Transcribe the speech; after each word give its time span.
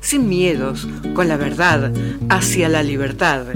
sin 0.00 0.28
miedos, 0.28 0.86
con 1.14 1.28
la 1.28 1.36
verdad, 1.36 1.92
hacia 2.28 2.68
la 2.68 2.82
libertad, 2.82 3.46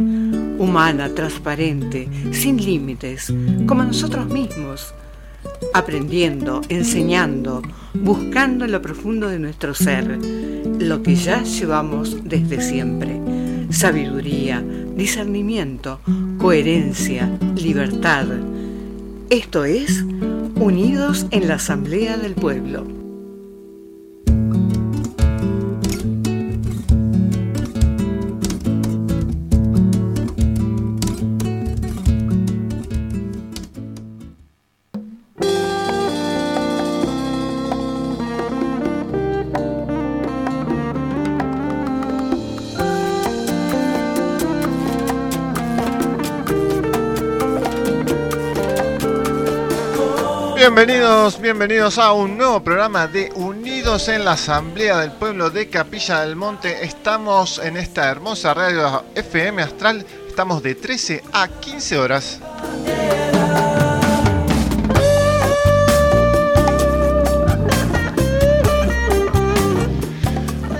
humana, 0.58 1.11
transparente, 1.15 2.08
sin 2.33 2.57
límites, 2.57 3.33
como 3.67 3.85
nosotros 3.85 4.27
mismos, 4.27 4.95
aprendiendo, 5.75 6.61
enseñando, 6.69 7.62
buscando 7.95 8.64
en 8.64 8.72
lo 8.72 8.83
profundo 8.83 9.29
de 9.29 9.38
nuestro 9.38 9.75
ser, 9.75 10.19
lo 10.79 11.03
que 11.03 11.14
ya 11.14 11.43
llevamos 11.43 12.17
desde 12.24 12.60
siempre, 12.60 13.21
sabiduría, 13.71 14.63
discernimiento, 14.97 16.01
coherencia, 16.38 17.30
libertad. 17.56 18.27
Esto 19.30 19.65
es 19.65 20.05
Unidos 20.56 21.27
en 21.30 21.48
la 21.48 21.55
Asamblea 21.55 22.16
del 22.19 22.34
Pueblo. 22.34 23.02
Bienvenidos, 50.75 51.39
bienvenidos 51.39 51.99
a 51.99 52.15
un 52.15 52.39
nuevo 52.39 52.65
programa 52.65 53.07
de 53.07 53.30
Unidos 53.35 54.09
en 54.09 54.25
la 54.25 54.33
Asamblea 54.33 55.01
del 55.01 55.13
Pueblo 55.13 55.51
de 55.51 55.69
Capilla 55.69 56.23
del 56.23 56.35
Monte. 56.35 56.83
Estamos 56.83 57.59
en 57.59 57.77
esta 57.77 58.11
hermosa 58.11 58.55
radio 58.55 59.05
FM 59.15 59.61
Astral. 59.61 60.07
Estamos 60.27 60.63
de 60.63 60.74
13 60.74 61.24
a 61.30 61.46
15 61.46 61.99
horas. 61.99 62.41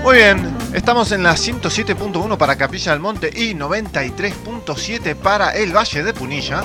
Muy 0.01 0.15
bien, 0.15 0.57
estamos 0.73 1.11
en 1.11 1.21
la 1.21 1.33
107.1 1.33 2.35
para 2.35 2.55
Capilla 2.55 2.93
del 2.93 2.99
Monte 2.99 3.29
y 3.31 3.53
93.7 3.53 5.13
para 5.15 5.51
el 5.51 5.71
Valle 5.71 6.03
de 6.03 6.13
Punilla. 6.15 6.63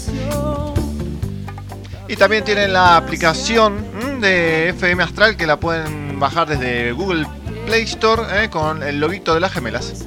Y 2.08 2.16
también 2.16 2.46
tienen 2.46 2.72
la 2.72 2.96
aplicación 2.96 4.22
de 4.22 4.70
FM 4.70 5.04
Astral 5.04 5.36
que 5.36 5.46
la 5.46 5.60
pueden 5.60 6.18
bajar 6.18 6.48
desde 6.48 6.94
Google 6.94 7.28
Play 7.66 7.84
Store 7.84 8.46
eh, 8.46 8.50
con 8.50 8.84
el 8.84 9.02
loguito 9.02 9.34
de 9.34 9.42
las 9.42 9.52
gemelas. 9.52 10.06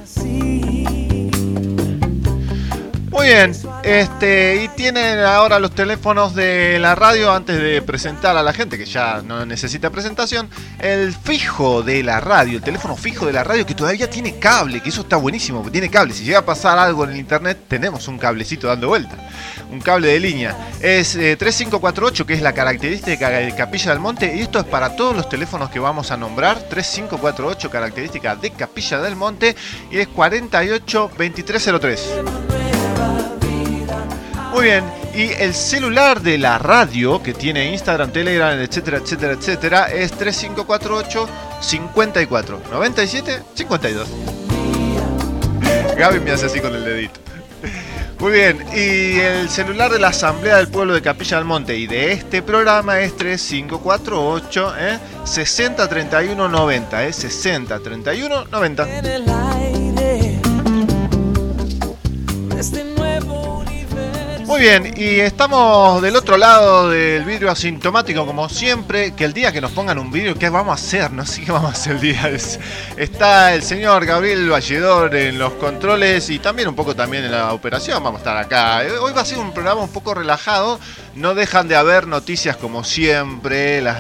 Bien, 3.29 3.53
este, 3.83 4.65
y 4.65 4.69
tienen 4.69 5.19
ahora 5.19 5.59
los 5.59 5.73
teléfonos 5.73 6.35
de 6.35 6.79
la 6.79 6.95
radio 6.95 7.31
antes 7.31 7.61
de 7.61 7.83
presentar 7.83 8.39
a 8.39 8.43
la 8.43 8.55
gente 8.55 8.79
que 8.79 8.87
ya 8.87 9.21
no 9.21 9.45
necesita 9.45 9.91
presentación, 9.91 10.49
el 10.79 11.13
fijo 11.13 11.83
de 11.83 12.03
la 12.03 12.21
radio, 12.21 12.57
el 12.57 12.65
teléfono 12.65 12.97
fijo 12.97 13.27
de 13.27 13.35
la 13.35 13.45
radio 13.45 13.67
que 13.67 13.75
todavía 13.75 14.09
tiene 14.09 14.39
cable, 14.39 14.81
que 14.81 14.89
eso 14.89 15.03
está 15.03 15.17
buenísimo, 15.17 15.63
que 15.63 15.71
tiene 15.71 15.91
cable. 15.91 16.15
Si 16.15 16.25
llega 16.25 16.39
a 16.39 16.47
pasar 16.47 16.79
algo 16.79 17.05
en 17.05 17.11
el 17.11 17.19
internet, 17.19 17.65
tenemos 17.69 18.09
un 18.09 18.17
cablecito 18.17 18.67
dando 18.67 18.89
vuelta, 18.89 19.15
un 19.71 19.83
cable 19.83 20.09
de 20.09 20.21
línea. 20.21 20.57
Es 20.81 21.13
3548, 21.13 22.23
eh, 22.23 22.27
que 22.27 22.33
es 22.33 22.41
la 22.41 22.55
característica 22.55 23.29
de 23.29 23.55
Capilla 23.55 23.91
del 23.91 24.01
Monte, 24.01 24.35
y 24.35 24.41
esto 24.41 24.59
es 24.59 24.65
para 24.65 24.97
todos 24.97 25.15
los 25.15 25.29
teléfonos 25.29 25.69
que 25.69 25.81
vamos 25.81 26.11
a 26.11 26.17
nombrar. 26.17 26.63
3548, 26.71 27.69
característica 27.69 28.37
de 28.37 28.53
Capilla 28.53 29.01
del 29.01 29.17
Monte, 29.17 29.55
y 29.91 29.99
es 29.99 30.09
482303. 30.09 32.48
Muy 34.53 34.65
bien, 34.65 34.85
y 35.15 35.31
el 35.43 35.55
celular 35.55 36.21
de 36.21 36.39
la 36.39 36.59
radio, 36.59 37.23
que 37.23 37.35
tiene 37.35 37.73
Instagram, 37.73 38.11
Telegram, 38.11 38.59
etcétera, 38.59 38.99
etcétera, 38.99 39.33
etcétera, 39.35 39.93
es 39.93 40.13
3548 40.13 41.29
54 41.61 42.63
97 42.71 43.43
52. 43.55 44.09
Gaby 45.97 46.21
me 46.21 46.31
hace 46.31 46.47
así 46.47 46.61
con 46.61 46.75
el 46.75 46.85
dedito. 46.85 47.21
Muy 48.21 48.33
bien, 48.33 48.65
y 48.75 49.19
el 49.21 49.49
celular 49.49 49.93
de 49.93 50.01
la 50.01 50.09
Asamblea 50.09 50.57
del 50.57 50.69
Pueblo 50.69 50.95
de 50.95 51.03
Capilla 51.03 51.37
del 51.37 51.47
Monte 51.47 51.77
y 51.77 51.87
de 51.87 52.13
este 52.13 52.43
programa 52.43 52.99
es 53.01 53.17
3548 53.17 54.75
¿eh? 54.77 54.99
6031 55.25 56.49
90, 56.49 57.07
¿eh? 57.07 57.13
6031 57.13 58.45
90. 58.47 58.89
Muy 64.49 64.61
bien, 64.61 64.95
y 64.97 65.21
estamos 65.21 66.01
del 66.01 66.17
otro 66.17 66.39
lado 66.39 66.89
del 66.89 67.23
vidrio 67.27 67.51
asintomático, 67.51 68.25
como 68.25 68.49
siempre, 68.49 69.13
que 69.13 69.27
el 69.27 69.35
día 69.35 69.53
que 69.53 69.61
nos 69.61 69.73
pongan 69.73 69.99
un 69.99 70.11
vidrio, 70.11 70.39
¿qué 70.39 70.49
vamos 70.49 70.71
a 70.71 70.83
hacer? 70.83 71.13
No 71.13 71.27
sé 71.27 71.43
qué 71.43 71.53
vamos 71.53 71.69
a 71.69 71.73
hacer 71.75 71.97
el 71.97 72.01
día. 72.01 72.31
Está 72.97 73.53
el 73.53 73.63
señor 73.63 74.07
Gabriel 74.07 74.49
Valledor 74.49 75.15
en 75.17 75.39
los 75.39 75.53
controles 75.53 76.31
y 76.31 76.39
también 76.39 76.67
un 76.67 76.75
poco 76.75 76.97
también 76.97 77.27
en 77.27 77.33
la 77.33 77.53
operación. 77.53 78.03
Vamos 78.03 78.21
a 78.21 78.23
estar 78.23 78.37
acá. 78.39 78.81
Hoy 79.03 79.13
va 79.13 79.21
a 79.21 79.27
ser 79.27 79.37
un 79.37 79.53
programa 79.53 79.83
un 79.83 79.93
poco 79.93 80.15
relajado. 80.15 80.81
No 81.15 81.35
dejan 81.35 81.69
de 81.69 81.77
haber 81.77 82.07
noticias 82.07 82.57
como 82.57 82.85
siempre. 82.85 83.83
Las, 83.83 83.99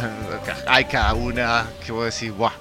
hay 0.66 0.86
cada 0.86 1.12
una 1.12 1.66
que 1.84 1.92
vos 1.92 2.06
decís, 2.06 2.34
¡buah! 2.34 2.52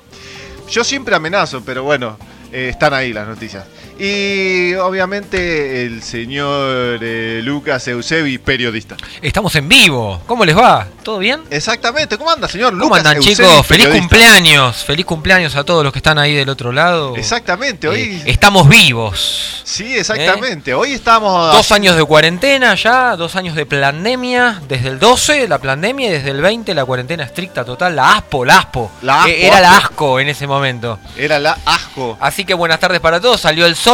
Yo 0.69 0.83
siempre 0.83 1.15
amenazo, 1.15 1.63
pero 1.65 1.83
bueno, 1.83 2.17
eh, 2.51 2.67
están 2.67 2.93
ahí 2.93 3.13
las 3.13 3.29
noticias. 3.29 3.63
Y 3.99 4.75
obviamente 4.75 5.85
el 5.85 6.03
señor 6.03 6.99
eh, 7.01 7.41
Lucas 7.43 7.87
Eusebi, 7.87 8.37
periodista. 8.37 8.95
Estamos 9.21 9.55
en 9.55 9.67
vivo. 9.67 10.21
¿Cómo 10.27 10.45
les 10.45 10.55
va? 10.55 10.87
¿Todo 11.01 11.17
bien? 11.17 11.41
Exactamente. 11.49 12.17
¿Cómo 12.17 12.29
anda, 12.29 12.47
señor 12.47 12.73
Lucas? 12.73 12.83
¿Cómo 12.83 12.95
andan, 12.95 13.19
chicos? 13.19 13.65
Feliz 13.65 13.87
cumpleaños. 13.87 14.83
Feliz 14.83 15.05
cumpleaños 15.05 15.55
a 15.55 15.63
todos 15.63 15.83
los 15.83 15.91
que 15.91 15.99
están 15.99 16.19
ahí 16.19 16.35
del 16.35 16.49
otro 16.49 16.71
lado. 16.71 17.15
Exactamente. 17.15 17.87
Hoy 17.87 18.01
eh, 18.01 18.23
estamos 18.25 18.69
vivos. 18.69 19.61
Sí, 19.63 19.97
exactamente. 19.97 20.73
Hoy 20.73 20.93
estamos. 20.93 21.53
Dos 21.53 21.71
años 21.71 21.95
de 21.95 22.03
cuarentena 22.03 22.75
ya, 22.75 23.15
dos 23.15 23.35
años 23.35 23.55
de 23.55 23.65
pandemia. 23.65 24.61
Desde 24.67 24.89
el 24.89 24.99
12, 24.99 25.47
la 25.47 25.57
pandemia, 25.57 26.09
y 26.09 26.11
desde 26.11 26.31
el 26.31 26.41
20, 26.41 26.73
la 26.75 26.85
cuarentena 26.85 27.23
estricta 27.23 27.65
total. 27.65 27.95
La 27.95 28.17
ASPO, 28.17 28.45
la 28.45 28.59
ASPO. 28.59 28.91
La 29.01 29.25
Era 29.27 29.59
la 29.59 29.77
ASCO 29.77 30.19
en 30.19 30.29
ese 30.29 30.45
momento. 30.45 30.99
Era 31.17 31.39
la 31.39 31.57
ASCO. 31.65 32.17
Así 32.19 32.45
que 32.45 32.53
buenas 32.53 32.79
tardes 32.79 32.99
para 32.99 33.19
todos. 33.19 33.41
Salió 33.41 33.65
el 33.65 33.75
sol, 33.75 33.86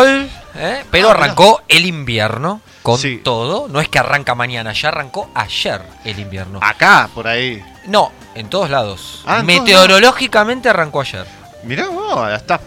¿eh? 0.56 0.84
pero 0.92 1.10
ah, 1.10 1.12
arrancó 1.12 1.64
el 1.68 1.86
invierno 1.86 2.62
con 2.82 3.00
todo. 3.24 3.68
No 3.68 3.80
es 3.80 3.90
que 3.90 4.00
arranca 4.00 4.36
mañana, 4.36 4.74
ya 4.74 4.90
arrancó 4.90 5.30
ayer 5.34 5.82
el 6.04 6.20
invierno. 6.20 6.60
Acá, 6.62 7.10
por 7.14 7.28
ahí. 7.28 7.64
No, 7.86 8.12
en 8.36 8.50
todos 8.50 8.70
lados. 8.70 9.24
Ah, 9.26 9.44
Meteorológicamente 9.44 10.70
arrancó 10.70 11.02
ayer. 11.02 11.26
Mirá 11.64 11.88
vos, 11.88 12.30
está 12.32 12.60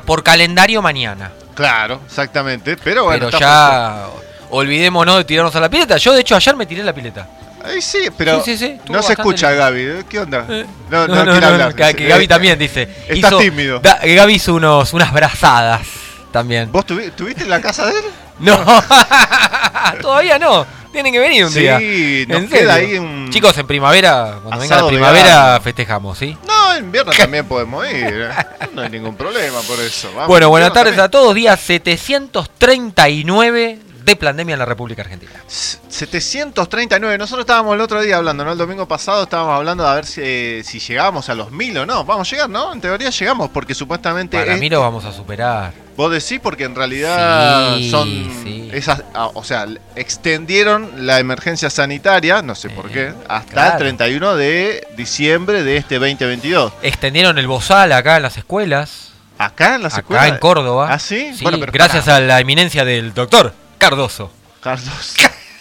Por 0.00 0.22
calendario 0.22 0.82
mañana. 0.82 1.32
Claro, 1.54 2.00
exactamente. 2.06 2.76
Pero 2.76 3.04
bueno, 3.04 3.26
pero 3.26 3.38
ya 3.38 4.06
olvidémonos 4.50 5.18
de 5.18 5.24
tirarnos 5.24 5.54
a 5.56 5.60
la 5.60 5.68
pileta. 5.68 5.96
Yo, 5.96 6.12
de 6.12 6.20
hecho, 6.20 6.36
ayer 6.36 6.54
me 6.56 6.66
tiré 6.66 6.82
la 6.82 6.92
pileta. 6.92 7.28
Ay, 7.64 7.80
sí, 7.80 8.08
pero 8.16 8.42
no 8.88 9.02
se 9.02 9.12
escucha 9.14 9.50
Gaby. 9.52 10.04
¿Qué 10.08 10.18
onda? 10.18 10.44
Eh, 10.48 10.66
no, 10.90 11.08
no, 11.08 11.24
quiere 11.24 11.46
hablar. 11.46 11.74
Que, 11.74 12.08
Gaby 12.08 12.28
también 12.28 12.58
dice. 12.58 12.88
Está 13.08 13.38
tímido. 13.38 13.80
Gaby 13.80 14.34
hizo 14.34 14.54
unos, 14.54 14.92
unas 14.92 15.12
brazadas 15.12 16.04
también. 16.34 16.70
¿Vos 16.72 16.84
estuviste 16.90 17.44
en 17.44 17.50
la 17.50 17.62
casa 17.62 17.86
de 17.86 17.92
él? 17.92 18.04
No, 18.40 18.58
todavía 20.02 20.40
no. 20.40 20.66
Tienen 20.90 21.12
que 21.12 21.20
venir 21.20 21.44
un 21.44 21.54
día. 21.54 21.78
Sí, 21.78 22.26
nos 22.28 22.50
queda 22.50 22.74
ahí 22.74 22.98
un. 22.98 23.30
Chicos, 23.30 23.56
en 23.58 23.66
primavera, 23.68 24.40
cuando 24.42 24.60
venga 24.60 24.82
la 24.82 24.88
primavera, 24.88 25.60
festejamos, 25.62 26.18
¿sí? 26.18 26.36
No, 26.44 26.74
en 26.74 26.86
invierno 26.86 27.12
también 27.16 27.46
podemos 27.46 27.86
ir. 27.86 28.28
¿eh? 28.28 28.30
No 28.72 28.82
hay 28.82 28.90
ningún 28.90 29.14
problema 29.14 29.60
por 29.60 29.78
eso. 29.78 30.10
bueno, 30.26 30.48
buenas 30.48 30.72
tardes 30.72 30.98
a 30.98 31.08
todos. 31.08 31.32
Día 31.32 31.56
739 31.56 33.78
de 34.04 34.16
pandemia 34.16 34.54
en 34.54 34.58
la 34.58 34.66
República 34.66 35.02
Argentina. 35.02 35.32
739, 35.46 37.18
nosotros 37.18 37.44
estábamos 37.44 37.74
el 37.74 37.80
otro 37.80 38.00
día 38.02 38.16
hablando, 38.16 38.44
¿no? 38.44 38.52
El 38.52 38.58
domingo 38.58 38.86
pasado 38.86 39.22
estábamos 39.22 39.56
hablando 39.56 39.84
de 39.84 39.90
a 39.90 39.94
ver 39.94 40.06
si, 40.06 40.62
si 40.62 40.78
llegábamos 40.78 41.28
a 41.28 41.34
los 41.34 41.50
mil 41.50 41.76
o 41.78 41.86
no. 41.86 42.04
Vamos 42.04 42.28
a 42.28 42.30
llegar, 42.30 42.50
¿no? 42.50 42.72
En 42.72 42.80
teoría 42.80 43.10
llegamos, 43.10 43.50
porque 43.50 43.74
supuestamente... 43.74 44.38
Para 44.38 44.56
mí 44.56 44.68
lo 44.68 44.80
vamos 44.80 45.04
a 45.04 45.12
superar. 45.12 45.72
Vos 45.96 46.10
decís 46.10 46.40
porque 46.42 46.64
en 46.64 46.74
realidad 46.74 47.78
son 47.88 48.68
esas, 48.72 49.04
ah, 49.14 49.30
o 49.32 49.44
sea, 49.44 49.66
extendieron 49.94 51.06
la 51.06 51.20
emergencia 51.20 51.70
sanitaria, 51.70 52.42
no 52.42 52.56
sé 52.56 52.68
por 52.68 52.90
qué, 52.90 53.14
hasta 53.28 53.72
el 53.72 53.78
31 53.78 54.34
de 54.34 54.86
diciembre 54.96 55.62
de 55.62 55.76
este 55.76 56.00
2022. 56.00 56.72
Extendieron 56.82 57.38
el 57.38 57.46
bozal 57.46 57.92
acá 57.92 58.16
en 58.16 58.24
las 58.24 58.36
escuelas. 58.36 59.12
¿Acá 59.38 59.76
en 59.76 59.84
las 59.84 59.96
escuelas? 59.96 60.24
Acá 60.24 60.34
en 60.34 60.40
Córdoba. 60.40 60.88
¿Ah, 60.90 60.98
sí? 60.98 61.32
bueno, 61.42 61.58
pero 61.60 61.72
gracias 61.72 62.08
a 62.08 62.20
la 62.20 62.40
eminencia 62.40 62.84
del 62.84 63.14
doctor. 63.14 63.54
Cardoso. 63.78 64.30
Cardoso. 64.60 65.14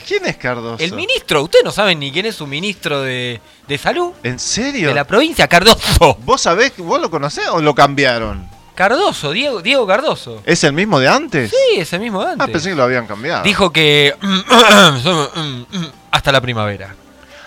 ¿Quién 0.07 0.25
es 0.25 0.35
Cardoso? 0.37 0.83
El 0.83 0.93
ministro. 0.93 1.43
Ustedes 1.43 1.63
no 1.63 1.71
saben 1.71 1.99
ni 1.99 2.11
quién 2.11 2.25
es 2.25 2.35
su 2.35 2.45
ministro 2.47 3.01
de, 3.01 3.39
de 3.67 3.77
salud. 3.77 4.11
¿En 4.23 4.37
serio? 4.39 4.89
De 4.89 4.93
la 4.93 5.05
provincia, 5.05 5.47
Cardoso. 5.47 6.17
¿Vos 6.23 6.41
sabés, 6.41 6.73
vos 6.77 6.99
lo 7.01 7.09
conocés 7.09 7.47
o 7.49 7.61
lo 7.61 7.73
cambiaron? 7.73 8.47
Cardoso, 8.75 9.31
Diego, 9.31 9.61
Diego 9.61 9.85
Cardoso. 9.85 10.41
¿Es 10.45 10.63
el 10.63 10.73
mismo 10.73 10.99
de 10.99 11.07
antes? 11.07 11.51
Sí, 11.51 11.79
es 11.79 11.93
el 11.93 11.99
mismo 12.01 12.21
de 12.21 12.29
Ah, 12.29 12.31
antes. 12.33 12.49
pensé 12.49 12.69
que 12.71 12.75
lo 12.75 12.83
habían 12.83 13.05
cambiado. 13.07 13.43
Dijo 13.43 13.71
que 13.71 14.15
hasta 16.11 16.31
la 16.31 16.41
primavera. 16.41 16.95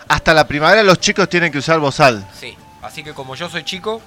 Hasta 0.09 0.33
la 0.35 0.47
primavera 0.47 0.83
los 0.83 1.01
chicos 1.01 1.29
tienen 1.29 1.51
que 1.51 1.59
usar 1.59 1.79
bozal. 1.81 2.27
Sí. 2.39 2.57
Así 2.83 3.03
que 3.03 3.13
como 3.13 3.35
yo 3.35 3.49
soy 3.49 3.65
chico, 3.65 4.01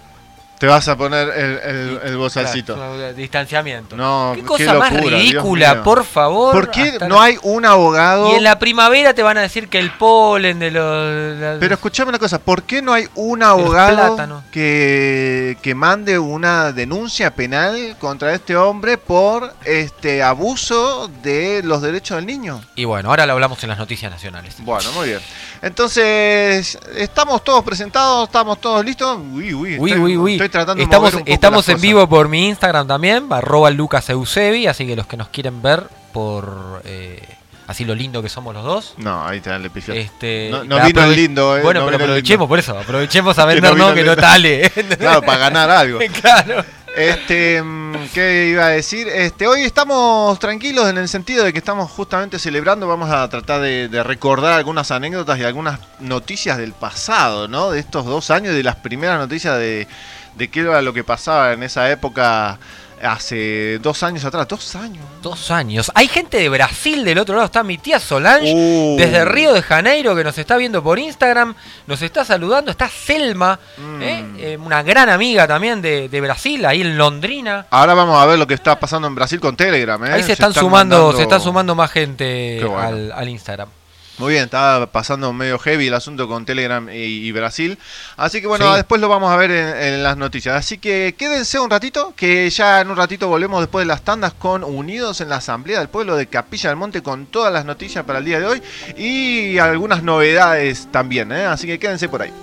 Te 0.60 0.68
vas 0.68 0.88
a 0.90 0.98
poner 0.98 1.30
el, 1.30 1.58
el, 1.58 2.00
el 2.04 2.18
bozalcito. 2.18 2.76
claro, 2.76 3.14
distanciamiento. 3.14 3.96
No, 3.96 4.34
qué 4.36 4.42
qué 4.42 4.46
cosa 4.48 4.74
más 4.74 4.92
locura, 4.94 5.18
Dios 5.18 5.22
ridícula, 5.32 5.84
por 5.84 6.04
favor. 6.04 6.54
¿Por 6.54 6.70
qué 6.70 6.98
no 7.08 7.16
la- 7.16 7.24
hay 7.24 7.38
un 7.44 7.66
abogado? 7.66 8.32
Y 8.34 8.36
en 8.36 8.44
la 8.44 8.60
primavera 8.60 9.14
te 9.14 9.24
van 9.24 9.38
a 9.38 9.42
decir 9.42 9.70
que 9.70 9.80
el 9.80 9.90
polen 9.92 10.60
de 10.60 10.72
los. 10.72 11.60
Pero 11.62 11.74
escuchame 11.76 12.10
una 12.10 12.20
cosa, 12.20 12.40
¿por 12.40 12.64
qué 12.64 12.82
no 12.82 12.92
hay 12.94 13.08
un 13.16 13.42
abogado 13.42 14.44
que, 14.52 15.58
que 15.62 15.76
mande 15.76 16.20
una 16.20 16.72
denuncia 16.74 17.34
penal 17.34 17.96
contra 17.98 18.34
este 18.34 18.56
hombre 18.58 18.98
por 18.98 19.54
este 19.64 20.22
abuso 20.22 21.10
de 21.24 21.62
los 21.64 21.82
derechos 21.82 22.18
del 22.18 22.26
niño? 22.26 22.62
Y 22.76 22.84
bueno, 22.84 23.10
ahora 23.10 23.26
lo 23.26 23.34
hablamos 23.34 23.64
en 23.64 23.70
las 23.70 23.78
noticias 23.78 24.12
nacionales. 24.12 24.56
Bueno, 24.60 24.92
muy 24.92 25.08
bien. 25.08 25.20
Entonces, 25.62 26.78
¿estamos 26.96 27.44
todos 27.44 27.64
presentados? 27.64 28.28
¿Estamos 28.28 28.60
todos 28.62 28.84
listos? 28.86 29.18
Uy, 29.34 29.54
uy, 29.54 29.78
Uy, 29.80 29.92
estoy, 29.92 30.04
uy, 30.06 30.18
uy. 30.18 30.32
estoy 30.34 30.50
tratando 30.50 30.82
estamos 30.84 31.12
de 31.14 31.32
estamos 31.34 31.68
en 31.70 31.74
cosas. 31.76 31.82
vivo 31.82 32.08
por 32.08 32.30
mi 32.30 32.48
Instagram 32.48 32.88
también, 32.88 33.28
arroba 33.32 33.70
Lucas 33.70 34.10
Eusebi, 34.10 34.68
así 34.68 34.88
que 34.88 34.96
los 34.96 35.06
que 35.08 35.18
nos 35.18 35.30
quieren 35.30 35.62
ver 35.62 35.84
por 36.14 36.82
eh, 36.86 37.22
así 37.68 37.86
lo 37.86 37.94
lindo 37.94 38.22
que 38.24 38.30
somos 38.30 38.54
los 38.54 38.64
dos. 38.64 38.94
No, 38.98 39.26
ahí 39.26 39.42
te 39.42 39.50
dan 39.50 39.64
el 39.64 39.70
pifión. 39.70 39.98
Este, 39.98 40.50
No- 40.50 40.64
no 40.64 40.86
vino 40.86 41.04
el 41.04 41.16
lindo, 41.16 41.58
eh, 41.58 41.62
Bueno, 41.62 41.82
no 41.82 41.86
pero 41.88 41.98
aprovechemos 42.04 42.48
por 42.48 42.58
eso, 42.60 42.78
aprovechemos 42.78 43.38
a 43.38 43.48
Que 43.54 43.62
no 43.62 43.94
Que 43.94 44.04
no 44.04 44.16
tale. 44.16 44.70
Claro, 44.98 45.22
para 45.22 45.38
ganar 45.40 45.70
algo. 45.70 46.00
claro. 46.22 46.64
Este, 46.96 47.62
mm, 47.62 48.10
¿qué 48.14 48.48
iba 48.52 48.66
a 48.66 48.70
decir? 48.70 49.08
Este, 49.08 49.48
hoy 49.48 49.62
estamos 49.62 50.38
tranquilos 50.40 50.90
en 50.90 50.98
el 50.98 51.08
sentido 51.08 51.46
de 51.46 51.54
que 51.54 51.60
estamos 51.60 51.90
justamente 51.92 52.40
celebrando, 52.40 52.88
vamos 52.88 53.10
a 53.10 53.28
tratar 53.30 53.62
de, 53.62 54.04
recordar 54.04 54.54
algunas 54.54 54.92
anécdotas 54.92 55.40
y 55.40 55.44
algunas 55.44 55.80
noticias 56.00 56.58
del 56.58 56.74
pasado, 56.74 57.48
¿no? 57.48 57.72
De 57.72 57.80
estos 57.80 58.06
dos 58.06 58.32
años, 58.32 58.54
de 58.54 58.64
las 58.64 58.76
primeras 58.76 59.20
noticias 59.20 59.58
de, 59.58 59.88
de 60.36 60.48
qué 60.50 60.62
era 60.62 60.82
lo 60.82 60.94
que 60.94 61.04
pasaba 61.04 61.54
en 61.54 61.64
esa 61.64 61.90
época 61.92 62.60
hace 63.02 63.80
dos 63.80 64.04
años 64.04 64.26
atrás. 64.26 64.48
Dos 64.48 64.76
años. 64.76 65.04
Dos 65.22 65.52
años. 65.52 65.92
Hay 65.96 66.08
gente 66.08 66.38
de 66.38 66.50
Brasil 66.50 67.04
del 67.04 67.18
otro 67.20 67.36
lado, 67.36 67.46
está 67.46 67.64
mi 67.64 67.78
tía 67.78 68.00
Solange. 68.00 68.54
Uh. 68.56 68.96
Desde 68.98 69.26
Río 69.26 69.54
de 69.54 69.62
Janeiro, 69.62 70.16
que 70.16 70.24
nos 70.24 70.38
está 70.38 70.58
viendo 70.58 70.84
por 70.84 71.00
Instagram, 71.00 71.56
nos 71.88 72.02
está 72.02 72.26
saludando. 72.26 72.72
Está 72.72 72.90
Selma, 72.90 73.60
Mm. 73.78 74.02
¿eh? 74.02 74.26
Eh, 74.38 74.58
una 74.58 74.84
gran 74.84 75.10
amiga 75.10 75.48
también 75.48 75.82
de, 75.82 76.10
de 76.10 76.22
Brasil, 76.22 76.66
ahí 76.66 76.82
en 76.82 76.98
Londrina. 76.98 77.66
Ahora 77.70 77.94
vamos 77.94 78.22
a 78.22 78.26
ver 78.26 78.38
lo 78.40 78.48
que 78.48 78.54
está 78.54 78.80
pasando 78.80 79.08
en 79.08 79.16
Brasil 79.16 79.40
con 79.40 79.56
Telegram, 79.56 80.04
¿eh? 80.06 80.14
Ahí 80.14 80.24
se 80.24 80.34
están, 80.34 80.54
sumando, 80.54 80.98
mandando- 80.98 81.18
se 81.18 81.24
están 81.24 81.42
sumando 81.42 81.76
más 81.76 81.92
gente 81.92 82.58
Qué 82.60 82.66
bueno. 82.66 82.82
al, 82.88 83.12
al 83.12 83.30
Instagram. 83.30 83.70
Muy 84.20 84.34
bien, 84.34 84.44
estaba 84.44 84.86
pasando 84.92 85.32
medio 85.32 85.58
heavy 85.60 85.88
el 85.88 85.94
asunto 85.94 86.28
con 86.28 86.46
Telegram 86.46 86.90
y, 86.90 86.96
y 87.26 87.32
Brasil. 87.32 87.78
Así 88.18 88.42
que 88.42 88.48
bueno, 88.48 88.70
Sí. 88.70 88.76
después 88.76 89.00
lo 89.00 89.08
vamos 89.08 89.32
a 89.32 89.38
ver 89.38 89.50
en, 89.50 89.68
en 89.94 90.04
las 90.04 90.18
noticias. 90.18 90.56
Así 90.56 90.78
que 90.78 91.16
quédense 91.18 91.58
un 91.58 91.70
ratito, 91.70 92.14
que 92.18 92.50
ya 92.50 92.82
en 92.82 92.90
un 92.92 92.98
ratito 92.98 93.30
volvemos 93.30 93.62
después 93.62 93.84
de 93.84 93.88
las 93.88 94.02
tandas 94.02 94.34
con 94.34 94.66
Unidos 94.66 95.22
en 95.22 95.30
la 95.30 95.38
Asamblea 95.38 95.80
del 95.80 95.88
Pueblo 95.88 96.18
de 96.18 96.28
Capilla 96.28 96.70
del 96.70 96.78
Monte 96.78 97.02
con 97.02 97.28
todas 97.28 97.54
las 97.54 97.64
noticias 97.64 98.04
para 98.04 98.20
el 98.20 98.26
día 98.26 98.40
de 98.42 98.46
hoy 98.46 98.62
y 98.98 99.58
algunas 99.58 100.04
novedades 100.04 100.90
también. 100.92 101.32
¿eh? 101.32 101.46
Así 101.46 101.66
que 101.66 101.80
quédense 101.80 102.10
por 102.10 102.22
ahí. 102.22 102.34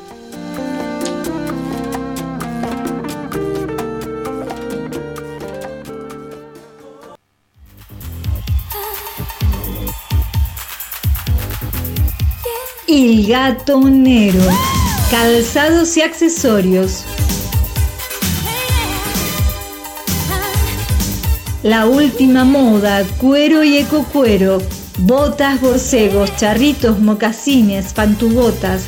Il 12.89 13.27
Gatonero. 13.27 14.41
Calzados 15.11 15.97
y 15.97 16.03
accesorios. 16.03 17.05
La 21.65 21.87
última 21.87 22.45
moda, 22.45 23.03
cuero 23.19 23.65
y 23.65 23.79
ecocuero. 23.79 24.63
Botas, 24.99 25.61
borcegos, 25.61 26.37
charritos, 26.37 27.01
mocasines, 27.01 27.93
pantubotas. 27.93 28.85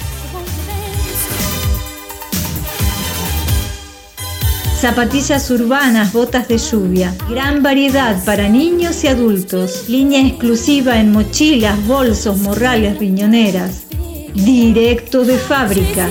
Zapatillas 4.80 5.50
urbanas, 5.50 6.12
botas 6.12 6.46
de 6.46 6.56
lluvia. 6.56 7.12
Gran 7.28 7.64
variedad 7.64 8.24
para 8.24 8.48
niños 8.48 9.02
y 9.02 9.08
adultos. 9.08 9.88
Línea 9.88 10.24
exclusiva 10.24 11.00
en 11.00 11.10
mochilas, 11.10 11.84
bolsos, 11.88 12.38
morrales, 12.38 12.96
riñoneras. 12.96 13.82
Directo 14.34 15.24
de 15.24 15.36
fábrica. 15.36 16.06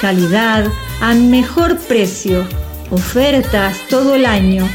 Calidad 0.00 0.70
a 1.00 1.14
mejor 1.14 1.78
precio. 1.78 2.46
Ofertas 2.90 3.76
todo 3.90 4.14
el 4.14 4.24
año. 4.24 4.68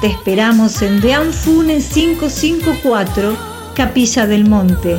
Te 0.00 0.08
esperamos 0.08 0.82
en 0.82 1.00
Deanfune 1.00 1.78
554, 1.78 3.36
Capilla 3.76 4.26
del 4.26 4.44
Monte. 4.44 4.98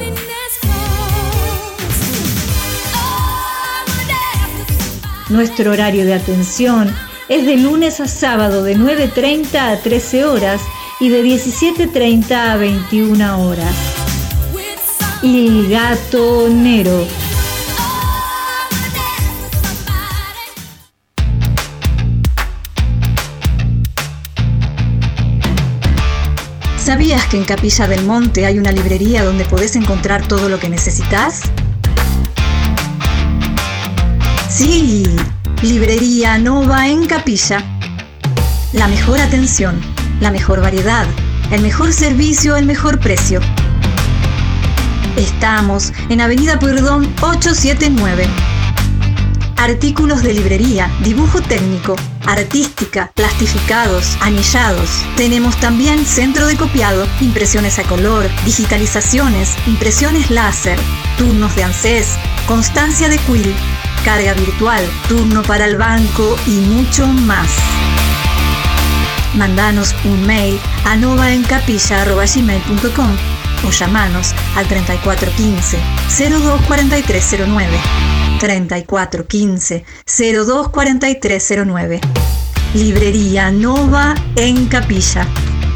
Nuestro 5.30 5.72
horario 5.72 6.06
de 6.06 6.16
atención 6.16 6.92
es 7.28 7.46
de 7.46 7.56
lunes 7.58 8.00
a 8.00 8.08
sábado 8.08 8.64
de 8.64 8.76
9.30 8.76 9.56
a 9.60 9.78
13 9.78 10.26
horas 10.26 10.60
y 11.00 11.10
de 11.10 11.24
17.30 11.24 12.32
a 12.32 12.58
21 12.58 13.48
horas. 13.48 13.76
Il 15.22 15.70
Gatonero. 15.70 17.06
¿Sabías 26.78 27.28
que 27.28 27.38
en 27.38 27.44
Capilla 27.44 27.88
del 27.88 28.04
Monte 28.04 28.48
hay 28.48 28.58
una 28.58 28.72
librería 28.72 29.24
donde 29.24 29.46
podés 29.46 29.76
encontrar 29.76 30.28
todo 30.28 30.50
lo 30.50 30.60
que 30.60 30.70
necesitas? 30.70 31.44
Sí, 34.60 35.06
Librería 35.62 36.38
Nova 36.38 36.90
en 36.90 37.06
Capilla. 37.06 37.64
La 38.74 38.90
mejor 38.90 39.22
atención, 39.22 39.80
la 40.20 40.32
mejor 40.32 40.60
variedad, 40.60 41.08
el 41.50 41.62
mejor 41.62 41.94
servicio, 41.94 42.58
el 42.58 42.66
mejor 42.66 43.00
precio. 43.00 43.40
Estamos 45.16 45.94
en 46.10 46.20
Avenida 46.20 46.60
Pueyrredón 46.60 47.06
879. 47.22 48.28
Artículos 49.56 50.24
de 50.24 50.34
librería, 50.34 50.92
dibujo 51.06 51.42
técnico, 51.42 51.96
artística, 52.26 53.14
plastificados, 53.16 54.18
anillados. 54.20 54.90
Tenemos 55.16 55.56
también 55.62 56.06
centro 56.06 56.48
de 56.48 56.58
copiado, 56.58 57.08
impresiones 57.22 57.80
a 57.80 57.84
color, 57.84 58.26
digitalizaciones, 58.44 59.56
impresiones 59.68 60.30
láser, 60.30 60.78
turnos 61.18 61.56
de 61.56 61.64
ANSES, 61.64 62.18
constancia 62.46 63.08
de 63.08 63.18
quill, 63.20 63.56
carga 64.10 64.34
virtual, 64.34 64.84
turno 65.08 65.44
para 65.44 65.66
el 65.66 65.78
banco 65.78 66.36
y 66.48 66.62
mucho 66.62 67.06
más. 67.06 67.48
Mandanos 69.36 69.94
un 70.04 70.26
mail 70.26 70.60
a 70.86 70.96
novaencapilla.gmail.com 70.96 73.16
o 73.68 73.70
llamanos 73.70 74.34
al 74.56 74.68
3415 74.68 75.78
024309. 76.08 77.80
3415 78.40 79.86
024309. 80.08 82.02
Librería 82.74 83.52
Nova 83.52 84.16
en 84.36 84.66
Capilla. 84.66 85.28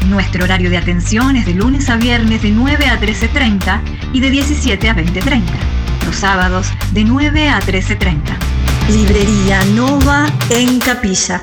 Nuestro 0.08 0.42
horario 0.42 0.70
de 0.70 0.78
atención 0.78 1.36
es 1.36 1.46
de 1.46 1.54
lunes 1.54 1.88
a 1.88 1.98
viernes 1.98 2.42
de 2.42 2.50
9 2.50 2.86
a 2.86 3.00
13.30 3.00 3.80
y 4.12 4.18
de 4.18 4.30
17 4.30 4.90
a 4.90 4.96
20.30. 4.96 5.73
Los 6.04 6.16
sábados 6.16 6.66
de 6.92 7.02
9 7.04 7.48
a 7.48 7.60
13.30. 7.60 8.36
Librería 8.90 9.64
Nova 9.74 10.26
en 10.50 10.78
Capilla. 10.78 11.42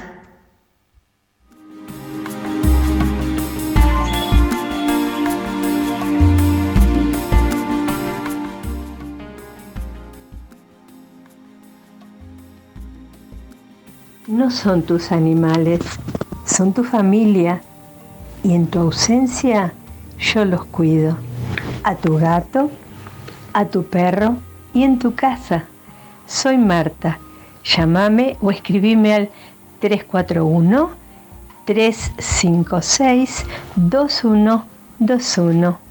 No 14.28 14.52
son 14.52 14.84
tus 14.84 15.12
animales, 15.12 15.80
son 16.46 16.72
tu 16.74 16.84
familia 16.84 17.64
y 18.44 18.54
en 18.54 18.68
tu 18.68 18.80
ausencia 18.80 19.74
yo 20.20 20.46
los 20.46 20.66
cuido. 20.66 21.18
A 21.84 21.96
tu 21.96 22.18
gato, 22.18 22.70
a 23.54 23.66
tu 23.66 23.84
perro 23.86 24.38
y 24.74 24.84
en 24.84 25.00
tu 25.00 25.16
casa. 25.16 25.64
Soy 26.26 26.58
Marta. 26.58 27.20
Llámame 27.64 28.36
o 28.42 28.52
escribime 28.52 29.14
al 29.14 29.30
341 29.80 30.90
356 31.66 33.46
2121. 33.76 35.91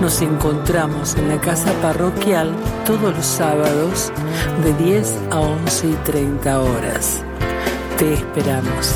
Nos 0.00 0.22
encontramos 0.22 1.14
en 1.16 1.28
la 1.28 1.38
casa 1.38 1.70
parroquial 1.82 2.56
todos 2.86 3.14
los 3.14 3.26
sábados 3.26 4.10
de 4.64 4.72
10 4.82 5.18
a 5.30 5.40
11 5.40 5.88
y 5.88 5.92
30 5.92 6.60
horas. 6.62 7.22
Te 7.98 8.14
esperamos. 8.14 8.94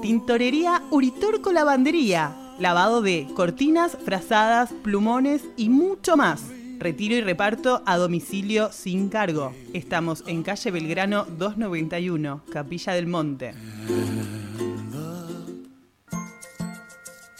Tintorería 0.00 0.82
Uritorco 0.90 1.50
Lavandería 1.50 2.43
lavado 2.58 3.02
de 3.02 3.26
cortinas, 3.34 3.96
frazadas, 4.04 4.70
plumones 4.82 5.42
y 5.56 5.68
mucho 5.68 6.16
más. 6.16 6.42
Retiro 6.78 7.14
y 7.14 7.20
reparto 7.20 7.82
a 7.86 7.96
domicilio 7.96 8.70
sin 8.72 9.08
cargo. 9.08 9.54
Estamos 9.72 10.24
en 10.26 10.42
calle 10.42 10.70
Belgrano 10.70 11.24
291, 11.24 12.42
Capilla 12.52 12.92
del 12.94 13.06
Monte. 13.06 13.54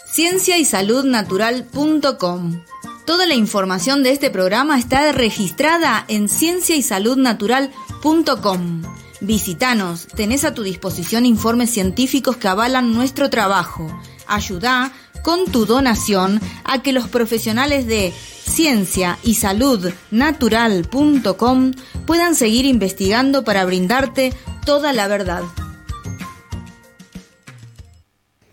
Ciencia 0.05 0.57
y 0.57 0.65
Salud 0.65 1.03
Natural.com. 1.03 2.63
Toda 3.05 3.27
la 3.27 3.35
información 3.35 4.01
de 4.01 4.09
este 4.09 4.31
programa 4.31 4.79
está 4.79 5.11
registrada 5.11 6.05
en 6.07 6.27
ciencia 6.27 6.75
y 6.75 6.81
salud 6.81 7.17
natural.com. 7.17 8.81
Visítanos, 9.21 10.07
tenés 10.07 10.43
a 10.43 10.55
tu 10.55 10.63
disposición 10.63 11.27
informes 11.27 11.69
científicos 11.69 12.37
que 12.37 12.47
avalan 12.47 12.93
nuestro 12.95 13.29
trabajo. 13.29 13.87
Ayuda 14.25 14.91
con 15.25 15.47
tu 15.51 15.65
donación 15.65 16.39
a 16.63 16.83
que 16.83 16.93
los 16.93 17.07
profesionales 17.07 17.87
de 17.87 18.13
ciencia 18.13 19.17
y 19.23 19.33
salud 19.33 19.91
natural.com 20.11 21.71
puedan 22.05 22.35
seguir 22.35 22.65
investigando 22.65 23.43
para 23.43 23.65
brindarte 23.65 24.33
toda 24.67 24.93
la 24.93 25.07
verdad. 25.07 25.41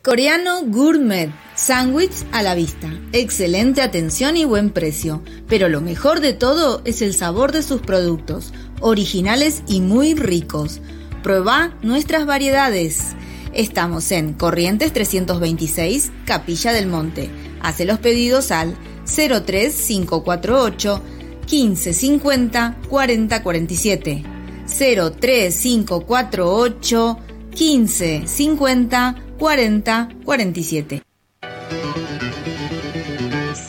Coreano 0.03 0.63
Gourmet. 0.63 1.31
Sándwich 1.55 2.25
a 2.33 2.43
la 2.43 2.55
vista. 2.55 2.91
Excelente 3.13 3.83
atención 3.83 4.39
y 4.39 4.47
buen 4.47 4.71
precio. 4.71 5.23
Pero 5.49 5.69
lo 5.69 5.83
mejor 5.83 6.21
de 6.21 6.33
todo 6.33 6.81
es 6.87 7.03
el 7.03 7.13
sabor 7.13 7.53
de 7.53 7.63
sus 7.63 7.83
productos, 7.83 8.55
originales 8.81 9.63
y 9.69 9.83
muy 9.83 10.15
ricos. 10.15 10.81
Prueba 11.23 11.77
nuestras 11.83 12.25
variedades. 12.25 13.15
Estamos 13.53 14.11
en 14.13 14.33
Corrientes 14.33 14.95
326, 14.95 16.11
Capilla 16.25 16.73
del 16.73 16.87
Monte. 16.87 17.29
Hace 17.61 17.85
los 17.85 17.99
pedidos 17.99 18.51
al 18.51 18.75
03548 19.05 21.03
1550 21.51 22.79
4047. 22.89 24.23
03548 24.67 27.19
1550 27.51 29.17
4047. 29.39 31.03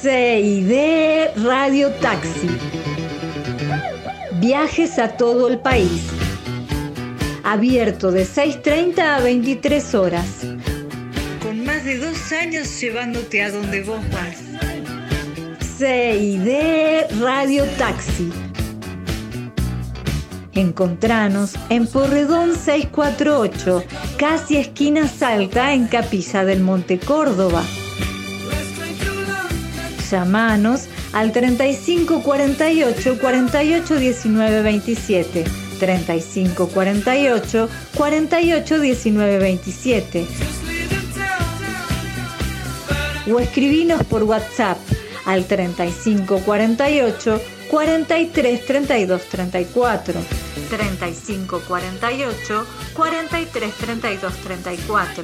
CID 0.01 0.73
Radio 1.43 1.91
Taxi. 1.95 2.47
Viajes 4.39 4.97
a 4.99 5.17
todo 5.17 5.49
el 5.49 5.59
país 5.59 6.22
abierto 7.43 8.11
de 8.11 8.25
6.30 8.25 8.99
a 8.99 9.19
23 9.19 9.95
horas. 9.95 10.25
Con 11.41 11.63
más 11.65 11.83
de 11.83 11.97
dos 11.97 12.31
años 12.31 12.79
llevándote 12.79 13.43
a 13.43 13.51
donde 13.51 13.83
vos 13.83 13.99
vas. 14.11 14.37
CID 15.77 17.19
Radio 17.19 17.65
Taxi. 17.77 18.31
Encontranos 20.53 21.55
en 21.69 21.87
Porredón 21.87 22.55
648, 22.55 23.83
casi 24.17 24.57
esquina 24.57 25.07
Salta, 25.07 25.73
en 25.73 25.87
Capilla 25.87 26.45
del 26.45 26.61
Monte 26.61 26.99
Córdoba. 26.99 27.63
Llamanos 30.11 30.87
al 31.11 31.31
3548 31.31 33.17
48 33.19 33.95
19 33.95 34.61
27 34.61 35.62
35 35.83 36.67
48 36.67 37.69
48 37.95 38.79
19 38.79 39.37
27 39.39 40.27
o 43.31 43.39
escribinos 43.39 44.03
por 44.05 44.23
WhatsApp 44.23 44.77
al 45.25 45.45
3548 45.45 47.41
43 47.69 48.65
32 48.65 49.23
34. 49.29 50.13
3548 50.69 52.67
43 52.93 53.73
32 53.73 54.33
34. 54.35 55.23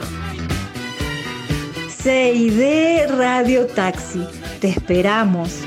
CID 1.89 3.07
Radio 3.17 3.67
Taxi. 3.67 4.25
Te 4.59 4.69
esperamos. 4.69 5.59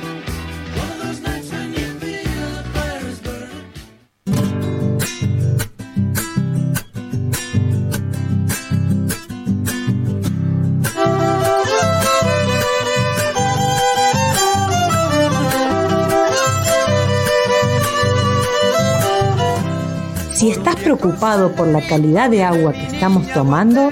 Preocupado 20.97 21.53
por 21.53 21.69
la 21.69 21.81
calidad 21.87 22.29
de 22.29 22.43
agua 22.43 22.73
que 22.73 22.87
estamos 22.87 23.27
tomando, 23.29 23.89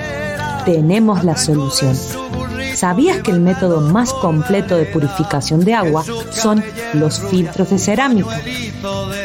tenemos 0.67 1.25
la 1.25 1.37
solución. 1.37 1.97
¿Sabías 2.75 3.23
que 3.23 3.31
el 3.31 3.41
método 3.41 3.81
más 3.81 4.13
completo 4.13 4.77
de 4.77 4.85
purificación 4.85 5.61
de 5.61 5.75
agua 5.75 6.05
son 6.31 6.63
los 6.93 7.19
filtros 7.19 7.71
de 7.71 7.79
cerámica? 7.79 8.39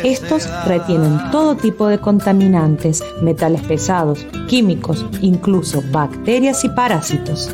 Estos 0.04 0.50
retienen 0.66 1.20
todo 1.32 1.56
tipo 1.56 1.88
de 1.88 2.00
contaminantes, 2.00 3.04
metales 3.22 3.62
pesados, 3.62 4.26
químicos, 4.48 5.06
incluso 5.22 5.84
bacterias 5.92 6.64
y 6.64 6.70
parásitos. 6.70 7.54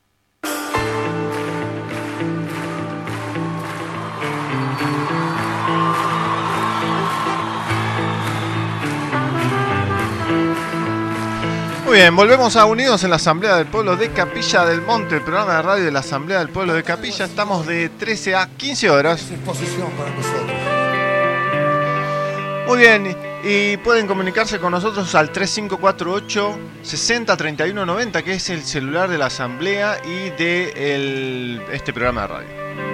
Muy 11.91 11.99
bien, 11.99 12.15
volvemos 12.15 12.55
a 12.55 12.63
Unidos 12.63 13.03
en 13.03 13.09
la 13.09 13.17
Asamblea 13.17 13.57
del 13.57 13.67
Pueblo 13.67 13.97
de 13.97 14.11
Capilla 14.11 14.63
del 14.63 14.81
Monte, 14.81 15.17
el 15.17 15.23
programa 15.23 15.57
de 15.57 15.61
radio 15.61 15.83
de 15.83 15.91
la 15.91 15.99
Asamblea 15.99 16.39
del 16.39 16.47
Pueblo 16.47 16.73
de 16.73 16.83
Capilla. 16.83 17.25
Estamos 17.25 17.67
de 17.67 17.89
13 17.89 18.33
a 18.33 18.47
15 18.47 18.89
horas. 18.89 19.27
Muy 22.65 22.79
bien, 22.79 23.17
y 23.43 23.75
pueden 23.75 24.07
comunicarse 24.07 24.57
con 24.57 24.71
nosotros 24.71 25.13
al 25.15 25.33
3548 25.33 26.59
60 26.81 27.35
31 27.35 27.85
90, 27.85 28.21
que 28.21 28.35
es 28.35 28.49
el 28.49 28.63
celular 28.63 29.09
de 29.09 29.17
la 29.17 29.25
Asamblea 29.25 29.99
y 30.05 30.29
de 30.29 31.59
este 31.73 31.91
programa 31.91 32.21
de 32.21 32.27
radio. 32.27 32.90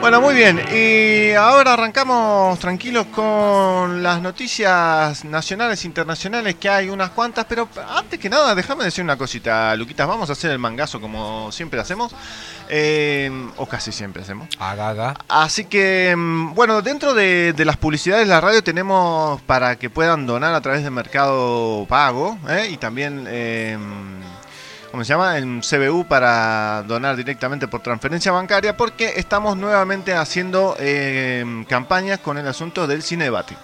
Bueno, 0.00 0.20
muy 0.20 0.36
bien. 0.36 0.60
Y 0.72 1.32
ahora 1.32 1.72
arrancamos 1.72 2.56
tranquilos 2.60 3.06
con 3.06 4.00
las 4.00 4.22
noticias 4.22 5.24
nacionales 5.24 5.82
e 5.82 5.88
internacionales, 5.88 6.54
que 6.54 6.68
hay 6.68 6.88
unas 6.88 7.10
cuantas, 7.10 7.46
pero 7.48 7.68
antes 7.88 8.18
que 8.20 8.30
nada, 8.30 8.54
déjame 8.54 8.84
decir 8.84 9.02
una 9.02 9.18
cosita, 9.18 9.74
Luquitas. 9.74 10.06
Vamos 10.06 10.30
a 10.30 10.34
hacer 10.34 10.52
el 10.52 10.60
mangazo 10.60 11.00
como 11.00 11.50
siempre 11.50 11.80
hacemos, 11.80 12.14
eh, 12.68 13.28
o 13.56 13.66
casi 13.66 13.90
siempre 13.90 14.22
hacemos. 14.22 14.48
Haga, 14.60 15.16
Así 15.28 15.64
que, 15.64 16.14
mm, 16.16 16.54
bueno, 16.54 16.80
dentro 16.80 17.12
de, 17.12 17.52
las 17.58 17.76
publicidades 17.76 18.26
de 18.26 18.32
la 18.32 18.40
radio 18.40 18.62
tenemos 18.62 19.42
para 19.42 19.76
que 19.76 19.90
puedan 19.90 20.26
donar 20.26 20.54
a 20.54 20.60
través 20.60 20.84
de 20.84 20.90
Mercado 20.90 21.86
Pago 21.88 22.38
¿eh? 22.48 22.68
y 22.70 22.76
también... 22.76 23.26
Eh, 23.28 23.76
¿cómo 24.98 25.04
se 25.04 25.12
llama? 25.12 25.38
En 25.38 25.60
CBU 25.60 26.06
para 26.06 26.82
donar 26.82 27.14
directamente 27.14 27.68
por 27.68 27.80
transferencia 27.82 28.32
bancaria 28.32 28.76
porque 28.76 29.12
estamos 29.14 29.56
nuevamente 29.56 30.12
haciendo 30.12 30.74
eh, 30.80 31.64
campañas 31.68 32.18
con 32.18 32.36
el 32.36 32.48
asunto 32.48 32.88
del 32.88 33.04
cine 33.04 33.22
debate. 33.22 33.54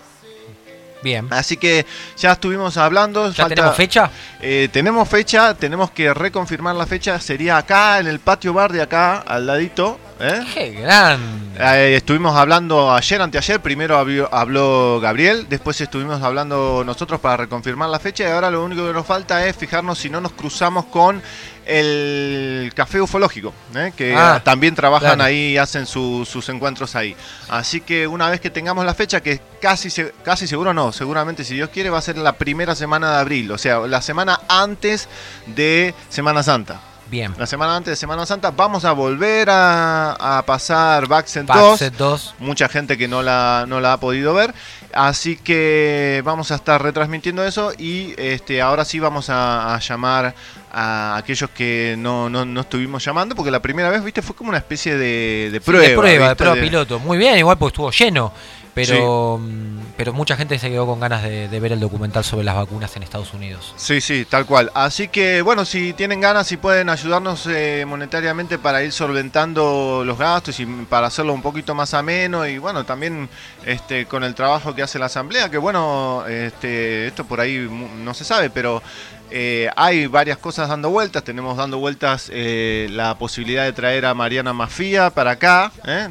Bien. 1.05 1.29
Así 1.31 1.59
que 1.59 1.85
ya 2.17 2.33
estuvimos 2.33 2.79
hablando. 2.79 3.31
¿Ya 3.31 3.47
tenemos 3.47 3.77
fecha? 3.77 4.11
Eh, 4.41 4.71
tenemos 4.73 5.07
fecha, 5.07 5.55
tenemos 5.55 5.91
que 5.91 6.15
reconfirmar 6.15 6.75
la 6.75 6.87
fecha. 6.87 7.21
Sería 7.21 7.59
acá, 7.59 8.01
en 8.01 8.07
el 8.07 8.21
patio 8.21 8.55
bar 8.55 8.73
de 8.73 8.81
acá, 8.81 9.19
al 9.19 9.47
ladito. 9.47 10.01
¿eh? 10.19 10.41
¡Qué 10.55 10.71
gran! 10.71 11.53
Eh, 11.59 11.95
estuvimos 11.97 12.35
hablando 12.35 12.93
ayer, 12.93 13.21
anteayer. 13.21 13.61
Primero 13.61 13.99
habló 14.33 14.99
Gabriel, 14.99 15.47
después 15.49 15.79
estuvimos 15.79 16.23
hablando 16.23 16.83
nosotros 16.85 17.21
para 17.21 17.37
reconfirmar 17.37 17.91
la 17.91 17.99
fecha. 17.99 18.25
Y 18.25 18.33
ahora 18.33 18.51
lo 18.51 18.65
único 18.65 18.87
que 18.87 18.95
nos 18.95 19.07
falta 19.07 19.47
es 19.47 19.55
fijarnos 19.55 19.99
si 19.99 20.09
no 20.09 20.23
nos 20.23 20.33
cruzamos 20.33 20.87
con 20.87 21.23
el 21.67 22.73
café 22.75 23.01
ufológico, 23.01 23.53
¿eh? 23.75 23.93
que 23.97 24.15
ah, 24.15 24.41
también 24.45 24.75
trabajan 24.75 25.21
ahí 25.21 25.53
y 25.53 25.59
hacen 25.59 25.87
sus 25.87 26.49
encuentros 26.49 26.95
ahí. 26.95 27.17
Así 27.49 27.81
que 27.81 28.07
una 28.07 28.29
vez 28.31 28.41
que 28.41 28.51
tengamos 28.51 28.85
la 28.85 28.95
fecha, 28.95 29.21
que 29.21 29.41
casi, 29.61 29.89
casi 30.23 30.47
seguro 30.47 30.75
no, 30.75 30.93
seguramente 30.93 31.45
si 31.45 31.55
Dios 31.55 31.71
quiere 31.71 31.91
va 31.91 31.99
a 31.99 32.03
ser 32.03 32.19
la 32.19 32.33
primera 32.33 32.75
semana 32.75 33.13
de 33.13 33.19
abril, 33.19 33.51
o 33.53 33.59
sea, 33.59 33.81
la 33.81 34.03
semana 34.03 34.41
antes 34.49 35.09
de 35.47 35.95
Semana 36.09 36.43
Santa. 36.43 36.81
Bien. 37.11 37.35
La 37.39 37.47
semana 37.47 37.77
antes 37.77 37.93
de 37.93 37.97
Semana 37.97 38.27
Santa 38.27 38.51
vamos 38.51 38.85
a 38.85 38.93
volver 38.93 39.49
a, 39.51 40.43
pasar 40.47 41.07
Backset 41.07 41.47
2. 41.47 41.97
2. 41.97 42.35
Mucha 42.39 42.69
gente 42.69 42.97
que 42.97 43.09
no 43.09 43.23
la, 43.23 43.67
no 43.69 43.81
la 43.81 43.95
ha 43.95 44.01
podido 44.01 44.35
ver. 44.35 44.55
Así 44.93 45.37
que 45.37 46.23
vamos 46.25 46.53
a 46.53 46.55
estar 46.55 46.81
retransmitiendo 46.81 47.45
eso 47.45 47.73
y 47.77 48.15
este, 48.17 48.63
ahora 48.63 48.85
sí 48.85 49.01
vamos 49.01 49.27
a, 49.29 49.79
llamar 49.81 50.35
a 50.73 51.17
aquellos 51.17 51.51
que 51.51 51.97
no, 51.99 52.29
no, 52.31 52.61
estuvimos 52.61 53.05
llamando, 53.05 53.35
porque 53.35 53.51
la 53.51 53.61
primera 53.61 53.91
vez, 53.91 54.05
viste, 54.05 54.23
fue 54.23 54.37
como 54.37 54.51
una 54.51 54.59
especie 54.59 54.97
de, 54.97 55.51
de 55.53 55.61
prueba. 55.61 55.89
de 55.89 55.97
prueba, 55.97 56.29
de 56.29 56.37
prueba 56.37 56.55
piloto. 56.55 56.99
Muy 57.01 57.19
bien, 57.19 57.37
igual 57.39 57.59
pues 57.59 57.73
estuvo 57.73 57.91
lleno. 57.91 58.33
Pero, 58.75 59.39
mm, 59.41 59.95
pero 59.97 60.13
mucha 60.13 60.37
gente 60.37 60.59
se 60.59 60.69
quedó 60.69 60.87
con 60.87 60.99
ganas 60.99 61.23
de, 61.23 61.49
ver 61.61 61.73
el 61.73 61.81
documental 61.81 62.25
sobre 62.25 62.45
las 62.45 62.57
vacunas 62.57 62.95
en 62.97 63.05
Estados 63.05 63.33
Unidos. 63.33 63.73
Sí, 63.77 64.01
sí, 64.01 64.27
tal 64.29 64.45
cual. 64.45 64.71
Así 64.75 65.09
que, 65.09 65.41
bueno, 65.43 65.65
si 65.65 65.93
tienen 65.93 66.21
ganas, 66.21 66.51
y 66.53 66.57
pueden 66.57 66.89
ayudarnos 66.89 67.47
eh, 67.47 67.85
monetariamente 67.87 68.59
para 68.59 68.83
ir 68.83 68.93
solventando 68.93 70.03
los 70.05 70.19
gastos 70.19 70.59
y 70.61 70.67
para 70.67 71.07
hacerlo 71.07 71.33
un 71.33 71.43
poquito 71.43 71.75
más 71.75 71.95
ameno. 71.95 72.47
Y 72.47 72.59
bueno, 72.59 72.85
también 72.85 73.29
este, 73.65 74.07
con 74.07 74.25
el 74.25 74.35
trabajo 74.35 74.75
que 74.75 74.83
hace 74.83 74.99
la 74.99 75.07
Asamblea, 75.07 75.49
que 75.49 75.59
bueno, 75.59 76.25
este, 76.27 77.07
esto 77.07 77.25
por 77.25 77.41
ahí 77.41 77.69
no 78.03 78.13
se 78.13 78.25
sabe, 78.25 78.51
pero 78.51 78.83
eh, 79.31 79.69
hay 79.77 80.07
varias 80.07 80.39
cosas 80.39 80.69
dando 80.69 80.91
vueltas. 80.91 81.25
Tenemos 81.25 81.57
dando 81.57 81.79
vueltas 81.79 82.31
eh, 82.33 82.89
la 82.91 83.17
posibilidad 83.17 83.65
de 83.65 83.73
traer 83.73 84.07
a 84.07 84.15
Mariana 84.15 84.53
Mafía 84.53 85.11
para 85.11 85.33
acá. 85.33 85.73
¿eh? 85.87 86.09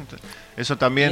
Eso 0.56 0.76
también. 0.76 1.10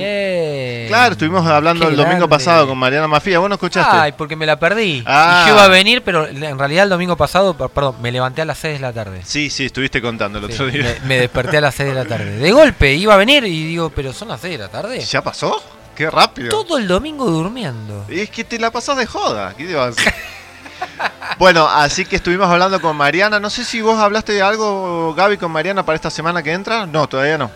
Claro, 0.88 1.12
estuvimos 1.12 1.44
hablando 1.46 1.88
el 1.88 1.96
domingo 1.96 2.28
pasado 2.28 2.66
con 2.66 2.78
Mariana 2.78 3.08
Mafía. 3.08 3.38
¿Vos 3.40 3.48
no 3.48 3.56
escuchaste? 3.56 3.96
Ay, 3.96 4.12
porque 4.12 4.36
me 4.36 4.46
la 4.46 4.58
perdí. 4.58 5.02
Ah. 5.04 5.42
Y 5.44 5.48
yo 5.48 5.54
iba 5.54 5.64
a 5.64 5.68
venir, 5.68 6.02
pero 6.02 6.28
en 6.28 6.58
realidad 6.58 6.84
el 6.84 6.90
domingo 6.90 7.16
pasado, 7.16 7.54
perdón, 7.54 7.96
me 8.00 8.12
levanté 8.12 8.42
a 8.42 8.44
las 8.44 8.58
6 8.58 8.74
de 8.74 8.80
la 8.80 8.92
tarde. 8.92 9.22
Sí, 9.24 9.50
sí, 9.50 9.66
estuviste 9.66 10.00
contando 10.00 10.38
el 10.38 10.44
otro 10.44 10.66
día. 10.66 10.96
Me, 11.04 11.18
desperté 11.20 11.58
a 11.58 11.60
las 11.60 11.74
6 11.74 11.88
de 11.88 11.94
la 11.94 12.04
tarde. 12.04 12.36
De 12.36 12.52
golpe, 12.52 12.94
iba 12.94 13.14
a 13.14 13.16
venir 13.16 13.44
y 13.44 13.64
digo, 13.66 13.90
pero 13.90 14.12
son 14.12 14.28
las 14.28 14.40
6 14.40 14.58
de 14.58 14.64
la 14.64 14.68
tarde. 14.68 15.00
¿Ya 15.00 15.22
pasó? 15.22 15.60
Qué 15.96 16.08
rápido. 16.08 16.48
Todo 16.48 16.78
el 16.78 16.86
domingo 16.86 17.26
durmiendo. 17.26 18.06
Es 18.08 18.30
que 18.30 18.44
te 18.44 18.58
la 18.58 18.70
pasás 18.70 18.96
de 18.96 19.06
joda. 19.06 19.54
¿Qué 19.56 19.66
te 19.66 19.74
vas 19.74 19.96
a 19.98 20.14
Bueno, 21.38 21.68
así 21.68 22.04
que 22.04 22.16
estuvimos 22.16 22.48
hablando 22.48 22.80
con 22.80 22.96
Mariana. 22.96 23.40
No 23.40 23.50
sé 23.50 23.64
si 23.64 23.80
vos 23.80 23.98
hablaste 23.98 24.32
de 24.32 24.42
algo, 24.42 25.14
Gaby, 25.14 25.36
con 25.36 25.50
Mariana 25.50 25.84
para 25.84 25.96
esta 25.96 26.10
semana 26.10 26.42
que 26.42 26.52
entra. 26.52 26.86
No, 26.86 27.08
todavía 27.08 27.38
no. 27.38 27.50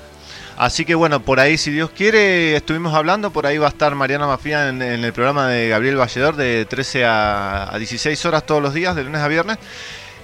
Así 0.56 0.84
que 0.86 0.94
bueno, 0.94 1.20
por 1.20 1.38
ahí, 1.38 1.58
si 1.58 1.70
Dios 1.70 1.90
quiere, 1.90 2.56
estuvimos 2.56 2.94
hablando, 2.94 3.30
por 3.30 3.46
ahí 3.46 3.58
va 3.58 3.66
a 3.66 3.70
estar 3.70 3.94
Mariana 3.94 4.26
Mafía 4.26 4.68
en, 4.70 4.80
el 4.80 5.12
programa 5.12 5.48
de 5.48 5.68
Gabriel 5.68 5.96
Valledor 5.96 6.36
de 6.36 6.64
13 6.64 7.04
a, 7.04 7.74
16 7.76 8.24
horas 8.24 8.46
todos 8.46 8.62
los 8.62 8.72
días, 8.72 8.96
de 8.96 9.04
lunes 9.04 9.20
a 9.20 9.28
viernes. 9.28 9.58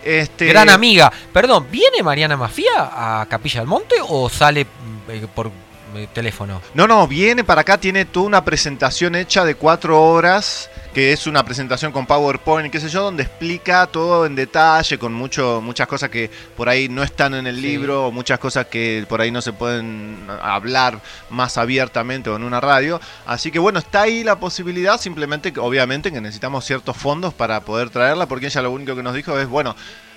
Este... 0.02 0.46
Gran 0.46 0.70
amiga. 0.70 1.12
Perdón, 1.32 1.66
¿viene 1.70 2.02
Mariana 2.02 2.36
Mafía 2.36 2.70
a 2.76 3.26
Capilla 3.28 3.60
del 3.60 3.68
Monte 3.68 3.96
o 4.08 4.28
sale 4.30 4.66
eh, 5.08 5.26
por 5.34 5.50
eh, 5.94 6.08
teléfono? 6.12 6.60
No, 6.74 6.86
no, 6.86 7.06
viene 7.06 7.44
para 7.44 7.62
acá, 7.62 7.78
tiene 7.78 8.04
toda 8.04 8.26
una 8.26 8.44
presentación 8.44 9.14
hecha 9.14 9.44
de 9.44 9.54
cuatro 9.54 10.02
horas 10.02 10.70
que 10.92 11.12
es 11.12 11.26
una 11.26 11.42
presentación 11.42 11.90
con 11.90 12.06
PowerPoint, 12.06 12.70
qué 12.70 12.78
sé 12.78 12.90
yo, 12.90 13.02
donde 13.02 13.22
explica 13.22 13.86
todo 13.86 14.26
en 14.26 14.34
detalle, 14.34 14.98
con 14.98 15.14
mucho, 15.14 15.62
muchas 15.62 15.86
cosas 15.86 16.10
que 16.10 16.30
por 16.54 16.68
ahí 16.68 16.88
no 16.88 17.02
están 17.02 17.34
en 17.34 17.46
el 17.46 17.62
libro, 17.62 18.08
o 18.08 18.12
muchas 18.12 18.38
cosas 18.38 18.66
que 18.66 19.04
por 19.08 19.20
ahí 19.20 19.30
no 19.30 19.40
se 19.40 19.54
pueden 19.54 20.18
hablar 20.42 21.00
más 21.30 21.56
abiertamente 21.56 22.28
o 22.28 22.36
en 22.36 22.42
una 22.42 22.60
radio. 22.60 23.00
Así 23.26 23.50
que 23.50 23.58
bueno, 23.58 23.78
está 23.78 24.02
ahí 24.02 24.22
la 24.22 24.38
posibilidad, 24.38 25.00
simplemente 25.00 25.52
que 25.52 25.60
obviamente 25.60 26.12
que 26.12 26.20
necesitamos 26.20 26.66
ciertos 26.66 26.96
fondos 26.96 27.32
para 27.32 27.60
poder 27.60 27.88
traerla, 27.88 28.26
porque 28.26 28.46
ella 28.46 28.60
lo 28.60 28.70
único 28.70 28.94
que 28.94 29.02
nos 29.02 29.14
dijo 29.14 29.38
es, 29.38 29.48
bueno, 29.48 29.74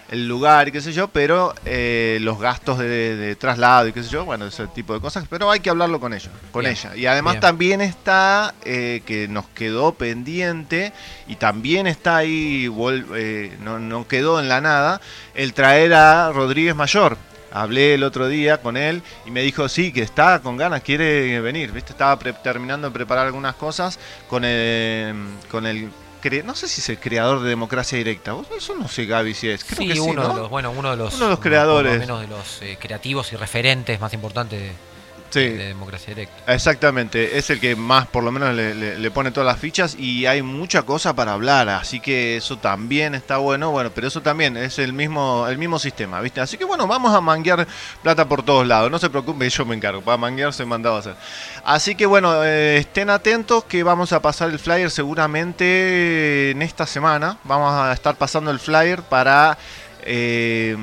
el 0.10 0.28
lugar 0.28 0.68
y 0.68 0.72
qué 0.72 0.82
sé 0.82 0.94
yo, 0.94 1.08
pero 1.08 1.54
eh, 1.66 2.20
los 2.22 2.40
gastos 2.40 2.78
de, 2.78 3.36
traslado 3.40 3.88
y 3.88 3.94
qué 3.94 4.04
sé 4.04 4.10
yo, 4.10 4.26
bueno, 4.26 4.46
ese 4.46 4.68
tipo 4.68 4.94
de 4.94 5.00
cosas, 5.00 5.26
pero 5.30 5.50
hay 5.50 5.60
que 5.60 5.70
hablarlo 5.70 6.00
con 6.00 6.14
ella, 6.14 6.30
con 6.52 6.66
ella. 6.66 6.96
Y 6.96 7.06
además 7.08 7.40
también 7.40 7.82
está 7.82 8.54
eh, 8.64 9.02
que 9.06 9.28
nos 9.28 9.48
quedó 9.50 9.94
pendiente 9.94 10.94
y 11.28 11.36
también 11.36 11.88
está 11.88 12.18
ahí, 12.18 12.72
eh, 13.16 13.58
no, 13.62 13.80
no 13.80 14.08
quedó 14.08 14.40
en 14.40 14.48
la 14.48 14.62
nada, 14.62 15.02
el 15.34 15.54
traer 15.54 15.94
a 15.94 16.32
Rodríguez 16.32 16.76
Mayor. 16.76 17.18
Hablé 17.52 17.94
el 17.94 18.04
otro 18.04 18.28
día 18.28 18.58
con 18.58 18.76
él 18.76 19.02
y 19.26 19.32
me 19.32 19.42
dijo, 19.42 19.70
sí, 19.70 19.94
que 19.94 20.02
está 20.02 20.42
con 20.42 20.58
ganas, 20.58 20.82
quiere 20.82 21.40
venir. 21.40 21.72
¿Viste? 21.72 21.94
Estaba 21.94 22.20
terminando 22.20 22.90
de 22.90 22.94
preparar 22.94 23.28
algunas 23.28 23.56
cosas 23.56 23.98
con 24.28 24.44
el, 24.44 25.16
con 25.50 25.66
el 25.66 25.90
no 26.44 26.56
sé 26.56 26.68
si 26.68 26.82
es 26.82 26.90
el 26.90 27.00
creador 27.00 27.42
de 27.42 27.50
Democracia 27.50 27.98
Directa. 27.98 28.36
Eso 28.56 28.76
no 28.76 28.88
sé, 28.88 29.06
Gaby, 29.06 29.34
si 29.34 29.50
es. 29.50 29.64
Creo 29.64 29.94
sí, 29.94 30.00
uno 30.00 30.28
de 30.28 30.40
los, 30.42 30.50
bueno, 30.50 30.72
uno 30.72 30.92
de 30.92 30.98
los, 30.98 31.14
uno 31.16 31.26
de 31.26 31.30
los 31.32 31.40
creadores. 31.40 32.00
menos 32.00 32.22
de 32.22 32.28
los 32.28 32.62
eh, 32.62 32.78
creativos 32.80 33.32
y 33.34 33.36
referentes 33.36 34.00
más 34.00 34.14
importantes 34.14 34.72
de, 35.40 35.58
de 35.58 35.68
democracia 35.68 36.14
directa. 36.14 36.54
Exactamente, 36.54 37.38
es 37.38 37.50
el 37.50 37.60
que 37.60 37.76
más 37.76 38.08
por 38.08 38.24
lo 38.24 38.32
menos 38.32 38.54
le, 38.56 39.12
pone 39.12 39.32
todas 39.32 39.48
las 39.48 39.60
fichas 39.60 39.96
y 39.98 40.26
hay 40.26 40.42
mucha 40.42 40.84
cosa 40.84 41.16
para 41.16 41.34
hablar, 41.34 41.70
así 41.70 42.00
que 42.00 42.38
eso 42.38 42.58
también 42.58 43.16
está 43.16 43.38
bueno, 43.38 43.72
bueno, 43.72 43.92
pero 43.94 44.08
eso 44.08 44.22
también 44.22 44.58
es 44.58 44.80
el 44.80 44.94
mismo, 44.94 45.46
el 45.48 45.58
mismo 45.58 45.80
sistema, 45.80 46.20
¿viste? 46.22 46.42
Así 46.42 46.58
que 46.58 46.66
bueno, 46.66 46.88
vamos 46.88 47.14
a 47.14 47.22
manguear 47.22 47.68
plata 48.02 48.28
por 48.28 48.44
todos 48.44 48.66
lados, 48.68 48.92
no 48.92 49.00
se 49.00 49.10
preocupen, 49.10 49.50
yo 49.50 49.66
me 49.66 49.76
encargo, 49.76 50.02
para 50.02 50.18
manguear 50.18 50.54
se 50.54 50.66
mandado 50.66 50.96
a 50.96 51.00
hacer. 51.00 51.16
Así 51.64 51.96
que 51.96 52.06
bueno, 52.06 52.44
eh, 52.44 52.78
estén 52.78 53.10
atentos 53.10 53.64
que 53.66 53.84
vamos 53.84 54.14
a 54.14 54.22
pasar 54.22 54.50
el 54.50 54.60
flyer 54.60 54.90
seguramente 54.90 56.52
en 56.52 56.62
esta 56.62 56.86
semana, 56.86 57.38
vamos 57.44 57.74
a 57.74 57.94
estar 57.94 58.16
pasando 58.16 58.52
el 58.52 58.60
flyer 58.60 59.02
para 59.04 59.58
eh, 60.06 60.78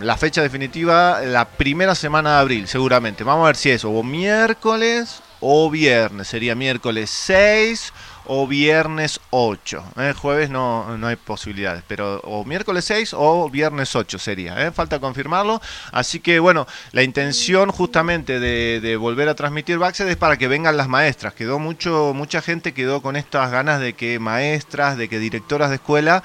la 0.00 0.16
fecha 0.16 0.42
definitiva 0.42 1.20
la 1.22 1.48
primera 1.48 1.94
semana 1.94 2.34
de 2.34 2.40
abril, 2.40 2.68
seguramente. 2.68 3.24
Vamos 3.24 3.44
a 3.44 3.46
ver 3.48 3.56
si 3.56 3.70
es 3.70 3.84
o 3.84 4.02
miércoles 4.02 5.22
o 5.40 5.70
viernes. 5.70 6.28
Sería 6.28 6.54
miércoles 6.54 7.10
6 7.10 7.92
o 8.26 8.46
viernes 8.46 9.20
8. 9.30 9.84
¿eh? 9.98 10.14
Jueves 10.16 10.50
no, 10.50 10.96
no 10.96 11.06
hay 11.08 11.16
posibilidades, 11.16 11.82
pero 11.86 12.20
o 12.20 12.44
miércoles 12.44 12.84
6 12.84 13.14
o 13.14 13.50
viernes 13.50 13.94
8 13.94 14.18
sería. 14.18 14.66
¿eh? 14.66 14.70
Falta 14.70 15.00
confirmarlo. 15.00 15.60
Así 15.90 16.20
que 16.20 16.38
bueno, 16.38 16.66
la 16.92 17.02
intención 17.02 17.70
justamente 17.70 18.38
de, 18.38 18.96
volver 18.96 19.28
a 19.28 19.34
transmitir 19.34 19.78
Baxter 19.78 20.08
es 20.08 20.16
para 20.16 20.36
que 20.36 20.48
vengan 20.48 20.76
las 20.76 20.88
maestras. 20.88 21.34
Quedó 21.34 21.58
mucho, 21.58 22.12
mucha 22.14 22.40
gente 22.40 22.72
quedó 22.72 23.02
con 23.02 23.16
estas 23.16 23.50
ganas 23.50 23.80
de 23.80 23.94
que 23.94 24.18
maestras, 24.18 24.96
de 24.96 25.08
que 25.08 25.18
directoras 25.18 25.70
de 25.70 25.76
escuela 25.76 26.22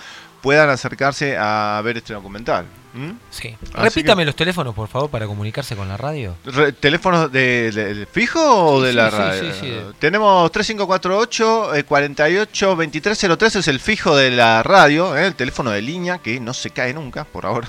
puedan 0.48 0.70
acercarse 0.70 1.36
a 1.38 1.82
ver 1.84 1.98
este 1.98 2.14
documental. 2.14 2.66
¿Mm? 2.94 3.12
Sí. 3.30 3.56
Repítame 3.74 4.26
los 4.26 4.36
teléfonos, 4.36 4.74
por 4.74 4.88
favor, 4.88 5.10
para 5.10 5.28
comunicarse 5.28 5.76
con 5.76 5.88
la 5.88 5.98
radio. 5.98 6.36
¿Teléfonos 6.80 7.32
de, 7.32 8.08
fijo 8.12 8.40
o 8.42 8.82
de 8.82 8.94
la 8.94 9.10
radio? 9.10 9.54
Sí, 9.54 9.72
Tenemos 10.00 10.52
3548 10.52 11.72
48 11.88 12.68
2303 12.68 13.56
es 13.58 13.68
el 13.68 13.80
fijo 13.80 14.16
de 14.16 14.32
la 14.32 14.64
radio, 14.64 15.16
¿eh? 15.16 15.28
el 15.28 15.36
teléfono 15.36 15.70
de 15.70 15.82
línea 15.82 16.18
que 16.18 16.40
no 16.40 16.54
se 16.54 16.72
cae 16.72 16.94
nunca 16.94 17.24
por 17.26 17.46
ahora. 17.46 17.68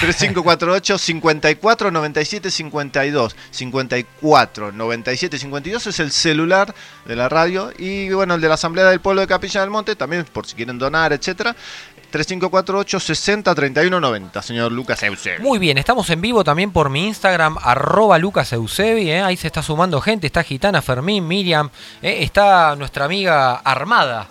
3548 0.00 0.98
54 0.98 1.90
97 1.90 2.50
52 2.50 3.36
54 3.50 4.72
97 4.72 5.38
52 5.38 5.86
es 5.86 6.00
el 6.00 6.10
celular 6.10 6.74
de 7.06 7.16
la 7.16 7.28
radio 7.28 7.72
y 7.78 8.10
bueno, 8.10 8.34
el 8.34 8.40
de 8.40 8.48
la 8.48 8.54
Asamblea 8.54 8.90
del 8.90 9.00
Pueblo 9.00 9.22
de 9.22 9.26
Capilla 9.26 9.60
del 9.60 9.70
Monte 9.70 9.96
también 9.96 10.24
por 10.24 10.46
si 10.46 10.56
quieren 10.56 10.78
donar, 10.78 11.12
etcétera. 11.12 11.56
3548 12.12 13.00
60 13.00 13.54
31 13.54 14.00
90, 14.00 14.42
señor 14.42 14.70
Lucas 14.70 15.02
Eusebi. 15.02 15.42
Muy 15.42 15.58
bien, 15.58 15.78
estamos 15.78 16.08
en 16.10 16.20
vivo 16.20 16.44
también 16.44 16.70
por 16.70 16.90
mi 16.90 17.08
Instagram, 17.08 17.56
arroba 17.60 18.18
Lucas 18.18 18.52
Eusebi, 18.52 19.10
¿eh? 19.10 19.22
ahí 19.22 19.36
se 19.36 19.48
está 19.48 19.62
sumando 19.62 20.00
gente, 20.00 20.28
está 20.28 20.44
Gitana, 20.44 20.80
Fermín, 20.82 21.26
Miriam, 21.26 21.70
¿eh? 22.02 22.18
está 22.20 22.76
nuestra 22.76 23.06
amiga 23.06 23.54
Armada. 23.56 24.28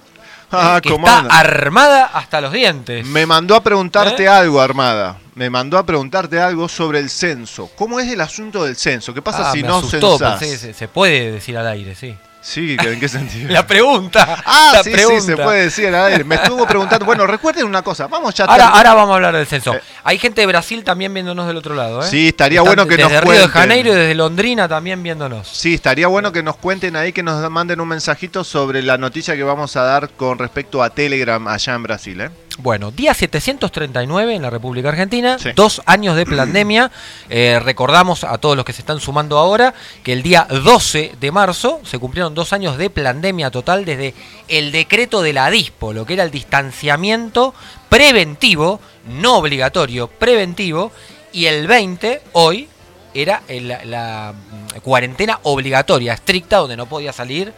Ah, 0.54 0.80
que 0.84 0.94
está 0.94 1.20
armada 1.30 2.12
hasta 2.14 2.42
los 2.42 2.52
dientes. 2.52 3.06
Me 3.06 3.26
mandó 3.26 3.56
a 3.56 3.64
preguntarte 3.64 4.24
¿Eh? 4.24 4.28
algo, 4.28 4.60
Armada. 4.60 5.18
Me 5.34 5.50
mandó 5.50 5.78
a 5.78 5.86
preguntarte 5.86 6.42
algo 6.42 6.68
sobre 6.68 7.00
el 7.00 7.10
censo. 7.10 7.70
¿Cómo 7.78 8.02
es 8.02 8.12
el 8.12 8.20
asunto 8.20 8.66
del 8.66 8.76
censo? 8.76 9.14
¿Qué 9.14 9.22
pasa 9.22 9.50
ah, 9.50 9.52
si 9.54 9.64
no 9.64 9.82
censás? 9.82 10.42
se 10.42 10.88
puede 10.90 11.32
decir 11.32 11.58
al 11.58 11.68
aire, 11.68 11.96
sí. 11.96 12.18
Sí, 12.42 12.76
¿en 12.80 13.00
qué 13.00 13.08
sentido? 13.10 13.50
la 13.50 13.66
pregunta. 13.66 14.44
Ah, 14.46 14.82
sí, 14.84 14.92
sí, 14.94 15.22
se 15.22 15.38
puede 15.38 15.64
decir 15.64 15.92
Me 16.26 16.36
estuvo 16.36 16.66
preguntando. 16.66 17.06
Bueno, 17.06 17.28
recuerden 17.28 17.66
una 17.66 17.82
cosa. 17.82 18.08
Vamos 18.08 18.34
ya. 18.34 18.46
Ahora, 18.46 18.70
ahora 18.70 18.94
vamos 18.94 19.12
a 19.12 19.16
hablar 19.16 19.36
del 19.36 19.46
censo. 19.46 19.76
Eh. 19.76 19.82
Hay 20.04 20.18
gente 20.18 20.42
de 20.42 20.48
Brasil 20.48 20.84
también 20.84 21.14
viéndonos 21.14 21.48
del 21.48 21.58
otro 21.58 21.76
lado. 21.76 22.02
¿eh? 22.02 22.08
Sí, 22.10 22.30
estaría 22.30 22.62
bueno 22.62 22.88
que 22.88 22.98
nos 22.98 23.12
Desde 23.12 23.22
Río 23.22 23.42
de 23.42 23.48
Janeiro 23.48 23.92
y 23.92 23.96
desde 23.96 24.16
Londrina 24.16 24.68
también 24.68 25.04
viéndonos. 25.04 25.48
Sí, 25.48 25.76
estaría 25.76 26.08
bueno 26.08 26.32
que 26.32 26.42
nos 26.42 26.58
cuenten 26.58 26.96
ahí, 26.96 27.14
que 27.14 27.24
nos 27.24 27.50
manden 27.52 27.80
un 27.80 27.88
mensajito 27.88 28.44
sobre 28.44 28.82
la 28.82 28.98
noticia 28.98 29.36
que 29.36 29.44
vamos 29.44 29.76
a 29.76 29.84
dar 29.84 30.10
con 30.10 30.40
respecto 30.40 30.82
a 30.82 30.90
Telegram 30.90 31.48
allá 31.48 31.76
en 31.76 31.84
Brasil. 31.84 32.22
¿eh? 32.22 32.30
Bueno, 32.62 32.92
día 32.92 33.16
739 33.16 34.36
en 34.36 34.44
la 34.44 34.52
República 34.52 34.90
Argentina, 34.90 35.38
dos 35.56 35.82
años 35.88 36.16
de 36.16 36.26
pandemia. 36.26 36.92
Eh, 37.34 37.60
recordamos 37.64 38.26
a 38.26 38.38
todos 38.40 38.58
los 38.58 38.66
que 38.66 38.74
se 38.74 38.82
están 38.82 39.00
sumando 39.00 39.38
ahora 39.38 39.74
que 40.04 40.12
el 40.12 40.22
día 40.22 40.46
12 40.50 41.14
de 41.20 41.32
marzo 41.32 41.80
se 41.84 41.98
cumplieron 41.98 42.36
dos 42.36 42.52
años 42.52 42.78
de 42.78 42.90
pandemia 42.90 43.50
total 43.52 43.86
desde 43.86 44.14
el 44.50 44.72
decreto 44.72 45.22
de 45.22 45.32
la 45.32 45.50
DISPO, 45.50 45.94
lo 45.94 46.06
que 46.06 46.16
era 46.16 46.24
el 46.24 46.32
distanciamiento 46.32 47.54
preventivo, 47.88 48.82
no 49.08 49.38
obligatorio, 49.38 50.08
preventivo, 50.08 50.92
y 51.32 51.46
el 51.46 51.68
20, 51.68 52.22
hoy, 52.34 52.68
era 53.14 53.42
la 53.86 54.34
mm, 54.34 54.80
cuarentena 54.80 55.40
obligatoria, 55.44 56.14
estricta, 56.14 56.58
donde 56.58 56.76
no 56.76 56.88
podía 56.88 57.14
salir 57.14 57.54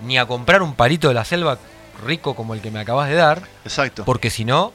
ni 0.00 0.18
a 0.18 0.26
comprar 0.26 0.62
un 0.62 0.74
palito 0.74 1.08
de 1.08 1.14
la 1.14 1.24
selva 1.24 1.58
rico 2.00 2.34
como 2.34 2.54
el 2.54 2.60
que 2.60 2.70
me 2.70 2.80
acabas 2.80 3.08
de 3.08 3.14
dar. 3.14 3.42
Exacto. 3.64 4.04
Porque 4.04 4.30
si 4.30 4.44
no, 4.44 4.72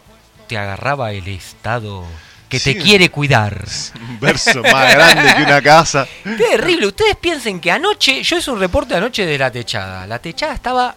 te 0.48 0.58
agarraba 0.58 1.12
el 1.12 1.28
Estado 1.28 2.06
que 2.50 2.60
te 2.60 2.78
quiere 2.78 3.10
cuidar. 3.10 3.66
Un 3.96 4.20
verso 4.20 4.62
más 4.62 4.94
grande 4.94 5.34
que 5.36 5.44
una 5.44 5.62
casa. 5.62 6.08
Terrible. 6.24 6.88
Ustedes 6.88 7.16
piensen 7.16 7.60
que 7.60 7.72
anoche, 7.72 8.24
yo 8.24 8.38
hice 8.38 8.52
un 8.52 8.60
reporte 8.60 8.96
anoche 8.96 9.26
de 9.26 9.38
la 9.38 9.52
techada. 9.52 10.06
La 10.08 10.20
techada 10.20 10.54
estaba 10.54 10.96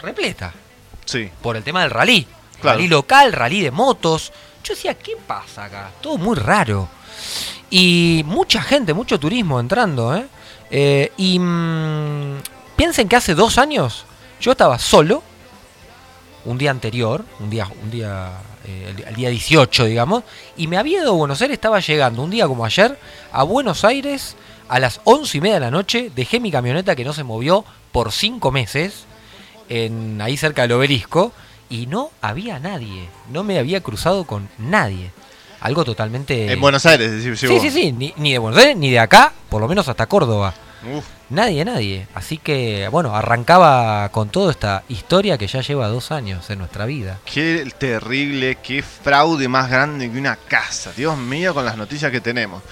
repleta. 0.00 0.52
Sí. 1.04 1.30
Por 1.42 1.56
el 1.56 1.62
tema 1.62 1.82
del 1.82 1.90
rally. 1.90 2.26
Rally 2.62 2.88
local, 2.88 3.32
rally 3.32 3.60
de 3.60 3.70
motos. 3.70 4.32
Yo 4.62 4.74
decía, 4.74 4.94
¿qué 4.94 5.16
pasa 5.26 5.64
acá? 5.64 5.90
Todo 6.00 6.16
muy 6.16 6.36
raro. 6.36 6.88
Y 7.70 8.22
mucha 8.26 8.62
gente, 8.62 8.94
mucho 8.94 9.18
turismo 9.18 9.60
entrando, 9.60 10.16
¿eh? 10.16 10.26
eh 10.70 11.12
y 11.16 11.38
mm, 11.38 12.36
piensen 12.76 13.08
que 13.08 13.16
hace 13.16 13.34
dos 13.34 13.58
años 13.58 14.06
yo 14.40 14.52
estaba 14.52 14.78
solo 14.78 15.22
un 16.44 16.58
día 16.58 16.70
anterior, 16.70 17.24
un 17.40 17.50
día, 17.50 17.68
un 17.82 17.90
día, 17.90 18.32
eh, 18.66 18.94
el, 19.06 19.14
día 19.14 19.30
18, 19.30 19.84
digamos, 19.86 20.24
y 20.56 20.66
me 20.66 20.76
había 20.76 21.00
ido 21.00 21.10
a 21.10 21.16
Buenos 21.16 21.40
Aires, 21.42 21.54
estaba 21.54 21.80
llegando 21.80 22.22
un 22.22 22.30
día 22.30 22.46
como 22.46 22.64
ayer 22.64 22.98
a 23.32 23.42
Buenos 23.42 23.84
Aires 23.84 24.36
a 24.68 24.78
las 24.78 25.00
once 25.04 25.38
y 25.38 25.40
media 25.40 25.54
de 25.54 25.60
la 25.60 25.70
noche, 25.70 26.10
dejé 26.14 26.40
mi 26.40 26.50
camioneta 26.50 26.96
que 26.96 27.04
no 27.04 27.12
se 27.12 27.24
movió 27.24 27.64
por 27.92 28.12
cinco 28.12 28.50
meses, 28.50 29.04
en, 29.68 30.20
ahí 30.20 30.36
cerca 30.36 30.62
del 30.62 30.72
obelisco, 30.72 31.32
y 31.68 31.86
no 31.86 32.10
había 32.20 32.58
nadie, 32.58 33.08
no 33.30 33.42
me 33.42 33.58
había 33.58 33.80
cruzado 33.80 34.24
con 34.24 34.48
nadie. 34.58 35.10
Algo 35.60 35.84
totalmente... 35.84 36.52
En 36.52 36.60
Buenos 36.60 36.84
Aires, 36.84 37.10
decir, 37.10 37.36
Sí, 37.38 37.58
sí, 37.58 37.70
sí, 37.70 37.92
ni, 37.92 38.12
ni, 38.16 38.32
de 38.32 38.38
Buenos 38.38 38.60
Aires 38.60 38.76
ni 38.76 38.90
de 38.90 38.98
acá, 38.98 39.32
por 39.48 39.62
lo 39.62 39.68
menos 39.68 39.88
hasta 39.88 40.06
Córdoba. 40.06 40.54
Nadie, 41.30 41.64
nadie. 41.64 42.06
Así 42.14 42.38
que, 42.38 42.88
bueno, 42.90 43.14
arrancaba 43.16 44.08
con 44.10 44.28
toda 44.28 44.50
esta 44.50 44.84
historia 44.88 45.38
que 45.38 45.46
ya 45.46 45.62
lleva 45.62 45.88
dos 45.88 46.12
años 46.12 46.48
en 46.50 46.58
nuestra 46.58 46.84
vida. 46.84 47.18
Qué 47.24 47.66
terrible, 47.78 48.58
qué 48.62 48.82
fraude 48.82 49.48
más 49.48 49.70
grande 49.70 50.10
que 50.10 50.18
una 50.18 50.36
casa. 50.36 50.92
Dios 50.96 51.16
mío, 51.16 51.54
con 51.54 51.64
las 51.64 51.76
noticias 51.76 52.12
que 52.12 52.20
tenemos. 52.20 52.62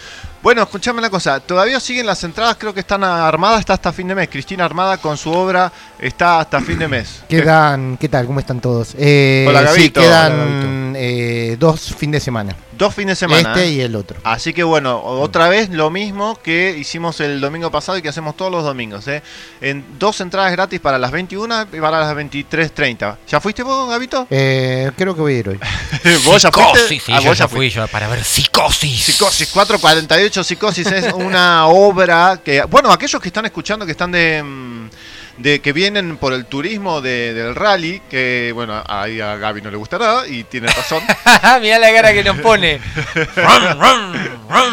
Bueno, 0.43 0.63
escuchame 0.63 0.99
una 0.99 1.09
cosa, 1.09 1.39
todavía 1.39 1.79
siguen 1.79 2.05
las 2.05 2.25
entradas, 2.25 2.57
creo 2.59 2.75
que 2.75 2.81
están 2.81 3.05
armadas, 3.05 3.61
está 3.61 3.75
hasta 3.75 3.93
fin 3.93 4.09
de 4.09 4.17
mes. 4.17 4.29
Cristina 4.29 4.65
Armada 4.65 4.97
con 4.99 5.17
su 5.17 5.31
obra 5.31 5.73
está 6.01 6.41
hasta 6.41 6.61
fin 6.61 6.81
de 6.81 6.89
mes. 6.89 7.23
Quedan, 7.29 7.97
¿qué 7.97 8.09
tal? 8.09 8.27
¿Cómo 8.27 8.41
están 8.41 8.61
todos? 8.61 8.97
Eh, 8.99 9.47
Hola, 9.49 9.61
sí, 9.61 9.67
Gabito. 9.67 10.01
quedan 10.01 10.95
eh, 10.97 11.57
dos 11.61 11.95
fines 11.95 12.21
de 12.21 12.25
semana. 12.25 12.57
Dos 12.79 12.95
fines 12.95 13.19
de 13.19 13.27
semana. 13.27 13.51
Este 13.51 13.65
¿eh? 13.65 13.73
y 13.73 13.81
el 13.81 13.95
otro. 13.97 14.19
Así 14.25 14.53
que 14.53 14.65
bueno, 14.65 15.01
otra 15.03 15.49
vez 15.49 15.71
lo 15.71 15.91
mismo 15.91 16.39
que 16.43 16.77
hicimos 16.79 17.21
el 17.21 17.41
domingo 17.41 17.71
pasado 17.71 17.99
y 17.99 18.03
que 18.03 18.09
hacemos 18.09 18.37
todos 18.37 18.51
los 18.51 18.65
domingos. 18.65 19.07
¿eh? 19.09 19.23
En 19.61 19.85
dos 19.99 20.21
entradas 20.21 20.53
gratis 20.53 20.81
para 20.81 20.99
las 20.99 21.11
21 21.11 21.69
y 21.73 21.81
para 21.81 22.01
las 22.01 22.17
23.30. 22.17 23.17
¿Ya 23.29 23.41
fuiste 23.41 23.63
vos, 23.63 23.91
Gabito? 23.91 24.27
Eh, 24.31 24.91
creo 24.97 25.15
que 25.15 25.21
voy 25.21 25.35
a 25.35 25.39
ir 25.39 25.49
hoy. 25.49 25.61
¿Vos 26.25 26.43
ya 26.43 26.51
fuiste? 26.51 26.79
Psicosis, 26.89 27.03
sí, 27.03 27.13
Ah, 27.13 27.21
yo 27.21 27.29
vos 27.29 27.39
ya 27.39 27.45
ya 27.45 27.49
fui 27.49 27.71
yo 27.71 27.87
para 27.89 28.09
ver 28.09 28.25
Psicosis. 28.25 29.05
Psicosis 29.05 29.49
448 29.49 30.45
Psicosis 30.45 30.87
es 30.87 31.13
una 31.13 31.67
obra 31.67 32.41
que 32.45 32.63
bueno 32.65 32.91
aquellos 32.93 33.21
que 33.21 33.29
están 33.29 33.45
escuchando 33.45 33.85
que 33.85 33.93
están 33.93 34.13
de, 34.13 34.43
mm, 34.43 34.89
de 35.39 35.61
que 35.61 35.73
vienen 35.73 36.17
por 36.19 36.33
el 36.33 36.45
turismo 36.47 37.01
de- 37.01 37.33
del 37.35 37.55
rally 37.55 38.01
que 38.11 38.51
bueno 38.55 38.83
ahí 38.87 39.21
a 39.21 39.37
Gaby 39.37 39.63
no 39.63 39.71
le 39.71 39.77
gustará 39.77 40.27
y 40.29 40.45
tiene 40.45 40.69
razón 40.69 41.03
Mirá 41.63 41.79
la 41.79 41.93
cara 41.93 42.13
que 42.13 42.23
nos 42.23 42.39
pone. 42.39 42.81
Rum, 43.15 43.81
rum, 43.81 44.13
rum. 44.49 44.73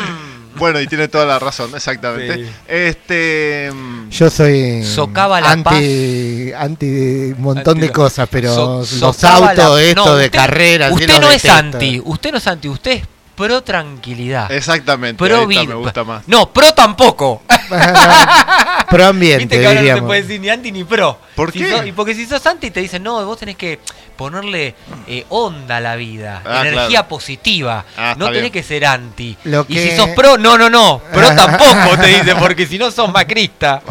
bueno 0.56 0.82
y 0.82 0.88
tiene 0.88 1.08
toda 1.08 1.26
la 1.26 1.40
razón 1.40 1.72
exactamente 1.74 2.36
Sí. 2.36 2.50
este 2.68 3.72
mm, 3.74 4.10
Yo 4.10 4.30
soy 4.30 4.84
Socava 4.84 5.40
la 5.40 5.52
anti, 5.52 6.52
anti 6.54 6.86
un 7.32 7.42
montón 7.42 7.76
Anti- 7.78 7.88
de 7.88 7.94
cosas, 7.94 8.28
pero 8.30 8.54
So- 8.54 8.98
los 9.00 9.24
autos, 9.24 9.56
la- 9.78 9.82
esto 9.82 10.06
No, 10.06 10.16
de 10.18 10.26
usted- 10.26 10.38
carreras. 10.38 10.92
Usted 10.92 11.20
no 11.22 11.32
es 11.32 11.46
anti, 11.46 12.02
usted 12.04 12.32
no 12.32 12.38
es 12.38 12.48
anti, 12.48 12.68
usted 12.68 12.92
es 12.92 13.04
pro 13.36 13.62
tranquilidad. 13.64 14.52
exactamente 14.52 15.18
Pro 15.24 15.34
ahí 15.38 15.42
está, 15.44 15.48
vida. 15.48 15.64
me 15.64 15.76
gusta 15.76 16.04
más 16.04 16.28
No, 16.28 16.52
pro 16.52 16.74
tampoco. 16.74 17.42
Pro 18.90 19.06
ambiente, 19.08 19.40
Viste 19.46 19.60
que 19.60 19.66
ahora 19.68 19.74
no 19.76 19.80
se 19.80 19.84
diríamos. 19.86 20.08
puede 20.08 20.22
decir 20.24 20.42
ni 20.42 20.50
anti 20.50 20.72
ni 20.72 20.84
pro. 20.84 21.18
¿Por 21.36 21.52
Si 21.52 21.60
qué? 21.60 21.70
sos- 21.72 21.86
y 21.88 21.92
porque 21.92 22.14
si 22.16 22.26
sos 22.26 22.46
anti 22.46 22.72
te 22.72 22.80
dicen, 22.82 23.04
no, 23.04 23.26
vos 23.26 23.38
tenés 23.40 23.56
que 23.56 23.80
ponerle 24.18 24.76
eh, 25.08 25.26
onda 25.30 25.78
a 25.78 25.80
la 25.80 25.96
vida, 25.96 26.42
Ah, 26.46 26.62
energía 26.62 26.88
claro. 26.90 27.08
positiva. 27.08 27.86
Ah, 27.98 28.16
no 28.18 28.26
tenés 28.26 28.42
bien. 28.42 28.52
que 28.54 28.64
ser 28.64 28.86
anti. 28.86 29.38
Lo 29.46 29.66
Y 29.70 29.76
que- 29.76 29.90
si 29.92 29.96
sos 29.96 30.10
pro, 30.10 30.38
no, 30.38 30.58
no, 30.58 30.70
no. 30.70 31.02
Pro 31.14 31.28
tampoco 31.36 31.98
te 32.02 32.08
dicen, 32.08 32.38
porque 32.38 32.66
si 32.68 32.78
no 32.78 32.92
sos 32.92 33.12
macrista. 33.12 33.82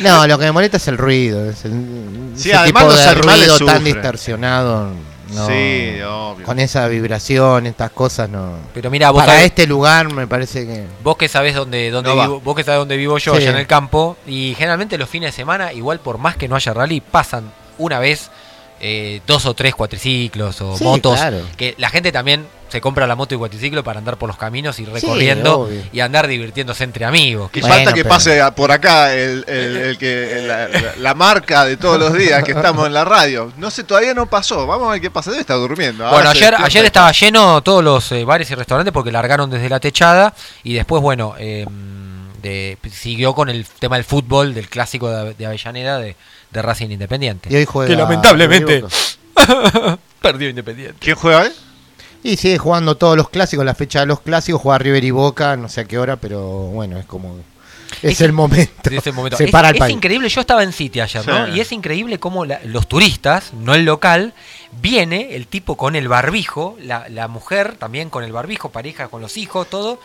No, 0.00 0.26
lo 0.26 0.38
que 0.38 0.44
me 0.46 0.52
molesta 0.52 0.76
es 0.76 0.88
el 0.88 0.98
ruido. 0.98 1.48
Es 1.50 1.64
el, 1.64 1.72
Sí, 2.36 2.50
ese 2.50 2.58
además 2.58 2.82
tipo 2.84 2.94
de 2.94 3.14
ruido 3.14 3.58
tan 3.58 3.76
sufren. 3.76 3.84
distorsionado. 3.84 4.92
No. 5.36 5.46
sí 5.46 6.00
obvio 6.02 6.44
Con 6.46 6.58
esa 6.58 6.88
vibración, 6.88 7.66
estas 7.66 7.90
cosas, 7.92 8.28
no. 8.28 8.54
Pero 8.74 8.90
mira, 8.90 9.10
vos 9.10 9.22
Para 9.22 9.34
sabés- 9.34 9.44
este 9.46 9.66
lugar 9.66 10.12
me 10.12 10.26
parece 10.26 10.66
que. 10.66 10.86
Vos 11.02 11.16
que 11.16 11.28
sabés 11.28 11.54
dónde, 11.54 11.90
dónde 11.90 12.14
No 12.14 12.20
vivo, 12.22 12.40
vos 12.40 12.56
que 12.56 12.64
sabés 12.64 12.78
dónde 12.80 12.96
vivo 12.96 13.18
yo, 13.18 13.32
Sí. 13.36 13.42
allá 13.42 13.50
en 13.50 13.56
el 13.58 13.66
campo, 13.66 14.16
y 14.26 14.54
generalmente 14.56 14.98
los 14.98 15.08
fines 15.08 15.32
de 15.32 15.36
semana, 15.36 15.72
igual 15.72 16.00
por 16.00 16.18
más 16.18 16.36
que 16.36 16.48
no 16.48 16.56
haya 16.56 16.72
rally, 16.74 17.00
pasan 17.00 17.50
una 17.78 17.98
vez 17.98 18.30
eh, 18.80 19.20
dos 19.26 19.46
o 19.46 19.54
tres 19.54 19.74
cuatriciclos 19.74 20.60
o 20.60 20.76
Sí, 20.76 20.84
motos. 20.84 21.18
claro. 21.18 21.40
Que 21.56 21.74
la 21.78 21.88
gente 21.90 22.12
también 22.12 22.46
se 22.68 22.80
compra 22.80 23.06
la 23.06 23.14
moto 23.14 23.34
y 23.34 23.38
cuatriciclo 23.38 23.84
para 23.84 24.00
andar 24.00 24.18
por 24.18 24.26
los 24.28 24.36
caminos 24.36 24.78
y 24.80 24.84
recorriendo 24.84 25.70
y 25.92 26.00
andar 26.00 26.26
divirtiéndose 26.26 26.82
entre 26.84 27.04
amigos. 27.04 27.48
y 27.54 27.60
Bueno, 27.60 27.74
falta 27.76 27.92
que 27.92 28.02
pero- 28.02 28.14
pase 28.14 28.42
por 28.56 28.72
acá 28.72 29.14
el, 29.14 29.44
el- 29.46 29.76
el 29.76 29.98
que 29.98 30.92
la, 30.98 31.14
marca 31.14 31.64
de 31.64 31.76
todos 31.76 31.98
los 31.98 32.12
días 32.12 32.42
que 32.44 32.52
estamos 32.52 32.86
en 32.86 32.92
la 32.92 33.04
radio. 33.04 33.52
No 33.56 33.70
sé, 33.70 33.84
todavía 33.84 34.14
no 34.14 34.26
pasó. 34.26 34.66
Vamos 34.66 34.88
a 34.88 34.92
ver 34.92 35.00
qué 35.00 35.10
pasa. 35.10 35.30
Debe 35.30 35.42
estar 35.42 35.56
durmiendo. 35.58 36.04
Ahora 36.04 36.16
Bueno, 36.16 36.30
ayer, 36.30 36.54
ayer 36.58 36.84
estaba 36.84 37.12
lleno 37.12 37.62
todos 37.62 37.84
los 37.84 38.10
eh, 38.12 38.24
bares 38.24 38.50
y 38.50 38.54
restaurantes 38.56 38.92
porque 38.92 39.12
largaron 39.12 39.48
desde 39.48 39.68
la 39.68 39.78
techada 39.80 40.34
y 40.64 40.74
después, 40.74 41.00
bueno, 41.00 41.34
eh, 41.38 41.66
de- 42.42 42.76
siguió 42.92 43.32
con 43.32 43.48
el 43.48 43.64
tema 43.66 43.96
del 43.96 44.04
fútbol, 44.04 44.54
del 44.54 44.68
clásico 44.68 45.08
de, 45.08 45.34
de 45.34 45.46
Avellaneda, 45.46 45.98
de, 45.98 46.16
de 46.50 46.62
Racing 46.62 46.90
Independiente. 46.90 47.48
Y 47.52 47.56
hoy 47.56 47.64
juega. 47.64 47.88
Que 47.90 47.96
lamentablemente-. 47.96 48.84
Perdió 50.22 50.48
Independiente. 50.48 50.96
¿Quién 51.00 51.16
juega 51.16 51.42
hoy? 51.42 51.50
Y 52.22 52.36
sigue 52.36 52.58
jugando 52.58 52.96
todos 52.96 53.16
los 53.16 53.28
clásicos, 53.28 53.64
la 53.64 53.74
fecha 53.74 54.00
de 54.00 54.06
los 54.06 54.20
clásicos, 54.20 54.60
juega 54.60 54.78
River 54.78 55.04
y 55.04 55.10
Boca, 55.12 55.56
no 55.56 55.68
sé 55.68 55.82
a 55.82 55.84
qué 55.84 55.98
hora, 55.98 56.16
pero 56.16 56.40
bueno, 56.68 56.98
es 56.98 57.06
como. 57.06 57.38
Es, 58.02 58.14
Es- 58.14 58.20
el 58.22 58.32
momento. 58.32 58.90
de 58.90 58.96
ese 58.96 59.12
momento. 59.12 59.36
Se 59.38 59.44
es, 59.44 59.50
para 59.52 59.68
el 59.68 59.76
es 59.76 59.78
país. 59.78 59.94
increíble, 59.94 60.28
yo 60.28 60.40
estaba 60.40 60.64
en 60.64 60.72
City 60.72 61.00
ayer, 61.00 61.24
¿no? 61.26 61.46
Y 61.54 61.60
es 61.60 61.70
increíble 61.70 62.18
cómo 62.18 62.44
la- 62.44 62.60
los 62.64 62.88
turistas, 62.88 63.52
no 63.52 63.74
el 63.74 63.84
local, 63.84 64.34
viene 64.82 65.36
el 65.36 65.46
tipo 65.46 65.76
con 65.76 65.94
el 65.94 66.08
barbijo, 66.08 66.76
la, 66.80 67.08
la 67.08 67.28
mujer 67.28 67.76
también 67.76 68.10
con 68.10 68.24
el 68.24 68.32
barbijo, 68.32 68.70
pareja 68.70 69.06
con 69.08 69.22
los 69.22 69.36
hijos, 69.36 69.70
todo, 69.70 70.00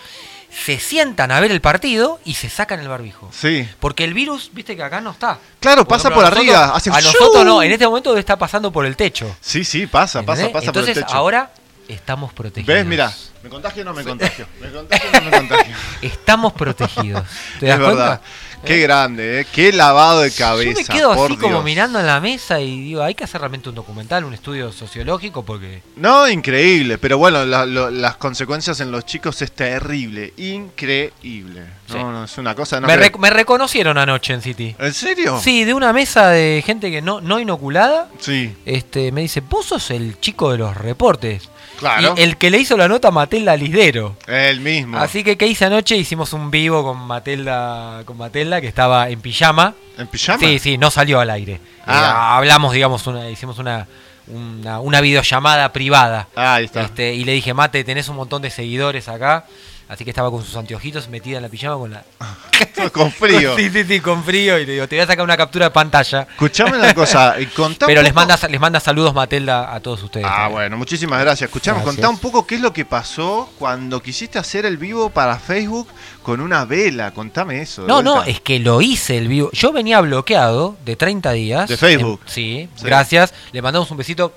se 0.51 0.79
sientan 0.79 1.31
a 1.31 1.39
ver 1.39 1.51
el 1.51 1.61
partido 1.61 2.19
y 2.25 2.33
se 2.35 2.49
sacan 2.49 2.79
el 2.79 2.87
barbijo. 2.87 3.29
Sí. 3.31 3.67
Porque 3.79 4.03
el 4.03 4.13
virus, 4.13 4.49
viste 4.53 4.75
que 4.75 4.83
acá 4.83 4.99
no 5.01 5.11
está. 5.11 5.39
Claro, 5.59 5.87
pasa 5.87 6.09
por 6.09 6.19
nosotros- 6.23 6.39
arriba. 6.39 6.75
Hace 6.75 6.89
a 6.89 6.93
nosotros 7.01 7.45
no, 7.45 7.63
en 7.63 7.71
este 7.71 7.85
momento 7.87 8.17
está 8.17 8.37
pasando 8.37 8.71
por 8.71 8.85
el 8.85 8.95
techo. 8.95 9.35
Sí, 9.39 9.63
sí, 9.63 9.87
pasa, 9.87 10.21
pasa, 10.23 10.41
¿entendés? 10.41 10.53
pasa 10.53 10.65
Entonces 10.67 10.93
por 10.93 10.97
el 10.99 11.05
techo. 11.05 11.15
ahora 11.17 11.51
estamos 11.87 12.33
protegidos. 12.33 12.75
¿Ves? 12.75 12.85
Mira, 12.85 13.11
¿me 13.43 13.49
contagio 13.49 13.81
o 13.81 13.85
no 13.85 13.93
me 13.93 14.03
contagio? 14.03 14.45
¿Me 14.59 14.69
contagio 14.71 15.09
o 15.09 15.13
no 15.13 15.21
me 15.31 15.37
contagio? 15.37 15.75
Estamos 16.01 16.53
protegidos. 16.53 17.23
¿Te 17.59 17.65
es 17.69 17.69
das 17.71 17.79
verdad. 17.79 18.21
Qué 18.65 18.79
grande, 18.79 19.41
¿eh? 19.41 19.47
Qué 19.51 19.71
lavado 19.73 20.21
de 20.21 20.31
cabeza. 20.31 20.71
Yo 20.71 20.77
me 20.77 20.85
quedo 20.99 21.11
así 21.25 21.35
como 21.37 21.61
mirando 21.63 21.99
en 21.99 22.05
la 22.07 22.19
mesa 22.19 22.59
y 22.59 22.81
digo, 22.81 23.01
hay 23.03 23.15
que 23.15 23.23
hacer 23.23 23.41
realmente 23.41 23.69
un 23.69 23.75
documental, 23.75 24.23
un 24.23 24.33
estudio 24.33 24.71
sociológico, 24.71 25.43
porque 25.43 25.81
No, 25.95 26.27
increíble, 26.29 26.97
pero 26.97 27.17
bueno, 27.17 27.43
la- 27.45 27.65
lo- 27.65 27.89
las 27.89 28.17
consecuencias 28.17 28.79
en 28.79 28.91
los 28.91 29.05
chicos 29.05 29.41
es 29.41 29.51
terrible, 29.51 30.33
increíble. 30.37 31.61
No, 31.89 31.93
Sí. 31.95 31.99
no, 32.03 32.23
es 32.25 32.37
una 32.37 32.55
cosa... 32.55 32.79
No 32.79 32.87
me, 32.87 32.95
creo- 32.95 33.09
rec- 33.11 33.17
me 33.19 33.29
reconocieron 33.29 33.97
anoche 33.97 34.33
en 34.33 34.41
City. 34.41 34.75
¿En 34.79 34.93
serio? 34.93 35.39
Sí, 35.41 35.63
de 35.63 35.73
una 35.73 35.91
mesa 35.93 36.29
de 36.29 36.63
gente 36.65 36.89
que 36.91 37.01
no, 37.01 37.21
no 37.21 37.39
inoculada, 37.39 38.07
Sí, 38.19 38.55
este, 38.65 39.11
me 39.11 39.21
dice, 39.21 39.41
vos 39.41 39.65
sos 39.65 39.91
el 39.91 40.19
chico 40.19 40.51
de 40.51 40.57
los 40.59 40.75
reportes. 40.77 41.49
Claro. 41.81 42.15
Y 42.15 42.21
el 42.21 42.37
que 42.37 42.49
le 42.49 42.59
hizo 42.59 42.77
la 42.77 42.87
nota 42.87 43.09
a 43.09 43.11
Matilda 43.11 43.57
Lisdero. 43.57 44.15
El 44.27 44.61
mismo. 44.61 44.97
Así 44.97 45.23
que, 45.23 45.37
¿qué 45.37 45.47
hice 45.47 45.65
anoche? 45.65 45.97
Hicimos 45.97 46.31
un 46.31 46.49
vivo 46.49 46.83
con 46.83 46.97
Matilda, 46.99 48.03
con 48.05 48.17
Matilda, 48.17 48.61
que 48.61 48.67
estaba 48.67 49.09
en 49.09 49.19
pijama. 49.19 49.73
¿En 49.97 50.07
pijama? 50.07 50.39
Sí, 50.39 50.59
sí, 50.59 50.77
no 50.77 50.89
salió 50.91 51.19
al 51.19 51.29
aire. 51.29 51.59
Ah. 51.85 51.93
Eh, 51.93 52.37
hablamos, 52.37 52.73
digamos, 52.73 53.05
una, 53.07 53.29
hicimos 53.29 53.59
una, 53.59 53.87
una, 54.27 54.79
una 54.79 55.01
videollamada 55.01 55.73
privada. 55.73 56.27
Ah, 56.35 56.55
ahí 56.55 56.65
está. 56.65 56.83
Este, 56.83 57.13
y 57.13 57.25
le 57.25 57.33
dije, 57.33 57.53
Mate, 57.53 57.83
tenés 57.83 58.07
un 58.07 58.15
montón 58.15 58.41
de 58.41 58.49
seguidores 58.49 59.09
acá. 59.09 59.45
Así 59.91 60.05
que 60.05 60.11
estaba 60.11 60.31
con 60.31 60.41
sus 60.41 60.55
anteojitos 60.55 61.09
metida 61.09 61.35
en 61.35 61.43
la 61.43 61.49
pijama 61.49 61.75
con 61.77 61.91
la. 61.91 62.03
Con 62.93 63.11
frío. 63.11 63.55
sí, 63.57 63.69
sí, 63.69 63.83
sí, 63.83 63.99
con 63.99 64.23
frío. 64.23 64.57
Y 64.57 64.65
le 64.65 64.73
digo, 64.73 64.87
te 64.87 64.95
voy 64.95 65.03
a 65.03 65.07
sacar 65.07 65.25
una 65.25 65.35
captura 65.35 65.65
de 65.65 65.71
pantalla. 65.71 66.27
Escuchame 66.31 66.77
una 66.77 66.93
cosa, 66.93 67.35
contá 67.55 67.85
un 67.85 67.89
Pero 67.89 68.01
les 68.01 68.13
poco- 68.13 68.25
manda, 68.27 68.47
les 68.47 68.59
manda 68.61 68.79
saludos 68.79 69.13
Matelda 69.13 69.73
a 69.73 69.79
todos 69.81 70.01
ustedes. 70.03 70.25
Ah, 70.25 70.31
también. 70.43 70.51
bueno, 70.53 70.77
muchísimas 70.77 71.19
gracias. 71.19 71.49
Escuchame, 71.49 71.79
Gracias. 71.79 71.95
contá 71.95 72.09
un 72.09 72.19
poco 72.19 72.47
qué 72.47 72.55
es 72.55 72.61
lo 72.61 72.71
que 72.71 72.85
pasó 72.85 73.49
cuando 73.59 74.01
quisiste 74.01 74.39
hacer 74.39 74.65
el 74.65 74.77
vivo 74.77 75.09
para 75.09 75.37
Facebook 75.39 75.89
con 76.23 76.39
una 76.39 76.63
vela. 76.63 77.11
Contame 77.11 77.61
eso. 77.61 77.81
No, 77.85 78.01
no, 78.01 78.23
es 78.23 78.39
que 78.39 78.59
lo 78.59 78.79
hice 78.81 79.17
el 79.17 79.27
vivo. 79.27 79.49
Yo 79.51 79.73
venía 79.73 79.99
bloqueado 79.99 80.77
de 80.85 80.95
30 80.95 81.31
días. 81.33 81.67
De 81.67 81.75
Facebook. 81.75 82.21
En- 82.27 82.31
sí, 82.31 82.69
Sí. 82.75 82.85
gracias. 82.85 83.33
Le 83.51 83.61
mandamos 83.61 83.91
un 83.91 83.97
besito 83.97 84.33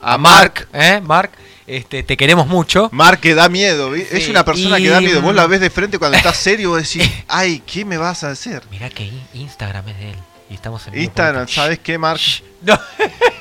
A 0.00 0.14
a 0.14 0.18
Mark. 0.18 0.66
¿eh? 0.72 1.00
Mark, 1.04 1.32
este, 1.68 2.02
te 2.02 2.16
queremos 2.16 2.46
mucho. 2.46 2.88
Mark 2.92 3.20
que 3.20 3.34
da 3.34 3.48
miedo, 3.48 3.90
¿vi? 3.90 4.04
es 4.10 4.28
una 4.28 4.44
persona 4.44 4.78
y- 4.78 4.82
que 4.84 4.88
da 4.88 5.00
miedo. 5.00 5.20
Vos 5.22 5.34
la 5.34 5.46
ves 5.46 5.60
de 5.60 5.70
frente 5.70 5.98
cuando 5.98 6.16
estás 6.18 6.36
serio, 6.36 6.70
vos 6.70 6.82
decís, 6.82 7.08
ay, 7.28 7.62
¿qué 7.66 7.84
me 7.84 7.96
vas 7.98 8.24
a 8.24 8.30
hacer? 8.30 8.62
Mirá 8.70 8.88
que 8.90 9.04
in- 9.04 9.22
Instagram 9.34 9.88
es 9.88 9.98
de 9.98 10.10
él. 10.10 10.16
Y 10.50 10.54
estamos 10.54 10.86
en 10.86 10.98
Instagram, 10.98 11.46
¿sabes 11.46 11.78
qué, 11.78 11.98
Mark? 11.98 12.20
No. 12.62 12.78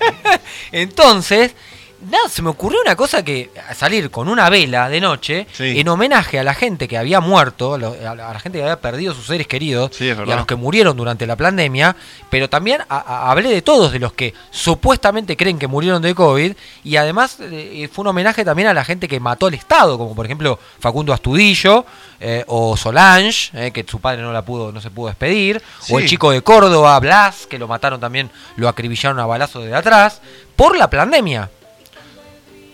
Entonces, 0.72 1.54
nada, 2.02 2.30
se 2.30 2.42
me 2.42 2.50
ocurrió 2.50 2.80
una 2.82 2.96
cosa 2.96 3.24
que 3.24 3.50
salir 3.76 4.12
con 4.12 4.30
una 4.30 4.50
vela 4.50 4.88
de 4.90 5.02
noche 5.02 5.48
Sí. 5.54 5.80
en 5.80 5.88
homenaje 5.88 6.38
a 6.40 6.44
la 6.44 6.54
gente 6.54 6.88
que 6.88 6.98
había 6.98 7.20
muerto, 7.22 7.74
a, 7.76 7.78
la 7.78 8.40
gente 8.40 8.60
que 8.60 8.64
había 8.64 8.80
perdido 8.80 9.14
sus 9.14 9.26
seres 9.26 9.48
queridos 9.48 9.92
Sí, 9.96 10.06
y 10.06 10.12
a 10.12 10.36
los 10.36 10.46
que 10.46 10.56
murieron 10.56 10.96
durante 10.96 11.26
la 11.26 11.36
pandemia, 11.36 11.96
pero 12.30 12.50
también 12.50 12.82
a- 12.90 12.98
a- 12.98 13.32
hablé 13.32 13.50
de 13.50 13.62
todos, 13.62 13.92
de 13.92 14.00
los 14.00 14.14
que 14.14 14.34
supuestamente 14.52 15.36
creen 15.38 15.58
que 15.58 15.68
murieron 15.68 16.02
de 16.02 16.14
COVID 16.14 16.54
y 16.84 16.96
además 16.98 17.38
eh, 17.40 17.90
fue 17.92 18.04
un 18.04 18.08
homenaje 18.10 18.44
también 18.46 18.68
a 18.68 18.74
la 18.74 18.84
gente 18.84 19.08
que 19.08 19.20
mató 19.20 19.48
al 19.48 19.54
Estado, 19.54 19.98
como 19.98 20.14
por 20.16 20.26
ejemplo 20.26 20.60
Facundo 20.80 21.14
Astudillo 21.14 21.86
eh, 22.20 22.44
o 22.48 22.76
Solange, 22.78 23.50
eh, 23.54 23.72
que 23.72 23.86
su 23.88 24.00
padre 24.00 24.22
no 24.22 24.32
la 24.34 24.44
pudo, 24.44 24.72
no 24.72 24.82
se 24.82 24.90
pudo 24.92 25.08
despedir, 25.08 25.62
o 25.90 26.00
el 26.00 26.08
chico 26.08 26.32
de 26.32 26.42
Córdoba, 26.42 27.00
Blas, 27.00 27.48
que 27.48 27.58
lo 27.60 27.68
mataron 27.68 28.00
también, 28.00 28.30
lo 28.56 28.68
acribillaron 28.68 29.20
a 29.20 29.26
balazo 29.26 29.60
de 29.62 29.74
atrás, 29.76 30.22
por 30.56 30.76
la 30.78 30.90
pandemia. 30.90 31.50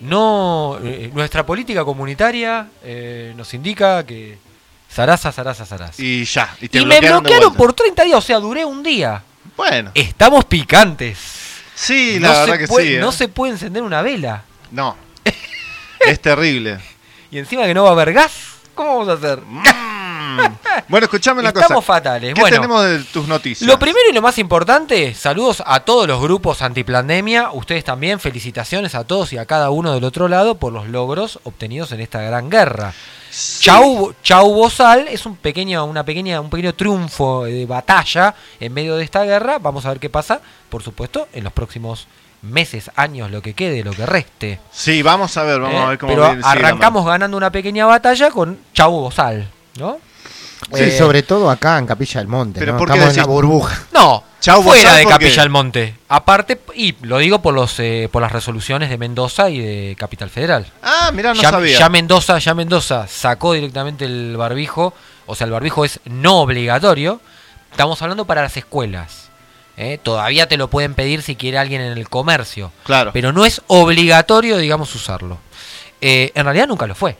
No, 0.03 0.79
eh, 0.83 1.09
nuestra 1.13 1.45
política 1.45 1.85
comunitaria 1.85 2.67
eh, 2.83 3.33
nos 3.37 3.53
indica 3.53 4.05
que 4.05 4.37
Sarasa, 4.89 5.31
Sarasa, 5.31 5.65
Sarasa. 5.65 5.93
Y 5.97 6.25
ya. 6.25 6.55
Y, 6.59 6.67
te 6.67 6.79
Y 6.79 6.85
me 6.85 6.99
bloquearon 6.99 7.55
por 7.55 7.73
30 7.73 8.03
días, 8.03 8.17
o 8.17 8.21
sea, 8.21 8.39
duré 8.39 8.65
un 8.65 8.83
día. 8.83 9.23
Bueno. 9.55 9.91
Estamos 9.93 10.43
picantes. 10.45 11.17
Sí, 11.73 12.19
la 12.19 12.27
no 12.27 12.39
verdad 12.41 12.57
que 12.57 12.67
puede, 12.67 12.87
sí. 12.87 12.95
¿eh? 12.95 12.99
No 12.99 13.11
se 13.13 13.29
puede 13.29 13.53
encender 13.53 13.81
una 13.81 14.01
vela. 14.01 14.43
No. 14.71 14.97
es 16.05 16.19
terrible. 16.19 16.79
Y 17.31 17.37
encima 17.37 17.63
que 17.63 17.73
no 17.73 17.83
va 17.83 17.89
a 17.89 17.93
haber 17.93 18.11
gas. 18.11 18.33
¿Cómo 18.75 18.89
vamos 18.89 19.07
a 19.07 19.13
hacer? 19.13 19.39
Bueno, 20.87 21.05
escuchame 21.05 21.39
una 21.39 21.53
cosa. 21.53 21.65
Estamos 21.65 21.85
fatales. 21.85 22.33
¿Qué 22.33 22.41
Bueno. 22.41 22.55
tenemos 22.55 22.83
de 22.83 22.99
tus 22.99 23.27
noticias? 23.27 23.67
Lo 23.67 23.79
primero 23.79 24.09
y 24.09 24.13
lo 24.13 24.21
más 24.21 24.37
importante, 24.37 25.13
saludos 25.13 25.63
a 25.65 25.81
todos 25.81 26.07
los 26.07 26.21
grupos 26.21 26.61
antiplandemia, 26.61 27.51
ustedes 27.51 27.83
también, 27.83 28.19
felicitaciones 28.19 28.95
a 28.95 29.03
todos 29.03 29.33
y 29.33 29.37
a 29.37 29.45
cada 29.45 29.69
uno 29.69 29.93
del 29.93 30.03
otro 30.03 30.27
lado 30.27 30.55
por 30.55 30.73
los 30.73 30.87
logros 30.87 31.39
obtenidos 31.43 31.91
en 31.91 32.01
esta 32.01 32.21
gran 32.21 32.49
guerra. 32.49 32.93
Chau, 33.59 34.13
Chau 34.21 34.53
Bozal 34.53 35.07
es 35.07 35.25
un 35.25 35.35
pequeño, 35.35 35.85
una 35.85 36.03
pequeña, 36.03 36.39
un 36.39 36.49
pequeño 36.49 36.73
triunfo 36.73 37.45
de 37.45 37.65
batalla 37.65 38.35
en 38.59 38.73
medio 38.73 38.95
de 38.95 39.03
esta 39.03 39.23
guerra. 39.23 39.57
Vamos 39.59 39.85
a 39.85 39.89
ver 39.89 39.99
qué 39.99 40.09
pasa, 40.09 40.41
por 40.69 40.83
supuesto, 40.83 41.27
en 41.33 41.43
los 41.43 41.53
próximos 41.53 42.07
meses, 42.43 42.91
años, 42.95 43.31
lo 43.31 43.41
que 43.41 43.53
quede, 43.53 43.83
lo 43.83 43.91
que 43.91 44.05
reste. 44.05 44.59
Sí, 44.71 45.01
vamos 45.01 45.35
a 45.37 45.43
ver, 45.43 45.61
vamos 45.61 45.75
¿eh? 45.75 45.83
a 45.83 45.89
ver 45.89 45.97
cómo 45.97 46.13
Pero 46.13 46.25
arrancamos 46.43 47.05
ganando 47.05 47.37
una 47.37 47.51
pequeña 47.51 47.85
batalla 47.85 48.29
con 48.29 48.59
Chau 48.73 48.91
Bozal, 48.91 49.49
¿no? 49.79 49.97
Sí, 50.73 50.83
Eh, 50.83 50.97
sobre 50.97 51.23
todo 51.23 51.49
acá 51.49 51.77
en 51.77 51.85
Capilla 51.85 52.19
del 52.19 52.27
Monte. 52.27 52.59
Pero 52.59 52.73
¿no? 52.73 52.77
¿por 52.79 52.89
qué 52.89 52.95
Estamos 52.97 53.15
en 53.17 53.21
la 53.21 53.27
burbuja. 53.27 53.83
No, 53.93 54.23
Chau 54.39 54.61
fuera 54.61 54.95
de. 54.95 55.05
Capilla 55.05 55.41
del 55.41 55.49
Monte. 55.49 55.95
Aparte, 56.09 56.59
y 56.75 56.95
lo 57.01 57.17
digo 57.17 57.41
por 57.41 57.53
los 57.53 57.79
eh, 57.79 58.09
por 58.11 58.21
las 58.21 58.31
resoluciones 58.31 58.89
de 58.89 58.97
Mendoza 58.97 59.49
y 59.49 59.59
de 59.59 59.95
Capital 59.97 60.29
Federal. 60.29 60.65
Ah, 60.81 61.11
mirá, 61.13 61.33
no 61.33 61.41
ya, 61.41 61.49
sabía. 61.49 61.77
ya 61.79 61.89
Mendoza, 61.89 62.39
ya 62.39 62.53
Mendoza 62.53 63.07
sacó 63.07 63.53
directamente 63.53 64.05
el 64.05 64.35
barbijo, 64.37 64.93
o 65.25 65.35
sea, 65.35 65.45
el 65.45 65.51
barbijo 65.51 65.85
es 65.85 65.99
no 66.05 66.41
obligatorio. 66.41 67.21
Estamos 67.71 68.01
hablando 68.01 68.25
para 68.25 68.41
las 68.43 68.55
escuelas. 68.57 69.29
¿eh? 69.77 69.97
Todavía 70.01 70.47
te 70.47 70.57
lo 70.57 70.69
pueden 70.69 70.93
pedir 70.93 71.21
si 71.23 71.35
quiere 71.35 71.57
alguien 71.57 71.81
en 71.81 71.97
el 71.97 72.09
comercio. 72.09 72.71
Claro. 72.83 73.11
Pero 73.13 73.31
no 73.31 73.45
es 73.45 73.61
obligatorio, 73.67 74.57
digamos, 74.57 74.93
usarlo. 74.93 75.39
Eh, 76.01 76.31
en 76.35 76.43
realidad 76.43 76.67
nunca 76.67 76.85
lo 76.85 76.95
fue. 76.95 77.17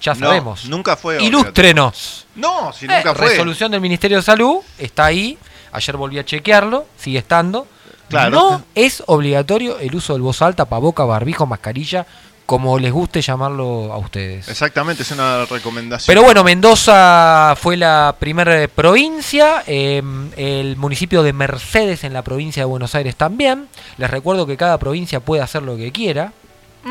Ya 0.00 0.14
No, 0.14 0.26
sabemos. 0.26 0.64
nunca 0.66 0.96
fue. 0.96 1.22
Ilústrenos. 1.22 2.26
No, 2.34 2.72
si 2.72 2.84
Eh, 2.84 2.88
nunca 2.88 3.14
fue. 3.14 3.28
Resolución 3.30 3.70
del 3.72 3.80
Ministerio 3.80 4.18
de 4.18 4.22
Salud 4.22 4.58
está 4.78 5.06
ahí. 5.06 5.38
Ayer 5.72 5.96
volví 5.96 6.18
a 6.18 6.24
chequearlo, 6.24 6.86
sigue 6.96 7.18
estando. 7.18 7.66
Claro. 8.08 8.30
No 8.30 8.62
es 8.74 9.02
obligatorio 9.06 9.78
el 9.80 9.94
uso 9.94 10.12
del 10.12 10.22
voz 10.22 10.40
alta, 10.42 10.64
paboca, 10.66 11.04
barbijo, 11.04 11.44
mascarilla, 11.44 12.06
como 12.46 12.78
les 12.78 12.92
guste 12.92 13.20
llamarlo 13.20 13.92
a 13.92 13.98
ustedes. 13.98 14.46
Exactamente, 14.48 15.02
es 15.02 15.10
una 15.10 15.44
recomendación. 15.46 16.06
Pero 16.06 16.22
bueno, 16.22 16.44
Mendoza 16.44 17.54
fue 17.60 17.76
la 17.76 18.14
primera 18.16 18.68
provincia, 18.68 19.64
eh, 19.66 20.00
el 20.36 20.76
municipio 20.76 21.24
de 21.24 21.32
Mercedes 21.32 22.04
en 22.04 22.12
la 22.12 22.22
provincia 22.22 22.62
de 22.62 22.66
Buenos 22.66 22.94
Aires 22.94 23.16
también. 23.16 23.66
Les 23.98 24.08
recuerdo 24.08 24.46
que 24.46 24.56
cada 24.56 24.78
provincia 24.78 25.18
puede 25.18 25.42
hacer 25.42 25.62
lo 25.64 25.76
que 25.76 25.90
quiera. 25.90 26.32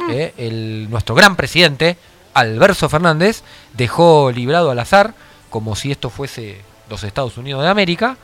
Eh, 0.10 0.34
el, 0.38 0.90
nuestro 0.90 1.16
gran 1.16 1.38
presidente, 1.38 1.96
Alberto 2.36 2.88
Fernández, 2.90 3.42
dejó 3.74 4.32
librado 4.32 4.70
al 4.70 4.78
azar, 4.80 5.16
como 5.50 5.76
si 5.76 5.92
esto 5.92 6.10
fuese 6.12 6.62
los 6.90 7.04
Estados 7.04 7.38
Unidos 7.38 7.64
de 7.64 7.70
América, 7.70 8.18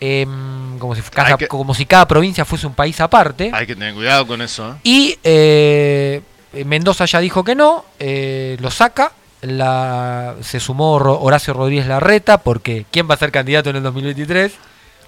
em, 0.00 0.78
como, 0.78 0.94
si, 0.94 1.02
cada, 1.02 1.36
que- 1.36 1.48
como 1.48 1.74
si 1.74 1.86
cada 1.86 2.06
provincia 2.06 2.44
fuese 2.44 2.66
un 2.66 2.74
país 2.74 3.00
aparte. 3.00 3.50
Hay 3.54 3.66
que 3.66 3.74
tener 3.74 3.94
cuidado 3.94 4.26
con 4.26 4.42
eso. 4.42 4.70
¿eh? 4.72 4.74
Y 4.84 5.18
eh, 5.24 6.22
Mendoza 6.66 7.04
ya 7.06 7.20
dijo 7.20 7.42
que 7.44 7.54
no, 7.54 7.84
eh, 7.98 8.56
lo 8.60 8.70
saca. 8.70 9.12
La, 9.40 10.34
se 10.40 10.58
sumó 10.58 10.94
Horacio 10.96 11.54
Rodríguez 11.54 11.86
Larreta, 11.86 12.38
porque 12.38 12.86
¿quién 12.90 13.08
va 13.08 13.14
a 13.14 13.18
ser 13.18 13.30
candidato 13.30 13.70
en 13.70 13.76
el 13.76 13.82
2023? 13.84 14.52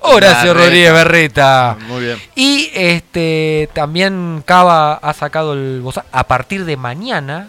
Horacio 0.02 0.54
Larreta. 0.54 0.64
Rodríguez 0.66 0.92
Berreta. 0.92 1.76
Muy 1.88 2.04
bien. 2.04 2.18
Y 2.36 2.70
este 2.72 3.68
también 3.72 4.42
Cava 4.46 4.94
ha 4.94 5.12
sacado 5.14 5.54
el 5.54 5.82
a 6.12 6.24
partir 6.28 6.64
de 6.64 6.76
mañana. 6.76 7.48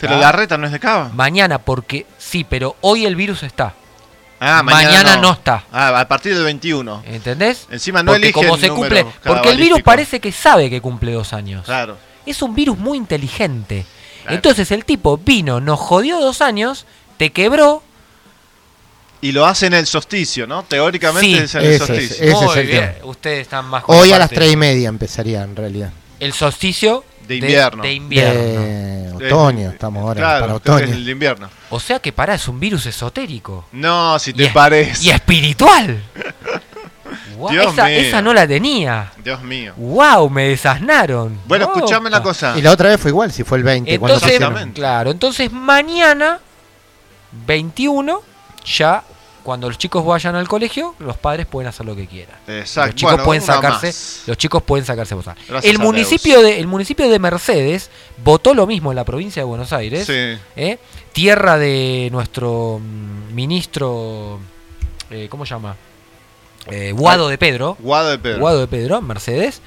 Pero 0.00 0.14
Ah. 0.16 0.18
la 0.18 0.32
reta 0.32 0.56
no 0.56 0.66
es 0.66 0.72
de 0.72 0.80
Cava. 0.80 1.10
Mañana, 1.14 1.58
porque 1.58 2.06
sí, 2.18 2.44
pero 2.48 2.76
hoy 2.80 3.04
el 3.06 3.16
virus 3.16 3.42
está. 3.42 3.74
Ah, 4.42 4.62
mañana 4.62 5.18
no 5.18 5.32
está. 5.32 5.64
Ah, 5.70 6.00
a 6.00 6.08
partir 6.08 6.34
del 6.34 6.44
21. 6.44 7.02
¿Entendés? 7.06 7.66
Encima 7.70 8.02
no 8.02 8.12
porque 8.12 8.28
elige 8.28 8.32
como 8.32 8.54
el 8.54 8.60
se 8.60 8.68
número 8.68 9.04
cumple, 9.04 9.14
porque 9.22 9.50
el 9.50 9.58
virus 9.58 9.82
parece 9.82 10.18
que 10.18 10.32
sabe 10.32 10.70
que 10.70 10.80
cumple 10.80 11.12
dos 11.12 11.34
años. 11.34 11.64
Claro. 11.66 11.98
Es 12.24 12.40
un 12.40 12.54
virus 12.54 12.78
muy 12.78 12.96
inteligente. 12.96 13.84
Claro. 14.22 14.36
Entonces 14.36 14.70
el 14.70 14.86
tipo 14.86 15.18
vino, 15.18 15.60
nos 15.60 15.78
jodió 15.78 16.18
dos 16.20 16.40
años, 16.40 16.86
te 17.18 17.30
quebró. 17.32 17.82
Y 19.22 19.32
lo 19.32 19.44
hace 19.44 19.66
en 19.66 19.74
el 19.74 19.86
solsticio, 19.86 20.46
¿no? 20.46 20.62
Teóricamente 20.62 21.26
Sí. 21.26 21.36
es 21.36 21.54
en 21.54 21.60
el 21.60 21.66
Ese 21.66 21.74
es- 21.82 21.86
solsticio. 21.86 22.24
ese 22.24 22.44
Muy 22.46 22.58
el 22.58 22.66
bien, 22.66 22.92
tema. 22.94 23.04
ustedes 23.06 23.40
están 23.42 23.66
más 23.66 23.84
Hoy 23.88 24.12
a 24.12 24.18
las 24.18 24.30
tres 24.30 24.50
y 24.52 24.56
media 24.56 24.88
empezaría 24.88 25.42
en 25.42 25.54
realidad. 25.54 25.90
El 26.18 26.32
solsticio 26.32 27.04
De 27.30 27.36
invierno. 27.36 27.82
De, 27.82 27.92
invierno. 27.92 29.18
De 29.18 29.26
otoño, 29.26 29.70
estamos 29.70 30.02
ahora 30.02 30.20
Claro, 30.20 30.40
para 30.40 30.54
otoño. 30.54 30.84
es 30.84 30.90
el 30.90 31.04
de 31.04 31.12
invierno. 31.12 31.48
O 31.70 31.78
sea 31.78 32.00
que 32.00 32.12
pará, 32.12 32.34
es 32.34 32.48
un 32.48 32.58
virus 32.58 32.86
esotérico. 32.86 33.66
No, 33.72 34.18
si 34.18 34.30
Y 34.30 34.34
te 34.34 34.44
es- 34.46 34.52
parece. 34.52 35.04
Y 35.06 35.10
espiritual. 35.10 36.02
Guau, 37.36 37.52
Dios 37.52 37.72
esa, 37.72 37.86
mío. 37.86 37.98
esa 38.00 38.20
no 38.22 38.34
la 38.34 38.46
tenía. 38.46 39.12
Dios 39.22 39.42
mío. 39.42 39.72
Wow, 39.76 40.28
me 40.28 40.48
desasnaron. 40.48 41.38
Bueno, 41.46 41.66
Opa. 41.66 41.76
escuchame 41.78 42.08
una 42.08 42.22
cosa. 42.22 42.54
Y 42.58 42.62
la 42.62 42.70
otra 42.72 42.88
vez 42.90 43.00
fue 43.00 43.10
igual, 43.10 43.32
si 43.32 43.44
fue 43.44 43.58
el 43.58 43.64
20. 43.64 43.98
cuando 43.98 44.18
se 44.20 44.34
Entonces, 44.36 44.68
claro, 44.74 45.10
entonces 45.10 45.50
mañana 45.52 46.38
21 47.46 48.22
ya 48.64 49.02
cuando 49.42 49.68
los 49.68 49.78
chicos 49.78 50.04
vayan 50.04 50.34
al 50.34 50.48
colegio, 50.48 50.94
los 50.98 51.16
padres 51.16 51.46
pueden 51.46 51.68
hacer 51.68 51.86
lo 51.86 51.96
que 51.96 52.06
quieran. 52.06 52.36
Exacto. 52.46 52.88
Los 52.88 52.94
chicos 52.94 53.12
Bueno, 53.12 53.24
pueden 53.24 53.42
sacarse, 53.42 53.86
más. 53.88 54.22
los 54.26 54.36
chicos 54.36 54.62
pueden 54.62 54.84
sacarse 54.84 55.14
votar. 55.14 55.36
El 55.62 55.78
municipio 55.78 56.42
de 56.42 56.58
el 56.60 56.66
municipio 56.66 57.08
de 57.08 57.18
Mercedes 57.18 57.90
votó 58.22 58.54
lo 58.54 58.66
mismo 58.66 58.92
en 58.92 58.96
la 58.96 59.04
provincia 59.04 59.42
de 59.42 59.46
Buenos 59.46 59.72
Aires. 59.72 60.06
Sí. 60.06 60.38
¿eh? 60.56 60.78
Tierra 61.12 61.58
de 61.58 62.08
nuestro 62.12 62.80
mm, 62.80 63.34
ministro 63.34 64.40
eh, 65.10 65.26
¿cómo 65.28 65.44
se 65.44 65.54
llama? 65.54 65.76
Eh, 66.70 66.92
Guado 66.92 67.28
de 67.28 67.36
Pedro. 67.36 67.76
Guado 67.80 68.10
de 68.10 68.18
Pedro. 68.18 68.38
Guado 68.38 68.60
de 68.60 68.68
Pedro, 68.68 69.02
Mercedes, 69.02 69.60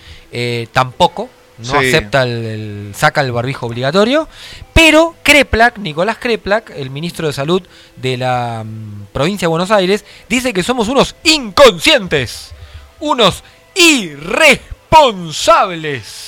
tampoco, 0.71 1.29
no 1.65 1.79
Sí. 1.81 1.87
acepta 1.87 2.23
el, 2.23 2.29
el- 2.45 2.93
saca 2.95 3.21
el 3.21 3.31
barbijo 3.31 3.65
obligatorio, 3.65 4.27
pero 4.73 5.15
Kreplak, 5.23 5.77
Nicolás 5.77 6.17
Kreplak, 6.19 6.71
el 6.75 6.89
ministro 6.89 7.27
de 7.27 7.33
Salud 7.33 7.61
de 7.95 8.17
la 8.17 8.63
mm, 8.65 9.07
provincia 9.13 9.45
de 9.45 9.49
Buenos 9.49 9.71
Aires, 9.71 10.05
dice 10.29 10.53
que 10.53 10.63
somos 10.63 10.87
unos 10.87 11.15
inconscientes, 11.23 12.51
unos 12.99 13.43
irresponsables. 13.75 14.72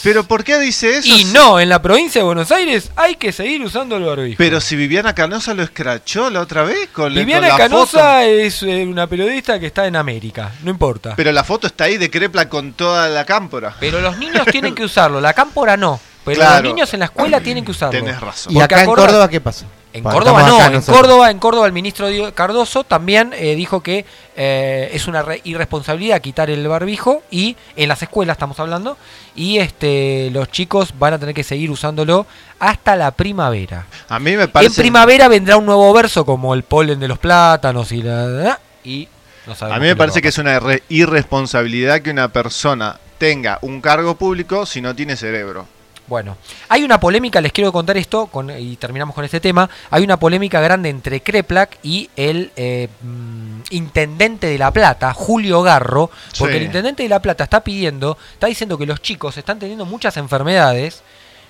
Pero 0.04 0.24
¿por 0.24 0.44
qué 0.44 0.58
dice 0.60 0.98
eso? 0.98 1.08
y 1.08 1.24
si- 1.24 1.34
no, 1.34 1.60
en 1.60 1.70
la 1.70 1.82
provincia 1.82 2.22
de 2.22 2.26
Buenos 2.26 2.52
Aires 2.52 2.92
hay 2.96 3.16
que 3.16 3.32
seguir 3.32 3.62
usando 3.62 3.96
el 3.98 4.04
barbijo. 4.04 4.36
Pero 4.38 4.60
si 4.62 4.76
Viviana 4.76 5.14
Canosa 5.14 5.54
lo 5.54 5.64
escrachó 5.64 6.30
la 6.30 6.42
otra 6.42 6.64
vez 6.64 6.90
con, 6.92 7.06
con 7.06 7.14
Viviana 7.16 7.50
la 7.50 7.58
Canosa 7.58 8.00
foto. 8.00 8.20
es 8.22 8.64
eh, 8.64 8.86
una 8.86 9.08
periodista 9.08 9.60
que 9.60 9.68
está 9.68 9.86
en 9.88 9.96
América, 9.96 10.52
no 10.64 10.72
importa. 10.72 11.14
Pero 11.16 11.32
la 11.32 11.44
foto 11.44 11.68
está 11.68 11.86
ahí 11.86 11.98
de 11.98 12.10
Crepla 12.10 12.50
con 12.50 12.74
toda 12.74 13.08
la 13.10 13.26
cámpora. 13.26 13.76
Pero 13.80 14.02
los 14.02 14.18
niños 14.18 14.46
tienen 14.52 14.74
que 14.76 14.84
usarlo, 14.84 15.22
la 15.22 15.34
cámpora 15.34 15.78
no. 15.78 16.00
Pero 16.24 16.38
Claro. 16.40 16.64
los 16.64 16.74
niños 16.74 16.92
en 16.94 17.00
la 17.02 17.06
escuela 17.06 17.40
tienen 17.40 17.64
que 17.64 17.72
usarlo. 17.72 18.00
Tenés 18.00 18.20
razón. 18.20 18.52
¿Y 18.52 18.60
acá 18.60 18.78
en 18.82 18.90
acordá- 18.90 19.06
Córdoba 19.06 19.30
qué 19.30 19.40
pasó? 19.42 19.66
En 19.96 20.04
Córdoba 20.04 20.44
no, 20.44 20.66
en 20.66 20.74
nosotros. 20.74 20.98
Córdoba, 21.02 21.32
en 21.32 21.40
Córdoba 21.40 21.68
el 21.68 21.74
ministro 21.74 22.08
Cardoso 22.34 22.84
también 22.84 23.34
eh, 23.34 23.56
dijo 23.56 23.82
que 23.82 24.06
eh, 24.36 24.90
es 24.94 25.08
una 25.08 25.22
re- 25.22 25.40
irresponsabilidad 25.46 26.20
quitar 26.22 26.50
el 26.50 26.68
barbijo 26.68 27.24
y 27.32 27.56
en 27.78 27.88
las 27.88 28.02
escuelas 28.02 28.36
estamos 28.36 28.60
hablando 28.60 28.98
y 29.36 29.60
este 29.60 30.30
los 30.32 30.50
chicos 30.52 30.94
van 31.00 31.14
a 31.14 31.20
tener 31.20 31.34
que 31.34 31.44
seguir 31.44 31.72
usándolo 31.72 32.28
hasta 32.60 32.96
la 32.98 33.12
primavera. 33.12 33.86
A 34.10 34.20
mí 34.20 34.36
me 34.36 34.48
parece. 34.50 34.82
En 34.82 34.84
primavera 34.84 35.28
vendrá 35.30 35.56
un 35.58 35.66
nuevo 35.66 35.92
verso 35.94 36.26
como 36.26 36.54
el 36.54 36.64
polen 36.64 37.00
de 37.00 37.08
los 37.08 37.18
plátanos 37.18 37.92
y 37.94 38.02
la, 38.04 38.60
y 38.84 39.08
no 39.48 39.54
A 39.68 39.80
mí 39.80 39.86
me 39.88 39.96
parece 39.96 40.22
que 40.22 40.28
es 40.28 40.38
una 40.38 40.60
re- 40.60 40.84
irresponsabilidad 40.90 42.02
que 42.02 42.12
una 42.12 42.28
persona 42.30 43.00
tenga 43.18 43.60
un 43.62 43.80
cargo 43.82 44.16
público 44.16 44.66
si 44.66 44.82
no 44.82 44.94
tiene 44.96 45.16
cerebro. 45.16 45.68
Bueno, 46.08 46.38
hay 46.70 46.84
una 46.84 47.00
polémica, 47.00 47.42
les 47.42 47.52
quiero 47.52 47.72
contar 47.72 47.98
esto 47.98 48.28
con- 48.28 48.52
y 48.52 48.76
terminamos 48.76 49.16
con 49.16 49.26
este 49.26 49.40
tema. 49.40 49.68
Hay 49.90 50.04
una 50.04 50.18
polémica 50.20 50.62
grande 50.62 50.90
entre 50.90 51.22
Kreplak 51.22 51.80
y 51.82 52.10
el 52.16 52.52
eh, 52.56 52.90
mm, 53.02 53.62
intendente 53.72 54.46
de 54.48 54.58
La 54.60 54.70
Plata, 54.72 55.14
Julio 55.14 55.64
Garro, 55.64 56.12
porque 56.38 56.54
Sí. 56.54 56.58
el 56.60 56.66
intendente 56.66 57.02
de 57.04 57.10
La 57.10 57.20
Plata 57.22 57.44
está 57.46 57.64
pidiendo, 57.64 58.18
está 58.34 58.46
diciendo 58.48 58.78
que 58.78 58.86
los 58.86 59.02
chicos 59.02 59.36
están 59.38 59.58
teniendo 59.58 59.86
muchas 59.86 60.16
enfermedades 60.18 61.02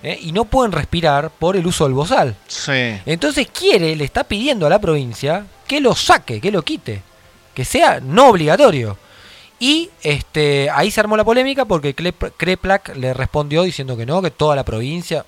eh, 0.04 0.18
y 0.22 0.32
no 0.32 0.46
pueden 0.46 0.72
respirar 0.72 1.32
por 1.32 1.58
el 1.58 1.68
uso 1.68 1.84
del 1.84 1.94
bozal. 1.94 2.36
Sí. 2.48 2.98
Entonces 3.06 3.48
quiere, 3.52 3.94
le 3.96 4.06
está 4.06 4.24
pidiendo 4.24 4.68
a 4.68 4.70
la 4.70 4.80
provincia 4.80 5.46
que 5.68 5.82
lo 5.82 5.96
saque, 5.96 6.40
que 6.40 6.52
lo 6.52 6.62
quite, 6.62 7.02
que 7.54 7.66
sea 7.66 8.00
no 8.00 8.30
obligatorio. 8.30 8.98
Y 9.60 9.90
este 10.04 10.70
ahí 10.70 10.92
se 10.92 11.00
armó 11.00 11.16
la 11.16 11.24
polémica 11.24 11.66
porque 11.66 11.94
Kreplak 11.94 12.96
le 12.98 13.14
respondió 13.14 13.64
diciendo 13.64 13.96
que 13.96 14.06
no, 14.06 14.22
que 14.22 14.32
toda 14.32 14.56
la 14.56 14.64
provincia 14.66 15.26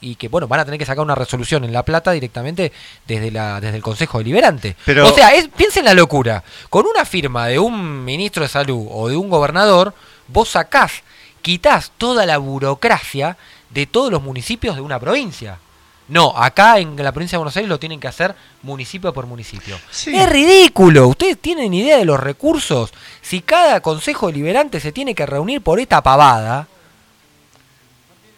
y 0.00 0.16
que 0.16 0.28
bueno 0.28 0.46
van 0.46 0.60
a 0.60 0.64
tener 0.66 0.78
que 0.78 0.84
sacar 0.84 1.02
una 1.02 1.14
resolución 1.14 1.64
en 1.64 1.72
La 1.72 1.82
Plata 1.82 2.12
directamente 2.12 2.72
desde 3.06 3.30
la 3.30 3.58
desde 3.60 3.76
el 3.76 3.82
Consejo 3.82 4.18
Deliberante. 4.18 4.76
Pero- 4.84 5.08
o 5.08 5.14
sea, 5.14 5.34
es, 5.34 5.48
piensen 5.48 5.84
la 5.86 5.94
locura. 5.94 6.44
Con 6.70 6.86
una 6.86 7.04
firma 7.04 7.46
de 7.48 7.58
un 7.58 8.04
ministro 8.04 8.42
de 8.42 8.48
salud 8.48 8.86
o 8.90 9.08
de 9.08 9.16
un 9.16 9.28
gobernador, 9.30 9.94
vos 10.28 10.50
sacás, 10.50 11.02
quitás 11.40 11.90
toda 11.98 12.26
la 12.26 12.38
burocracia 12.38 13.36
de 13.70 13.86
todos 13.86 14.10
los 14.12 14.22
municipios 14.22 14.76
de 14.76 14.82
una 14.82 15.00
provincia. 15.00 15.58
No, 16.08 16.36
acá 16.36 16.78
en 16.78 16.96
la 16.96 17.12
provincia 17.12 17.36
de 17.36 17.38
Buenos 17.38 17.56
Aires 17.56 17.68
lo 17.70 17.78
tienen 17.78 18.00
que 18.00 18.08
hacer 18.08 18.34
municipio 18.62 19.12
por 19.12 19.26
municipio. 19.26 19.78
Sí. 19.90 20.14
Es 20.14 20.28
ridículo. 20.28 21.08
¿Ustedes 21.08 21.38
tienen 21.38 21.72
idea 21.72 21.96
de 21.96 22.04
los 22.04 22.20
recursos? 22.20 22.92
Si 23.22 23.40
cada 23.40 23.80
consejo 23.80 24.26
deliberante 24.26 24.80
se 24.80 24.92
tiene 24.92 25.14
que 25.14 25.24
reunir 25.26 25.62
por 25.62 25.80
esta 25.80 26.02
pavada, 26.02 26.66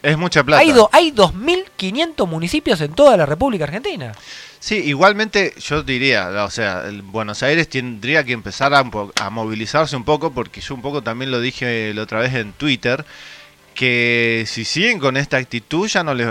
Es 0.02 0.18
mucha 0.18 0.44
plata. 0.44 0.60
hay, 0.60 0.72
do- 0.72 0.90
hay 0.92 1.10
2.500 1.12 2.26
municipios 2.28 2.80
en 2.82 2.92
toda 2.92 3.16
la 3.16 3.26
República 3.26 3.64
Argentina. 3.64 4.12
Sí, 4.60 4.76
igualmente 4.76 5.54
yo 5.58 5.82
diría, 5.82 6.44
o 6.44 6.50
sea, 6.50 6.84
el 6.86 7.02
Buenos 7.02 7.42
Aires 7.42 7.68
tendría 7.68 8.24
que 8.24 8.32
empezar 8.32 8.72
a, 8.74 8.84
a 9.20 9.30
movilizarse 9.30 9.96
un 9.96 10.04
poco, 10.04 10.32
porque 10.32 10.60
yo 10.60 10.74
un 10.74 10.82
poco 10.82 11.02
también 11.02 11.30
lo 11.30 11.40
dije 11.40 11.92
la 11.94 12.02
otra 12.02 12.20
vez 12.20 12.34
en 12.34 12.52
Twitter, 12.52 13.04
que 13.74 14.44
si 14.46 14.64
siguen 14.64 14.98
con 15.00 15.16
esta 15.16 15.36
actitud 15.38 15.88
ya 15.88 16.02
no 16.02 16.14
les, 16.14 16.26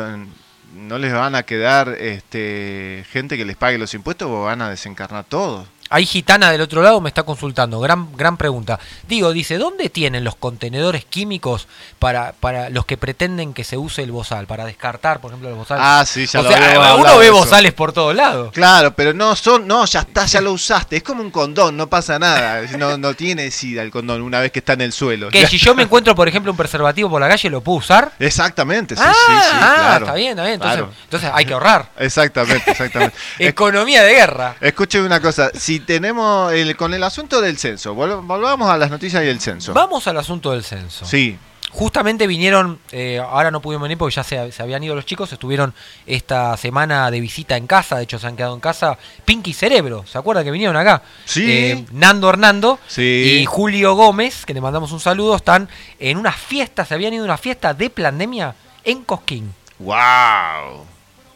no 0.73 0.97
les 0.97 1.13
van 1.13 1.35
a 1.35 1.43
quedar 1.43 1.89
este, 1.99 3.05
gente 3.11 3.37
que 3.37 3.45
les 3.45 3.55
pague 3.55 3.77
los 3.77 3.93
impuestos 3.93 4.27
o 4.29 4.43
van 4.43 4.61
a 4.61 4.69
desencarnar 4.69 5.23
todo. 5.25 5.65
Hay 5.93 6.07
gitana 6.07 6.49
del 6.49 6.59
otro 6.59 6.81
lado, 6.81 6.99
me 7.01 7.09
está 7.09 7.21
consultando. 7.21 7.79
Gran, 7.79 8.17
gran 8.17 8.35
pregunta. 8.35 8.79
Digo, 9.07 9.31
dice, 9.31 9.59
¿dónde 9.59 9.89
tienen 9.89 10.23
los 10.23 10.35
contenedores 10.35 11.05
químicos 11.05 11.67
para, 11.99 12.33
para 12.33 12.71
los 12.71 12.87
que 12.87 12.97
pretenden 12.97 13.53
que 13.53 13.63
se 13.63 13.77
use 13.77 14.01
el 14.01 14.11
bozal? 14.11 14.47
Para 14.47 14.65
descartar, 14.65 15.21
por 15.21 15.29
ejemplo, 15.29 15.49
el 15.49 15.55
bozal. 15.55 15.77
Ah, 15.79 16.03
sí, 16.03 16.25
ya 16.25 16.39
o 16.39 16.43
lo 16.43 16.49
sea, 16.49 16.95
uno 16.95 17.19
ve 17.19 17.29
bozales 17.29 17.73
por 17.73 17.93
todos 17.93 18.15
lados. 18.15 18.51
Claro, 18.53 18.95
pero 18.95 19.13
no 19.13 19.35
son, 19.35 19.67
no, 19.67 19.85
ya 19.85 19.99
está, 19.99 20.25
ya 20.25 20.41
lo 20.41 20.53
usaste, 20.53 20.97
es 20.97 21.03
como 21.03 21.21
un 21.21 21.29
condón, 21.29 21.77
no 21.77 21.87
pasa 21.87 22.17
nada, 22.17 22.61
no, 22.79 22.97
no 22.97 23.13
tiene 23.13 23.51
sida 23.51 23.83
el 23.83 23.91
condón 23.91 24.23
una 24.23 24.39
vez 24.39 24.51
que 24.51 24.59
está 24.59 24.73
en 24.73 24.81
el 24.81 24.93
suelo. 24.93 25.29
Que 25.29 25.45
si 25.45 25.59
yo 25.59 25.75
me 25.75 25.83
encuentro, 25.83 26.15
por 26.15 26.27
ejemplo, 26.27 26.51
un 26.51 26.57
preservativo 26.57 27.07
por 27.07 27.21
la 27.21 27.29
calle, 27.29 27.51
¿lo 27.51 27.61
puedo 27.61 27.77
usar? 27.77 28.13
Exactamente, 28.17 28.95
sí, 28.95 29.01
ah, 29.05 29.13
sí, 29.13 29.31
sí, 29.31 29.49
ah, 29.53 29.73
claro. 29.77 30.05
está 30.05 30.15
bien, 30.15 30.31
está 30.31 30.41
bien. 30.41 30.53
Entonces, 30.55 30.77
Claro. 30.79 30.93
entonces 31.03 31.31
hay 31.31 31.45
que 31.45 31.53
ahorrar. 31.53 31.91
Exactamente, 31.99 32.71
exactamente. 32.71 33.15
Economía 33.37 34.01
de 34.01 34.13
guerra. 34.15 34.55
Escuchen 34.59 35.03
una 35.03 35.21
cosa, 35.21 35.51
si 35.53 35.82
tenemos 35.85 36.51
el, 36.53 36.75
con 36.75 36.93
el 36.93 37.03
asunto 37.03 37.41
del 37.41 37.57
censo, 37.57 37.95
vol- 37.95 38.25
volvamos 38.25 38.69
a 38.69 38.77
las 38.77 38.89
noticias 38.89 39.23
y 39.23 39.27
el 39.27 39.39
censo. 39.39 39.73
Vamos 39.73 40.07
al 40.07 40.17
asunto 40.17 40.51
del 40.51 40.63
censo. 40.63 41.05
Sí, 41.05 41.37
Justamente 41.75 42.27
vinieron, 42.27 42.77
eh, 42.91 43.17
ahora 43.17 43.49
no 43.49 43.59
pudieron 43.59 43.81
venir 43.81 43.97
porque 43.97 44.13
ya 44.13 44.23
se, 44.23 44.51
se 44.51 44.61
habían 44.61 44.83
ido 44.83 44.93
los 44.93 45.07
chicos, 45.07 45.33
estuvieron 45.33 45.73
esta 46.05 46.55
semana 46.55 47.09
de 47.09 47.19
visita 47.19 47.57
en 47.57 47.65
casa, 47.65 47.95
de 47.97 48.03
hecho 48.03 48.19
se 48.19 48.27
han 48.27 48.35
quedado 48.35 48.53
en 48.53 48.59
casa 48.59 48.95
Pinky 49.25 49.53
Cerebro, 49.53 50.05
¿se 50.05 50.19
acuerdan 50.19 50.43
que 50.45 50.51
vinieron 50.51 50.75
acá? 50.77 51.01
Sí. 51.25 51.43
Eh, 51.51 51.85
Nando 51.91 52.29
Hernando 52.29 52.77
Sí. 52.85 53.39
y 53.41 53.45
Julio 53.45 53.95
Gómez, 53.95 54.45
que 54.45 54.53
le 54.53 54.61
mandamos 54.61 54.91
un 54.91 54.99
saludo, 54.99 55.35
están 55.35 55.67
en 55.97 56.17
una 56.19 56.31
fiesta, 56.31 56.85
se 56.85 56.93
habían 56.93 57.11
ido 57.15 57.23
a 57.23 57.25
una 57.25 57.37
fiesta 57.37 57.73
de 57.73 57.89
pandemia 57.89 58.53
en 58.83 59.03
Cosquín. 59.03 59.51
wow. 59.79 60.85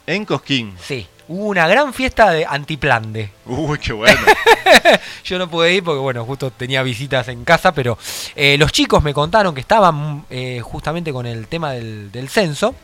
En 0.05 0.23
Cosquín. 0.23 0.75
Sí, 0.81 1.07
hubo 1.27 1.45
una 1.47 1.67
gran 1.67 1.93
fiesta 1.93 2.31
de 2.31 2.45
antiplande. 2.45 3.31
Uy, 3.45 3.77
qué 3.79 3.93
bueno. 3.93 4.21
Yo 5.23 5.37
no 5.37 5.49
pude 5.49 5.73
ir 5.73 5.83
porque, 5.83 5.99
bueno, 5.99 6.25
justo 6.25 6.51
tenía 6.51 6.83
visitas 6.83 7.27
en 7.27 7.43
casa, 7.45 7.71
pero 7.73 7.97
eh, 8.35 8.57
los 8.57 8.71
chicos 8.71 9.03
me 9.03 9.13
contaron 9.13 9.53
que 9.53 9.61
estaban 9.61 10.25
eh, 10.29 10.61
justamente 10.63 11.11
con 11.13 11.25
el 11.25 11.47
tema 11.47 11.71
del, 11.71 12.11
del 12.11 12.29
censo. 12.29 12.75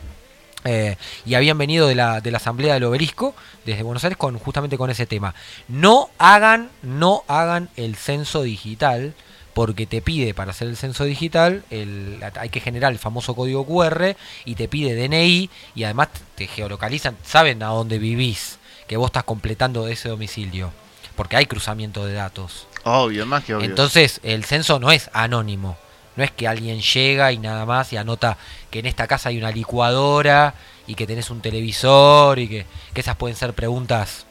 eh, 0.64 0.96
y 1.26 1.34
habían 1.34 1.58
venido 1.58 1.86
de 1.88 1.94
la, 1.94 2.20
de 2.20 2.30
la 2.30 2.38
Asamblea 2.38 2.74
del 2.74 2.84
Obelisco 2.84 3.34
desde 3.66 3.82
Buenos 3.82 4.02
Aires 4.04 4.16
con 4.16 4.38
justamente 4.38 4.78
con 4.78 4.90
ese 4.90 5.06
tema. 5.06 5.34
No 5.68 6.08
hagan, 6.18 6.70
no 6.82 7.22
hagan 7.28 7.68
el 7.76 7.96
censo 7.96 8.42
digital, 8.42 9.14
porque 9.54 9.86
te 9.86 10.02
pide 10.02 10.34
para 10.34 10.50
hacer 10.50 10.68
el 10.68 10.76
censo 10.76 11.04
digital, 11.04 11.64
el, 11.70 12.20
hay 12.38 12.48
que 12.48 12.60
generar 12.60 12.92
el 12.92 12.98
famoso 12.98 13.34
código 13.34 13.64
QR 13.64 14.16
y 14.44 14.56
te 14.56 14.68
pide 14.68 14.94
DNI 14.94 15.48
y 15.74 15.84
además 15.84 16.08
te 16.34 16.48
geolocalizan, 16.48 17.16
saben 17.24 17.62
a 17.62 17.68
dónde 17.68 17.98
vivís, 17.98 18.58
que 18.88 18.96
vos 18.96 19.06
estás 19.06 19.24
completando 19.24 19.86
ese 19.86 20.08
domicilio, 20.08 20.72
porque 21.16 21.36
hay 21.36 21.46
cruzamiento 21.46 22.04
de 22.04 22.14
datos. 22.14 22.66
Obvio, 22.82 23.24
más 23.26 23.44
que 23.44 23.54
obvio. 23.54 23.66
Entonces, 23.66 24.20
el 24.24 24.44
censo 24.44 24.78
no 24.78 24.90
es 24.90 25.08
anónimo. 25.14 25.78
No 26.16 26.22
es 26.22 26.30
que 26.30 26.46
alguien 26.46 26.80
llega 26.80 27.32
y 27.32 27.38
nada 27.38 27.66
más 27.66 27.92
y 27.92 27.96
anota 27.96 28.36
que 28.70 28.78
en 28.80 28.86
esta 28.86 29.08
casa 29.08 29.30
hay 29.30 29.38
una 29.38 29.50
licuadora 29.50 30.54
y 30.86 30.94
que 30.94 31.06
tenés 31.08 31.30
un 31.30 31.40
televisor 31.40 32.38
y 32.38 32.48
que, 32.48 32.66
que 32.92 33.00
esas 33.00 33.16
pueden 33.16 33.36
ser 33.36 33.52
preguntas, 33.52 34.26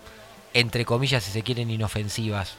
entre 0.53 0.85
comillas, 0.85 1.23
si 1.23 1.31
se 1.31 1.41
quieren, 1.41 1.69
inofensivas. 1.69 2.55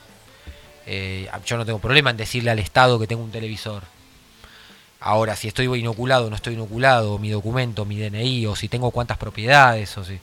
Eh, 0.87 1.29
yo 1.47 1.57
no 1.57 1.65
tengo 1.65 1.79
problema 1.79 2.11
en 2.11 2.17
decirle 2.17 2.51
al 2.51 2.59
Estado 2.59 2.99
que 2.99 3.07
tengo 3.07 3.23
un 3.23 3.31
televisor. 3.31 3.83
Ahora, 5.01 5.37
si 5.37 5.49
estoy 5.49 5.67
inoculado 5.79 6.27
o 6.27 6.31
no 6.31 6.37
estoy 6.37 6.55
inoculado, 6.55 7.19
mi 7.19 7.31
documento, 7.31 7.85
mi 7.85 7.99
DNI, 7.99 8.47
o 8.47 8.57
si 8.57 8.69
tengo 8.69 8.91
cuántas 8.91 9.19
propiedades, 9.19 9.97
o 9.99 10.05
si... 10.05 10.19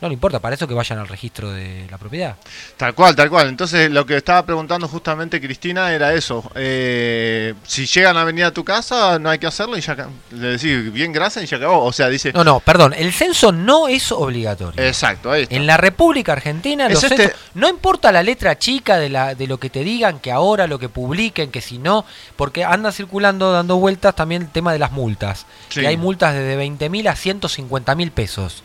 No 0.00 0.08
le 0.08 0.14
importa, 0.14 0.38
para 0.38 0.54
eso 0.54 0.66
que 0.66 0.72
vayan 0.74 0.98
al 0.98 1.08
registro 1.08 1.50
de 1.52 1.86
la 1.90 1.98
propiedad. 1.98 2.36
Tal 2.78 2.94
cual, 2.94 3.14
tal 3.14 3.28
cual. 3.28 3.48
Entonces, 3.48 3.90
lo 3.90 4.06
que 4.06 4.16
estaba 4.16 4.46
preguntando 4.46 4.88
justamente 4.88 5.40
Cristina 5.40 5.92
era 5.92 6.14
eso. 6.14 6.42
Eh, 6.54 7.54
si 7.66 7.84
llegan 7.86 8.16
a 8.16 8.24
venir 8.24 8.44
a 8.44 8.52
tu 8.52 8.64
casa, 8.64 9.18
no 9.18 9.28
hay 9.28 9.38
que 9.38 9.46
hacerlo 9.46 9.76
y 9.76 9.82
ya 9.82 10.08
le 10.30 10.46
decís 10.56 10.92
bien 10.92 11.12
gracias 11.12 11.44
y 11.44 11.48
ya 11.48 11.58
acabó. 11.58 11.84
O 11.84 11.92
sea, 11.92 12.08
dice. 12.08 12.32
No, 12.32 12.44
no, 12.44 12.60
perdón, 12.60 12.94
el 12.96 13.12
censo 13.12 13.52
no 13.52 13.88
es 13.88 14.10
obligatorio. 14.10 14.82
Exacto, 14.82 15.30
ahí 15.30 15.42
está. 15.42 15.54
En 15.54 15.66
la 15.66 15.76
República 15.76 16.32
Argentina, 16.32 16.86
Es 16.86 16.94
los 16.94 17.04
este- 17.04 17.16
censos- 17.28 17.36
no 17.54 17.68
importa 17.68 18.10
la 18.10 18.22
letra 18.22 18.58
chica 18.58 18.96
de, 18.96 19.10
la, 19.10 19.34
de 19.34 19.46
lo 19.46 19.58
que 19.60 19.68
te 19.68 19.84
digan, 19.84 20.18
que 20.18 20.32
ahora, 20.32 20.66
lo 20.66 20.78
que 20.78 20.88
publiquen, 20.88 21.50
que 21.50 21.60
si 21.60 21.76
no, 21.78 22.06
porque 22.36 22.64
anda 22.64 22.90
circulando, 22.92 23.52
dando 23.52 23.76
vueltas 23.76 24.14
también 24.16 24.42
el 24.42 24.48
tema 24.48 24.72
de 24.72 24.78
las 24.78 24.92
multas. 24.92 25.46
Sí. 25.68 25.80
Que 25.80 25.88
hay 25.88 25.96
multas 25.98 26.32
desde 26.34 26.56
20 26.56 26.88
mil 26.88 27.06
a 27.08 27.16
150 27.16 27.94
mil 27.94 28.10
pesos. 28.12 28.62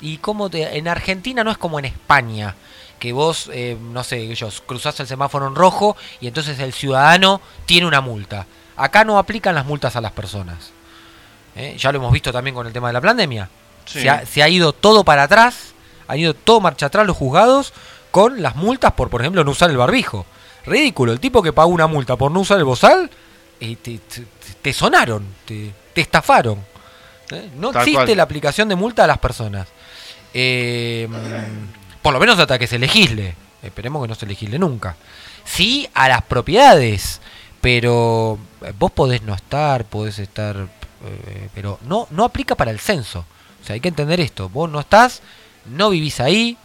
Y 0.00 0.18
como 0.18 0.48
te- 0.50 0.76
en 0.78 0.88
Argentina 0.88 1.44
no 1.44 1.50
es 1.50 1.58
como 1.58 1.78
en 1.78 1.84
España, 1.84 2.54
que 2.98 3.12
vos, 3.12 3.48
eh, 3.52 3.76
no 3.80 4.02
sé, 4.04 4.18
ellos 4.18 4.62
cruzás 4.66 4.98
el 5.00 5.06
semáforo 5.06 5.46
en 5.46 5.54
rojo 5.54 5.96
y 6.20 6.26
entonces 6.26 6.58
el 6.60 6.72
ciudadano 6.72 7.40
tiene 7.66 7.86
una 7.86 8.00
multa. 8.00 8.46
Acá 8.76 9.04
no 9.04 9.18
aplican 9.18 9.54
las 9.54 9.66
multas 9.66 9.96
a 9.96 10.00
las 10.00 10.12
personas. 10.12 10.70
¿eh? 11.56 11.76
Ya 11.78 11.92
lo 11.92 11.98
hemos 11.98 12.12
visto 12.12 12.32
también 12.32 12.54
con 12.54 12.66
el 12.66 12.72
tema 12.72 12.88
de 12.88 12.92
la 12.94 13.00
pandemia. 13.00 13.48
Sí. 13.86 14.00
Se, 14.02 14.10
ha, 14.10 14.24
se 14.26 14.42
ha 14.42 14.48
ido 14.48 14.72
todo 14.72 15.04
para 15.04 15.24
atrás, 15.24 15.74
han 16.08 16.18
ido 16.18 16.34
todo 16.34 16.60
marcha 16.60 16.86
atrás 16.86 17.06
los 17.06 17.16
juzgados 17.16 17.72
con 18.10 18.42
las 18.42 18.56
multas 18.56 18.92
por, 18.92 19.10
por 19.10 19.20
ejemplo, 19.20 19.44
no 19.44 19.50
usar 19.50 19.70
el 19.70 19.76
barbijo. 19.76 20.26
Ridículo, 20.66 21.12
el 21.12 21.20
tipo 21.20 21.42
que 21.42 21.52
pagó 21.52 21.70
una 21.70 21.86
multa 21.86 22.16
por 22.16 22.30
no 22.30 22.40
usar 22.40 22.58
el 22.58 22.64
bozal, 22.64 23.10
eh, 23.60 23.76
te, 23.76 23.98
te- 23.98 24.26
te 24.60 24.72
sonaron, 24.72 25.26
te, 25.46 25.72
te 25.94 26.00
estafaron. 26.02 26.58
¿eh? 27.30 27.50
No 27.56 27.70
Tal 27.72 27.82
existe 27.82 28.04
cual. 28.06 28.16
la 28.16 28.22
aplicación 28.22 28.68
de 28.68 28.76
multa 28.76 29.04
a 29.04 29.06
las 29.06 29.18
personas. 29.18 29.68
Eh, 30.34 31.08
por 32.02 32.12
lo 32.12 32.20
menos 32.20 32.38
hasta 32.38 32.58
que 32.58 32.66
se 32.66 32.78
legisle. 32.78 33.34
Esperemos 33.62 34.02
que 34.02 34.08
no 34.08 34.14
se 34.14 34.26
legisle 34.26 34.58
nunca. 34.58 34.96
Sí 35.44 35.88
a 35.94 36.08
las 36.08 36.22
propiedades, 36.22 37.20
pero 37.60 38.38
eh, 38.62 38.72
vos 38.78 38.90
podés 38.92 39.22
no 39.22 39.34
estar, 39.34 39.84
podés 39.84 40.18
estar, 40.18 40.56
eh, 40.56 41.48
pero 41.54 41.78
no, 41.86 42.06
no 42.10 42.24
aplica 42.24 42.54
para 42.54 42.70
el 42.70 42.80
censo. 42.80 43.24
O 43.62 43.66
sea, 43.66 43.74
hay 43.74 43.80
que 43.80 43.88
entender 43.88 44.20
esto. 44.20 44.48
Vos 44.48 44.70
no 44.70 44.80
estás, 44.80 45.20
no 45.66 45.90
vivís 45.90 46.20
ahí, 46.20 46.56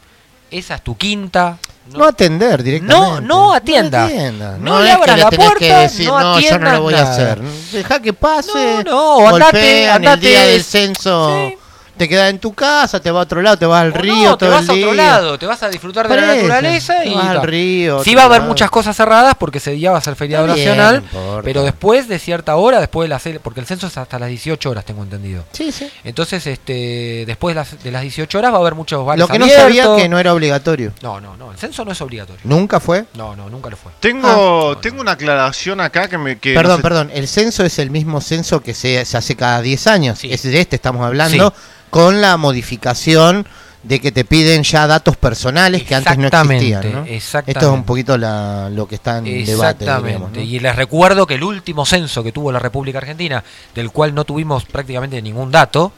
esa 0.51 0.75
es 0.75 0.83
tu 0.83 0.95
quinta. 0.95 1.57
No 1.93 2.05
atender 2.05 2.63
directamente. 2.63 3.21
No, 3.21 3.21
no 3.21 3.53
atienda. 3.53 4.05
atienda. 4.05 4.57
No 4.57 4.81
le 4.81 4.91
abras 4.91 5.19
la 5.19 5.29
tenés 5.29 5.49
que 5.49 5.57
puerta, 5.57 5.79
decir, 5.81 6.07
no 6.07 6.19
no, 6.19 6.39
yo 6.39 6.57
no 6.57 6.71
lo 6.71 6.81
voy 6.81 6.93
a 6.93 6.97
nada". 6.97 7.11
hacer. 7.11 7.41
Deja 7.41 7.99
que 8.01 8.13
pase. 8.13 8.83
No, 8.85 9.19
no, 9.21 9.27
andate, 9.29 9.89
andate. 9.89 10.13
el 10.13 10.19
día 10.21 10.43
del 10.47 10.63
censo. 10.63 11.35
Sí. 11.35 11.57
Te 11.97 12.09
quedas 12.09 12.29
en 12.29 12.39
tu 12.39 12.53
casa, 12.53 12.99
te 12.99 13.09
vas 13.09 13.21
a 13.21 13.23
otro 13.23 13.41
lado, 13.41 13.57
te 13.57 13.65
vas 13.65 13.81
al 13.83 13.91
O 13.91 13.95
río 13.97 14.13
no, 14.15 14.37
te 14.37 14.45
todo 14.45 14.55
vas 14.55 14.63
el 14.65 14.69
a 14.69 14.73
día. 14.73 14.85
otro 14.85 14.95
lado, 14.95 15.39
te 15.39 15.45
vas 15.45 15.63
a 15.63 15.69
disfrutar 15.69 16.07
de 16.07 16.13
Por 16.15 16.21
la 16.23 16.33
eso, 16.35 16.47
naturaleza 16.47 16.99
te 16.99 17.07
y 17.09 17.13
vas 17.13 17.25
al 17.27 17.41
río, 17.43 18.03
Sí 18.03 18.15
va 18.15 18.23
a 18.23 18.25
haber 18.25 18.39
lado. 18.39 18.49
muchas 18.49 18.69
cosas 18.69 18.95
cerradas 18.97 19.35
porque 19.39 19.59
ese 19.59 19.71
día 19.71 19.91
va 19.91 19.97
a 19.99 20.01
ser 20.01 20.15
feriado 20.15 20.45
Está 20.45 20.55
bien, 20.55 20.67
nacional, 20.77 21.03
no 21.13 21.41
pero 21.43 21.63
después 21.63 22.07
de 22.07 22.19
cierta 22.19 22.55
hora, 22.57 22.79
después 22.79 23.05
de 23.05 23.09
las 23.09 23.23
porque 23.41 23.59
el 23.59 23.65
censo 23.65 23.87
es 23.87 23.97
hasta 23.97 24.19
las 24.19 24.29
18 24.29 24.69
horas, 24.69 24.83
tengo 24.85 25.03
entendido. 25.03 25.45
Sí, 25.51 25.71
sí. 25.71 25.89
Entonces, 26.03 26.45
este, 26.47 27.23
después 27.25 27.55
de 27.55 27.61
las, 27.61 27.83
de 27.83 27.91
las 27.91 28.01
18 28.01 28.37
horas 28.37 28.51
va 28.53 28.57
a 28.57 28.59
haber 28.59 28.75
muchos 28.75 29.05
bares 29.05 29.19
Lo 29.19 29.27
que 29.27 29.39
no 29.39 29.47
sabía 29.47 29.95
que 29.95 30.09
no 30.09 30.19
era 30.19 30.33
obligatorio. 30.33 30.91
No, 31.01 31.19
no, 31.21 31.35
no, 31.37 31.51
el 31.51 31.57
censo 31.57 31.85
no 31.85 31.91
es 31.93 32.01
obligatorio. 32.01 32.41
¿Nunca 32.43 32.79
fue? 32.79 33.05
No, 33.13 33.35
no, 33.35 33.49
nunca 33.49 33.69
lo 33.69 33.77
fue. 33.77 33.91
Tengo, 33.99 34.77
tengo 34.79 35.01
una 35.01 35.11
aclaración 35.13 35.79
acá 35.81 36.07
que 36.07 36.17
me. 36.17 36.37
Que 36.39 36.53
perdón, 36.53 36.71
no 36.71 36.77
sé- 36.77 36.83
perdón. 36.83 37.11
El 37.13 37.27
censo 37.27 37.63
es 37.63 37.79
el 37.79 37.89
mismo 37.89 38.21
censo 38.21 38.61
que 38.61 38.73
se, 38.73 39.03
se 39.05 39.17
hace 39.17 39.35
cada 39.35 39.61
10 39.61 39.87
años. 39.87 40.19
Sí. 40.19 40.31
Es 40.31 40.43
de 40.43 40.59
este 40.59 40.75
estamos 40.75 41.05
hablando. 41.05 41.53
Con 41.95 42.19
la 42.19 42.35
modificación 42.35 43.47
de 43.83 44.01
que 44.01 44.11
te 44.11 44.25
piden 44.25 44.63
ya 44.63 44.85
datos 44.85 45.15
personales 45.15 45.83
que 45.83 45.95
antes 45.95 46.17
no 46.17 46.27
existían. 46.27 46.91
¿no? 46.91 47.05
exactamente. 47.05 47.51
Esto 47.51 47.67
es 47.71 47.73
un 47.73 47.83
poquito 47.85 48.17
la- 48.17 48.69
lo 48.69 48.85
que 48.85 48.95
está 48.95 49.19
en 49.19 49.23
debate. 49.23 49.51
Exactamente. 49.85 50.03
diríamos, 50.03 50.31
¿no? 50.33 50.41
Y 50.41 50.59
les 50.59 50.75
recuerdo 50.75 51.25
que 51.25 51.35
el 51.35 51.43
último 51.43 51.85
censo 51.85 52.21
que 52.21 52.33
tuvo 52.33 52.51
la 52.51 52.59
República 52.59 52.97
Argentina, 52.97 53.41
del 53.73 53.91
cual 53.91 54.13
no 54.13 54.25
tuvimos 54.25 54.65
prácticamente 54.65 55.21
ningún 55.21 55.51
dato, 55.51 55.93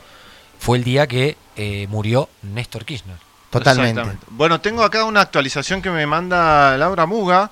fue 0.59 0.77
el 0.77 0.83
día 0.83 1.07
que 1.07 1.35
eh, 1.55 1.87
murió 1.89 2.29
Néstor 2.43 2.85
Kirchner. 2.85 3.15
Totalmente. 3.49 4.01
Bueno, 4.29 4.61
tengo 4.61 4.83
acá 4.83 5.03
una 5.05 5.21
actualización 5.21 5.81
que 5.81 5.89
me 5.89 6.05
manda 6.05 6.77
Laura 6.77 7.07
Muga. 7.07 7.49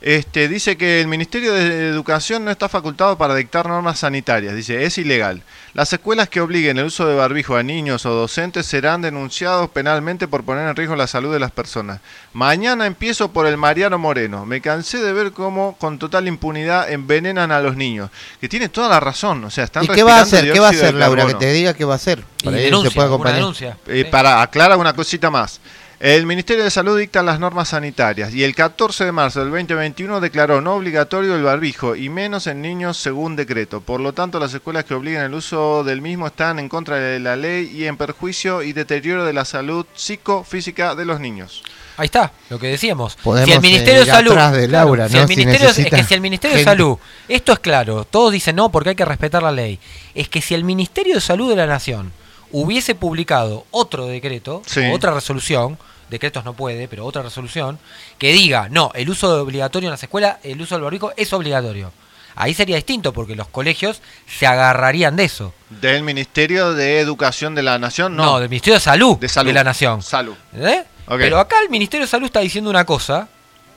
Este, 0.00 0.48
dice 0.48 0.76
que 0.76 1.00
el 1.00 1.08
Ministerio 1.08 1.52
de 1.54 1.88
Educación 1.88 2.44
no 2.44 2.50
está 2.50 2.68
facultado 2.68 3.16
para 3.16 3.34
dictar 3.34 3.66
normas 3.66 4.00
sanitarias. 4.00 4.54
Dice, 4.54 4.84
es 4.84 4.98
ilegal. 4.98 5.42
Las 5.72 5.92
escuelas 5.92 6.28
que 6.28 6.40
obliguen 6.40 6.78
el 6.78 6.86
uso 6.86 7.06
de 7.06 7.14
barbijo 7.14 7.56
a 7.56 7.62
niños 7.62 8.06
o 8.06 8.10
docentes 8.10 8.66
serán 8.66 9.02
denunciados 9.02 9.70
penalmente 9.70 10.28
por 10.28 10.44
poner 10.44 10.68
en 10.68 10.76
riesgo 10.76 10.96
la 10.96 11.06
salud 11.06 11.32
de 11.32 11.40
las 11.40 11.50
personas. 11.50 12.00
Mañana 12.32 12.86
empiezo 12.86 13.32
por 13.32 13.46
el 13.46 13.56
Mariano 13.56 13.98
Moreno. 13.98 14.46
Me 14.46 14.60
cansé 14.60 14.98
de 14.98 15.12
ver 15.12 15.32
cómo 15.32 15.76
con 15.78 15.98
total 15.98 16.28
impunidad 16.28 16.90
envenenan 16.90 17.50
a 17.50 17.60
los 17.60 17.76
niños. 17.76 18.10
Que 18.40 18.48
tiene 18.48 18.68
toda 18.68 18.88
la 18.88 19.00
razón. 19.00 19.44
O 19.44 19.50
sea, 19.50 19.64
están 19.64 19.84
¿Y 19.84 19.88
qué 19.88 20.02
va 20.02 20.18
a 20.18 20.22
hacer? 20.22 20.52
¿Qué 20.52 20.60
va 20.60 20.68
a 20.68 20.70
hacer, 20.70 20.94
Laura? 20.94 21.26
Que 21.26 21.34
te 21.34 21.52
diga 21.52 21.74
qué 21.74 21.84
va 21.84 21.94
a 21.94 21.96
hacer. 21.96 22.22
Para 22.44 22.58
denuncia, 22.58 22.90
se 22.90 22.94
puede 22.94 23.08
acompañar. 23.08 23.38
denuncia. 23.38 23.76
Eh, 23.86 24.04
para 24.10 24.42
aclarar 24.42 24.78
una 24.78 24.92
cosita 24.92 25.30
más. 25.30 25.60
El 25.98 26.26
Ministerio 26.26 26.62
de 26.62 26.70
Salud 26.70 26.98
dicta 26.98 27.22
las 27.22 27.40
normas 27.40 27.70
sanitarias 27.70 28.34
y 28.34 28.44
el 28.44 28.54
14 28.54 29.06
de 29.06 29.12
marzo 29.12 29.40
del 29.40 29.48
2021 29.48 30.20
declaró 30.20 30.60
no 30.60 30.74
obligatorio 30.74 31.34
el 31.34 31.42
barbijo 31.42 31.96
y 31.96 32.10
menos 32.10 32.46
en 32.46 32.60
niños 32.60 32.98
según 32.98 33.34
decreto. 33.34 33.80
Por 33.80 34.00
lo 34.00 34.12
tanto, 34.12 34.38
las 34.38 34.52
escuelas 34.52 34.84
que 34.84 34.92
obligan 34.92 35.24
el 35.24 35.32
uso 35.32 35.84
del 35.84 36.02
mismo 36.02 36.26
están 36.26 36.58
en 36.58 36.68
contra 36.68 36.96
de 36.96 37.18
la 37.18 37.34
ley 37.34 37.70
y 37.74 37.86
en 37.86 37.96
perjuicio 37.96 38.62
y 38.62 38.74
deterioro 38.74 39.24
de 39.24 39.32
la 39.32 39.46
salud 39.46 39.86
psicofísica 39.94 40.94
de 40.94 41.06
los 41.06 41.18
niños. 41.18 41.62
Ahí 41.96 42.04
está, 42.04 42.30
lo 42.50 42.58
que 42.58 42.66
decíamos. 42.66 43.16
Podemos, 43.22 43.48
si 43.48 43.54
el 43.54 43.62
Ministerio 43.62 44.00
de 44.00 44.06
ir 44.06 44.12
Salud, 44.12 44.32
atrás 44.32 44.52
de 44.52 44.68
Laura, 44.68 45.08
si 45.08 45.14
¿no? 45.14 45.22
el 45.22 45.28
Si 45.28 45.34
Ministerio, 45.34 45.68
es 45.70 45.78
necesita 45.78 45.96
que 45.96 46.04
si 46.04 46.12
el 46.12 46.20
Ministerio 46.20 46.58
de 46.58 46.64
gente. 46.64 46.72
Salud, 46.72 46.98
esto 47.26 47.54
es 47.54 47.58
claro, 47.60 48.04
todos 48.04 48.32
dicen 48.32 48.56
no 48.56 48.70
porque 48.70 48.90
hay 48.90 48.96
que 48.96 49.06
respetar 49.06 49.42
la 49.42 49.50
ley. 49.50 49.78
Es 50.14 50.28
que 50.28 50.42
si 50.42 50.52
el 50.52 50.62
Ministerio 50.62 51.14
de 51.14 51.22
Salud 51.22 51.48
de 51.48 51.56
la 51.56 51.66
Nación 51.66 52.12
hubiese 52.52 52.94
publicado 52.94 53.64
otro 53.70 54.06
decreto, 54.06 54.62
Sí. 54.66 54.80
otra 54.92 55.12
resolución, 55.12 55.78
decretos 56.10 56.44
no 56.44 56.54
puede, 56.54 56.86
pero 56.88 57.04
otra 57.04 57.22
resolución, 57.22 57.78
que 58.18 58.32
diga, 58.32 58.68
no, 58.70 58.90
el 58.94 59.10
uso 59.10 59.34
de 59.34 59.40
obligatorio 59.40 59.88
en 59.88 59.92
las 59.92 60.02
escuelas, 60.02 60.38
el 60.42 60.60
uso 60.60 60.74
del 60.76 60.84
barbijo 60.84 61.12
es 61.16 61.32
obligatorio. 61.32 61.92
Ahí 62.38 62.52
sería 62.52 62.76
distinto 62.76 63.12
porque 63.14 63.34
los 63.34 63.48
colegios 63.48 64.02
se 64.28 64.46
agarrarían 64.46 65.16
de 65.16 65.24
eso. 65.24 65.54
Del 65.70 66.02
Ministerio 66.02 66.74
de 66.74 67.00
Educación 67.00 67.54
de 67.54 67.62
la 67.62 67.78
Nación, 67.78 68.14
no. 68.14 68.24
No, 68.24 68.40
del 68.40 68.50
Ministerio 68.50 68.74
de 68.74 68.80
Salud 68.80 69.16
De 69.18 69.28
salud. 69.28 69.52
la 69.52 69.64
Nación. 69.64 70.02
Salud. 70.02 70.34
¿Eh? 70.54 70.84
Pero 71.08 71.38
acá 71.38 71.56
el 71.62 71.70
Ministerio 71.70 72.04
de 72.04 72.10
Salud 72.10 72.26
está 72.26 72.40
diciendo 72.40 72.68
una 72.68 72.84
cosa, 72.84 73.28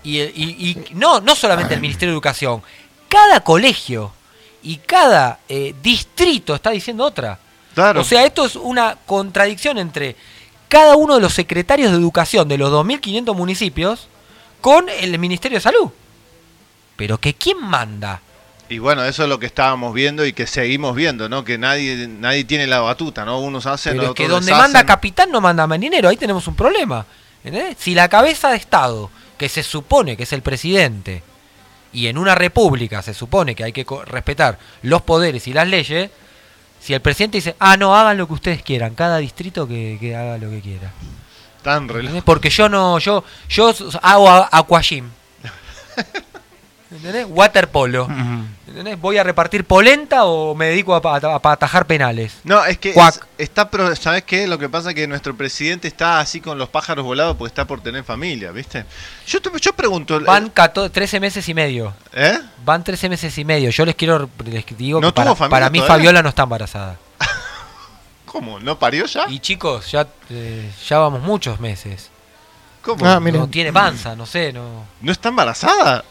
y, 0.03 0.20
y- 0.20 0.30
y 0.89 0.93
no, 0.95 1.22
no 1.22 1.36
solamente 1.36 1.74
el 1.74 1.80
Ministerio 1.82 2.11
de 2.11 2.15
Educación, 2.15 2.61
cada 3.07 3.39
colegio 3.43 4.11
y 4.61 4.76
cada 4.78 5.39
eh, 5.47 5.74
distrito 5.82 6.53
está 6.53 6.72
diciendo 6.72 7.05
otra. 7.05 7.39
Claro. 7.80 8.01
O 8.01 8.03
sea, 8.03 8.25
esto 8.25 8.45
es 8.45 8.57
una 8.57 8.97
contradicción 9.05 9.77
entre 9.77 10.17
cada 10.67 10.97
uno 10.97 11.15
de 11.15 11.21
los 11.21 11.34
secretarios 11.34 11.91
de 11.91 11.97
educación 11.97 12.49
de 12.49 12.57
los 12.57 12.71
2.500 12.71 13.34
municipios 13.36 14.09
con 14.59 14.89
el 14.89 15.17
Ministerio 15.17 15.57
de 15.57 15.61
Salud. 15.61 15.89
Pero 16.97 17.17
que 17.19 17.34
quién 17.34 17.57
manda. 17.63 18.21
Y 18.67 18.80
bueno, 18.80 19.05
eso 19.05 19.23
es 19.23 19.30
lo 19.30 19.39
que 19.39 19.45
estábamos 19.45 19.93
viendo 19.93 20.25
y 20.25 20.34
que 20.34 20.45
seguimos 20.45 20.93
viendo, 20.93 21.30
¿no? 21.30 21.45
Que 21.45 21.57
nadie 21.57 22.07
nadie 22.07 22.43
tiene 22.43 22.67
la 22.67 22.82
batuta, 22.82 23.23
¿no? 23.23 23.39
Unos 23.39 23.65
hacen, 23.65 23.93
Pero 23.93 24.11
otros 24.11 24.15
que 24.15 24.27
donde 24.27 24.47
deshacen. 24.47 24.73
manda 24.73 24.86
capitán 24.86 25.32
no 25.32 25.39
manda 25.39 25.65
marinero, 25.65 26.09
ahí 26.09 26.17
tenemos 26.17 26.45
un 26.47 26.55
problema. 26.55 27.05
¿entendés? 27.43 27.77
Si 27.80 27.95
la 27.95 28.09
cabeza 28.09 28.49
de 28.49 28.57
Estado, 28.57 29.09
que 29.38 29.47
se 29.47 29.63
supone 29.63 30.17
que 30.17 30.23
es 30.23 30.34
el 30.34 30.41
presidente, 30.41 31.23
y 31.93 32.07
en 32.07 32.17
una 32.17 32.36
república 32.36 33.01
se 33.01 33.13
supone 33.13 33.55
que 33.55 33.63
hay 33.63 33.71
que 33.71 33.86
respetar 34.05 34.59
los 34.84 35.01
poderes 35.01 35.47
y 35.47 35.53
las 35.53 35.67
leyes, 35.67 36.11
si 36.80 36.93
el 36.93 37.01
presidente 37.01 37.38
dice, 37.38 37.55
ah, 37.59 37.77
no, 37.77 37.95
hagan 37.95 38.17
lo 38.17 38.27
que 38.27 38.34
ustedes 38.34 38.63
quieran, 38.63 38.95
cada 38.95 39.17
distrito 39.17 39.67
que, 39.67 39.97
que 39.99 40.15
haga 40.15 40.38
lo 40.38 40.49
que 40.49 40.61
quiera. 40.61 40.91
Tan 41.63 41.88
rel- 41.89 41.99
¿entendés? 42.01 42.23
Porque 42.23 42.49
yo 42.49 42.69
no, 42.69 42.99
yo, 42.99 43.23
yo 43.49 43.73
hago 44.01 44.30
a- 44.30 44.49
aquagym. 44.51 45.09
¿Entendés? 46.92 47.28
Waterpolo. 47.30 48.08
¿Entendés? 48.68 49.00
¿Voy 49.00 49.18
a 49.20 49.24
repartir 49.24 49.64
polenta 49.64 50.26
o 50.26 50.56
me 50.56 50.68
dedico 50.70 50.96
a, 50.96 50.98
a- 51.18 51.36
a 51.36 51.52
atajar 51.52 51.86
penales? 51.86 52.38
No, 52.44 52.66
es 52.66 52.80
que 52.80 52.90
es- 52.92 53.20
está, 53.38 53.70
pero 53.70 53.96
¿sabes 53.96 54.24
qué? 54.24 54.48
Lo 54.48 54.58
que 54.58 54.70
pasa 54.70 54.90
es 54.90 54.96
que 54.96 55.08
nuestro 55.08 55.36
presidente 55.38 55.88
está 55.88 56.20
así 56.20 56.42
con 56.42 56.58
los 56.58 56.68
pájaros 56.70 57.06
volados 57.06 57.36
porque 57.38 57.50
está 57.50 57.66
por 57.66 57.82
tener 57.82 58.04
familia, 58.04 58.52
¿viste? 58.52 58.86
Yo, 59.28 59.40
te- 59.40 59.52
yo 59.60 59.74
pregunto, 59.74 60.20
Van 60.22 60.50
14 60.50 60.90
13 60.92 61.20
meses 61.20 61.48
y 61.48 61.54
medio. 61.54 61.94
¿eh? 62.14 62.40
Van 62.66 62.84
13 62.84 63.08
meses 63.10 63.38
y 63.38 63.46
medio. 63.46 63.70
Yo 63.70 63.86
les 63.86 63.94
quiero 63.96 64.28
les 64.46 64.66
digo 64.76 65.00
¿No 65.00 65.10
que 65.10 65.14
para, 65.14 65.28
tuvo 65.30 65.36
familia 65.36 65.56
para 65.60 65.70
mí 65.70 65.78
todavía? 65.80 65.96
Fabiola 65.96 66.24
no 66.24 66.30
está 66.30 66.44
embarazada. 66.44 66.98
¿Cómo? 68.26 68.60
¿No 68.60 68.80
parió 68.80 69.06
ya? 69.06 69.26
Y 69.30 69.40
chicos, 69.40 69.92
ya 69.92 70.08
eh, 70.32 70.72
ya 70.88 70.98
vamos 70.98 71.22
muchos 71.22 71.60
meses. 71.60 72.10
¿Cómo? 72.82 73.06
Ah. 73.06 73.20
No 73.20 73.48
tiene 73.48 73.72
panza, 73.74 74.16
no 74.16 74.26
sé, 74.26 74.52
no. 74.54 74.86
¿No 75.02 75.12
está 75.12 75.30
embarazada? 75.30 76.04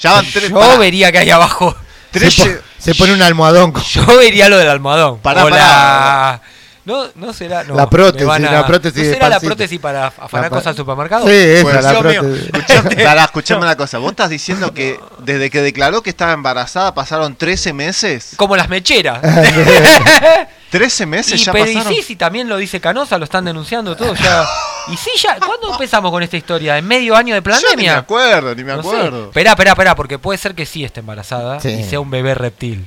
Ya 0.00 0.12
van 0.12 0.26
tres. 0.32 0.50
Yo 0.50 0.58
pará, 0.58 0.76
vería 0.78 1.12
que 1.12 1.18
hay 1.18 1.30
abajo. 1.30 1.74
tres 2.10 2.34
se, 2.34 2.44
po- 2.46 2.60
se 2.78 2.94
pone 2.94 3.12
un 3.12 3.22
almohadón. 3.22 3.72
con- 3.72 3.82
Yo 3.82 4.04
vería 4.18 4.48
lo 4.48 4.58
del 4.58 4.68
almohadón. 4.70 5.20
La- 5.22 5.32
pará. 5.42 6.40
No, 6.84 7.06
no 7.14 7.32
será. 7.32 7.62
no, 7.62 7.76
La 7.76 7.88
prótesis, 7.88 8.26
van 8.26 8.42
la 8.42 8.66
prótesis 8.66 9.06
¿No 9.06 9.12
será 9.14 9.28
la 9.28 9.38
prótesis 9.38 9.78
para 9.78 10.08
afanar 10.08 10.50
cosas 10.50 10.66
al 10.68 10.76
supermercado? 10.76 11.28
Sí, 11.28 11.32
esa, 11.32 11.62
Bueno, 11.62 11.80
la 11.80 11.98
prótesis. 12.00 12.42
Escuchame, 12.52 12.96
pará, 13.04 13.24
escuchame 13.24 13.62
una 13.62 13.76
cosa. 13.76 13.98
Vos 13.98 14.10
estás 14.10 14.30
diciendo 14.30 14.74
que 14.74 14.98
desde 15.20 15.48
que 15.48 15.60
declaró 15.62 16.02
que 16.02 16.10
estaba 16.10 16.32
embarazada 16.32 16.92
pasaron 16.92 17.36
13 17.36 17.72
meses. 17.72 18.30
Como 18.36 18.56
las 18.56 18.68
mecheras. 18.68 19.20
13 20.70 21.06
meses 21.06 21.40
Y, 21.40 21.44
ya 21.44 21.52
pero 21.52 21.70
y 21.70 21.74
pasaron. 21.74 21.94
sí, 21.96 22.02
sí, 22.02 22.16
también 22.16 22.48
lo 22.48 22.56
dice 22.56 22.80
Canosa, 22.80 23.16
lo 23.16 23.24
están 23.24 23.44
denunciando 23.44 23.94
todo 23.96 24.14
ya. 24.16 24.44
Y 24.88 24.96
sí, 24.96 25.10
ya, 25.16 25.36
¿cuándo 25.38 25.72
empezamos 25.72 26.10
con 26.10 26.22
esta 26.22 26.36
historia? 26.36 26.76
¿En 26.78 26.86
medio 26.86 27.14
año 27.16 27.34
de 27.34 27.40
Yo 27.40 27.50
ni 27.50 27.56
me 27.56 27.60
pandemia? 27.62 27.98
acuerdo, 27.98 28.54
ni 28.54 28.64
me 28.64 28.72
No 28.74 28.82
sé. 28.82 28.88
acuerdo. 28.88 29.24
Esperá, 29.26 29.50
esperá, 29.52 29.70
esperá, 29.72 29.94
porque 29.94 30.18
puede 30.18 30.38
ser 30.38 30.54
que 30.54 30.66
sí 30.66 30.84
esté 30.84 31.00
embarazada 31.00 31.60
Sí. 31.60 31.68
y 31.70 31.84
sea 31.84 32.00
un 32.00 32.10
bebé 32.10 32.34
reptil. 32.34 32.86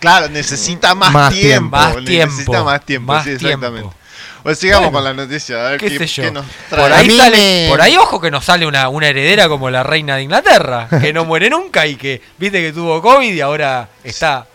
Claro, 0.00 0.28
necesita 0.28 0.94
más, 0.94 1.12
Más 1.12 1.32
tiempo. 1.32 1.76
tiempo. 1.76 1.76
Más 1.76 2.02
Necesita 2.04 2.44
tiempo. 2.52 2.64
más 2.64 2.84
tiempo, 2.84 3.12
Más 3.12 3.24
sí, 3.24 3.30
exactamente. 3.30 3.80
tiempo. 3.80 3.94
Pues 4.42 4.58
sigamos 4.58 4.90
Bueno, 4.90 4.98
con 4.98 5.16
la 5.16 5.24
noticia, 5.24 5.66
a 5.66 5.70
ver 5.70 5.80
¿Qué, 5.80 5.88
qué, 5.88 5.98
sé 6.00 6.06
yo? 6.06 6.22
qué 6.24 6.30
nos 6.30 6.44
por, 6.68 6.78
trae. 6.80 6.92
A 6.92 6.96
ahí 6.98 7.10
sale- 7.16 7.36
me- 7.38 7.66
por 7.70 7.80
ahí, 7.80 7.96
ojo, 7.96 8.20
que 8.20 8.30
nos 8.30 8.44
sale 8.44 8.66
una, 8.66 8.90
una 8.90 9.08
heredera 9.08 9.48
como 9.48 9.70
la 9.70 9.82
reina 9.82 10.16
de 10.16 10.22
Inglaterra, 10.24 10.86
que 11.00 11.14
no 11.14 11.24
muere 11.24 11.48
nunca 11.48 11.86
y 11.86 11.96
que, 11.96 12.20
viste, 12.36 12.60
que 12.60 12.70
tuvo 12.74 13.00
COVID 13.00 13.32
y 13.32 13.40
ahora 13.40 13.88
está. 14.04 14.46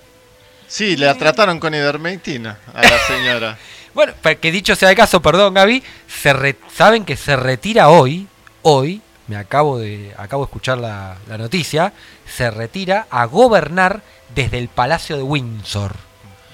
Sí, 0.67 0.95
la 0.95 1.15
trataron 1.15 1.59
con 1.59 1.74
ivermectina 1.74 2.59
a 2.76 2.84
la 2.84 2.99
señora. 3.07 3.57
Bueno, 4.00 4.14
que 4.39 4.52
dicho 4.52 4.76
sea 4.78 4.89
el 4.91 4.95
caso, 4.95 5.22
perdón, 5.22 5.54
Gaby, 5.56 5.84
se 6.08 6.32
re- 6.32 6.56
saben 6.74 7.04
que 7.04 7.18
se 7.18 7.36
retira 7.36 7.89
hoy, 7.89 8.28
hoy, 8.62 9.02
me 9.28 9.36
acabo 9.36 9.78
de, 9.78 10.14
acabo 10.18 10.43
de 10.45 10.47
escuchar 10.50 10.78
la, 10.78 11.18
la 11.28 11.38
noticia, 11.38 11.91
se 12.26 12.50
retira 12.50 13.08
a 13.12 13.26
gobernar 13.26 14.02
desde 14.34 14.58
el 14.58 14.70
Palacio 14.70 15.18
de 15.18 15.24
Windsor. 15.24 15.95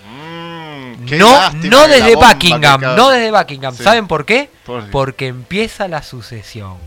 Mm, 0.10 1.06
qué 1.06 1.18
No, 1.18 1.52
no 1.52 1.88
de 1.88 2.02
desde 2.02 2.16
Buckingham, 2.16 2.82
no 2.96 3.10
desde 3.10 3.32
Buckingham. 3.32 3.76
Sí. 3.76 3.84
¿Saben 3.84 4.08
por 4.08 4.26
qué? 4.26 4.50
¿Por 4.66 4.86
qué? 4.86 4.92
Porque 4.92 5.28
empieza 5.28 5.88
la 5.88 6.02
sucesión. 6.02 6.78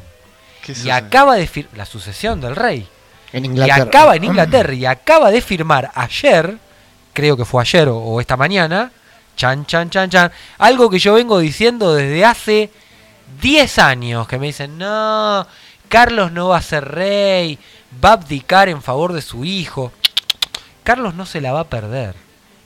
¿Qué 0.62 0.72
Y 0.72 0.74
sucede? 0.74 0.92
acaba 0.92 1.36
de 1.36 1.46
firmar 1.46 1.76
la 1.78 1.86
sucesión 1.86 2.40
del 2.40 2.56
rey. 2.56 2.86
En 3.32 3.44
Y 3.44 3.48
Inglaterra. 3.48 3.84
acaba 3.84 4.16
en 4.16 4.24
Inglaterra 4.24 4.72
y 4.74 4.86
acaba 4.86 5.30
de 5.30 5.40
firmar 5.40 5.90
ayer, 5.94 6.56
creo 7.12 7.36
que 7.36 7.44
fue 7.44 7.62
ayer 7.62 7.88
o, 7.88 7.96
o 7.98 8.20
esta 8.20 8.36
mañana, 8.36 8.90
chan, 9.39 9.64
chan, 9.64 9.89
chan, 9.89 10.11
chan, 10.11 10.32
algo 10.59 10.91
que 10.91 10.99
yo 10.99 11.14
vengo 11.14 11.39
diciendo 11.39 11.95
desde 11.95 12.24
hace 12.24 12.70
10 13.41 13.78
años, 13.78 14.26
que 14.26 14.39
me 14.39 14.49
dicen, 14.49 14.76
no, 14.76 15.47
Carlos 15.89 16.32
no 16.32 16.49
va 16.49 16.59
a 16.59 16.62
ser 16.62 16.84
rey, 16.84 17.59
va 18.05 18.11
a 18.11 18.14
abdicar 18.14 18.68
en 18.68 18.82
favor 18.82 19.12
de 19.12 19.22
su 19.22 19.45
hijo. 19.45 19.93
Carlos 20.82 21.14
no 21.14 21.24
se 21.24 21.41
la 21.41 21.53
va 21.53 21.61
a 21.61 21.68
perder. 21.68 22.16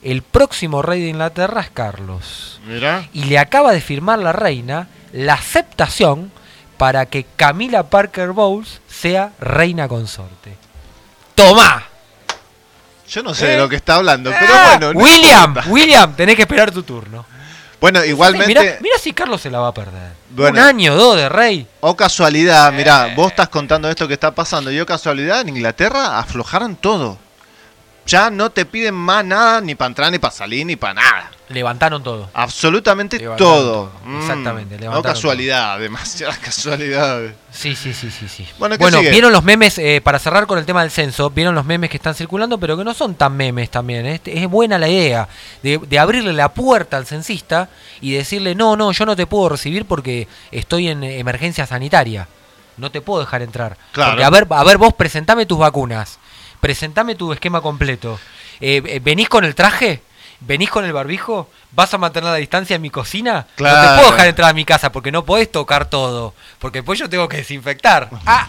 El 0.02 0.22
próximo 0.22 0.82
rey 0.82 1.00
de 1.00 1.10
Inglaterra 1.10 1.60
es 1.60 1.70
Carlos. 1.70 2.60
Mirá. 2.66 3.08
Y 3.12 3.24
le 3.24 3.38
acaba 3.38 3.72
de 3.72 3.80
firmar 3.80 4.18
la 4.18 4.32
reina 4.32 4.88
la 5.12 5.34
aceptación 5.34 6.32
para 6.78 7.06
que 7.06 7.24
Camila 7.36 7.84
Parker 7.84 8.32
Bowles 8.32 8.80
sea 8.88 9.32
reina 9.38 9.86
consorte. 9.86 10.56
¡Tomá! 11.34 11.91
Yo 13.12 13.22
no 13.22 13.34
sé 13.34 13.46
de 13.46 13.54
¿Eh? 13.54 13.58
lo 13.58 13.68
que 13.68 13.76
está 13.76 13.96
hablando, 13.96 14.30
pero 14.38 14.54
Ah, 14.54 14.76
bueno. 14.78 14.92
no 14.94 15.00
William. 15.00 15.54
William, 15.66 16.14
tenés 16.16 16.34
que 16.36 16.42
esperar 16.42 16.70
tu 16.70 16.82
turno. 16.82 17.26
Bueno, 17.80 18.02
igualmente, 18.04 18.46
Mira, 18.46 18.62
mira 18.80 18.96
si 18.98 19.12
Carlos 19.12 19.40
se 19.42 19.50
la 19.50 19.58
va 19.58 19.68
a 19.68 19.74
perder. 19.74 20.12
Bueno. 20.30 20.60
Un 20.60 20.64
año, 20.66 20.94
dos 20.94 21.16
de 21.16 21.28
rey. 21.28 21.66
o 21.80 21.94
casualidad, 21.96 22.72
mirá, 22.72 23.08
Eh. 23.08 23.14
vos 23.16 23.30
estás 23.32 23.48
contando 23.48 23.90
esto 23.90 24.06
que 24.08 24.14
está 24.14 24.30
pasando, 24.34 24.70
y 24.72 24.80
o 24.80 24.86
casualidad, 24.86 25.40
en 25.42 25.50
Inglaterra 25.50 26.18
aflojaron 26.18 26.76
todo. 26.76 27.18
Ya 28.06 28.30
no 28.30 28.50
te 28.50 28.64
piden 28.64 28.94
más 28.94 29.24
nada, 29.24 29.60
ni 29.60 29.74
para 29.74 29.88
entrar, 29.88 30.10
ni 30.10 30.18
para 30.18 30.32
salir, 30.32 30.64
ni 30.64 30.76
para 30.76 30.94
nada. 30.94 31.30
Levantaron 31.52 32.02
todo. 32.02 32.30
Absolutamente 32.34 33.18
Levantaron 33.18 33.54
todo. 33.54 33.72
todo. 33.86 33.92
Mm, 34.04 34.20
Exactamente, 34.20 34.78
No 34.78 35.02
casualidad, 35.02 35.78
demasiadas 35.78 36.38
casualidades. 36.42 37.34
Sí, 37.50 37.76
sí, 37.76 37.92
sí, 37.92 38.10
sí, 38.10 38.28
sí. 38.28 38.46
Bueno, 38.58 38.76
Bueno, 38.78 39.00
vieron 39.00 39.32
los 39.32 39.44
memes, 39.44 39.78
eh, 39.78 40.00
para 40.02 40.18
cerrar 40.18 40.46
con 40.46 40.58
el 40.58 40.64
tema 40.64 40.82
del 40.82 40.90
censo, 40.90 41.30
vieron 41.30 41.54
los 41.54 41.64
memes 41.64 41.90
que 41.90 41.96
están 41.96 42.14
circulando, 42.14 42.58
pero 42.58 42.76
que 42.76 42.84
no 42.84 42.94
son 42.94 43.14
tan 43.14 43.36
memes 43.36 43.70
también. 43.70 44.06
¿eh? 44.06 44.20
Es 44.24 44.48
buena 44.48 44.78
la 44.78 44.88
idea 44.88 45.28
de, 45.62 45.78
de 45.78 45.98
abrirle 45.98 46.32
la 46.32 46.52
puerta 46.52 46.96
al 46.96 47.06
censista 47.06 47.68
y 48.00 48.12
decirle, 48.12 48.54
no, 48.54 48.76
no, 48.76 48.92
yo 48.92 49.04
no 49.06 49.14
te 49.16 49.26
puedo 49.26 49.50
recibir 49.50 49.84
porque 49.84 50.28
estoy 50.50 50.88
en 50.88 51.04
emergencia 51.04 51.66
sanitaria. 51.66 52.28
No 52.78 52.90
te 52.90 53.02
puedo 53.02 53.20
dejar 53.20 53.42
entrar. 53.42 53.76
Claro. 53.92 54.12
Porque, 54.12 54.24
a 54.24 54.30
ver, 54.30 54.46
a 54.48 54.64
ver, 54.64 54.78
vos 54.78 54.94
presentame 54.94 55.44
tus 55.44 55.58
vacunas, 55.58 56.18
presentame 56.60 57.14
tu 57.14 57.32
esquema 57.32 57.60
completo. 57.60 58.18
Eh, 58.60 59.00
¿Venís 59.04 59.28
con 59.28 59.44
el 59.44 59.54
traje? 59.54 60.00
¿Venís 60.46 60.70
con 60.70 60.84
el 60.84 60.92
barbijo? 60.92 61.48
¿Vas 61.72 61.92
a 61.94 61.98
mantener 61.98 62.30
la 62.30 62.36
distancia 62.36 62.76
en 62.76 62.82
mi 62.82 62.90
cocina? 62.90 63.46
No 63.48 63.56
Claro. 63.56 63.88
te 63.90 63.96
puedo 63.98 64.10
dejar 64.12 64.26
entrar 64.28 64.50
a 64.50 64.54
mi 64.54 64.64
casa 64.64 64.90
porque 64.92 65.12
no 65.12 65.24
podés 65.24 65.50
tocar 65.50 65.88
todo. 65.88 66.34
Porque 66.58 66.78
después 66.78 66.98
yo 66.98 67.08
tengo 67.08 67.28
que 67.28 67.38
desinfectar. 67.38 68.10
Ah, 68.26 68.48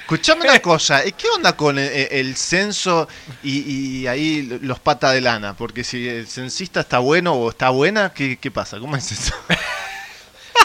Escuchame 0.00 0.40
una 0.48 0.58
cosa, 0.60 1.04
¿y 1.04 1.12
¿qué 1.12 1.28
onda 1.28 1.54
con 1.54 1.78
el, 1.78 1.86
el 2.10 2.34
censo 2.34 3.06
y, 3.42 3.58
y 4.00 4.06
ahí 4.06 4.58
los 4.62 4.80
patas 4.80 5.12
de 5.12 5.20
lana? 5.20 5.52
Porque 5.52 5.84
si 5.84 6.08
el 6.08 6.26
censista 6.26 6.80
está 6.80 6.98
bueno 6.98 7.34
o 7.34 7.50
está 7.50 7.68
buena, 7.68 8.10
¿qué, 8.14 8.38
qué 8.38 8.50
pasa? 8.50 8.78
¿Cómo 8.78 8.96
es 8.96 9.12
eso? 9.12 9.34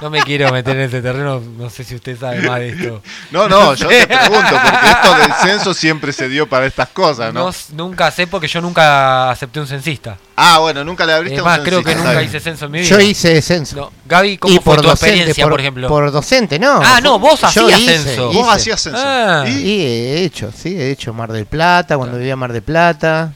no 0.01 0.09
me 0.09 0.21
quiero 0.23 0.51
meter 0.51 0.75
en 0.75 0.81
este 0.83 1.01
terreno, 1.01 1.39
no 1.39 1.69
sé 1.69 1.83
si 1.83 1.95
usted 1.95 2.19
sabe 2.19 2.41
más 2.41 2.59
de 2.59 2.69
esto. 2.69 3.01
No, 3.31 3.47
no, 3.47 3.73
yo 3.75 3.87
te 3.87 4.07
pregunto, 4.07 4.49
porque 4.49 4.87
esto 4.89 5.17
del 5.17 5.33
censo 5.33 5.73
siempre 5.73 6.11
se 6.13 6.27
dio 6.27 6.47
para 6.47 6.65
estas 6.65 6.89
cosas, 6.89 7.33
¿no? 7.33 7.51
Nunca 7.73 8.11
sé 8.11 8.27
porque 8.27 8.47
yo 8.47 8.61
nunca 8.61 9.29
acepté 9.31 9.59
un 9.59 9.67
censista. 9.67 10.17
Ah, 10.35 10.59
bueno, 10.59 10.83
nunca 10.83 11.05
le 11.05 11.13
abriste 11.13 11.35
Es 11.35 11.39
a 11.39 11.43
un 11.43 11.49
más, 11.49 11.59
creo 11.59 11.83
que 11.83 11.95
nunca 11.95 12.21
hice 12.21 12.39
censo 12.39 12.65
en 12.65 12.71
mi 12.71 12.79
vida. 12.79 12.89
Yo 12.89 12.99
hice 12.99 13.41
censo. 13.41 13.75
No. 13.75 13.91
Gaby, 14.05 14.37
¿cómo 14.37 14.53
y 14.53 14.57
fue 14.57 14.63
por 14.63 14.81
tu 14.81 14.89
docente, 14.89 15.13
experiencia, 15.13 15.45
por, 15.45 15.53
por, 15.53 15.59
ejemplo? 15.61 15.87
Por 15.87 16.11
docente, 16.11 16.59
no. 16.59 16.81
Ah, 16.83 16.99
no, 17.01 17.19
vos 17.19 17.39
Yo 17.41 17.47
hacías 17.47 17.79
hice, 17.79 17.97
censo. 17.99 18.29
hice. 18.29 18.39
Vos 18.39 18.53
hacías 18.53 18.81
censo. 18.81 18.99
Ah. 19.01 19.45
¿Y? 19.47 19.51
Y 19.51 19.81
he 19.81 20.23
hecho, 20.23 20.51
sí, 20.51 20.75
he 20.75 20.91
hecho 20.91 21.13
Mar 21.13 21.31
del 21.31 21.45
Plata, 21.45 21.97
cuando 21.97 22.17
vivía 22.17 22.35
Mar 22.35 22.51
del 22.51 22.63
Plata. 22.63 23.33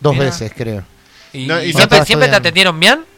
Dos 0.00 0.18
veces, 0.18 0.52
creo. 0.54 0.82
¿Y, 1.32 1.46
No, 1.46 1.60
siempre, 1.60 2.04
siempre 2.04 2.28
te 2.28 2.36
atendieron 2.36 2.78
bien? 2.78 3.11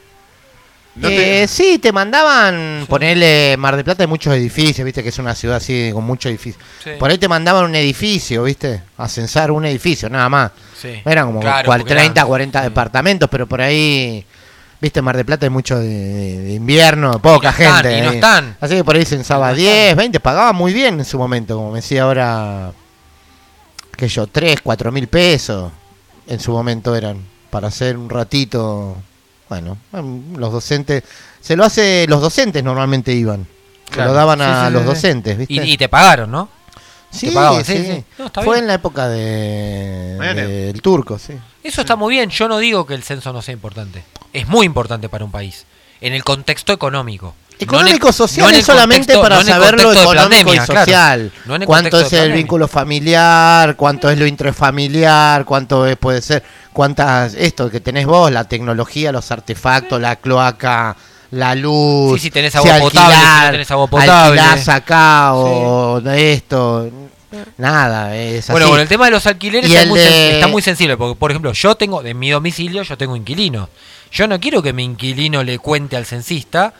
No 0.97 1.09
te- 1.09 1.43
Eh, 1.43 1.49
sí, 1.49 1.79
te 1.81 1.91
mandaban 1.93 2.87
ponerle 2.89 3.57
Mar 3.59 3.75
del 3.75 3.85
Plata 3.85 4.05
hay 4.05 4.07
muchos 4.07 4.33
edificios, 4.35 4.85
viste 4.85 5.03
que 5.03 5.09
es 5.09 5.19
una 5.19 5.35
ciudad 5.35 5.57
así 5.57 5.91
con 5.93 6.05
muchos 6.05 6.31
edificios. 6.31 6.63
Sí. 6.83 6.91
Por 6.99 7.11
ahí 7.11 7.19
te 7.19 7.27
mandaban 7.29 7.65
un 7.65 7.75
edificio, 7.75 8.45
viste, 8.45 8.81
a 8.97 9.09
censar 9.09 9.51
un 9.51 9.65
edificio, 9.65 10.09
nada 10.09 10.29
más. 10.29 10.53
Sí. 10.81 11.03
Eran 11.05 11.27
como 11.27 11.41
Claro, 11.41 11.67
cual- 11.67 11.81
porque 11.81 11.95
30, 11.95 12.21
eran- 12.21 12.29
40 12.29 12.59
sí. 12.61 12.65
departamentos, 12.69 13.29
pero 13.29 13.49
por 13.49 13.61
ahí, 13.61 14.25
viste, 14.81 15.03
Mar 15.03 15.17
del 15.17 15.27
Plata 15.27 15.47
hay 15.47 15.51
mucho 15.51 15.79
de, 15.81 15.89
de- 15.89 16.39
de 16.43 16.53
invierno, 16.53 17.19
poca 17.19 17.49
Y 17.59 17.63
no 17.63 17.67
están, 17.69 17.83
gente. 17.83 17.99
y 17.99 18.01
no 18.03 18.11
están. 18.13 18.57
Así 18.61 18.75
que 18.77 18.85
por 18.85 18.95
ahí 18.95 19.05
censaba 19.05 19.51
no 19.51 19.57
10, 19.57 19.97
20, 19.97 20.21
pagaba 20.21 20.53
muy 20.53 20.73
bien 20.73 21.01
en 21.01 21.05
su 21.05 21.19
momento, 21.19 21.57
como 21.57 21.71
me 21.73 21.79
decía 21.81 22.05
ahora, 22.05 22.71
que 23.97 24.07
yo, 24.09 24.29
3, 24.29 24.61
4 24.63 24.93
mil 24.93 25.09
pesos 25.09 25.73
en 26.29 26.39
su 26.39 26.53
momento 26.53 26.95
eran, 26.95 27.19
para 27.51 27.67
hacer 27.69 27.97
un 27.97 28.09
ratito, 28.11 28.97
bueno, 29.61 29.77
los 30.37 30.53
docentes, 30.53 31.03
se 31.41 31.57
lo 31.57 31.65
hace, 31.65 32.07
los 32.09 32.21
docentes 32.21 32.63
normalmente 32.63 33.13
iban, 33.13 33.47
se 33.93 34.05
lo 34.05 34.13
daban 34.13 34.39
Sí, 34.39 34.45
a 34.45 34.67
sí, 34.67 34.73
los 34.73 34.83
sí, 34.83 34.89
docentes, 34.89 35.39
¿viste? 35.39 35.55
Y, 35.55 35.61
y 35.73 35.77
te 35.77 35.89
pagaron, 35.89 36.31
¿no? 36.31 36.49
sí, 37.11 37.29
te 37.29 37.33
pagaban, 37.33 37.65
sí, 37.65 37.77
sí, 37.77 37.85
sí. 37.85 38.05
No, 38.19 38.27
está 38.27 38.43
Fue 38.43 38.57
bien. 38.57 38.65
en 38.65 38.69
la 38.69 38.75
época 38.75 39.09
de, 39.09 40.17
del 40.35 40.83
turco, 40.83 41.19
sí. 41.19 41.35
Eso 41.63 41.81
está 41.81 41.97
muy 41.97 42.15
bien. 42.15 42.31
Yo 42.31 42.49
no 42.49 42.59
digo 42.59 42.87
que 42.87 42.95
el 42.95 43.03
censo 43.03 43.33
no 43.33 43.41
sea 43.41 43.55
importante. 43.55 44.05
Es 44.33 44.49
muy 44.49 44.67
importante 44.67 45.09
para 45.09 45.25
un 45.25 45.31
país. 45.31 45.65
En 46.01 46.13
el 46.13 46.25
contexto 46.25 46.73
económico. 46.73 47.35
En 47.57 47.65
Económico 47.69 48.13
social 48.13 48.47
no 48.47 48.51
en 48.53 48.57
es 48.61 48.67
solamente 48.67 49.15
contexto- 49.15 49.23
para 49.23 49.35
no 49.37 49.41
en 49.43 49.47
saber 49.47 49.81
lo 49.81 49.93
económico 49.93 50.21
pandemia, 50.21 50.55
y 50.55 50.67
claro. 50.67 50.81
social. 50.81 51.33
No 51.47 51.55
en 51.57 51.65
cuánto 51.65 52.01
es 52.01 52.13
el 52.13 52.33
vínculo 52.33 52.67
familiar, 52.69 53.77
cuánto 53.77 54.11
es 54.11 54.19
lo 54.19 54.27
intrafamiliar, 54.27 55.45
cuánto 55.45 55.87
es, 55.87 55.97
puede 55.97 56.21
ser, 56.21 56.43
cuántas, 56.73 57.35
esto 57.35 57.71
que 57.71 57.81
tenés 57.81 58.07
vos, 58.07 58.33
la 58.33 58.45
tecnología, 58.45 59.13
los 59.13 59.31
artefactos, 59.31 60.01
la 60.01 60.17
cloaca, 60.17 60.97
la 61.31 61.55
luz. 61.55 62.15
Sí, 62.21 62.27
si 62.27 62.31
tenés 62.33 62.55
agua 62.57 62.79
potable, 62.81 63.15
si 63.17 63.45
no 63.47 63.51
tenés 63.53 63.71
agua 63.71 63.87
potable. 63.87 64.41
alquilás 64.41 64.69
acá 64.69 65.35
o 65.35 66.01
esto. 66.11 66.91
Nada, 67.57 68.17
es 68.17 68.49
Bueno, 68.49 68.67
así. 68.67 68.73
con 68.73 68.81
el 68.81 68.89
tema 68.89 69.05
de 69.07 69.11
los 69.13 69.27
alquileres 69.27 69.69
Y 69.69 69.75
es 69.77 69.83
el 69.83 69.89
muy 69.89 69.99
de- 69.99 70.35
está 70.35 70.47
muy 70.49 70.63
sensible. 70.63 70.97
Porque, 70.97 71.19
por 71.19 71.31
ejemplo, 71.31 71.53
yo 71.53 71.75
tengo, 71.77 72.03
de 72.03 72.15
mi 72.15 72.31
domicilio, 72.31 72.83
yo 72.83 72.97
tengo 72.97 73.17
inquilino. 73.17 73.69
Yo 74.13 74.29
no 74.29 74.39
quiero 74.39 74.63
que 74.63 74.73
mi 74.73 74.85
inquilino 74.85 75.43
le 75.43 75.59
cuente 75.59 75.97
al 75.97 76.07
censista 76.07 76.73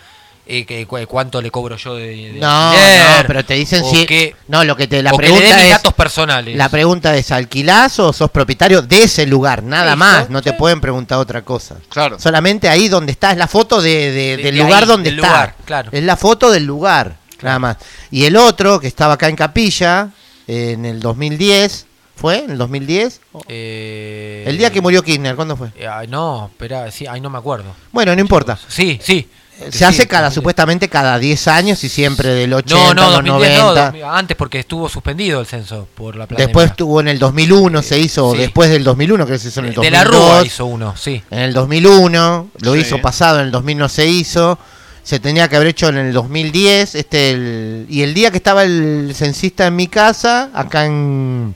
eh, 0.47 0.67
que, 0.67 0.87
cu- 0.87 0.99
cuánto 1.09 1.41
le 1.41 1.51
cobro 1.51 1.77
yo 1.77 1.95
de, 1.95 2.07
de 2.33 2.39
No, 2.41 2.73
no, 2.73 2.79
pero 3.27 3.45
te 3.45 3.55
dicen 3.55 3.83
o 3.83 3.91
si. 3.91 4.05
que- 4.07 4.37
no, 4.49 4.63
lo 4.65 4.77
que 4.77 4.87
te. 4.87 5.03
La 5.03 5.13
o 5.13 5.17
que 5.17 5.23
le 5.27 5.29
dé 5.33 5.35
pregunta 5.39 5.57
mis 5.57 5.65
es. 5.67 5.71
datos 5.73 5.95
personales. 5.95 6.57
La 6.57 6.69
pregunta 6.69 7.17
es: 7.17 7.31
¿alquilás 7.33 7.99
o 7.99 8.13
sos 8.13 8.31
propietario 8.31 8.83
de 8.83 9.03
ese 9.05 9.27
lugar? 9.27 9.63
Nada 9.63 9.97
más, 9.97 10.29
no 10.31 10.43
te 10.43 10.51
sí. 10.51 10.57
pueden 10.59 10.81
preguntar 10.81 11.19
otra 11.19 11.43
cosa. 11.43 11.77
Claro. 11.89 12.19
Solamente 12.19 12.69
ahí 12.69 12.89
donde 12.89 13.13
está, 13.13 13.31
es 13.33 13.39
la 13.39 13.49
foto 13.49 13.81
de, 13.81 13.91
de- 14.13 14.37
De- 14.37 14.43
del 14.43 14.55
de 14.57 14.63
lugar 14.63 14.83
ahí, 14.83 14.89
donde 14.89 15.11
del 15.11 15.19
está. 15.19 15.29
lugar, 15.31 15.55
claro. 15.65 15.89
Es 15.93 16.03
la 16.05 16.17
foto 16.17 16.51
del 16.51 16.65
lugar, 16.65 17.17
nada 17.43 17.59
más. 17.59 17.77
Y 18.11 18.25
el 18.25 18.37
otro, 18.37 18.81
que 18.81 18.87
estaba 18.87 19.15
acá 19.15 19.29
en 19.29 19.37
Capilla, 19.37 20.11
en 20.47 20.85
el 20.85 21.01
2010, 21.01 21.87
¿fue? 22.17 22.41
¿En 22.45 22.51
el 22.51 22.59
2010? 22.59 23.21
Eh, 23.49 24.45
El 24.47 24.59
día 24.59 24.71
que 24.71 24.81
murió 24.83 25.03
Kirchner, 25.03 25.35
¿cuándo 25.37 25.57
fue? 25.57 25.69
eh, 25.77 25.89
no, 26.09 26.51
espera, 26.53 26.91
sí, 26.91 27.07
ay, 27.07 27.21
no 27.21 27.31
me 27.31 27.39
acuerdo. 27.39 27.75
Bueno, 27.93 28.15
no 28.15 28.21
importa. 28.21 28.59
Sí, 28.69 28.99
sí. 29.03 29.27
Se 29.71 29.79
Sí, 29.79 29.85
hace 29.85 30.07
cada, 30.09 30.25
2010. 30.25 30.35
supuestamente 30.35 30.89
cada 30.89 31.19
10 31.19 31.47
años 31.49 31.83
y 31.85 31.89
siempre 31.89 32.31
del 32.31 32.53
80 32.53 32.75
No, 32.75 32.91
a 32.91 32.95
no, 32.95 33.03
los 33.03 33.13
2010 33.25 33.59
no, 33.59 33.65
90. 33.67 33.85
2000, 33.87 34.05
antes 34.05 34.37
porque 34.37 34.59
estuvo 34.59 34.89
suspendido 34.89 35.41
el 35.41 35.47
censo 35.47 35.87
por 35.95 36.17
la 36.17 36.27
pandemia. 36.27 36.47
Después 36.47 36.75
tuvo 36.77 37.01
en 37.01 37.09
el 37.09 37.19
2001, 37.21 37.83
se 37.83 37.99
hizo, 37.99 38.33
sí. 38.33 38.39
después 38.39 38.69
del 38.71 38.83
2001, 38.83 39.25
creo 39.27 39.37
que 39.37 39.43
se 39.43 39.49
hizo 39.49 39.61
en 39.61 39.67
el 39.67 39.71
de 39.73 39.77
2002. 39.77 40.05
la 40.05 40.11
Rúa 40.11 40.45
hizo 40.47 40.67
uno, 40.67 40.95
sí. 40.97 41.23
En 41.31 41.39
el 41.39 41.53
2001, 41.53 42.49
lo 42.61 42.75
Sí. 42.75 42.81
hizo 42.81 43.01
pasado, 43.01 43.39
en 43.41 43.47
el 43.47 43.53
2000 43.53 43.79
no 43.79 43.89
se 43.89 44.07
hizo. 44.09 44.59
Se 45.05 45.21
tenía 45.21 45.49
que 45.49 45.57
haber 45.57 45.69
hecho 45.69 45.89
en 45.89 45.99
el 45.99 46.13
2010. 46.13 46.95
Este, 46.95 47.31
el- 47.31 47.87
y 47.89 48.03
el 48.03 48.13
día 48.15 48.31
que 48.31 48.39
estaba 48.39 48.65
el 48.65 49.13
censista 49.15 49.67
en 49.67 49.77
mi 49.77 49.87
casa, 49.87 50.51
acá 50.55 50.87
en, 50.87 51.55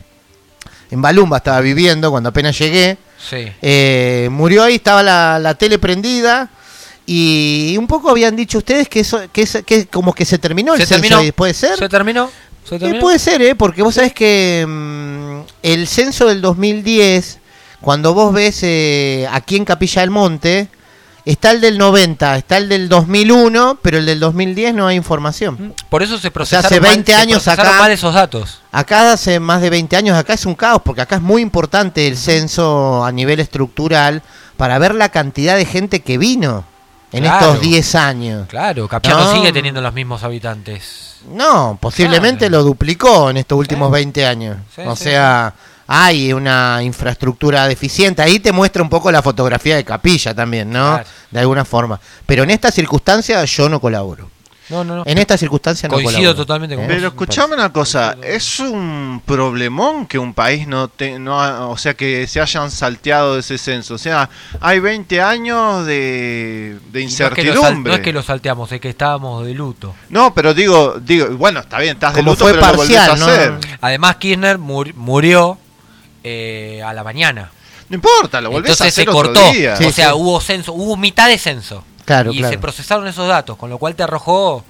en 0.91 1.03
Balumba 1.03 1.39
estaba 1.39 1.61
viviendo, 1.61 2.11
cuando 2.11 2.29
apenas 2.29 2.57
llegué, 2.59 2.97
Sí. 3.29 3.49
eh, 3.61 4.29
murió 4.31 4.63
ahí, 4.65 4.77
estaba 4.77 5.03
la, 5.03 5.39
la 5.39 5.55
tele 5.57 5.79
prendida. 5.79 6.51
Y 7.11 7.75
un 7.79 7.87
poco 7.87 8.11
habían 8.11 8.37
dicho 8.37 8.59
ustedes 8.59 8.87
que 8.87 9.01
eso 9.01 9.19
que, 9.33 9.41
es, 9.43 9.63
que 9.65 9.87
como 9.87 10.13
que 10.13 10.27
se 10.27 10.37
terminó 10.37 10.75
el 10.75 10.81
Se 10.81 10.87
censo 10.87 11.09
terminó. 11.09 11.33
¿Puede 11.35 11.55
ser? 11.55 11.79
¿Se 11.79 11.89
terminó? 11.89 12.31
¿Se 12.69 12.77
Eh, 12.77 12.79
terminó? 12.79 13.01
puede 13.01 13.19
ser, 13.19 13.41
¿eh? 13.41 13.55
Porque 13.55 13.83
vos 13.83 13.95
sabés 13.95 14.13
que 14.13 14.67
mm, 14.69 15.39
el 15.63 15.89
censo 15.89 16.27
del 16.29 16.43
2010, 16.43 17.39
cuando 17.81 18.13
vos 18.13 18.35
ves 18.35 18.59
eh, 18.63 19.27
aquí 19.33 19.57
en 19.57 19.65
Capilla 19.65 20.03
del 20.03 20.11
Monte, 20.11 20.69
está 21.25 21.51
el 21.53 21.63
del 21.63 21.79
90, 21.79 22.37
está 22.37 22.59
el 22.59 22.69
del 22.69 22.91
2001, 22.91 23.79
pero 23.81 23.97
el 23.97 24.05
del 24.05 24.21
2010 24.21 24.75
no 24.75 24.87
hay 24.87 24.97
información. 24.97 25.75
Por 25.89 26.03
eso 26.03 26.19
se 26.19 26.31
procesaron, 26.31 26.67
hace 26.67 26.79
mal- 26.79 26.91
20 26.91 27.13
se 27.13 27.19
años 27.19 27.49
acá- 27.49 27.79
mal 27.79 27.91
esos 27.91 28.13
datos. 28.13 28.61
Acá 28.71 29.13
hace 29.13 29.41
más 29.41 29.63
de 29.63 29.71
20 29.71 29.97
años, 29.97 30.15
acá 30.15 30.35
es 30.35 30.45
un 30.45 30.55
caos, 30.55 30.83
porque 30.85 31.01
acá 31.01 31.17
es 31.17 31.23
muy 31.23 31.41
importante 31.41 32.07
el 32.07 32.19
censo 32.19 33.03
a 33.03 33.11
nivel 33.13 33.41
estructural 33.41 34.23
para 34.59 34.79
ver 34.79 34.95
la 34.95 35.09
cantidad 35.09 35.57
de 35.57 35.65
gente 35.65 36.01
que 36.01 36.19
vino 36.19 36.65
en 37.13 37.23
Claro. 37.25 37.47
estos 37.47 37.61
10 37.63 37.95
años. 37.95 38.47
Claro, 38.49 38.87
Capillano 38.89 39.25
No. 39.25 39.33
sigue 39.35 39.53
teniendo 39.53 39.81
los 39.81 39.93
mismos 39.95 40.23
habitantes. 40.23 41.17
No, 41.33 41.79
posiblemente 41.81 42.49
Claro. 42.49 42.59
lo 42.63 42.69
duplicó 42.69 43.31
en 43.31 43.39
estos 43.39 43.59
últimos 43.59 43.91
20 43.91 44.25
años. 44.27 44.57
Sí, 44.75 44.83
o 44.87 44.95
sí, 44.95 45.05
sea, 45.05 45.53
hay 45.87 46.33
una 46.33 46.81
infraestructura 46.83 47.67
deficiente. 47.67 48.23
Ahí 48.23 48.39
te 48.41 48.53
muestra 48.53 48.83
un 48.83 48.89
poco 48.89 49.11
la 49.11 49.23
fotografía 49.23 49.77
de 49.77 49.85
capilla 49.85 50.35
también, 50.35 50.71
¿no? 50.71 50.91
Claro. 50.95 51.05
De 51.31 51.41
alguna 51.41 51.65
forma. 51.65 51.99
Pero 52.27 52.43
en 52.45 52.51
esta 52.51 52.71
circunstancia 52.71 53.45
yo 53.45 53.69
no 53.69 53.81
colaboro. 53.81 54.31
No, 54.71 54.85
no, 54.85 54.97
no. 54.97 55.03
En 55.07 55.17
esta 55.17 55.39
circunstancia 55.39 55.89
no 55.89 55.95
Coincido 55.95 56.19
colaboro. 56.19 56.37
totalmente 56.37 56.77
con 56.77 56.85
¿Eh? 56.85 56.89
Pero 56.89 57.09
escuchame 57.09 57.55
una 57.55 57.73
cosa, 57.73 58.17
es 58.23 58.61
un 58.61 59.23
problemón 59.25 60.07
que 60.07 60.19
un 60.19 60.35
país 60.35 60.67
no, 60.67 60.89
te, 60.89 61.19
no 61.19 61.41
ha- 61.43 61.67
o 61.69 61.77
sea, 61.79 61.95
que 61.95 62.27
se 62.27 62.41
hayan 62.41 62.71
salteado 62.71 63.35
de 63.35 63.41
ese 63.41 63.57
censo. 63.57 63.95
O 63.95 63.99
sea, 63.99 64.29
hay 64.61 64.79
20 64.81 65.23
años 65.23 65.87
de, 65.87 66.79
de 66.93 67.01
Y 67.01 67.05
no 67.07 67.09
es 67.11 67.17
que 67.17 67.25
lo 67.25 67.27
sal- 67.27 67.33
incertidumbre. 67.33 67.91
No 67.93 67.97
es 67.97 68.03
que 68.03 68.13
lo 68.13 68.23
salteamos, 68.23 68.71
es 68.73 68.81
que 68.81 68.91
estábamos 68.91 69.47
de 69.47 69.55
luto. 69.55 69.95
No, 70.11 70.35
pero 70.35 70.53
digo, 70.53 70.99
digo, 71.01 71.29
bueno, 71.37 71.61
está 71.61 71.79
bien, 71.79 71.95
estás 71.95 72.13
de 72.15 72.21
Como 72.21 72.33
luto, 72.33 72.45
fue 72.45 72.53
pero 72.55 72.67
lo 72.73 72.77
parcial, 72.79 73.11
a 73.11 73.17
¿no? 73.17 73.25
hacer. 73.27 73.59
Además, 73.81 74.17
Kirchner 74.17 74.59
mur- 74.59 74.95
murió 74.95 75.57
eh, 76.25 76.83
a 76.85 76.93
la 76.93 77.05
mañana. 77.05 77.51
No 77.89 77.95
importa, 77.95 78.41
lo 78.43 78.51
volvés 78.51 78.71
a 78.71 78.85
Entonces 78.85 78.95
se 78.95 79.01
hacer 79.03 79.09
otro 79.09 79.33
cortó. 79.33 79.53
día. 79.53 79.77
Sí, 79.77 79.85
o 79.85 79.93
sea, 79.93 80.09
sí. 80.11 80.15
hubo 80.17 80.41
censo, 80.41 80.73
hubo 80.75 80.97
mitad 80.99 81.27
de 81.29 81.39
censo. 81.39 81.85
Claro, 82.09 82.33
y 82.33 82.39
claro. 82.39 82.53
se 82.53 82.59
procesaron 82.59 83.07
esos 83.07 83.29
datos, 83.29 83.57
con 83.57 83.71
lo 83.71 83.79
cual 83.79 83.95
te 83.95 84.03
arrojó 84.03 84.65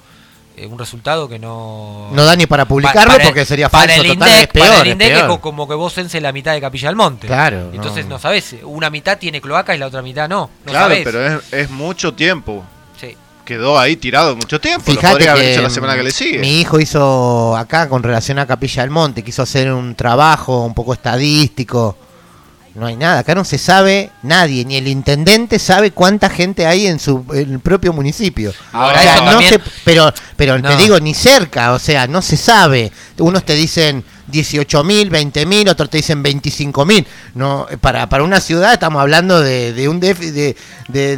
eh, 0.57 0.67
un 0.67 0.77
resultado 0.77 1.27
que 1.29 1.39
no... 1.39 2.09
No 2.11 2.25
da 2.25 2.35
ni 2.35 2.45
para 2.45 2.65
publicarlo 2.65 3.13
porque 3.23 3.45
sería 3.45 3.69
para 3.69 3.87
falso 3.93 4.01
el 4.03 4.07
total, 4.09 4.27
INDEC, 4.29 4.41
es 4.43 4.47
peor, 4.49 4.67
Para 4.67 4.81
el 4.81 5.01
es 5.01 5.07
peor. 5.09 5.31
es 5.31 5.39
como 5.39 5.67
que 5.67 5.73
vos 5.75 5.93
cense 5.93 6.19
la 6.19 6.31
mitad 6.33 6.51
de 6.53 6.59
Capilla 6.61 6.89
del 6.89 6.95
Monte. 6.97 7.27
Claro, 7.27 7.69
Entonces 7.73 8.05
no. 8.05 8.15
no, 8.15 8.19
sabés, 8.19 8.55
una 8.63 8.89
mitad 8.89 9.17
tiene 9.17 9.39
cloaca 9.39 9.73
y 9.73 9.77
la 9.77 9.87
otra 9.87 10.01
mitad 10.01 10.27
no. 10.27 10.49
no 10.65 10.71
claro, 10.71 10.87
sabés. 10.89 11.03
pero 11.05 11.25
es, 11.25 11.53
es 11.53 11.69
mucho 11.69 12.13
tiempo. 12.13 12.63
Sí. 12.99 13.15
Quedó 13.45 13.79
ahí 13.79 13.95
tirado 13.95 14.35
mucho 14.35 14.59
tiempo. 14.59 14.83
lo 14.91 14.95
Fíjate 14.95 15.13
podría 15.13 15.31
haber 15.31 15.43
que 15.45 15.53
hecho 15.53 15.61
la 15.61 15.69
semana 15.69 15.95
que 15.95 16.03
le 16.03 16.11
sigue. 16.11 16.39
mi 16.39 16.59
hijo 16.59 16.79
hizo 16.79 17.55
acá 17.55 17.87
con 17.87 18.03
relación 18.03 18.37
a 18.39 18.45
Capilla 18.45 18.81
del 18.83 18.91
Monte, 18.91 19.23
quiso 19.23 19.43
hacer 19.43 19.71
un 19.71 19.95
trabajo 19.95 20.65
un 20.65 20.73
poco 20.73 20.93
estadístico. 20.93 21.95
No 22.79 22.85
hay 22.85 22.95
nada, 22.95 23.19
acá 23.19 23.35
no 23.35 23.43
se 23.43 23.57
sabe 23.57 24.09
nadie, 24.23 24.63
ni 24.63 24.77
el 24.77 24.87
intendente 24.87 25.59
sabe 25.59 25.91
cuánta 25.91 26.29
gente 26.29 26.65
hay 26.65 26.87
en 26.87 26.97
su 26.99 27.25
en 27.33 27.51
el 27.53 27.59
propio 27.59 27.91
municipio. 27.91 28.53
Ahora 28.71 28.99
O 28.99 29.03
sea, 29.03 29.15
eso 29.15 29.23
no 29.25 29.31
también- 29.31 29.49
se- 29.51 29.59
pero 29.83 30.13
pero 30.37 30.57
No. 30.57 30.69
te 30.69 30.77
digo 30.77 30.97
ni 30.99 31.13
cerca, 31.13 31.73
o 31.73 31.79
sea, 31.79 32.07
no 32.07 32.21
se 32.21 32.37
sabe. 32.37 32.91
Unos 33.17 33.43
te 33.43 33.53
dicen 33.55 34.03
18 34.31 34.83
mil, 34.83 35.09
20 35.09 35.45
mil, 35.45 35.67
otros 35.69 35.89
te 35.89 35.97
dicen 35.97 36.21
25 36.23 36.85
mil. 36.85 37.05
No, 37.35 37.67
para, 37.81 38.07
para 38.09 38.23
una 38.23 38.39
ciudad 38.39 38.73
estamos 38.73 39.01
hablando 39.01 39.41
de, 39.41 39.73
de 39.73 39.87
un 39.89 39.99
de, 39.99 40.13
de- 40.13 40.55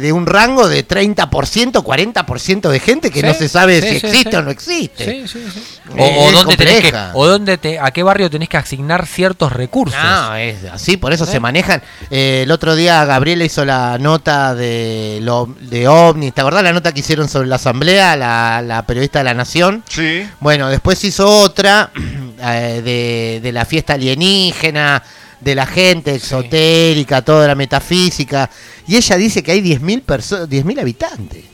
de 0.00 0.12
un 0.12 0.26
rango 0.26 0.68
de 0.68 0.86
30%, 0.86 1.72
40% 1.82 2.68
de 2.68 2.80
gente 2.80 3.10
que 3.10 3.20
Sí, 3.20 3.26
no 3.26 3.32
se 3.34 3.48
sabe 3.48 3.80
sí, 3.80 3.88
si 3.88 4.00
sí, 4.00 4.06
existe 4.06 4.30
sí. 4.30 4.36
o 4.36 4.42
no 4.42 4.50
existe. 4.50 5.04
Sí, 5.04 5.28
sí, 5.28 5.46
sí. 5.52 5.62
Eh, 5.96 6.14
O, 6.18 6.24
o 6.24 6.28
es 6.28 6.32
dónde 6.34 6.56
tenés 6.56 6.74
que, 6.76 6.82
compleja. 6.82 7.10
o 7.14 7.26
dónde 7.26 7.58
te, 7.58 7.78
a 7.78 7.90
qué 7.90 8.02
barrio 8.02 8.28
tenés 8.30 8.48
que 8.48 8.56
asignar 8.58 9.06
ciertos 9.06 9.52
recursos. 9.52 9.98
No, 10.02 10.34
es 10.36 10.64
así, 10.70 10.96
por 10.96 11.12
eso 11.12 11.24
¿Eh? 11.24 11.28
se 11.28 11.40
manejan. 11.40 11.82
Eh, 12.10 12.42
el 12.44 12.50
otro 12.50 12.74
día 12.74 13.04
Gabriela 13.04 13.44
hizo 13.44 13.64
la 13.64 13.96
nota 13.98 14.54
de, 14.54 15.18
lo, 15.22 15.46
de 15.60 15.88
OVNI. 15.88 16.32
¿Te 16.32 16.40
acordás 16.42 16.62
la 16.62 16.72
nota 16.72 16.92
que 16.92 17.00
hicieron 17.00 17.28
sobre 17.28 17.48
la 17.48 17.56
asamblea, 17.56 18.14
la, 18.16 18.62
la 18.62 18.86
periodista 18.86 19.20
de 19.20 19.24
La 19.24 19.34
Nación? 19.34 19.82
Sí. 19.88 20.26
Bueno, 20.40 20.68
después 20.68 21.02
hizo 21.04 21.26
otra 21.28 21.90
eh, 22.42 22.80
de, 22.84 23.01
de 23.42 23.52
la 23.52 23.64
fiesta 23.64 23.94
alienígena, 23.94 25.02
de 25.40 25.54
la 25.54 25.66
gente 25.66 26.14
exotérica, 26.14 27.22
toda 27.22 27.46
la 27.48 27.54
metafísica. 27.54 28.48
Y 28.86 28.96
ella 28.96 29.16
dice 29.16 29.42
que 29.42 29.52
hay 29.52 29.60
10.000 29.60 30.02
perso- 30.04 30.46
10.000 30.46 30.78
habitantes. 30.80 31.44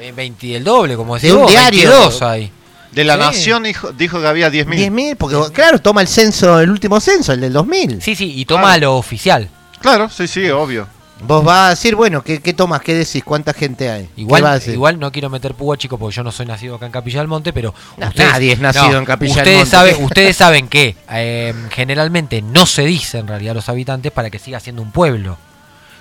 Eh, 0.00 0.12
20 0.12 0.56
el 0.56 0.64
doble, 0.64 0.96
como 0.96 1.14
decís 1.14 1.30
De 1.30 1.36
un 1.36 1.42
vos, 1.42 1.50
diario. 1.50 1.88
22 1.90 2.22
hay. 2.22 2.50
De 2.90 3.04
la 3.04 3.14
Sí. 3.14 3.20
Nación 3.20 3.62
dijo, 3.62 3.92
dijo 3.92 4.20
que 4.20 4.26
había 4.26 4.50
10.000. 4.50 4.76
10.000, 4.90 5.16
porque 5.16 5.36
claro, 5.52 5.78
toma 5.80 6.00
el 6.02 6.08
censo, 6.08 6.58
el 6.60 6.70
último 6.70 7.00
censo, 7.00 7.32
el 7.32 7.40
del 7.40 7.52
2000. 7.52 8.02
Sí, 8.02 8.14
sí, 8.16 8.32
y 8.36 8.44
toma 8.44 8.76
lo 8.78 8.96
oficial. 8.96 9.48
Claro, 9.80 10.10
sí, 10.10 10.26
sí, 10.28 10.48
obvio. 10.50 10.86
Vos 11.26 11.44
vas 11.44 11.66
a 11.66 11.70
decir, 11.70 11.94
bueno, 11.94 12.22
¿qué, 12.22 12.40
qué 12.40 12.52
tomas? 12.52 12.80
¿Qué 12.80 12.94
decís? 12.94 13.22
¿Cuánta 13.24 13.52
gente 13.52 13.88
hay? 13.88 14.08
¿Qué 14.14 14.22
Igual, 14.22 14.62
igual 14.66 14.98
no 14.98 15.12
quiero 15.12 15.30
meter 15.30 15.54
púa, 15.54 15.76
chicos, 15.76 15.98
porque 15.98 16.16
yo 16.16 16.24
no 16.24 16.32
soy 16.32 16.46
nacido 16.46 16.76
acá 16.76 16.86
en 16.86 16.92
Capilla 16.92 17.20
del 17.20 17.28
Monte, 17.28 17.52
pero 17.52 17.74
No, 17.96 18.10
nadie 18.16 18.52
es 18.52 18.58
nacido 18.58 18.98
en 18.98 19.04
Capilla 19.04 19.42
del 19.42 19.42
ustedes 19.42 19.58
Monte. 19.58 19.70
Saben, 19.70 20.04
ustedes 20.04 20.36
saben 20.36 20.68
que 20.68 20.96
eh, 21.10 21.54
generalmente 21.70 22.42
no 22.42 22.66
se 22.66 22.82
dice 22.82 23.18
en 23.18 23.28
realidad 23.28 23.52
a 23.52 23.54
los 23.54 23.68
habitantes 23.68 24.10
para 24.10 24.30
que 24.30 24.38
siga 24.38 24.60
siendo 24.60 24.82
un 24.82 24.90
pueblo. 24.90 25.38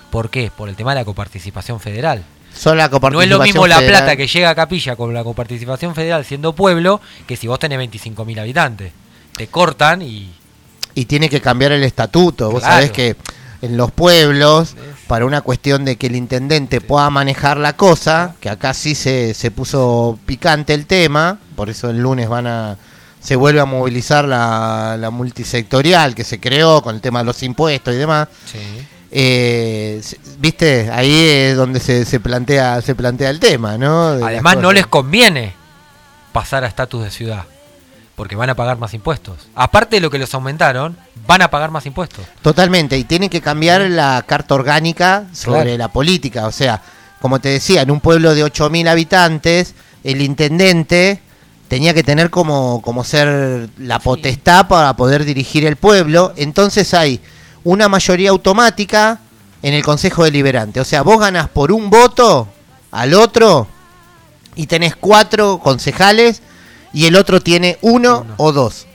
¿Por 0.09 0.29
qué? 0.29 0.51
Por 0.55 0.69
el 0.69 0.75
tema 0.75 0.91
de 0.91 1.01
la 1.01 1.05
coparticipación 1.05 1.79
federal. 1.79 2.23
Son 2.53 2.77
la 2.77 2.89
No 2.89 3.21
es 3.21 3.29
lo 3.29 3.39
mismo 3.39 3.65
La. 3.67 3.79
Plata 3.79 4.15
que 4.15 4.27
llega 4.27 4.49
a 4.49 4.55
Capilla 4.55 4.95
con 4.95 5.13
la 5.13 5.23
coparticipación 5.23 5.95
federal 5.95 6.25
siendo 6.25 6.53
pueblo 6.53 6.99
que 7.27 7.37
si 7.37 7.47
vos 7.47 7.59
tenés 7.59 7.79
25.000 7.79 8.39
habitantes. 8.39 8.91
Te 9.35 9.47
cortan 9.47 10.01
y... 10.01 10.29
Y 10.93 11.05
tiene 11.05 11.29
que 11.29 11.39
cambiar 11.39 11.71
el 11.71 11.83
estatuto. 11.83 12.51
Vos 12.51 12.63
sabés 12.63 12.91
que 12.91 13.15
en 13.61 13.77
los 13.77 13.91
pueblos, 13.91 14.75
para 15.11 15.25
una 15.25 15.41
cuestión 15.41 15.83
de 15.83 15.97
que 15.97 16.07
el 16.07 16.15
intendente 16.15 16.79
pueda 16.79 17.09
manejar 17.09 17.57
la 17.57 17.75
cosa, 17.75 18.35
que 18.39 18.49
acá 18.49 18.73
sí 18.73 18.95
se, 18.95 19.33
se 19.33 19.51
puso 19.51 20.17
picante 20.25 20.73
el 20.73 20.85
tema, 20.85 21.37
por 21.57 21.69
eso 21.69 21.89
el 21.89 21.99
lunes 21.99 22.29
van 22.29 22.47
a 22.47 22.77
se 23.19 23.35
vuelve 23.35 23.59
a 23.59 23.65
movilizar 23.65 24.23
la, 24.23 24.95
la 24.97 25.09
multisectorial 25.09 26.15
que 26.15 26.23
se 26.23 26.39
creó 26.39 26.81
con 26.81 26.95
el 26.95 27.01
tema 27.01 27.19
de 27.19 27.25
los 27.25 27.43
impuestos 27.43 27.93
y 27.93 27.97
demás. 27.97 28.29
Eh, 29.11 30.01
Viste, 30.39 30.89
ahí 30.89 31.13
es 31.13 31.57
donde 31.57 31.81
se, 31.81 32.05
se 32.05 32.21
plantea 32.21 32.81
se 32.81 32.95
plantea 32.95 33.31
el 33.31 33.41
tema, 33.41 33.77
¿no? 33.77 34.15
De 34.15 34.23
Además 34.23 34.59
no 34.59 34.71
les 34.71 34.87
conviene 34.87 35.53
pasar 36.31 36.63
a 36.63 36.67
estatus 36.67 37.03
de 37.03 37.11
ciudad. 37.11 37.43
Porque 38.15 38.35
van 38.35 38.49
a 38.49 38.55
pagar 38.55 38.77
más 38.77 38.93
impuestos. 38.93 39.47
Aparte 39.55 39.95
de 39.95 40.01
lo 40.01 40.09
que 40.09 40.19
los 40.19 40.33
aumentaron, 40.33 40.97
van 41.27 41.41
a 41.41 41.49
pagar 41.49 41.71
más 41.71 41.85
impuestos. 41.85 42.25
Totalmente, 42.41 42.97
y 42.97 43.03
tiene 43.03 43.29
que 43.29 43.41
cambiar 43.41 43.81
la 43.89 44.23
carta 44.27 44.53
orgánica 44.55 45.25
sobre 45.33 45.61
Claro. 45.61 45.77
la 45.77 45.87
política. 45.87 46.45
O 46.47 46.51
sea, 46.51 46.81
como 47.21 47.39
te 47.39 47.49
decía, 47.49 47.81
en 47.81 47.91
un 47.91 47.99
pueblo 47.99 48.35
de 48.35 48.43
8.000 48.43 48.87
habitantes, 48.89 49.73
el 50.03 50.21
intendente 50.21 51.21
tenía 51.67 51.93
que 51.93 52.03
tener 52.03 52.29
como, 52.29 52.81
como 52.81 53.03
ser 53.03 53.69
la 53.77 53.99
potestad 53.99 54.67
para 54.67 54.95
poder 54.95 55.23
dirigir 55.23 55.65
el 55.65 55.77
pueblo. 55.77 56.33
Entonces 56.35 56.93
hay 56.93 57.21
una 57.63 57.87
mayoría 57.87 58.31
automática 58.31 59.19
en 59.63 59.73
el 59.73 59.83
Consejo 59.83 60.23
Deliberante. 60.25 60.81
O 60.81 60.85
sea, 60.85 61.01
vos 61.03 61.19
ganás 61.19 61.47
por 61.49 61.71
un 61.71 61.89
voto 61.89 62.49
al 62.91 63.13
otro 63.13 63.67
y 64.55 64.67
tenés 64.67 64.95
cuatro 64.97 65.59
concejales 65.59 66.41
y 66.93 67.05
el 67.05 67.15
otro 67.15 67.41
tiene 67.41 67.77
uno, 67.81 68.25
o 68.37 68.51
dos. 68.51 68.85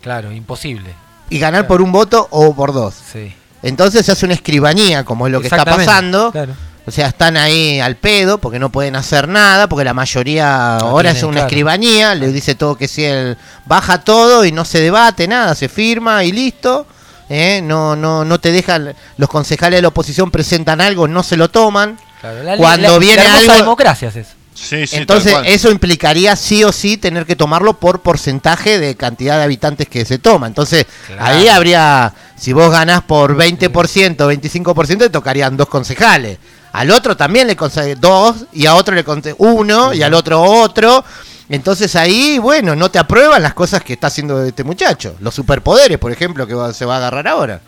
Claro, 0.00 0.32
imposible. 0.32 0.90
Y 1.30 1.38
ganar 1.38 1.66
por 1.66 1.80
un 1.80 1.92
voto 1.92 2.26
o 2.30 2.54
por 2.54 2.72
dos. 2.72 2.94
Sí. 3.12 3.32
Entonces 3.62 4.04
se 4.04 4.12
hace 4.12 4.24
una 4.26 4.34
escribanía, 4.34 5.04
como 5.04 5.26
es 5.26 5.32
lo 5.32 5.40
que 5.40 5.46
está 5.46 5.64
pasando. 5.64 6.32
claro. 6.32 6.54
O 6.84 6.90
sea, 6.90 7.06
están 7.06 7.36
ahí 7.36 7.78
al 7.78 7.94
pedo 7.94 8.38
porque 8.38 8.58
no 8.58 8.70
pueden 8.72 8.96
hacer 8.96 9.28
nada, 9.28 9.68
porque 9.68 9.84
la 9.84 9.94
mayoría 9.94 10.78
No 10.80 10.88
ahora 10.88 11.12
es 11.12 11.22
una 11.22 11.32
claro. 11.34 11.46
escribanía, 11.46 12.16
le 12.16 12.32
dice 12.32 12.56
todo 12.56 12.74
que 12.74 12.88
si 12.88 13.04
él 13.04 13.38
baja 13.66 14.02
todo 14.02 14.44
y 14.44 14.50
no 14.50 14.64
se 14.64 14.80
debate 14.80 15.28
nada, 15.28 15.54
se 15.54 15.68
firma 15.68 16.24
y 16.24 16.32
listo. 16.32 16.84
¿eh? 17.28 17.60
No, 17.62 17.94
no, 17.94 18.24
no 18.24 18.40
te 18.40 18.50
dejan, 18.50 18.96
los 19.16 19.28
concejales 19.28 19.78
de 19.78 19.82
la 19.82 19.88
oposición 19.88 20.32
presentan 20.32 20.80
algo, 20.80 21.06
no 21.06 21.22
se 21.22 21.36
lo 21.36 21.48
toman. 21.50 21.96
Claro, 22.20 22.42
la- 22.42 22.56
Cuando 22.56 22.88
la- 22.94 22.98
viene 22.98 23.22
la 23.22 23.34
algo, 23.36 23.52
democracia 23.54 24.08
es 24.08 24.16
eso. 24.16 24.30
Sí, 24.54 24.86
sí, 24.86 24.96
entonces 24.96 25.34
eso 25.44 25.70
implicaría 25.70 26.36
sí 26.36 26.62
o 26.62 26.72
sí 26.72 26.96
tener 26.96 27.26
que 27.26 27.36
tomarlo 27.36 27.74
por 27.74 28.00
porcentaje 28.00 28.78
de 28.78 28.96
cantidad 28.96 29.38
de 29.38 29.44
habitantes 29.44 29.88
que 29.88 30.04
se 30.04 30.18
toma. 30.18 30.46
Entonces 30.46 30.86
Claro. 31.06 31.24
ahí 31.24 31.48
habría, 31.48 32.12
si 32.36 32.52
vos 32.52 32.70
ganás 32.70 33.02
por 33.02 33.36
20%, 33.36 33.70
25%, 34.16 34.98
te 34.98 35.10
tocarían 35.10 35.56
dos 35.56 35.68
concejales. 35.68 36.38
Al 36.72 36.90
otro 36.90 37.16
también 37.16 37.46
le 37.46 37.56
concede 37.56 37.96
dos 37.96 38.46
y 38.52 38.66
a 38.66 38.74
otro 38.74 38.94
le 38.94 39.04
concede 39.04 39.34
uno 39.38 39.92
y 39.92 40.02
al 40.02 40.14
otro 40.14 40.40
otro. 40.42 41.04
Entonces 41.48 41.96
ahí, 41.96 42.38
bueno, 42.38 42.74
no 42.74 42.90
te 42.90 42.98
aprueban 42.98 43.42
las 43.42 43.52
cosas 43.52 43.82
que 43.82 43.92
está 43.92 44.06
haciendo 44.06 44.42
este 44.42 44.64
muchacho. 44.64 45.16
Los 45.20 45.34
superpoderes, 45.34 45.98
por 45.98 46.10
ejemplo, 46.12 46.46
que 46.46 46.54
se 46.72 46.84
va 46.86 46.94
a 46.94 46.98
agarrar 46.98 47.28
ahora. 47.28 47.60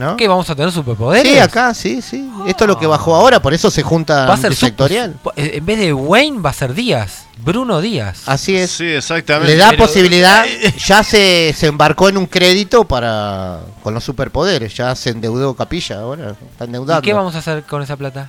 ¿No? 0.00 0.16
¿Qué 0.16 0.26
vamos 0.26 0.50
a 0.50 0.56
tener 0.56 0.72
superpoderes? 0.72 1.30
Sí, 1.32 1.38
acá, 1.38 1.72
sí, 1.74 2.02
sí. 2.02 2.28
Esto 2.46 2.64
es 2.64 2.68
lo 2.68 2.78
que 2.78 2.86
bajó 2.88 3.14
ahora, 3.14 3.40
por 3.40 3.54
eso 3.54 3.70
se 3.70 3.82
junta 3.82 4.26
Va 4.26 4.34
a 4.34 4.36
ser 4.36 4.54
sectorial. 4.56 5.14
eh, 5.36 5.52
En 5.54 5.66
vez 5.66 5.78
de 5.78 5.92
Wayne 5.92 6.40
va 6.40 6.50
a 6.50 6.54
ser 6.54 6.74
Díaz. 6.74 7.26
Bruno 7.42 7.80
Díaz. 7.80 8.22
Así 8.26 8.54
es. 8.56 8.70
Sí, 8.70 8.84
exactamente. 8.86 9.52
Le 9.52 9.58
da 9.58 9.70
Pero- 9.70 9.84
posibilidad, 9.86 10.44
ya 10.86 11.02
se, 11.02 11.54
se 11.56 11.66
embarcó 11.68 12.08
en 12.08 12.16
un 12.18 12.26
crédito 12.26 12.84
para 12.84 13.60
con 13.82 13.94
los 13.94 14.02
superpoderes, 14.04 14.74
ya 14.74 14.94
se 14.96 15.10
endeudó 15.10 15.54
Capilla, 15.54 16.00
ahora 16.00 16.34
está 16.50 16.64
endeudado. 16.64 17.00
¿Y 17.00 17.04
qué 17.04 17.12
vamos 17.14 17.34
a 17.34 17.38
hacer 17.38 17.62
con 17.62 17.82
esa 17.82 17.96
plata? 17.96 18.28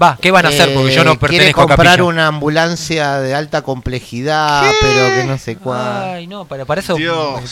Va, 0.00 0.18
¿qué 0.20 0.30
van 0.30 0.44
a 0.44 0.50
hacer? 0.50 0.74
Porque 0.74 0.94
yo 0.94 1.04
no 1.04 1.12
Eh, 1.12 1.16
pertenezco 1.18 1.62
a 1.62 1.66
comprar 1.68 2.02
una 2.02 2.26
ambulancia 2.26 3.18
de 3.20 3.34
alta 3.34 3.62
complejidad, 3.62 4.62
pero 4.80 5.14
que 5.14 5.24
no 5.24 5.38
sé 5.38 5.56
cuál. 5.56 6.02
Ay, 6.16 6.26
no, 6.26 6.44
para, 6.44 6.64
para 6.66 6.80
eso. 6.82 6.96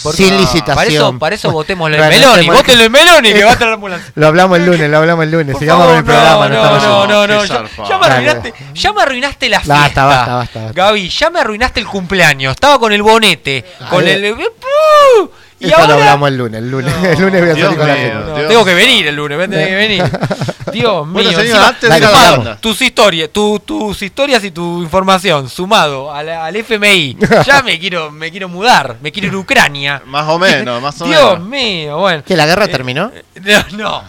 Por- 0.03 0.15
Sin 0.15 0.37
licitación. 0.37 0.75
Para 0.77 0.89
eso, 0.91 1.19
para 1.19 1.35
eso 1.37 1.51
votémosle 1.51 1.97
Bueno, 1.97 2.13
en 2.13 2.19
Meloni. 2.21 2.39
hacemos- 2.41 2.57
Vótenle 2.57 2.85
en 2.85 2.93
Meloni 2.93 3.33
que 3.33 3.45
va 3.45 3.53
a 3.53 3.57
traer 3.57 3.69
la 3.71 3.75
ambulancia. 3.77 4.13
Lo 4.15 4.27
hablamos 4.27 4.59
el 4.59 4.67
lunes, 4.67 4.91
lo 4.91 4.99
hablamos 4.99 5.25
el 5.25 5.31
lunes. 5.31 5.59
Sigamos 5.59 5.87
con 5.87 5.97
el 5.97 6.05
programa, 6.05 6.49
no, 6.49 6.65
no, 6.65 7.07
no, 7.07 7.07
no, 7.07 7.27
no, 7.27 7.45
ya, 7.45 7.99
me 7.99 8.07
arruinaste, 8.07 8.55
ya 8.75 8.93
me 8.93 9.03
arruinaste 9.03 9.49
la 9.49 9.61
fiesta. 9.61 9.75
Basta, 9.81 10.05
basta, 10.05 10.35
basta, 10.37 10.59
basta. 10.65 10.73
Gaby, 10.75 11.09
ya 11.09 11.31
me 11.31 11.41
arruinaste 11.41 11.81
el 11.81 11.87
cumpleaños. 11.87 12.53
Estaba 12.53 12.79
con 12.79 12.93
el 12.93 13.03
bonete, 13.03 13.65
con 13.89 14.05
ver. 14.05 14.23
el. 14.23 14.35
¡Puh! 14.35 15.31
Y 15.65 15.71
Esto 15.71 15.87
lo 15.87 15.95
hablamos 15.95 16.29
el 16.29 16.37
lunes, 16.37 16.59
el 16.63 16.71
lunes, 16.71 16.95
el 17.03 17.21
lunes 17.21 17.41
voy 17.41 17.51
a 17.51 17.55
Dios 17.55 17.65
salir 17.67 17.79
con 17.79 17.89
la 17.89 17.97
gente. 17.97 18.15
No, 18.15 18.37
Dios. 18.37 18.49
tengo 18.49 18.65
que 18.65 18.75
venir 18.75 19.07
el 19.07 19.15
lunes, 19.17 19.39
voy 19.39 19.45
a 19.47 19.49
tener 19.49 19.69
que 19.69 19.75
venir. 19.75 20.05
Dios 20.73 21.07
mío. 21.07 21.13
Bueno, 21.13 21.31
señor, 21.31 21.45
encima, 21.47 21.69
antes 21.69 21.83
de 21.83 21.89
Dale, 21.89 22.05
ir 22.05 22.05
a 22.09 22.11
la 22.11 22.19
vamos. 22.19 22.37
banda. 22.45 22.57
tus 22.61 22.83
historias, 22.83 23.31
tu- 23.31 23.61
tus 23.61 24.03
historias 24.03 24.43
y 24.45 24.51
tu 24.51 24.83
información 24.83 25.49
sumado 25.49 26.13
al, 26.13 26.29
al 26.29 26.57
FMI. 26.57 27.17
Ya 27.47 27.63
me 27.63 27.79
quiero, 27.79 28.11
me 28.11 28.31
quiero 28.31 28.49
mudar, 28.49 28.97
me 29.03 29.13
quiero 29.13 29.29
ir 29.29 29.35
a 29.35 29.39
Ucrania. 29.39 30.03
Más 30.07 30.29
o 30.29 30.39
menos, 30.39 30.83
más 30.83 31.01
o 31.01 31.05
Dios 31.09 31.39
menos. 31.41 31.49
mío, 31.49 31.99
bueno. 31.99 32.23
¿Que 32.25 32.37
la 32.37 32.47
guerra 32.47 32.67
terminó? 32.69 33.11
No, 33.43 33.65
no, 33.77 34.03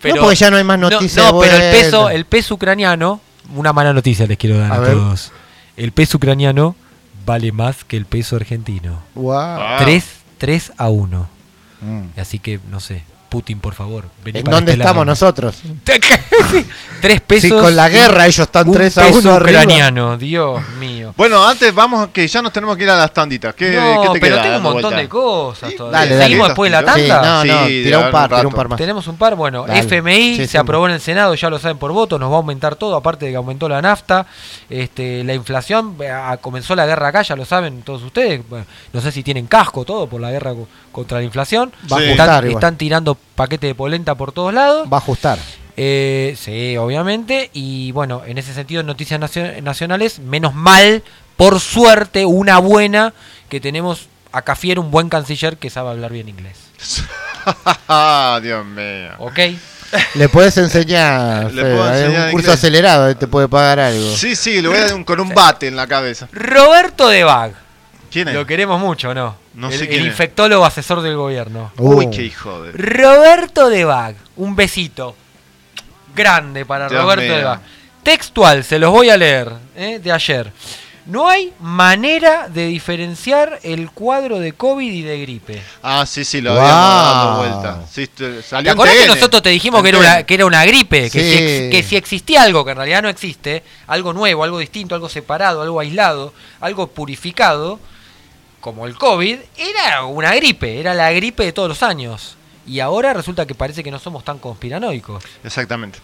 pero, 0.00 0.14
no, 0.16 0.20
porque 0.22 0.36
ya 0.36 0.50
no 0.50 0.56
hay 0.56 0.64
más 0.64 0.78
no, 0.78 0.88
noticias. 0.90 1.24
no, 1.32 1.38
pero 1.40 1.56
el 1.56 1.70
peso, 1.70 2.08
el 2.08 2.24
peso 2.24 2.54
ucraniano, 2.54 3.20
una 3.54 3.72
mala 3.72 3.92
noticia 3.92 4.26
les 4.26 4.38
quiero 4.38 4.58
dar 4.58 4.72
A 4.72 4.76
a, 4.76 4.78
ver. 4.78 4.92
todos. 4.92 5.32
El 5.76 5.92
peso 5.92 6.16
ucraniano 6.16 6.74
vale 7.26 7.52
más 7.52 7.84
que 7.84 7.96
el 7.96 8.06
peso 8.06 8.36
argentino. 8.36 9.02
Guau. 9.14 9.60
Ah. 9.60 9.76
3, 10.38 10.66
3 10.66 10.72
a 10.76 10.88
1. 10.88 11.28
Mm. 11.80 12.20
Así 12.20 12.38
que, 12.38 12.60
no 12.70 12.80
sé, 12.80 13.04
Putin, 13.36 13.60
por 13.60 13.74
favor. 13.74 14.04
¿En 14.24 14.44
dónde 14.44 14.72
este 14.72 14.82
estamos 14.82 15.04
nosotros? 15.04 15.56
tres 17.02 17.20
pesos. 17.20 17.42
Sí, 17.42 17.50
con 17.50 17.76
la 17.76 17.90
guerra 17.90 18.24
ellos 18.24 18.38
están 18.46 18.72
tres 18.72 18.96
a 18.96 19.08
uno 19.08 19.36
ucraniano, 19.36 20.16
Dios 20.16 20.66
mío. 20.80 21.12
Bueno, 21.18 21.46
antes 21.46 21.74
vamos, 21.74 22.08
que 22.14 22.26
ya 22.26 22.40
nos 22.40 22.50
tenemos 22.50 22.78
que 22.78 22.84
ir 22.84 22.90
a 22.90 22.96
las 22.96 23.12
tanditas. 23.12 23.54
¿Qué, 23.54 23.72
no, 23.72 24.00
¿qué 24.04 24.08
te 24.14 24.20
pero 24.20 24.36
queda 24.36 24.42
tengo 24.42 24.56
un 24.56 24.62
montón 24.62 24.82
vuelta? 24.84 25.00
de 25.02 25.08
cosas 25.10 25.70
Sí, 25.70 25.76
todavía. 25.76 25.98
dale, 25.98 26.10
dale. 26.14 26.24
¿Seguimos 26.24 26.48
después 26.48 26.72
de 26.72 26.80
la 26.80 26.94
Sí, 26.94 27.08
tanda? 27.08 27.22
no, 27.22 27.44
no, 27.44 27.66
Sí, 27.66 27.82
tira 27.84 27.98
un 27.98 28.10
par, 28.10 28.30
un 28.32 28.36
tira 28.38 28.48
un 28.48 28.54
par 28.54 28.68
más. 28.70 28.78
Tenemos 28.78 29.06
un 29.06 29.16
par, 29.18 29.34
bueno, 29.36 29.66
Dale. 29.66 29.80
FMI 29.80 30.36
Sí, 30.36 30.36
se 30.36 30.48
sí. 30.48 30.56
aprobó 30.56 30.86
en 30.88 30.94
el 30.94 31.00
Senado, 31.02 31.34
ya 31.34 31.50
lo 31.50 31.58
saben 31.58 31.76
por 31.76 31.92
voto, 31.92 32.18
nos 32.18 32.30
va 32.30 32.34
a 32.36 32.38
aumentar 32.38 32.76
todo, 32.76 32.96
aparte 32.96 33.26
de 33.26 33.32
que 33.32 33.36
aumentó 33.36 33.68
la 33.68 33.82
nafta, 33.82 34.26
este, 34.70 35.22
la 35.24 35.34
inflación, 35.34 35.94
eh, 36.00 36.08
ah, 36.10 36.38
comenzó 36.40 36.74
la 36.74 36.86
guerra 36.86 37.08
acá, 37.08 37.20
ya 37.20 37.36
lo 37.36 37.44
saben 37.44 37.82
todos 37.82 38.02
ustedes, 38.02 38.40
bueno, 38.48 38.64
no 38.94 39.00
sé 39.02 39.12
si 39.12 39.22
tienen 39.22 39.46
casco 39.46 39.84
todo 39.84 40.06
por 40.06 40.22
la 40.22 40.30
guerra 40.30 40.54
co- 40.54 40.68
contra 40.90 41.18
la 41.18 41.24
inflación, 41.24 41.70
Va 41.92 41.98
a 41.98 42.00
Sí. 42.00 42.06
están, 42.12 42.46
están 42.46 42.76
tirando 42.76 43.18
paquete 43.34 43.66
de 43.66 43.74
polenta 43.74 44.14
por 44.14 44.32
todos 44.32 44.54
lados, 44.54 44.88
Va 44.92 44.96
a 44.98 45.00
ajustar. 45.00 45.38
eh, 45.76 46.36
sí, 46.40 46.76
obviamente, 46.76 47.50
y 47.52 47.92
bueno, 47.92 48.22
en 48.26 48.38
ese 48.38 48.54
sentido, 48.54 48.80
en 48.80 48.86
noticias 48.86 49.20
nacio- 49.20 49.60
nacionales, 49.62 50.18
menos 50.20 50.54
mal, 50.54 51.02
por 51.36 51.60
suerte, 51.60 52.24
una 52.24 52.58
buena, 52.58 53.12
que 53.50 53.60
tenemos 53.60 54.08
a 54.32 54.42
Cafier, 54.42 54.78
un 54.78 54.90
buen 54.90 55.08
canciller 55.08 55.56
que 55.58 55.68
sabe 55.70 55.90
hablar 55.90 56.12
bien 56.12 56.28
inglés. 56.28 56.56
Dios 58.42 58.64
mío. 58.66 59.10
¿Ok? 59.18 59.38
Le 60.14 60.28
puedes 60.28 60.56
enseñar, 60.58 61.52
Le 61.52 61.62
puedo 61.62 61.84
hay 61.84 62.00
enseñar 62.02 62.26
un 62.26 62.30
curso 62.32 62.46
inglés. 62.48 62.58
acelerado, 62.58 63.16
te 63.16 63.26
puede 63.28 63.48
pagar 63.48 63.78
algo. 63.78 64.16
Sí, 64.16 64.34
sí, 64.34 64.60
le 64.60 64.68
voy 64.68 64.76
a 64.78 64.86
dar 64.88 65.04
con 65.04 65.20
un 65.20 65.28
bate 65.34 65.68
en 65.68 65.76
la 65.76 65.86
cabeza. 65.86 66.28
Roberto 66.32 67.08
de 67.08 67.22
Bag. 67.24 67.52
¿Quién 68.16 68.28
es? 68.28 68.34
Lo 68.34 68.46
queremos 68.46 68.80
mucho, 68.80 69.12
¿no? 69.12 69.36
No 69.54 69.68
el, 69.68 69.74
sé 69.76 69.84
el 69.84 69.88
quién 69.90 70.00
es. 70.02 70.06
infectólogo 70.06 70.64
asesor 70.64 71.02
del 71.02 71.16
gobierno. 71.16 71.70
Uy, 71.76 72.06
Uh. 72.06 72.10
qué 72.10 72.22
hijo 72.22 72.62
de. 72.62 72.72
Roberto 72.72 73.68
de 73.68 73.84
Bag. 73.84 74.16
Un 74.36 74.56
besito. 74.56 75.14
Grande 76.14 76.64
para 76.64 76.88
Dios 76.88 77.02
Roberto 77.02 77.24
mío. 77.24 77.36
de 77.36 77.44
Bag. 77.44 77.60
Textual, 78.02 78.64
se 78.64 78.78
los 78.78 78.90
voy 78.90 79.10
a 79.10 79.16
leer, 79.16 79.52
¿eh? 79.76 79.98
de 80.02 80.12
ayer. 80.12 80.52
No 81.06 81.28
hay 81.28 81.52
manera 81.60 82.48
de 82.48 82.66
diferenciar 82.66 83.60
el 83.62 83.90
cuadro 83.92 84.40
de 84.40 84.54
COVID 84.54 84.90
y 84.92 85.02
de 85.02 85.20
gripe. 85.20 85.62
Ah, 85.82 86.04
sí, 86.06 86.24
sí, 86.24 86.40
lo 86.40 86.52
Wow. 86.54 86.60
habíamos 86.62 87.14
dado 87.14 87.38
vuelta. 87.38 87.86
Sí, 87.88 88.06
te- 88.08 88.30
¿Te 88.36 88.42
salió 88.42 88.72
en 88.72 88.76
acordás 88.76 88.94
que 88.94 89.02
TN. 89.02 89.14
nosotros 89.14 89.42
te 89.42 89.50
dijimos 89.50 89.82
que 89.82 89.88
era, 89.90 89.98
una, 89.98 90.14
TN. 90.16 90.24
que 90.24 90.34
era 90.34 90.46
una 90.46 90.64
gripe? 90.64 91.02
Que, 91.10 91.20
Sí. 91.20 91.30
si, 91.30 91.36
ex- 91.44 91.70
que 91.70 91.82
si 91.84 91.96
existía 91.96 92.42
algo 92.42 92.64
que 92.64 92.72
en 92.72 92.76
realidad 92.78 93.02
no 93.02 93.08
existe, 93.08 93.62
algo 93.86 94.12
nuevo, 94.14 94.42
algo 94.42 94.58
distinto, 94.58 94.94
algo 94.96 95.08
separado, 95.08 95.62
algo 95.62 95.78
aislado, 95.78 96.32
algo 96.60 96.88
purificado, 96.88 97.78
como 98.66 98.84
el 98.88 98.98
COVID, 98.98 99.38
era 99.56 100.02
una 100.06 100.34
gripe, 100.34 100.80
era 100.80 100.92
la 100.92 101.12
gripe 101.12 101.44
de 101.44 101.52
todos 101.52 101.68
los 101.68 101.84
años. 101.84 102.34
Y 102.66 102.80
ahora 102.80 103.12
resulta 103.14 103.46
que 103.46 103.54
parece 103.54 103.84
que 103.84 103.92
no 103.92 104.00
somos 104.00 104.24
tan 104.24 104.40
conspiranoicos. 104.40 105.22
Exactamente. 105.44 106.00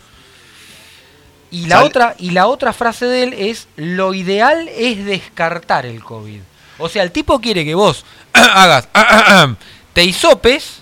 Y 1.51 1.67
la, 1.67 1.79
Sal- 1.79 1.85
otra, 1.87 2.15
y 2.21 2.31
la 2.31 2.47
otra 2.47 2.73
frase 2.73 3.07
de 3.07 3.23
él 3.25 3.33
es, 3.37 3.67
lo 3.75 4.15
ideal 4.15 4.69
es 4.69 5.05
descartar 5.05 5.87
el 5.87 6.05
COVID. 6.05 6.39
O 6.79 6.89
sea, 6.89 7.03
el 7.03 7.11
tipo 7.11 7.41
quiere 7.41 7.65
que 7.65 7.75
vos 7.75 8.05
hagas 8.33 8.89
te 9.93 10.05
hisopes 10.05 10.75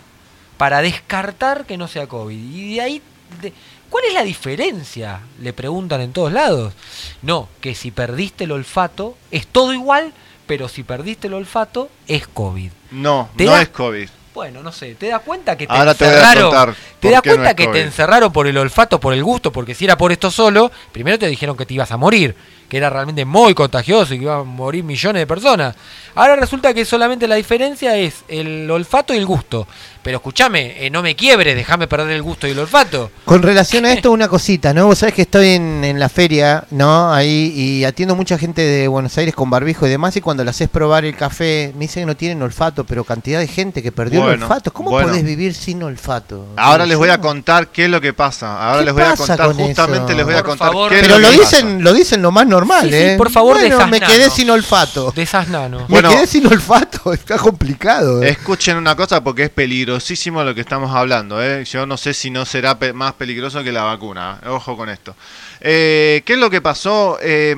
para 0.58 0.82
descartar 0.82 1.64
que 1.64 1.78
no 1.78 1.88
sea 1.88 2.06
COVID. 2.06 2.36
Y 2.36 2.74
de 2.74 2.80
ahí, 2.82 3.02
de- 3.40 3.54
¿cuál 3.88 4.04
es 4.04 4.12
la 4.12 4.22
diferencia? 4.22 5.20
Le 5.40 5.54
preguntan 5.54 6.02
en 6.02 6.12
todos 6.12 6.30
lados. 6.30 6.74
No, 7.22 7.48
que 7.62 7.74
si 7.74 7.90
perdiste 7.90 8.44
el 8.44 8.52
olfato 8.52 9.16
es 9.30 9.46
todo 9.46 9.72
igual, 9.72 10.12
pero 10.50 10.66
si 10.68 10.82
perdiste 10.82 11.28
el 11.28 11.34
olfato 11.34 11.88
es 12.08 12.26
COVID. 12.26 12.72
No, 12.90 13.28
¿Te 13.36 13.44
no 13.44 13.52
da- 13.52 13.62
es 13.62 13.68
COVID. 13.68 14.08
Bueno, 14.34 14.64
no 14.64 14.72
sé, 14.72 14.96
¿te 14.96 15.06
das 15.06 15.20
cuenta 15.22 15.56
que 15.56 15.68
te 15.68 15.72
Ahora 15.72 15.94
te 15.94 16.04
encerraron? 16.06 16.50
¿Te 16.98 17.08
por 17.08 17.10
das 17.12 17.22
no 17.24 17.30
cuenta 17.34 17.54
que 17.54 17.66
COVID. 17.66 17.78
te 17.78 17.82
encerraron 17.84 18.32
por 18.32 18.48
el 18.48 18.58
olfato, 18.58 18.98
por 18.98 19.12
el 19.14 19.22
gusto? 19.22 19.52
Porque 19.52 19.76
si 19.76 19.84
era 19.84 19.96
por 19.96 20.10
esto 20.10 20.28
solo, 20.32 20.72
primero 20.90 21.20
te 21.20 21.28
dijeron 21.28 21.56
que 21.56 21.66
te 21.66 21.74
ibas 21.74 21.92
a 21.92 21.96
morir, 21.96 22.34
que 22.70 22.76
era 22.78 22.88
realmente 22.88 23.24
muy 23.26 23.52
contagioso 23.52 24.14
y 24.14 24.18
que 24.18 24.24
iban 24.24 24.40
a 24.40 24.44
morir 24.44 24.84
millones 24.84 25.20
de 25.20 25.26
personas. 25.26 25.74
Ahora 26.14 26.36
resulta 26.36 26.72
que 26.72 26.84
solamente 26.84 27.26
la 27.28 27.34
diferencia 27.34 27.96
es 27.96 28.24
el 28.28 28.70
olfato 28.70 29.12
y 29.12 29.18
el 29.18 29.26
gusto. 29.26 29.66
Pero 30.02 30.16
escúchame, 30.16 30.86
eh, 30.86 30.88
no 30.88 31.02
me 31.02 31.14
quiebres, 31.14 31.54
déjame 31.54 31.86
perder 31.86 32.12
el 32.12 32.22
gusto 32.22 32.46
y 32.46 32.52
el 32.52 32.58
olfato. 32.58 33.10
Con 33.26 33.42
relación 33.42 33.84
a 33.84 33.92
esto, 33.92 34.10
una 34.12 34.28
cosita, 34.28 34.72
¿no? 34.72 34.86
Vos 34.86 34.98
sabés 34.98 35.14
que 35.14 35.22
estoy 35.22 35.48
en, 35.50 35.84
en 35.84 35.98
la 36.00 36.08
feria, 36.08 36.64
¿no? 36.70 37.12
Ahí 37.12 37.52
y 37.54 37.84
atiendo 37.84 38.14
mucha 38.16 38.38
gente 38.38 38.62
de 38.62 38.88
Buenos 38.88 39.18
Aires 39.18 39.34
con 39.34 39.50
barbijo 39.50 39.86
y 39.86 39.90
demás. 39.90 40.16
Y 40.16 40.20
cuando 40.22 40.42
le 40.42 40.50
haces 40.50 40.68
probar 40.70 41.04
el 41.04 41.16
café, 41.16 41.72
me 41.74 41.80
dicen 41.80 42.02
que 42.02 42.06
no 42.06 42.16
tienen 42.16 42.40
olfato, 42.40 42.84
pero 42.84 43.04
cantidad 43.04 43.40
de 43.40 43.46
gente 43.48 43.82
que 43.82 43.92
perdió 43.92 44.30
el 44.30 44.42
olfato. 44.42 44.72
¿Cómo 44.72 44.90
bueno. 44.90 45.08
podés 45.08 45.22
vivir 45.24 45.54
sin 45.54 45.82
olfato? 45.82 46.46
Ahora 46.56 46.86
les 46.86 46.96
voy 46.96 47.10
a 47.10 47.20
contar 47.20 47.68
qué 47.68 47.84
es 47.84 47.90
lo 47.90 48.00
que 48.00 48.12
pasa. 48.14 48.58
Ahora 48.70 48.78
¿Qué 48.78 48.84
les 48.86 48.94
voy 48.94 49.02
a 49.02 49.16
contar, 49.16 49.38
con 49.38 49.56
justamente 49.56 50.12
eso? 50.12 50.16
les 50.16 50.24
voy 50.24 50.34
a 50.34 50.38
Por 50.38 50.46
contar 50.46 50.68
favor, 50.68 50.88
qué 50.90 50.96
es 50.96 51.02
Pero 51.02 51.14
lo 51.18 51.20
lo 51.26 51.30
que 51.30 51.38
dicen, 51.40 51.66
pasa. 51.66 51.78
lo 51.82 51.92
dicen 51.92 52.22
lo 52.22 52.30
más 52.30 52.46
normal, 52.46 52.59
Sí, 52.82 52.88
sí, 52.90 52.94
¿eh? 52.94 53.14
por 53.18 53.30
favor, 53.30 53.58
bueno, 53.58 53.86
me 53.88 54.00
quedé 54.00 54.30
sin 54.30 54.50
olfato. 54.50 55.12
De 55.12 55.22
esas 55.22 55.48
nanos. 55.48 55.82
Me 55.82 55.88
Bueno. 55.88 56.10
quedé 56.10 56.26
sin 56.26 56.46
olfato, 56.46 57.12
está 57.14 57.36
complicado. 57.38 58.22
¿eh? 58.22 58.30
Escuchen 58.30 58.76
una 58.76 58.94
cosa 58.96 59.22
porque 59.22 59.44
es 59.44 59.50
peligrosísimo 59.50 60.42
lo 60.44 60.54
que 60.54 60.60
estamos 60.60 60.94
hablando. 60.94 61.42
¿eh? 61.42 61.64
Yo 61.64 61.86
no 61.86 61.96
sé 61.96 62.14
si 62.14 62.30
no 62.30 62.44
será 62.44 62.78
pe- 62.78 62.92
más 62.92 63.14
peligroso 63.14 63.62
que 63.62 63.72
la 63.72 63.82
vacuna. 63.84 64.38
¿eh? 64.44 64.48
Ojo 64.48 64.76
con 64.76 64.88
esto. 64.88 65.14
Eh, 65.60 66.22
¿Qué 66.24 66.34
es 66.34 66.38
lo 66.38 66.50
que 66.50 66.60
pasó? 66.60 67.18
Eh, 67.22 67.54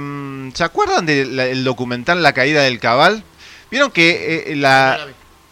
¿Se 0.55 0.65
acuerdan 0.65 1.07
del 1.07 1.65
documental 1.65 2.23
La 2.23 2.33
caída 2.33 2.63
del 2.63 2.79
cabal? 2.79 3.23
Vieron 3.71 3.91
que 3.91 4.45
eh, 4.49 4.57
la... 4.57 4.99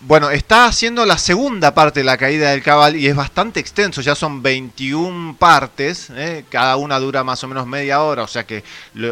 Bueno, 0.03 0.31
está 0.31 0.65
haciendo 0.65 1.05
la 1.05 1.19
segunda 1.19 1.75
parte 1.75 2.01
de 2.01 2.05
la 2.05 2.17
caída 2.17 2.53
del 2.53 2.63
cabal 2.63 2.97
y 2.97 3.07
es 3.07 3.15
bastante 3.15 3.61
extenso, 3.61 4.01
ya 4.01 4.15
son 4.15 4.43
21 4.43 5.37
partes, 5.37 6.09
¿eh? 6.17 6.47
cada 6.49 6.77
una 6.77 6.99
dura 6.99 7.23
más 7.23 7.45
o 7.45 7.49
menos 7.49 7.67
media 7.67 8.01
hora, 8.01 8.23
o 8.23 8.27
sea 8.27 8.47
que 8.47 8.65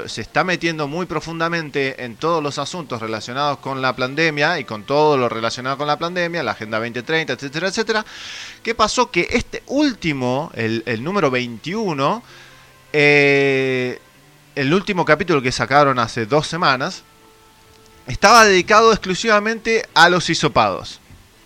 se 0.07 0.22
está 0.22 0.45
metiendo 0.45 0.89
muy 0.89 1.05
profundamente 1.05 2.03
en 2.03 2.16
todos 2.16 2.43
los 2.43 2.59
asuntos 2.59 3.03
relacionados 3.03 3.59
con 3.59 3.82
la 3.82 3.95
pandemia 3.95 4.59
y 4.61 4.64
con 4.64 4.84
todo 4.84 5.18
lo 5.18 5.28
relacionado 5.28 5.76
con 5.76 5.86
la 5.86 5.99
pandemia, 5.99 6.43
la 6.43 6.53
Agenda 6.53 6.78
2030, 6.78 7.34
etcétera, 7.34 7.68
etcétera. 7.68 8.07
¿Qué 8.62 8.74
pasó? 8.74 9.11
Que 9.11 9.28
este 9.30 9.62
último, 9.66 10.51
el, 10.55 10.82
el 10.86 11.05
número 11.05 11.30
21, 11.30 12.22
eh, 12.95 14.01
el 14.55 14.72
último 14.72 15.05
capítulo 15.05 15.43
que 15.43 15.53
sacaron 15.53 15.99
hace 15.99 16.24
dos 16.24 16.47
semanas, 16.47 17.05
estaba 18.09 18.45
dedicado 18.45 18.93
exclusivamente 18.93 19.87
a 19.95 20.09
los 20.09 20.29
hisopados. 20.31 21.01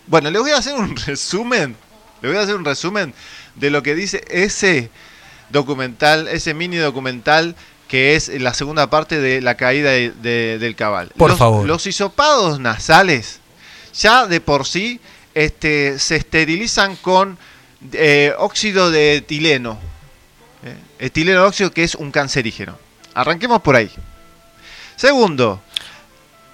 Bueno, 0.07 0.31
les 0.31 0.41
voy 0.41 0.51
a 0.51 0.57
hacer 0.57 0.75
un 0.75 0.95
resumen. 1.05 1.75
Les 2.21 2.31
voy 2.31 2.39
a 2.39 2.43
hacer 2.43 2.55
un 2.55 2.65
resumen 2.65 3.13
de 3.55 3.69
lo 3.69 3.83
que 3.83 3.95
dice 3.95 4.23
ese 4.29 4.89
documental, 5.49 6.27
ese 6.27 6.53
mini 6.53 6.77
documental 6.77 7.55
que 7.87 8.15
es 8.15 8.29
la 8.29 8.53
segunda 8.55 8.89
parte 8.89 9.19
de 9.19 9.39
la 9.41 9.55
caída 9.55 9.91
de- 9.91 10.11
de- 10.11 10.57
del 10.57 10.75
cabal. 10.75 11.11
Por 11.15 11.29
los, 11.29 11.37
favor. 11.39 11.65
Los 11.67 11.85
hisopados 11.85 12.59
nasales 12.59 13.39
ya 13.93 14.25
de 14.25 14.41
por 14.41 14.65
sí 14.65 14.99
este, 15.35 15.99
se 15.99 16.15
esterilizan 16.15 16.95
con 16.95 17.37
eh, 17.91 18.33
óxido 18.39 18.89
de 18.89 19.17
etileno. 19.17 19.77
Eh, 20.63 20.75
etileno 21.05 21.43
óxido 21.45 21.71
que 21.71 21.83
es 21.83 21.93
un 21.95 22.09
cancerígeno. 22.11 22.79
Arranquemos 23.13 23.61
por 23.61 23.75
ahí. 23.75 23.91
Segundo, 24.95 25.61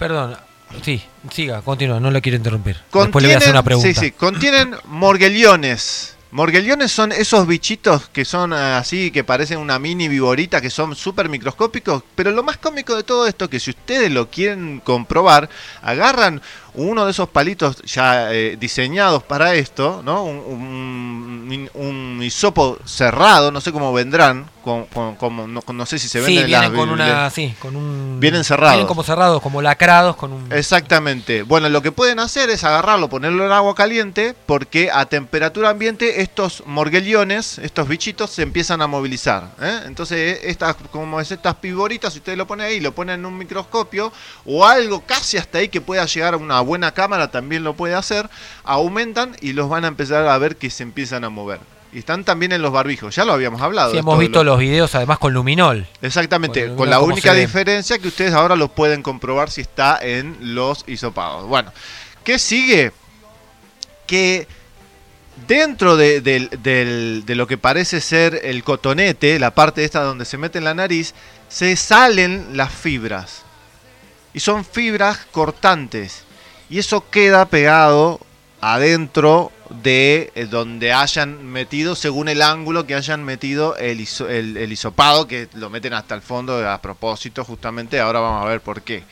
Perdón, 0.00 0.36
sí, 0.82 1.00
siga, 1.30 1.60
continúa, 1.62 2.00
no 2.00 2.10
lo 2.10 2.20
quiero 2.22 2.36
interrumpir. 2.36 2.76
Después 2.92 3.22
le 3.22 3.28
voy 3.28 3.34
a 3.34 3.38
hacer 3.38 3.48
Contienen- 3.48 3.50
una 3.50 3.62
pregunta. 3.62 3.88
Sí, 3.88 3.94
sí, 3.94 4.10
contienen 4.12 4.74
morgueliones. 4.86 6.16
Morgueliones 6.32 6.92
son 6.92 7.10
esos 7.12 7.46
bichitos 7.46 8.08
que 8.08 8.24
son 8.24 8.52
eh, 8.52 8.56
así, 8.56 9.10
que 9.10 9.24
parecen 9.24 9.58
una 9.58 9.78
mini 9.80 10.06
viborita, 10.08 10.60
que 10.60 10.70
son 10.70 10.94
súper 10.96 11.28
microscópicos. 11.28 12.04
Pero 12.14 12.30
lo 12.30 12.42
más 12.44 12.56
cómico 12.56 12.96
de 12.96 13.02
todo 13.02 13.26
esto, 13.26 13.50
que 13.50 13.60
si 13.60 13.70
ustedes 13.70 14.10
lo 14.12 14.30
quieren 14.30 14.80
comprobar, 14.82 15.50
agarran 15.82 16.40
uno 16.74 17.04
de 17.04 17.10
esos 17.10 17.28
palitos 17.28 17.82
ya 17.82 18.32
eh, 18.32 18.56
diseñados 18.58 19.22
para 19.22 19.54
esto, 19.54 20.02
¿no? 20.04 20.24
Un, 20.24 20.36
un- 20.38 21.70
un 21.74 22.22
hisopo 22.22 22.78
cerrado, 22.84 23.50
no 23.50 23.60
sé 23.60 23.72
cómo 23.72 23.92
vendrán, 23.92 24.48
con, 24.62 24.86
no, 25.52 25.62
no 25.72 25.86
sé 25.86 25.98
si 25.98 26.06
se 26.06 26.20
sí, 26.24 26.36
venden 26.36 26.44
en 26.44 26.46
vienen 26.46 26.70
las 26.72 26.78
con 26.78 26.90
una, 26.90 27.30
sí, 27.30 27.54
con 27.58 27.74
un... 27.74 28.18
Vienen 28.20 28.44
cerrados. 28.44 28.74
Vienen 28.74 28.86
como 28.86 29.02
cerrados, 29.02 29.42
como 29.42 29.60
lacrados, 29.62 30.14
con 30.16 30.32
un... 30.32 30.52
Exactamente. 30.52 31.42
Bueno, 31.42 31.68
lo 31.68 31.82
que 31.82 31.90
pueden 31.92 32.20
hacer 32.20 32.50
es 32.50 32.62
agarrarlo, 32.62 33.08
ponerlo 33.08 33.44
en 33.46 33.52
agua 33.52 33.74
caliente, 33.74 34.34
porque 34.46 34.90
a 34.92 35.06
temperatura 35.06 35.70
ambiente 35.70 36.20
estos 36.22 36.62
morgueliones, 36.66 37.58
estos 37.58 37.88
bichitos, 37.88 38.30
se 38.30 38.42
empiezan 38.42 38.80
a 38.82 38.86
movilizar. 38.86 39.48
¿eh? 39.60 39.80
Entonces, 39.86 40.40
estas, 40.44 40.76
como 40.92 41.20
es 41.20 41.32
estas 41.32 41.56
piboritas, 41.56 42.12
si 42.12 42.18
ustedes 42.20 42.38
lo 42.38 42.46
ponen 42.46 42.66
ahí, 42.66 42.80
lo 42.80 42.92
ponen 42.94 43.20
en 43.20 43.26
un 43.26 43.36
microscopio 43.38 44.12
o 44.44 44.64
algo 44.64 45.00
casi 45.04 45.36
hasta 45.36 45.58
ahí 45.58 45.68
que 45.68 45.80
pueda 45.80 46.04
llegar 46.06 46.34
a 46.34 46.36
una 46.36 46.60
buena 46.70 46.92
cámara, 46.92 47.30
también 47.30 47.64
lo 47.64 47.74
puede 47.74 47.94
hacer, 47.94 48.30
aumentan 48.64 49.36
y 49.40 49.52
los 49.54 49.68
van 49.68 49.84
a 49.84 49.88
empezar 49.88 50.26
a 50.28 50.38
ver 50.38 50.56
que 50.56 50.70
se 50.70 50.82
empiezan 50.84 51.24
a 51.24 51.28
mover. 51.28 51.58
Y 51.92 51.98
están 51.98 52.22
también 52.22 52.52
en 52.52 52.62
los 52.62 52.70
barbijos, 52.70 53.16
ya 53.16 53.24
lo 53.24 53.32
habíamos 53.32 53.60
hablado. 53.60 53.90
Sí, 53.90 53.98
hemos 53.98 54.16
visto 54.20 54.44
los- 54.44 54.52
los 54.52 54.60
videos 54.60 54.94
además 54.94 55.18
con 55.18 55.32
luminol. 55.34 55.86
Exactamente, 56.00 56.72
con 56.76 56.88
la 56.88 57.00
única 57.00 57.34
diferencia 57.34 57.98
que 57.98 58.06
ustedes 58.08 58.32
ahora 58.32 58.54
lo 58.54 58.68
pueden 58.68 59.02
comprobar 59.02 59.50
si 59.50 59.60
está 59.62 59.98
en 60.00 60.36
los 60.54 60.84
hisopados. 60.86 61.48
Bueno, 61.48 61.72
¿qué 62.22 62.38
sigue? 62.38 62.92
Que 64.06 64.46
dentro 65.48 65.96
de, 65.96 66.20
de 66.20 67.34
lo 67.34 67.46
que 67.48 67.58
parece 67.58 68.00
ser 68.00 68.40
el 68.44 68.62
cotonete, 68.62 69.38
la 69.40 69.50
parte 69.52 69.82
esta 69.84 70.02
donde 70.02 70.24
se 70.24 70.38
mete 70.38 70.58
en 70.58 70.64
la 70.64 70.74
nariz, 70.74 71.14
se 71.48 71.74
salen 71.74 72.56
las 72.56 72.70
fibras. 72.72 73.42
Y 74.32 74.38
son 74.38 74.64
fibras 74.64 75.26
cortantes. 75.32 76.22
Y 76.70 76.78
eso 76.78 77.04
queda 77.10 77.46
pegado 77.46 78.20
adentro 78.60 79.50
de 79.82 80.32
eh, 80.34 80.46
donde 80.46 80.92
hayan 80.92 81.44
metido, 81.46 81.94
según 81.96 82.28
el 82.28 82.42
ángulo 82.42 82.86
que 82.86 82.94
hayan 82.94 83.24
metido 83.24 83.76
el, 83.76 84.00
hiso- 84.00 84.28
el, 84.28 84.56
el 84.56 84.72
hisopado, 84.72 85.26
que 85.26 85.48
lo 85.54 85.68
meten 85.70 85.92
hasta 85.94 86.14
el 86.14 86.22
fondo 86.22 86.68
a 86.68 86.80
propósito, 86.80 87.44
justamente. 87.44 87.98
Ahora 88.00 88.20
vamos 88.20 88.44
a 88.44 88.48
ver 88.48 88.60
por 88.60 88.82
qué 88.82 89.04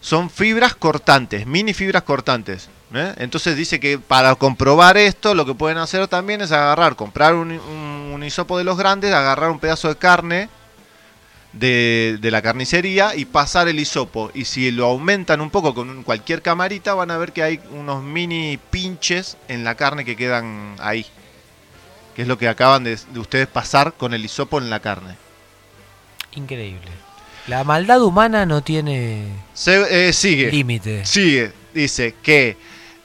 son 0.00 0.28
fibras 0.30 0.74
cortantes, 0.74 1.46
mini 1.46 1.72
fibras 1.74 2.02
cortantes. 2.02 2.68
¿eh? 2.94 3.14
Entonces 3.18 3.56
dice 3.56 3.78
que 3.80 3.98
para 3.98 4.34
comprobar 4.34 4.96
esto, 4.96 5.34
lo 5.34 5.46
que 5.46 5.54
pueden 5.54 5.78
hacer 5.78 6.08
también 6.08 6.40
es 6.42 6.52
agarrar, 6.52 6.96
comprar 6.96 7.34
un, 7.34 7.52
un- 7.52 8.12
un 8.14 8.24
hisopo 8.24 8.58
de 8.58 8.64
los 8.64 8.76
grandes, 8.76 9.14
agarrar 9.14 9.50
un 9.50 9.58
pedazo 9.60 9.88
de 9.88 9.96
carne 9.96 10.48
de, 11.52 12.18
de 12.20 12.30
la 12.30 12.42
carnicería 12.42 13.14
y 13.14 13.24
pasar 13.24 13.68
el 13.68 13.78
hisopo. 13.78 14.30
Y 14.34 14.44
si 14.44 14.70
lo 14.70 14.86
aumentan 14.86 15.40
un 15.40 15.50
poco 15.50 15.74
con 15.74 16.02
cualquier 16.02 16.42
camarita, 16.42 16.94
van 16.94 17.10
a 17.10 17.18
ver 17.18 17.32
que 17.32 17.42
hay 17.42 17.60
unos 17.70 18.02
mini 18.02 18.58
pinches 18.70 19.36
en 19.48 19.64
la 19.64 19.74
carne 19.74 20.04
que 20.04 20.16
quedan 20.16 20.76
ahí. 20.78 21.06
Que 22.16 22.22
es 22.22 22.28
lo 22.28 22.36
que 22.38 22.48
acaban 22.48 22.84
de, 22.84 22.96
de 23.12 23.20
ustedes 23.20 23.46
pasar 23.46 23.94
con 23.94 24.14
el 24.14 24.24
hisopo 24.24 24.58
en 24.58 24.70
la 24.70 24.80
carne. 24.80 25.16
Increíble. 26.34 26.88
La 27.48 27.64
maldad 27.64 28.02
humana 28.02 28.46
no 28.46 28.62
tiene 28.62 29.26
Se, 29.52 30.08
eh, 30.08 30.12
sigue. 30.12 30.50
límite. 30.50 31.04
Sigue, 31.04 31.52
dice 31.74 32.14
que 32.22 32.56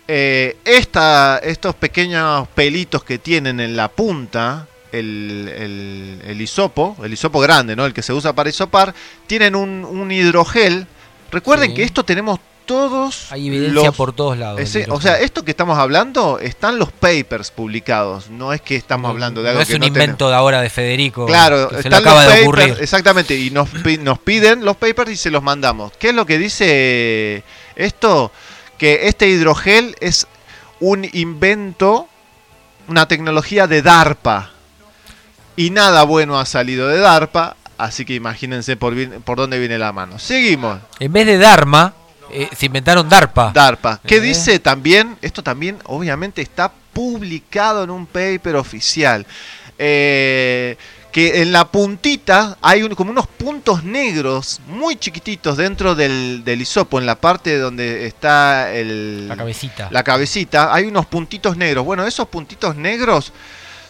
eh, 0.08 0.58
esta, 0.64 1.40
estos 1.40 1.74
pequeños 1.76 2.48
pelitos 2.50 3.04
que 3.04 3.18
tienen 3.18 3.60
en 3.60 3.76
la 3.76 3.88
punta, 3.90 4.68
el, 5.00 5.54
el, 5.56 6.22
el 6.26 6.42
hisopo, 6.42 6.96
el 7.04 7.14
hisopo 7.14 7.40
grande, 7.40 7.76
¿no? 7.76 7.86
El 7.86 7.94
que 7.94 8.02
se 8.04 8.14
usa 8.14 8.34
para 8.34 8.50
hisopar, 8.50 8.94
tienen 9.28 9.56
un, 9.56 9.86
un 9.86 10.12
hidrogel. 10.12 10.88
Recuerden 11.32 11.70
Sí. 11.72 11.76
que 11.76 11.84
esto 11.84 12.04
tenemos 12.06 12.40
todos. 12.66 13.32
Hay 13.32 13.48
evidencia 13.48 13.74
los- 13.88 13.96
por 13.96 14.12
todos 14.14 14.38
lados. 14.38 14.60
ese- 14.60 14.88
o 14.90 15.00
sea, 15.00 15.20
esto 15.22 15.44
que 15.46 15.52
estamos 15.52 15.78
hablando 15.78 16.38
están 16.40 16.78
los 16.78 16.92
papers 16.92 17.50
publicados. 17.52 18.30
No 18.30 18.52
es 18.52 18.60
que 18.62 18.76
estamos 18.76 19.10
hablando 19.10 19.42
de 19.42 19.50
algo 19.50 19.60
no 19.60 19.62
es 19.64 19.70
que 19.70 19.76
un 19.76 19.80
no 19.80 19.86
tenemos. 19.86 20.04
invento 20.04 20.28
de 20.30 20.36
ahora 20.36 20.62
de 20.62 20.70
Federico. 20.70 21.26
Claro, 21.26 21.70
que 21.70 21.76
se 21.76 21.80
están 21.88 21.92
le 21.92 21.98
acaba 22.00 22.26
los 22.26 22.34
de 22.34 22.40
papers, 22.46 22.66
ocurrir. 22.66 22.84
exactamente, 22.84 23.36
y 23.38 23.52
nos, 23.52 23.70
nos 24.02 24.20
piden 24.20 24.66
los 24.66 24.76
papers 24.76 25.12
y 25.12 25.16
se 25.16 25.32
los 25.32 25.42
mandamos. 25.42 25.94
¿Qué 25.98 26.10
es 26.10 26.16
lo 26.16 26.26
que 26.26 26.38
dice 26.38 27.44
esto? 27.78 28.32
Que 28.78 29.08
este 29.08 29.30
hidrogel 29.30 29.96
es 30.02 30.28
un 30.82 31.08
invento, 31.14 32.08
una 32.90 33.08
tecnología 33.08 33.66
de 33.68 33.82
DARPA. 33.82 34.52
Y 35.58 35.72
nada 35.72 36.04
bueno 36.04 36.40
ha 36.40 36.46
salido 36.46 36.88
de 36.88 37.00
DARPA, 37.00 37.58
así 37.78 38.06
que 38.06 38.14
imagínense 38.14 38.78
por, 38.78 38.94
dónde 39.36 39.60
viene 39.60 39.78
la 39.78 39.92
mano. 39.92 40.18
Seguimos. 40.20 40.80
En 41.00 41.12
vez 41.12 41.26
de 41.26 41.38
Dharma, 41.38 41.94
eh, 42.32 42.48
se 42.56 42.68
inventaron 42.68 43.10
DARPA. 43.10 43.52
DARPA. 43.54 44.00
¿Qué 44.06 44.18
Eh. 44.18 44.22
dice 44.22 44.60
también? 44.60 45.18
Esto 45.22 45.42
también 45.44 45.78
obviamente 45.86 46.42
está 46.42 46.72
publicado 46.94 47.84
en 47.84 47.90
un 47.90 48.06
paper 48.06 48.56
oficial. 48.56 49.26
Eh, 49.80 50.78
que 51.12 51.42
en 51.42 51.52
la 51.52 51.66
puntita 51.66 52.58
hay 52.62 52.84
un- 52.84 52.94
como 52.94 53.10
unos 53.10 53.26
puntos 53.26 53.84
negros 53.84 54.60
muy 54.68 54.96
chiquititos 54.98 55.58
dentro 55.58 55.96
del, 55.96 56.44
del 56.44 56.62
hisopo, 56.62 57.00
en 57.00 57.08
la 57.08 57.16
parte 57.16 57.58
donde 57.58 58.06
está 58.06 58.72
el, 58.72 59.28
La 59.28 59.36
cabecita. 59.36 59.88
la 59.90 60.04
cabecita, 60.04 60.72
hay 60.74 60.86
unos 60.86 61.08
puntitos 61.08 61.58
negros. 61.58 61.84
Bueno, 61.86 62.06
esos 62.06 62.28
puntitos 62.28 62.76
negros 62.76 63.32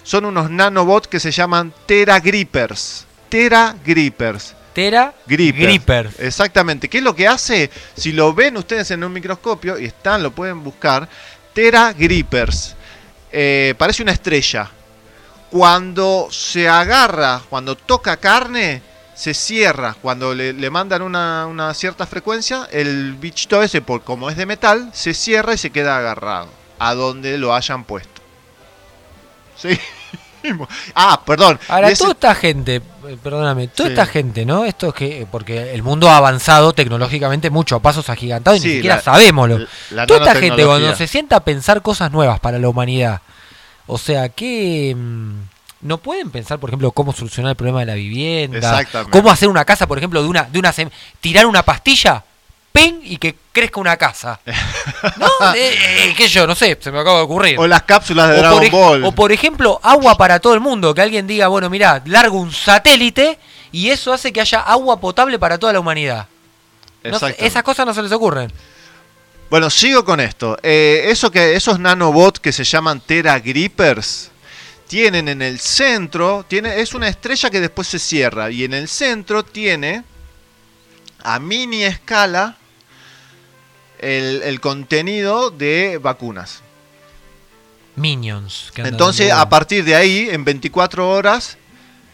son 0.08 0.24
unos 0.24 0.50
nanobots 0.50 1.10
que 1.10 1.20
se 1.20 1.32
llaman 1.32 1.74
Teragrippers. 1.86 3.06
Teragrippers. 3.28 4.56
Tera 4.72 5.14
Gripper. 5.26 5.64
Gripper. 5.68 6.10
Exactamente. 6.20 6.88
¿Qué 6.88 7.00
es 7.00 7.04
lo 7.04 7.14
que 7.14 7.28
hace? 7.28 7.70
Si 7.94 8.14
lo 8.14 8.34
ven 8.34 8.56
ustedes 8.56 8.90
en 8.92 9.04
un 9.04 9.12
microscopio, 9.12 9.78
y 9.78 9.86
están, 9.86 10.24
lo 10.24 10.32
pueden 10.32 10.64
buscar, 10.64 11.10
Tera 11.52 11.92
Grippers. 11.92 12.76
Eh, 13.32 13.76
parece 13.78 14.02
una 14.02 14.14
estrella. 14.14 14.72
Cuando 15.50 16.30
se 16.32 16.70
agarra, 16.70 17.42
cuando 17.50 17.76
toca 17.76 18.16
carne, 18.16 18.82
se 19.14 19.34
cierra. 19.34 19.94
Cuando 20.02 20.34
le, 20.34 20.54
le 20.54 20.70
mandan 20.70 21.02
una, 21.02 21.48
una 21.48 21.74
cierta 21.74 22.06
frecuencia, 22.06 22.70
el 22.72 23.16
bichito 23.16 23.62
ese, 23.62 23.82
por, 23.82 24.04
como 24.04 24.30
es 24.30 24.38
de 24.38 24.46
metal, 24.46 24.90
se 24.94 25.14
cierra 25.14 25.56
y 25.56 25.58
se 25.58 25.72
queda 25.72 25.98
agarrado. 25.98 26.48
A 26.80 26.94
donde 26.94 27.38
lo 27.38 27.54
hayan 27.54 27.84
puesto. 27.84 28.17
Sí. 29.58 29.78
Ah, 30.96 31.20
perdón. 31.26 31.60
Ahora, 31.68 31.90
ese- 31.90 32.04
toda 32.04 32.14
esta 32.14 32.36
gente, 32.36 32.76
eh, 32.78 33.18
perdóname, 33.22 33.68
toda 33.68 33.90
Sí. 33.90 33.94
esta 33.94 34.06
gente, 34.06 34.46
¿no? 34.46 34.64
Esto 34.64 34.90
es 34.90 34.94
que, 34.94 35.28
porque 35.30 35.74
el 35.74 35.84
mundo 35.84 36.10
ha 36.10 36.16
avanzado 36.18 36.72
tecnológicamente 36.72 37.50
mucho, 37.50 37.76
a 37.76 37.80
pasos 37.82 38.10
agigantados 38.10 38.60
y 38.60 38.62
Sí, 38.62 38.68
ni 38.70 38.74
siquiera 38.76 38.96
la- 39.90 40.06
toda 40.06 40.20
esta 40.22 40.40
gente, 40.40 40.64
cuando 40.66 40.96
se 40.96 41.08
sienta 41.08 41.38
a 41.38 41.40
pensar 41.42 41.82
cosas 41.82 42.12
nuevas 42.12 42.40
para 42.40 42.60
la 42.60 42.70
humanidad, 42.70 43.22
o 43.88 43.98
sea, 43.98 44.30
que 44.30 44.96
mm, 44.98 45.34
no 45.82 45.98
pueden 45.98 46.30
pensar, 46.32 46.60
por 46.60 46.70
ejemplo, 46.70 46.92
cómo 46.92 47.12
solucionar 47.12 47.50
el 47.50 47.56
problema 47.58 47.82
de 47.82 47.88
la 47.88 47.96
vivienda, 47.96 48.58
Exactamente. 48.58 49.12
cómo 49.12 49.30
hacer 49.32 49.50
una 49.50 49.66
casa, 49.66 49.86
por 49.86 49.98
ejemplo, 49.98 50.22
de 50.22 50.30
una, 50.30 50.44
de 50.44 50.60
una 50.60 50.74
tirar 51.20 51.46
una 51.46 51.64
pastilla, 51.64 52.24
pen 52.78 53.02
y 53.04 53.18
que 53.18 53.36
crezca 53.52 53.80
una 53.80 53.98
casa. 53.98 54.40
¿No? 55.18 55.54
Eh, 55.56 55.74
eh, 55.74 56.14
qué 56.16 56.24
sé 56.24 56.30
yo, 56.30 56.48
no 56.48 56.56
sé, 56.56 56.78
se 56.80 56.92
me 56.92 57.00
acaba 57.00 57.18
de 57.18 57.24
ocurrir. 57.24 57.60
O 57.60 57.68
las 57.68 57.84
cápsulas 57.84 58.30
de 58.30 58.36
O 58.36 58.38
Dragon 58.40 58.60
por, 58.60 58.72
Ball. 58.72 59.04
o 59.06 59.12
por 59.12 59.32
ejemplo, 59.32 59.80
agua 59.84 60.16
para 60.16 60.40
todo 60.40 60.54
el 60.54 60.60
mundo. 60.60 60.94
Que 60.94 61.02
alguien 61.02 61.26
diga, 61.26 61.48
bueno, 61.48 61.70
mira, 61.70 62.02
largo 62.06 62.40
un 62.40 62.52
satélite 62.52 63.40
y 63.72 63.90
eso 63.90 64.14
hace 64.14 64.32
que 64.32 64.42
haya 64.42 64.60
agua 64.60 65.00
potable 65.00 65.40
para 65.40 65.58
toda 65.58 65.74
la 65.74 65.80
humanidad. 65.80 66.28
No 67.04 67.18
esas 67.38 67.64
cosas 67.64 67.86
no 67.86 67.94
se 67.94 68.04
les 68.04 68.12
ocurren. 68.12 68.52
Bueno, 69.50 69.70
sigo 69.70 70.04
con 70.04 70.20
esto. 70.20 70.58
Eh, 70.62 71.06
eso 71.08 71.32
que, 71.32 71.56
esos 71.56 71.80
nanobots 71.80 72.40
que 72.40 72.52
se 72.52 72.66
llaman 72.66 73.00
Tera 73.00 73.40
Grippers 73.40 74.30
tienen 74.88 75.30
en 75.30 75.42
el 75.42 75.60
centro, 75.60 76.46
tiene, 76.48 76.82
es 76.82 76.94
una 76.94 77.08
estrella 77.08 77.50
que 77.50 77.62
después 77.62 77.88
se 77.88 78.00
cierra 78.00 78.52
y 78.52 78.66
en 78.66 78.74
el 78.74 78.88
centro 78.88 79.44
tiene 79.44 80.04
a 81.24 81.40
mini 81.40 81.84
escala 81.84 82.58
el, 84.00 84.42
el 84.44 84.60
contenido 84.60 85.52
de 85.52 86.00
vacunas. 86.02 86.62
Minions. 87.96 88.72
que 88.74 88.84
Entonces, 88.84 89.32
a 89.32 89.50
partir 89.50 89.84
de 89.84 89.96
ahí, 89.96 90.30
en 90.30 90.46
24 90.46 91.10
horas, 91.10 91.58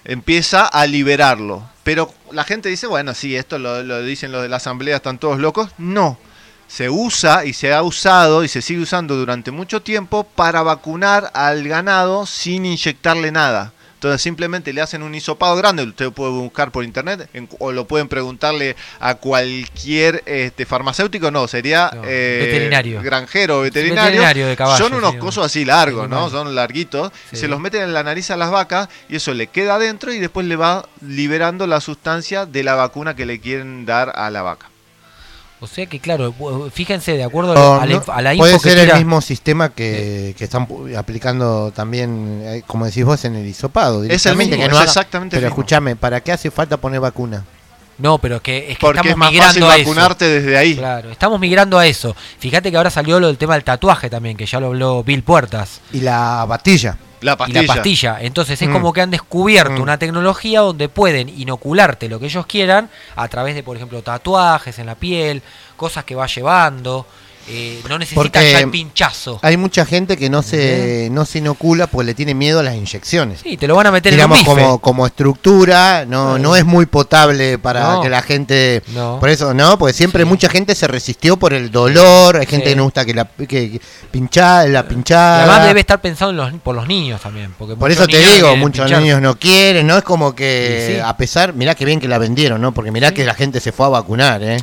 empieza 0.05 0.65
a 0.65 0.85
liberarlo. 0.87 1.69
Pero 1.83 2.13
la 2.31 2.45
gente 2.45 2.69
dice, 2.69 2.87
bueno, 2.87 3.13
sí, 3.13 3.35
esto 3.35 3.59
lo, 3.59 3.83
lo 3.83 4.01
dicen 4.01 4.31
los 4.31 4.41
de 4.41 4.49
la 4.49 4.57
asamblea, 4.57 4.95
están 4.95 5.17
todos 5.17 5.39
locos. 5.39 5.71
No, 5.77 6.17
se 6.67 6.89
usa 6.89 7.45
y 7.45 7.53
se 7.53 7.73
ha 7.73 7.83
usado 7.83 8.43
y 8.43 8.47
se 8.47 8.61
sigue 8.61 8.81
usando 8.81 9.15
durante 9.15 9.51
mucho 9.51 9.81
tiempo 9.81 10.23
para 10.23 10.63
vacunar 10.63 11.29
al 11.33 11.67
ganado 11.67 12.25
sin 12.25 12.65
inyectarle 12.65 13.31
nada. 13.31 13.72
Entonces 14.03 14.21
simplemente 14.21 14.73
le 14.73 14.81
hacen 14.81 15.01
un 15.01 15.15
hisopado 15.15 15.55
grande, 15.55 15.81
usted 15.83 16.11
puede 16.11 16.31
buscar 16.31 16.73
por 16.73 16.83
internet 16.83 17.29
en- 17.33 17.47
o 17.59 17.71
lo 17.71 17.87
pueden 17.87 18.09
preguntarle 18.09 18.75
a 18.99 19.15
cualquier 19.15 20.21
este, 20.25 20.65
farmacéutico, 20.65 21.31
no, 21.31 21.47
sería 21.47 21.89
No, 21.95 22.01
eh, 22.05 22.39
veterinario. 22.51 23.01
granjero 23.01 23.59
o 23.59 23.61
veterinario. 23.61 24.03
Veterinario 24.03 24.47
de 24.47 24.57
caballo, 24.57 24.77
Son 24.83 24.93
unos 24.93 25.13
sí, 25.13 25.17
cosos 25.19 25.45
así 25.45 25.63
largos, 25.63 26.09
¿no? 26.09 26.29
Son 26.29 26.53
larguitos. 26.53 27.13
Sí. 27.29 27.37
se 27.37 27.47
los 27.47 27.61
meten 27.61 27.83
en 27.83 27.93
la 27.93 28.03
nariz 28.03 28.29
a 28.29 28.35
las 28.35 28.51
vacas 28.51 28.89
y 29.07 29.15
eso 29.15 29.33
le 29.33 29.47
queda 29.47 29.75
adentro 29.75 30.11
y 30.11 30.19
después 30.19 30.45
le 30.47 30.57
va 30.57 30.85
liberando 30.99 31.65
la 31.65 31.79
sustancia 31.79 32.45
de 32.45 32.61
la 32.63 32.75
vacuna 32.75 33.15
que 33.15 33.25
le 33.25 33.39
quieren 33.39 33.85
dar 33.85 34.11
a 34.15 34.29
la 34.29 34.41
vaca. 34.41 34.69
O 35.63 35.67
sea 35.67 35.85
que, 35.85 35.99
claro, 36.01 36.33
bu- 36.37 36.69
fíjense, 36.69 37.13
de 37.15 37.23
acuerdo 37.23 37.53
O 37.53 37.79
a 37.79 37.85
la, 37.85 37.93
no- 37.95 38.03
a 38.13 38.21
la 38.21 38.35
puede 38.35 38.51
info 38.51 38.63
que 38.63 38.69
ser 38.71 38.79
el 38.79 38.85
tira- 38.89 38.97
mismo 38.97 39.21
sistema 39.21 39.69
que, 39.69 40.35
que 40.37 40.43
están 40.43 40.67
aplicando 40.97 41.71
también, 41.71 42.41
eh, 42.43 42.63
como 42.67 42.85
decís 42.85 43.05
vos, 43.05 43.23
en 43.23 43.35
el 43.35 43.47
hisopado. 43.47 44.03
Es 44.03 44.25
el 44.25 44.35
mismo, 44.35 44.57
que 44.57 44.67
no 44.67 44.77
es 44.77 44.83
exactamente 44.83 45.37
el 45.37 45.41
Pero 45.41 45.47
escúchame, 45.49 45.95
¿para 45.95 46.19
qué 46.21 46.33
hace 46.33 46.51
falta 46.51 46.75
poner 46.77 46.99
vacuna? 46.99 47.45
No, 47.97 48.17
pero 48.17 48.41
que, 48.41 48.71
es 48.71 48.77
que 48.77 48.81
Porque 48.81 48.97
estamos 48.99 49.11
es 49.11 49.17
más 49.17 49.31
migrando 49.31 49.53
fácil 49.53 49.63
a 49.63 49.77
eso. 49.77 49.89
vacunarte 49.89 50.25
desde 50.25 50.57
ahí. 50.57 50.75
Claro, 50.75 51.11
estamos 51.11 51.39
migrando 51.39 51.77
a 51.79 51.85
eso. 51.87 52.15
Fíjate 52.39 52.69
que 52.71 52.75
ahora 52.77 52.89
salió 52.89 53.19
lo 53.19 53.27
del 53.27 53.37
tema 53.37 53.53
del 53.53 53.63
tatuaje 53.63 54.09
también, 54.09 54.35
que 54.35 54.45
ya 54.45 54.59
lo 54.59 54.67
habló 54.67 55.03
Bill 55.03 55.23
Puertas. 55.23 55.79
Y 55.93 56.01
la 56.01 56.43
pastilla. 56.47 56.97
La 57.23 57.33
y 57.33 57.35
pastilla. 57.37 57.61
la 57.61 57.67
pastilla. 57.67 58.17
Entonces 58.21 58.61
es 58.61 58.69
Mm. 58.69 58.73
como 58.73 58.93
que 58.93 59.01
han 59.01 59.11
descubierto 59.11 59.71
Mm. 59.79 59.81
una 59.81 59.97
tecnología 59.97 60.59
donde 60.61 60.89
pueden 60.89 61.29
inocularte 61.29 62.07
lo 62.09 62.19
que 62.19 62.25
ellos 62.27 62.45
quieran 62.45 62.89
a 63.15 63.27
través 63.27 63.55
de, 63.55 63.63
por 63.63 63.75
ejemplo, 63.77 64.01
tatuajes 64.01 64.77
en 64.79 64.85
la 64.85 64.95
piel, 64.95 65.41
cosas 65.77 66.03
que 66.03 66.15
va 66.15 66.27
llevando. 66.27 67.05
Eh, 67.49 67.81
no 67.89 67.99
necesita 67.99 68.21
Porque 68.21 68.51
ya 68.51 68.59
el 68.59 68.69
pinchazo. 68.71 69.39
Hay 69.41 69.57
mucha 69.57 69.85
gente 69.85 70.17
que 70.17 70.29
no 70.29 70.41
se, 70.41 71.09
no 71.11 71.25
se 71.25 71.39
inocula 71.39 71.87
porque 71.87 72.05
le 72.05 72.13
tiene 72.13 72.33
miedo 72.33 72.59
a 72.59 72.63
las 72.63 72.75
inyecciones. 72.75 73.39
Sí, 73.43 73.57
te 73.57 73.67
lo 73.67 73.75
van 73.75 73.87
a 73.87 73.91
meter 73.91 74.13
Digamos, 74.13 74.39
en 74.39 74.47
un 74.47 74.55
bife. 74.55 74.65
como, 74.65 74.79
como 74.79 75.05
estructura, 75.07 76.05
no, 76.05 76.37
no 76.39 76.55
es 76.55 76.65
muy 76.65 76.85
potable 76.85 77.57
para 77.57 77.83
No. 77.95 78.01
que 78.01 78.09
la 78.09 78.21
gente. 78.21 78.81
No. 78.93 79.19
Por 79.19 79.29
eso, 79.29 79.53
¿no? 79.53 79.77
Porque 79.77 79.93
siempre 79.93 80.23
mucha 80.25 80.47
gente 80.49 80.73
se 80.75 80.87
resistió 80.87 81.37
por 81.37 81.53
el 81.53 81.71
dolor. 81.71 82.37
Hay 82.37 82.45
gente 82.45 82.67
Sí. 82.67 82.71
que 82.71 82.75
no 82.75 82.83
gusta 82.85 83.03
que 83.05 83.13
la 83.13 83.25
que, 83.25 83.47
que 83.47 83.81
pincha- 84.11 84.65
la 84.67 84.81
Y 84.81 84.83
pinchada. 84.83 85.43
además 85.43 85.67
debe 85.67 85.79
estar 85.81 85.99
pensado 86.01 86.31
en 86.31 86.37
los, 86.37 86.53
por 86.61 86.75
los 86.75 86.87
niños 86.87 87.19
también. 87.21 87.53
Porque 87.57 87.75
Por 87.75 87.91
eso 87.91 88.07
te 88.07 88.17
digo, 88.19 88.55
muchos 88.55 88.85
pinchar. 88.85 89.01
niños 89.01 89.21
no 89.21 89.37
quieren, 89.37 89.87
¿no? 89.87 89.97
Es 89.97 90.03
como 90.03 90.33
que, 90.35 90.93
sí. 90.95 91.01
a 91.03 91.15
pesar, 91.17 91.53
mirá 91.53 91.75
que 91.75 91.85
bien 91.85 91.99
que 91.99 92.07
la 92.07 92.17
vendieron, 92.17 92.61
¿no? 92.61 92.73
Porque 92.73 92.91
mirá 92.91 93.13
que 93.13 93.23
la 93.25 93.33
gente 93.33 93.59
se 93.59 93.71
fue 93.71 93.85
a 93.85 93.89
vacunar, 93.89 94.41
¿eh? 94.43 94.57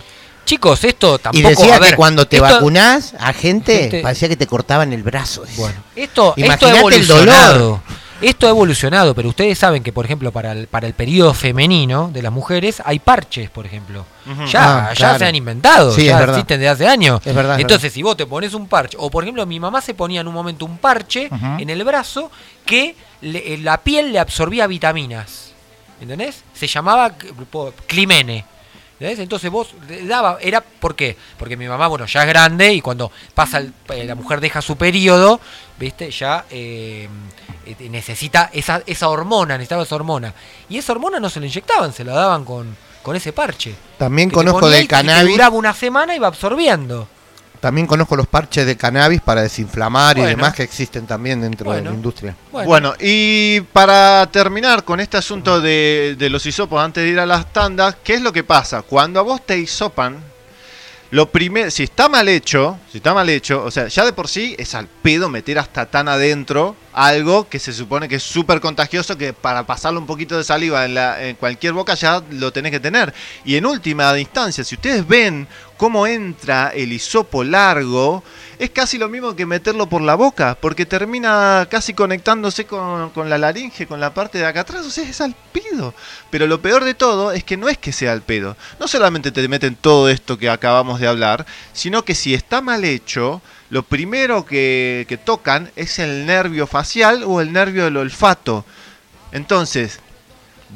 Chicos, 0.51 0.83
esto 0.83 1.17
tampoco. 1.21 1.39
y 1.47 1.49
decía 1.49 1.77
a 1.77 1.79
ver, 1.79 1.91
que 1.91 1.97
cuando 1.97 2.27
te 2.27 2.39
esto- 2.39 2.49
vacunás, 2.55 3.15
a 3.21 3.33
gente, 3.33 3.83
Gente- 3.83 4.03
parecía 4.03 4.29
que 4.29 4.35
te 4.35 4.49
cortaban 4.49 4.93
el 4.93 5.05
brazo. 5.05 5.45
Bueno, 5.57 5.77
esto, 5.95 6.35
esto 6.37 6.67
ha 6.67 6.71
el 6.71 6.77
evolucionado. 6.79 7.59
dolor. 7.61 7.81
Esto 8.21 8.47
ha 8.49 8.51
evolucionado, 8.51 9.15
pero 9.15 9.29
ustedes 9.29 9.57
saben 9.57 9.85
que, 9.85 9.93
por 9.93 10.05
ejemplo, 10.07 10.33
para 10.33 10.51
el, 10.51 10.67
para 10.67 10.89
el 10.89 10.95
periodo 10.95 11.35
femenino 11.35 12.11
de 12.13 12.21
las 12.21 12.33
mujeres 12.33 12.83
hay 12.85 12.99
parches, 12.99 13.49
por 13.49 13.65
ejemplo. 13.65 14.05
Ya, 14.51 14.89
Ah, 14.89 14.89
ya 14.91 14.95
claro. 14.97 15.19
se 15.21 15.25
han 15.27 15.35
inventado, 15.37 15.93
Sí, 15.95 16.07
ya 16.07 16.21
existen 16.25 16.59
desde 16.59 16.69
hace 16.69 16.89
años. 16.89 17.21
Es 17.25 17.33
verdad, 17.33 17.55
es 17.55 17.61
Entonces, 17.61 17.83
verdad. 17.85 17.95
si 17.95 18.03
vos 18.03 18.17
te 18.17 18.27
pones 18.27 18.53
un 18.53 18.67
parche, 18.67 18.97
o 19.01 19.09
por 19.09 19.23
ejemplo, 19.23 19.47
mi 19.47 19.61
mamá 19.61 19.81
se 19.81 19.95
ponía 19.95 20.21
en 20.21 20.27
un 20.27 20.35
momento 20.35 20.65
un 20.65 20.79
parche 20.79 21.31
en 21.59 21.71
el 21.71 21.85
brazo 21.85 22.29
que 22.67 22.97
le- 23.21 23.55
eh, 23.55 23.59
la 23.59 23.79
piel 23.79 24.11
le 24.13 24.19
absorbía 24.19 24.67
vitaminas. 24.67 25.53
¿Entendés? 26.01 26.43
Se 26.55 26.67
llamaba 26.67 27.13
po- 27.53 27.73
climene. 27.87 28.45
¿Entendés? 29.01 29.19
Entonces 29.21 29.51
vos 29.51 29.69
daba, 30.07 30.37
era 30.43 30.61
¿por 30.61 30.95
qué? 30.95 31.17
Porque 31.39 31.57
mi 31.57 31.67
mamá, 31.67 31.87
bueno, 31.89 32.05
ya 32.05 32.21
es 32.21 32.29
grande 32.29 32.71
y 32.75 32.83
cuando 32.83 33.11
pasa 33.33 33.57
el- 33.57 33.73
eh, 33.89 34.05
la 34.05 34.15
mujer 34.15 34.41
deja 34.43 34.61
su 34.61 34.77
periodo, 34.77 35.41
¿viste? 35.79 36.11
Ya 36.11 36.45
eh, 36.51 37.09
eh, 37.65 37.89
necesita 37.89 38.51
esa, 38.53 38.83
esa 38.85 39.09
hormona, 39.09 39.55
necesitaba 39.57 39.85
esa 39.85 39.95
hormona. 39.95 40.35
Y 40.69 40.77
esa 40.77 40.93
hormona 40.93 41.19
no 41.19 41.31
se 41.31 41.41
la 41.41 41.47
inyectaban, 41.47 41.95
se 41.95 42.05
la 42.05 42.13
daban 42.13 42.45
con, 42.45 42.77
con 43.03 43.17
ese 43.17 43.33
parche. 43.33 43.75
También 43.97 44.29
conozco 44.29 44.69
del 44.69 44.87
cannabis. 44.87 45.33
duraba 45.33 45.57
una 45.57 45.73
semana 45.73 46.15
y 46.15 46.19
va 46.19 46.29
absorbiendo. 46.29 47.09
También 47.61 47.87
conozco 47.87 48.17
los 48.17 48.27
parches 48.27 48.65
de 48.65 48.77
cannabis 48.77 49.21
para 49.21 49.43
desinflamar 49.43 50.19
y 50.19 50.23
demás 50.23 50.55
que 50.55 50.63
existen 50.63 51.07
también 51.07 51.43
dentro 51.43 51.73
de 51.73 51.83
la 51.83 51.91
industria. 51.91 52.35
Bueno. 52.51 52.95
y 52.99 53.61
para 53.73 54.27
terminar 54.33 54.83
con 54.85 54.99
este 54.99 55.19
asunto 55.19 55.61
de, 55.61 56.17
de 56.19 56.31
los 56.31 56.47
hisopos 56.47 56.83
antes 56.83 57.05
de 57.05 57.11
ir 57.11 57.21
a 57.21 57.27
las 57.27 57.53
tandas, 57.53 57.97
¿qué 58.03 58.15
es 58.15 58.23
lo 58.23 58.33
que 58.33 58.45
pasa? 58.45 58.83
Cuando 58.83 59.21
a 59.21 59.23
vos 59.23 59.45
te 59.45 59.59
hisopan, 59.59 60.31
lo 61.11 61.29
primero, 61.29 61.69
si 61.73 61.83
está 61.83 62.09
mal 62.09 62.29
hecho, 62.29 62.79
si 62.91 62.99
está 62.99 63.13
mal 63.13 63.29
hecho, 63.29 63.65
o 63.65 63.71
sea, 63.73 63.89
ya 63.89 64.05
de 64.05 64.13
por 64.13 64.29
sí 64.29 64.55
es 64.59 64.77
al 64.77 64.87
pedo 64.87 65.29
meter 65.29 65.59
hasta 65.59 65.87
tan 65.87 66.07
adentro 66.07 66.77
algo 66.93 67.49
que 67.49 67.59
se 67.59 67.73
supone 67.73 68.09
que 68.09 68.17
es 68.17 68.23
súper 68.23 68.61
contagioso, 68.61 69.19
que 69.19 69.33
para 69.33 69.67
pasarle 69.67 69.99
un 69.99 70.07
poquito 70.07 70.39
de 70.39 70.45
saliva 70.45 70.85
en, 70.85 70.95
la, 70.95 71.21
en 71.21 71.35
cualquier 71.35 71.73
boca 71.73 71.95
ya 71.95 72.23
lo 72.31 72.53
tenés 72.53 72.71
que 72.71 72.79
tener. 72.79 73.13
Y 73.45 73.57
en 73.57 73.67
última 73.67 74.17
instancia, 74.17 74.63
si 74.63 74.77
ustedes 74.77 75.07
ven 75.07 75.49
cómo 75.81 76.07
entra 76.07 76.73
el 76.75 76.93
hisopo 76.93 77.43
largo, 77.43 78.23
es 78.59 78.69
casi 78.69 78.99
lo 78.99 79.09
mismo 79.09 79.35
que 79.35 79.47
meterlo 79.47 79.89
por 79.89 80.03
la 80.03 80.15
boca, 80.15 80.59
porque 80.61 80.85
termina 80.85 81.67
casi 81.71 81.95
conectándose 81.95 82.67
con, 82.67 83.11
la 83.31 83.39
laringe, 83.39 83.87
con 83.87 83.99
la 83.99 84.13
parte 84.13 84.37
de 84.37 84.45
acá 84.45 84.61
atrás, 84.61 84.85
o 84.85 84.91
sea, 84.91 85.09
es 85.09 85.23
al 85.23 85.35
pedo. 85.53 85.95
Pero 86.29 86.47
lo 86.47 86.61
peor 86.61 86.85
de 86.85 86.93
todo 86.93 87.33
es 87.33 87.45
que 87.45 87.57
no 87.57 87.71
es 87.71 87.79
que 87.79 87.93
sea 87.93 88.13
al 88.13 88.21
pedo. 88.21 88.59
No 88.79 88.89
solamente 88.89 89.33
te 89.33 89.49
meten 89.49 89.75
todo 89.75 90.11
esto 90.11 90.37
que 90.37 90.51
acabamos 90.51 91.01
de 91.01 91.09
hablar, 91.09 91.47
sino 91.73 92.05
que 92.05 92.15
si 92.15 92.35
está 92.35 92.61
mal 92.61 92.85
hecho, 92.85 93.41
lo 93.71 93.83
primero 93.83 94.45
que, 94.45 95.07
que 95.09 95.17
tocan 95.17 95.71
es 95.77 95.99
el 95.99 96.27
nervio 96.27 96.67
facial 96.67 97.23
o 97.25 97.41
el 97.41 97.55
nervio 97.55 97.85
del 97.85 97.97
olfato. 97.97 98.67
Entonces, 99.33 99.99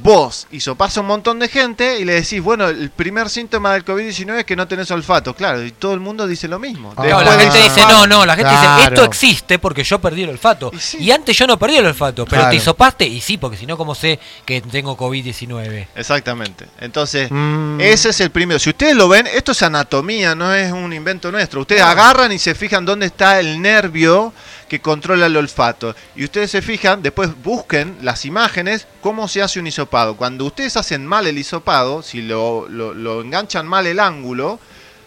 vos 0.02 0.46
hisopás 0.50 0.96
a 0.96 1.00
un 1.00 1.06
montón 1.06 1.38
de 1.38 1.48
gente 1.48 1.98
y 2.00 2.04
le 2.04 2.14
decís, 2.14 2.42
bueno, 2.42 2.68
el 2.68 2.90
primer 2.90 3.30
síntoma 3.30 3.72
del 3.72 3.84
COVID-19 3.84 4.38
es 4.40 4.44
que 4.44 4.56
no 4.56 4.66
tenés 4.68 4.90
olfato. 4.90 5.34
Claro, 5.34 5.64
y 5.64 5.70
todo 5.72 5.94
el 5.94 6.00
mundo 6.00 6.26
dice 6.26 6.48
lo 6.48 6.58
mismo. 6.58 6.92
No, 6.96 7.02
Después 7.02 7.26
la 7.26 7.38
gente 7.38 7.58
dice, 7.62 7.80
no, 7.82 8.06
no, 8.06 8.26
la 8.26 8.36
gente 8.36 8.50
dice, 8.50 8.66
esto 8.88 9.04
existe 9.04 9.58
porque 9.58 9.84
yo 9.84 10.00
perdí 10.00 10.24
el 10.24 10.30
olfato. 10.30 10.70
Y, 10.98 11.10
antes 11.10 11.36
yo 11.36 11.46
no 11.46 11.58
perdí 11.58 11.76
el 11.76 11.86
olfato, 11.86 12.24
pero 12.24 12.40
Claro. 12.42 12.50
te 12.50 12.56
hisopaste 12.56 13.06
y 13.06 13.20
sí, 13.20 13.38
porque 13.38 13.56
si 13.56 13.66
no, 13.66 13.76
¿cómo 13.76 13.94
sé 13.94 14.18
que 14.44 14.60
tengo 14.60 14.96
COVID-19? 14.96 15.86
Exactamente. 15.94 16.66
Entonces, 16.80 17.30
Mm. 17.30 17.80
ese 17.80 18.10
es 18.10 18.20
el 18.20 18.30
primero. 18.30 18.58
Si 18.58 18.70
ustedes 18.70 18.96
lo 18.96 19.08
ven, 19.08 19.26
esto 19.26 19.52
es 19.52 19.62
anatomía, 19.62 20.34
no 20.34 20.52
es 20.54 20.72
un 20.72 20.92
invento 20.92 21.30
nuestro. 21.30 21.60
Ustedes 21.60 21.82
agarran 21.82 22.32
y 22.32 22.38
se 22.38 22.54
fijan 22.54 22.84
dónde 22.84 23.06
está 23.06 23.38
el 23.40 23.60
nervio 23.62 24.32
que 24.74 24.80
controla 24.80 25.26
el 25.26 25.36
olfato. 25.36 25.94
Y 26.16 26.24
ustedes 26.24 26.50
se 26.50 26.60
fijan, 26.62 27.00
después 27.00 27.30
busquen 27.44 27.96
las 28.02 28.24
imágenes, 28.24 28.86
cómo 29.00 29.28
se 29.28 29.40
hace 29.40 29.60
un 29.60 29.66
hisopado. 29.68 30.16
Cuando 30.16 30.44
ustedes 30.44 30.76
hacen 30.76 31.06
mal 31.06 31.26
el 31.28 31.38
hisopado, 31.38 32.02
si 32.02 32.22
lo, 32.22 32.68
lo- 32.68 32.92
lo 32.92 33.20
enganchan 33.20 33.66
mal 33.68 33.86
el 33.86 34.00
ángulo, 34.00 34.58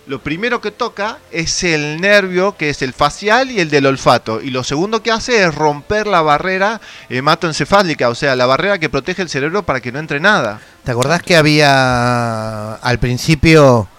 lo 0.06 0.20
primero 0.20 0.62
que 0.62 0.72
toca 0.72 1.18
es 1.32 1.66
el 1.66 2.00
nervio 2.00 2.56
que 2.56 2.70
es 2.70 2.82
el 2.82 2.94
facial 2.94 3.52
y 3.52 3.60
el 3.60 3.70
del 3.70 3.88
olfato. 3.88 4.40
Y 4.42 4.52
lo 4.52 4.64
segundo 4.64 5.04
que 5.04 5.12
hace 5.12 5.44
es 5.44 5.54
romper 5.54 6.08
la 6.08 6.22
barrera 6.22 6.80
hematoencefálica, 7.10 8.08
o 8.08 8.16
sea, 8.16 8.38
la 8.38 8.46
barrera 8.46 8.80
que 8.80 8.88
protege 8.90 9.22
el 9.22 9.28
cerebro 9.30 9.64
para 9.64 9.82
que 9.82 9.92
no 9.92 10.00
entre 10.00 10.22
nada. 10.22 10.62
¿Te 10.86 10.92
acordás 10.92 11.22
que 11.22 11.36
había 11.36 12.76
al 12.76 13.00
principio 13.00 13.90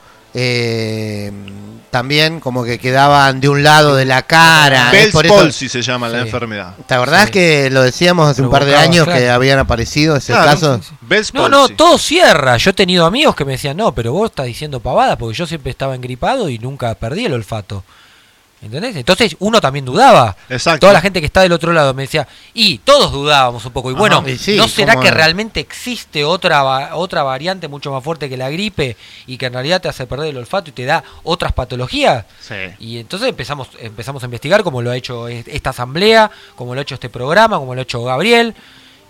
eh, 0.41 1.33
también 1.91 2.39
como 2.39 2.65
que 2.65 2.79
quedaban 2.79 3.41
de 3.41 3.49
un 3.49 3.63
lado 3.63 3.97
de 3.97 4.05
la 4.05 4.23
cara? 4.23 4.91
Bell's 4.93 5.13
palsy 5.27 5.69
se 5.69 5.83
llama 5.83 6.09
la 6.09 6.19
Sí. 6.21 6.25
enfermedad. 6.27 6.75
¿Te 6.87 6.95
acordás 6.95 7.31
que 7.31 7.71
lo 7.71 7.83
decíamos 7.83 8.29
hace 8.29 8.43
un 8.43 8.51
par 8.51 8.65
de 8.65 8.77
años 8.77 9.05
claro. 9.05 9.19
que 9.21 9.31
habían 9.31 9.59
aparecido 9.59 10.17
ese 10.17 10.33
Claro, 10.33 10.51
caso? 10.51 10.81
sí, 10.83 11.31
No, 11.35 11.49
no, 11.49 11.69
todo 11.71 11.99
cierra. 11.99 12.57
Yo 12.59 12.71
he 12.71 12.75
tenido 12.75 13.05
amigos 13.07 13.35
que 13.35 13.45
me 13.45 13.53
decían, 13.53 13.77
no, 13.77 13.93
pero 13.95 14.13
vos 14.13 14.31
estás 14.31 14.47
diciendo 14.47 14.81
pavada 14.81 15.17
porque 15.17 15.37
yo 15.37 15.47
siempre 15.47 15.71
estaba 15.71 15.95
engripado 15.95 16.49
y 16.49 16.59
nunca 16.59 16.95
perdí 16.95 17.25
el 17.25 17.33
olfato. 17.33 17.83
¿Entendés? 18.61 18.97
Entonces 18.97 19.37
uno 19.39 19.61
también 19.61 19.85
dudaba. 19.85 20.37
Exacto. 20.49 20.81
Toda 20.81 20.93
la 20.95 21.01
gente 21.01 21.21
que 21.21 21.27
está 21.27 21.43
del 21.43 21.53
otro 21.53 21.73
lado 21.73 21.95
me 21.95 22.03
decía, 22.03 22.27
y 22.55 22.79
todos 22.79 23.13
dudábamos 23.13 23.65
un 23.65 23.73
poco. 23.73 23.91
Y 23.91 23.95
Ajá, 23.95 24.01
bueno, 24.01 24.25
y 24.27 24.37
sí, 24.37 24.57
¿no 24.57 24.67
será 24.67 24.95
¿cómo 24.95 25.05
que 25.05 25.13
realmente 25.13 25.61
existe 25.61 26.25
otra, 26.25 26.97
otra 26.97 27.23
variante 27.23 27.69
mucho 27.69 27.93
más 27.93 28.03
fuerte 28.03 28.29
que 28.29 28.37
la 28.37 28.51
gripe 28.51 28.97
y 29.29 29.39
que 29.39 29.47
en 29.47 29.53
realidad 29.53 29.81
te 29.81 29.89
hace 29.89 30.07
perder 30.09 30.31
el 30.31 30.39
olfato 30.39 30.71
y 30.71 30.73
te 30.73 30.85
da 30.85 31.05
otras 31.23 31.53
patologías? 31.53 32.25
Sí. 32.41 32.55
Y 32.81 32.99
entonces 32.99 33.29
empezamos, 33.29 33.69
empezamos 33.79 34.25
a 34.25 34.27
investigar 34.27 34.65
como 34.65 34.83
lo 34.83 34.91
ha 34.91 34.97
hecho 34.97 35.29
es- 35.29 35.47
esta 35.47 35.71
asamblea, 35.71 36.29
como 36.57 36.75
lo 36.75 36.81
ha 36.81 36.83
hecho 36.83 36.95
este 36.97 37.09
programa, 37.11 37.59
como 37.59 37.77
lo 37.77 37.81
ha 37.81 37.85
hecho 37.85 38.03
Gabriel, 38.03 38.55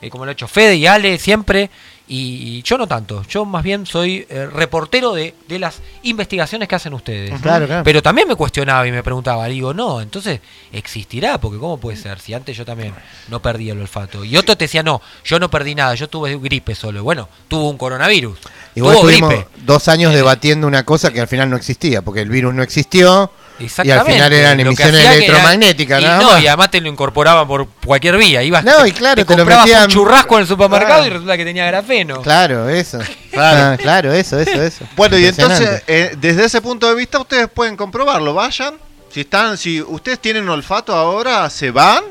eh, 0.02 0.10
como 0.10 0.26
lo 0.26 0.30
ha 0.30 0.32
hecho 0.32 0.46
Fede 0.46 0.76
y 0.76 0.86
Ale 0.86 1.16
siempre. 1.18 1.70
Y, 2.10 2.62
yo 2.62 2.78
no 2.78 2.86
tanto, 2.86 3.22
yo 3.28 3.44
más 3.44 3.62
bien 3.62 3.84
soy 3.84 4.26
eh, 4.30 4.46
reportero 4.46 5.12
de, 5.12 5.34
de 5.46 5.58
las 5.58 5.80
investigaciones 6.02 6.66
que 6.66 6.74
hacen 6.74 6.94
ustedes. 6.94 7.38
Claro, 7.40 7.66
claro. 7.66 7.84
Pero 7.84 8.02
también 8.02 8.26
me 8.26 8.34
cuestionaba 8.34 8.86
y 8.86 8.92
me 8.92 9.02
preguntaba, 9.02 9.46
digo, 9.46 9.74
no, 9.74 10.00
entonces 10.00 10.40
existirá, 10.72 11.38
porque 11.38 11.58
¿cómo 11.58 11.78
puede 11.78 11.96
ser? 11.96 12.18
Si 12.18 12.32
antes 12.32 12.56
yo 12.56 12.64
también 12.64 12.94
no 13.28 13.40
perdí 13.42 13.70
el 13.70 13.80
olfato. 13.80 14.24
Y 14.24 14.36
otro 14.36 14.56
te 14.56 14.64
decía, 14.64 14.82
no, 14.82 15.02
yo 15.24 15.38
no 15.38 15.50
perdí 15.50 15.74
nada, 15.74 15.94
yo 15.94 16.08
tuve 16.08 16.38
gripe 16.38 16.74
solo. 16.74 17.02
Bueno, 17.04 17.28
tuvo 17.46 17.68
un 17.68 17.76
coronavirus. 17.76 18.38
Igual 18.74 18.96
tuvo 18.96 19.06
gripe. 19.06 19.46
dos 19.64 19.88
años 19.88 20.14
debatiendo 20.14 20.66
una 20.66 20.84
cosa 20.84 21.12
que 21.12 21.20
al 21.20 21.28
final 21.28 21.50
no 21.50 21.56
existía, 21.56 22.02
porque 22.02 22.22
el 22.22 22.30
virus 22.30 22.54
no 22.54 22.62
existió 22.62 23.30
y 23.58 23.90
al 23.90 24.04
final 24.06 24.32
eran 24.32 24.60
emisiones 24.60 24.94
que 24.94 25.00
era- 25.02 25.14
electromagnéticas, 25.14 26.00
y 26.00 26.04
nada 26.04 26.18
no, 26.22 26.30
más. 26.32 26.42
y 26.42 26.46
además 26.46 26.70
te 26.70 26.80
lo 26.80 26.88
incorporaban 26.88 27.46
por 27.48 27.66
cualquier 27.84 28.16
vía. 28.16 28.42
Ibas, 28.42 28.64
No, 28.64 28.82
te- 28.82 28.88
y 28.88 28.92
claro, 28.92 29.16
te, 29.16 29.24
te 29.24 29.36
comprabas 29.36 29.66
metían- 29.66 29.84
un 29.84 29.88
churrasco 29.90 30.34
en 30.36 30.40
el 30.42 30.46
supermercado 30.46 30.94
Claro. 31.00 31.06
y 31.06 31.10
resulta 31.10 31.36
que 31.36 31.44
tenía 31.44 31.66
grafeno. 31.66 32.22
Claro, 32.22 32.68
eso. 32.68 32.98
Claro. 33.30 33.72
Ah, 33.74 33.76
claro, 33.76 34.12
eso, 34.12 34.38
eso, 34.40 34.62
eso. 34.62 34.84
Bueno, 34.96 35.16
y 35.18 35.26
entonces, 35.26 35.82
eh, 35.86 36.16
desde 36.18 36.44
ese 36.46 36.60
punto 36.60 36.88
de 36.88 36.94
vista, 36.96 37.18
ustedes 37.20 37.46
pueden 37.48 37.76
comprobarlo. 37.76 38.34
Vayan, 38.34 38.74
si 39.12 39.20
están, 39.20 39.56
si 39.56 39.80
ustedes 39.80 40.18
tienen 40.18 40.48
olfato 40.48 40.92
ahora, 40.94 41.48
se 41.50 41.70
van, 41.70 42.02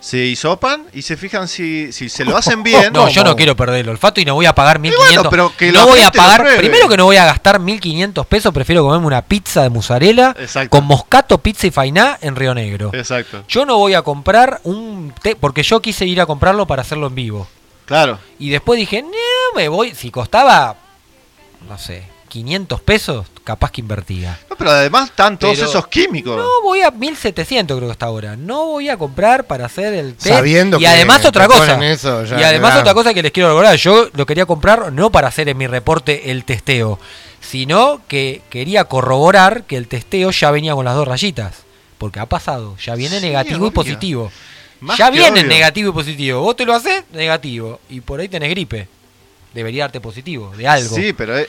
se 0.00 0.16
hisopan 0.18 0.86
y 0.94 1.02
se 1.02 1.16
fijan 1.16 1.46
si, 1.46 1.92
si 1.92 2.08
se 2.08 2.24
lo 2.24 2.36
hacen 2.38 2.62
bien. 2.62 2.92
No, 2.92 3.08
yo 3.08 3.22
no 3.22 3.36
quiero 3.36 3.54
perder 3.54 3.80
el 3.80 3.88
olfato 3.90 4.20
y 4.20 4.24
no 4.24 4.34
voy 4.34 4.46
a 4.46 4.54
pagar 4.54 4.78
1500. 4.78 5.28
pero 5.30 5.54
que 5.56 5.70
no 5.70 5.86
voy 5.86 6.00
a 6.00 6.10
pagar, 6.10 6.56
primero 6.56 6.88
que 6.88 6.96
no 6.96 7.04
voy 7.04 7.16
a 7.16 7.26
gastar 7.26 7.60
1500 7.60 8.26
pesos, 8.26 8.52
prefiero 8.52 8.82
comerme 8.82 9.06
una 9.06 9.22
pizza 9.22 9.62
de 9.62 9.70
mozzarella 9.70 10.34
Exacto. 10.38 10.70
con 10.70 10.86
moscato, 10.86 11.38
pizza 11.38 11.66
y 11.66 11.70
fainá 11.70 12.18
en 12.22 12.34
Río 12.34 12.54
Negro. 12.54 12.90
Exacto. 12.94 13.44
Yo 13.46 13.66
no 13.66 13.76
voy 13.76 13.94
a 13.94 14.02
comprar 14.02 14.60
un 14.64 15.12
té, 15.22 15.36
porque 15.36 15.62
yo 15.62 15.80
quise 15.80 16.06
ir 16.06 16.20
a 16.20 16.26
comprarlo 16.26 16.66
para 16.66 16.82
hacerlo 16.82 17.06
en 17.08 17.14
vivo. 17.14 17.48
Claro. 17.84 18.18
Y 18.38 18.50
después 18.50 18.78
dije, 18.78 19.02
no, 19.02 19.08
me 19.56 19.68
voy, 19.68 19.94
si 19.94 20.10
costaba, 20.10 20.76
no 21.68 21.76
sé, 21.76 22.04
500 22.30 22.80
pesos, 22.80 23.26
capaz 23.44 23.70
que 23.72 23.82
invertía. 23.82 24.38
No, 24.48 24.56
pero 24.56 24.70
además 24.70 25.10
están 25.10 25.38
todos 25.38 25.56
Pero- 25.56 25.68
esos 25.68 25.86
químicos. 25.88 26.36
No 26.36 26.62
voy 26.62 26.80
a 26.80 26.90
1700 26.90 27.76
creo 27.76 27.88
que 27.88 27.92
está 27.92 28.06
ahora. 28.06 28.36
No 28.36 28.66
voy 28.68 28.88
a 28.88 28.96
comprar 28.96 29.44
para 29.44 29.66
hacer 29.66 29.92
el 29.92 30.14
té. 30.14 30.30
Sabiendo 30.30 30.78
y 30.78 30.80
que 30.80 30.86
además 30.86 31.22
otra 31.26 31.46
cosa. 31.46 31.74
ponen 31.74 31.90
eso, 31.90 32.24
ya, 32.24 32.40
y 32.40 32.42
además 32.44 32.70
claro. 32.70 32.80
otra 32.80 32.94
cosa 32.94 33.12
que 33.12 33.22
les 33.22 33.32
quiero 33.32 33.50
recordar, 33.50 33.76
yo 33.76 34.08
lo 34.14 34.24
quería 34.24 34.46
comprar 34.46 34.90
no 34.92 35.10
para 35.10 35.28
hacer 35.28 35.48
en 35.50 35.58
mi 35.58 35.66
reporte 35.66 36.30
el 36.30 36.44
testeo, 36.44 36.98
sino 37.40 38.00
que 38.08 38.40
quería 38.48 38.84
corroborar 38.84 39.64
que 39.64 39.76
el 39.76 39.88
testeo 39.88 40.30
ya 40.30 40.50
venía 40.50 40.74
con 40.74 40.84
las 40.86 40.94
dos 40.94 41.06
rayitas. 41.06 41.64
Porque 41.98 42.20
ha 42.20 42.26
pasado, 42.26 42.76
ya 42.78 42.94
viene 42.94 43.20
negativo 43.20 43.66
y 43.66 43.70
positivo. 43.70 44.32
Más 44.80 44.96
ya 44.96 45.10
viene 45.10 45.40
obvio. 45.40 45.44
negativo 45.48 45.90
y 45.90 45.92
positivo. 45.92 46.40
Vos 46.40 46.56
te 46.56 46.64
lo 46.64 46.72
haces, 46.74 47.04
negativo. 47.12 47.80
Y 47.90 48.00
por 48.00 48.20
ahí 48.20 48.28
tenés 48.28 48.48
gripe. 48.48 48.88
Debería 49.52 49.84
darte 49.84 50.00
positivo, 50.00 50.52
de 50.56 50.66
algo. 50.66 50.94
Sí, 50.94 51.12
pero 51.12 51.36
eh, 51.36 51.46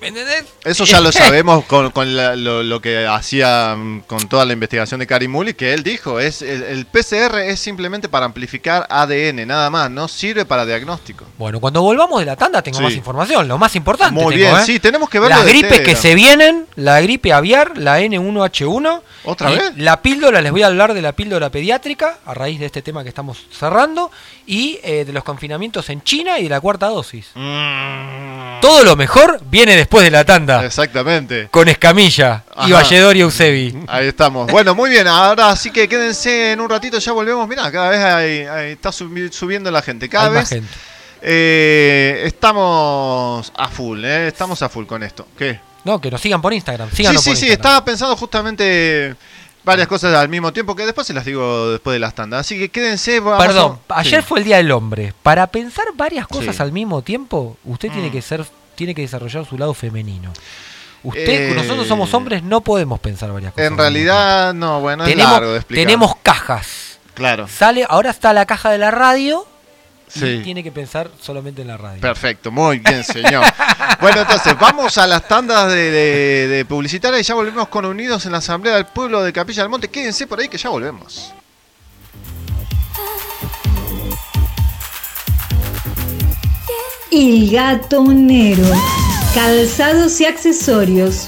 ¿Me 0.00 0.08
entendés? 0.08 0.44
eso 0.64 0.84
ya 0.84 1.00
lo 1.00 1.12
sabemos 1.12 1.64
con, 1.66 1.90
con 1.90 2.16
la- 2.16 2.34
lo, 2.36 2.62
lo 2.62 2.80
que 2.80 3.06
hacía 3.06 3.74
mm, 3.76 4.00
con 4.06 4.28
toda 4.28 4.44
la 4.44 4.52
investigación 4.52 5.00
de 5.00 5.06
Karim 5.06 5.30
Muli, 5.30 5.54
que 5.54 5.74
él 5.74 5.82
dijo, 5.82 6.18
es 6.20 6.42
el, 6.42 6.62
el 6.62 6.86
PCR 6.86 7.38
es 7.40 7.60
simplemente 7.60 8.08
para 8.08 8.24
amplificar 8.26 8.86
ADN, 8.88 9.46
nada 9.46 9.68
más, 9.70 9.90
no 9.90 10.08
sirve 10.08 10.44
para 10.44 10.64
diagnóstico. 10.64 11.24
Bueno, 11.38 11.60
cuando 11.60 11.82
volvamos 11.82 12.18
de 12.20 12.26
la 12.26 12.36
tanda 12.36 12.62
tengo 12.62 12.78
Sí. 12.78 12.84
más 12.84 12.94
información, 12.94 13.46
lo 13.48 13.58
más 13.58 13.76
importante. 13.76 14.14
Muy 14.14 14.34
tengo, 14.36 14.50
bien, 14.52 14.62
¿eh? 14.62 14.64
sí, 14.64 14.80
tenemos 14.80 15.10
que 15.10 15.18
verlo 15.20 15.36
Las 15.36 15.46
gripes 15.46 15.70
Tera. 15.70 15.84
que 15.84 15.96
se 15.96 16.14
vienen, 16.14 16.66
la 16.76 17.00
gripe 17.00 17.32
aviar, 17.32 17.76
la 17.76 18.00
N1H1. 18.00 19.02
¿Otra 19.24 19.50
vez? 19.50 19.72
La 19.76 20.00
píldora, 20.00 20.40
les 20.40 20.50
voy 20.50 20.62
a 20.62 20.68
hablar 20.68 20.94
de 20.94 21.02
la 21.02 21.12
píldora 21.12 21.50
pediátrica, 21.50 22.18
a 22.24 22.32
raíz 22.32 22.58
de 22.58 22.64
este 22.66 22.80
tema 22.80 23.02
que 23.02 23.10
estamos 23.10 23.36
cerrando, 23.52 24.10
y 24.46 24.78
eh, 24.82 25.04
de 25.04 25.12
los 25.12 25.24
confinamientos 25.24 25.90
en 25.90 26.02
China 26.02 26.38
y 26.38 26.44
de 26.44 26.48
la 26.48 26.60
cuarta 26.60 26.86
dosis. 26.86 27.26
Mm. 27.34 28.60
Todo 28.62 28.82
lo 28.84 28.96
mejor 28.96 29.40
viene 29.50 29.76
después 29.76 29.89
de 29.98 30.10
la 30.10 30.24
tanda, 30.24 30.64
Exactamente. 30.64 31.48
con 31.50 31.68
Escamilla 31.68 32.44
y. 32.66 32.70
Valledor 32.72 33.16
y 33.16 33.20
Eusebi. 33.22 33.76
Ahí 33.88 34.06
estamos. 34.08 34.50
Bueno, 34.52 34.74
muy 34.74 34.90
bien. 34.90 35.08
Ahora 35.08 35.56
sí 35.56 35.70
que 35.72 35.88
quédense 35.88 36.52
en 36.52 36.60
un 36.60 36.70
ratito, 36.70 36.98
ya 36.98 37.12
volvemos. 37.12 37.48
Mirá, 37.48 37.70
cada 37.72 37.88
vez 37.90 37.98
hay- 38.00 38.40
hay- 38.46 38.72
está 38.72 38.90
subi- 38.90 39.32
subiendo 39.32 39.70
la 39.70 39.82
gente. 39.82 40.08
Cada 40.08 40.26
Hay 40.26 40.30
más 40.34 40.50
vez 40.50 40.60
gente. 40.60 40.74
eh, 41.22 42.22
estamos 42.24 43.52
a 43.56 43.68
full, 43.68 44.04
¿eh? 44.04 44.28
Estamos 44.28 44.62
a 44.62 44.68
full 44.68 44.86
con 44.86 45.02
esto. 45.02 45.26
¿Qué? 45.36 45.58
No, 45.84 46.00
que 46.00 46.10
nos 46.10 46.20
sigan 46.20 46.42
por 46.42 46.52
Instagram. 46.52 46.88
Sí, 46.90 47.04
sí, 47.04 47.12
por 47.14 47.22
sí. 47.22 47.30
Instagram. 47.30 47.52
Estaba 47.54 47.84
pensando 47.84 48.16
justamente 48.16 49.14
varias 49.64 49.88
cosas 49.88 50.14
al 50.14 50.28
mismo 50.28 50.52
tiempo 50.52 50.74
que 50.76 50.84
después 50.84 51.06
se 51.06 51.12
las 51.14 51.24
digo 51.24 51.70
después 51.72 51.94
de 51.94 51.98
las 52.00 52.14
tandas. 52.14 52.40
Así 52.40 52.58
que 52.58 52.68
quédense. 52.68 53.20
Perdón, 53.22 53.78
a- 53.88 54.00
ayer 54.00 54.20
sí. 54.22 54.26
fue 54.28 54.38
el 54.40 54.44
Día 54.44 54.56
del 54.58 54.70
Hombre. 54.72 55.14
Para 55.22 55.46
pensar 55.46 55.86
varias 55.94 56.26
cosas 56.26 56.56
Sí. 56.56 56.62
al 56.62 56.72
mismo 56.72 57.02
tiempo, 57.02 57.56
usted 57.64 57.90
tiene 57.90 58.08
Mm. 58.08 58.12
que 58.12 58.22
ser, 58.22 58.44
tiene 58.80 58.94
que 58.94 59.02
desarrollar 59.02 59.44
su 59.44 59.58
lado 59.58 59.74
femenino. 59.74 60.32
Usted, 61.02 61.50
Eh, 61.50 61.54
nosotros 61.54 61.86
somos 61.86 62.14
hombres, 62.14 62.42
no 62.42 62.62
podemos 62.62 62.98
pensar 62.98 63.30
varias 63.30 63.52
cosas. 63.52 63.70
En 63.70 63.76
realidad, 63.76 64.54
no, 64.54 64.80
bueno, 64.80 65.04
tiempo. 65.04 65.10
es 65.10 65.16
tenemos, 65.26 65.32
largo 65.40 65.52
de 65.52 65.58
explicar. 65.58 65.86
tenemos 65.86 66.16
cajas. 66.22 66.98
Claro. 67.12 67.46
Sale, 67.46 67.84
ahora 67.88 68.08
está 68.08 68.32
la 68.32 68.46
caja 68.46 68.70
de 68.70 68.78
la 68.78 68.90
radio 68.90 69.46
y 70.14 70.18
Sí. 70.18 70.40
tiene 70.42 70.62
que 70.64 70.72
pensar 70.72 71.10
solamente 71.20 71.60
en 71.60 71.68
la 71.68 71.76
radio. 71.76 72.00
Perfecto, 72.00 72.50
muy 72.50 72.78
bien, 72.78 73.04
señor. 73.04 73.44
bueno, 74.00 74.22
entonces, 74.22 74.54
vamos 74.58 74.96
a 74.96 75.06
las 75.06 75.28
tandas 75.28 75.68
de, 75.70 75.90
de, 75.90 76.48
de 76.48 76.64
publicitarias 76.64 77.20
y 77.20 77.24
ya 77.24 77.34
volvemos 77.34 77.68
con 77.68 77.84
Unidos 77.84 78.24
en 78.24 78.32
la 78.32 78.38
Asamblea 78.38 78.76
del 78.76 78.86
Pueblo 78.86 79.22
de 79.22 79.32
Capilla 79.34 79.62
del 79.62 79.68
Monte. 79.70 79.88
Quédense 79.88 80.26
por 80.26 80.40
ahí 80.40 80.48
que 80.48 80.56
ya 80.58 80.70
volvemos. 80.70 81.32
El 87.12 87.50
gatonero. 87.50 88.62
Calzados 89.34 90.20
y 90.20 90.26
accesorios. 90.26 91.26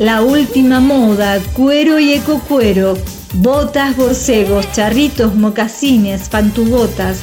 La 0.00 0.22
última 0.22 0.80
moda, 0.80 1.38
cuero 1.52 2.00
y 2.00 2.12
ecocuero. 2.12 2.98
Botas, 3.34 3.96
borcegos, 3.96 4.72
charritos, 4.72 5.36
mocasines, 5.36 6.28
pantubotas. 6.28 7.18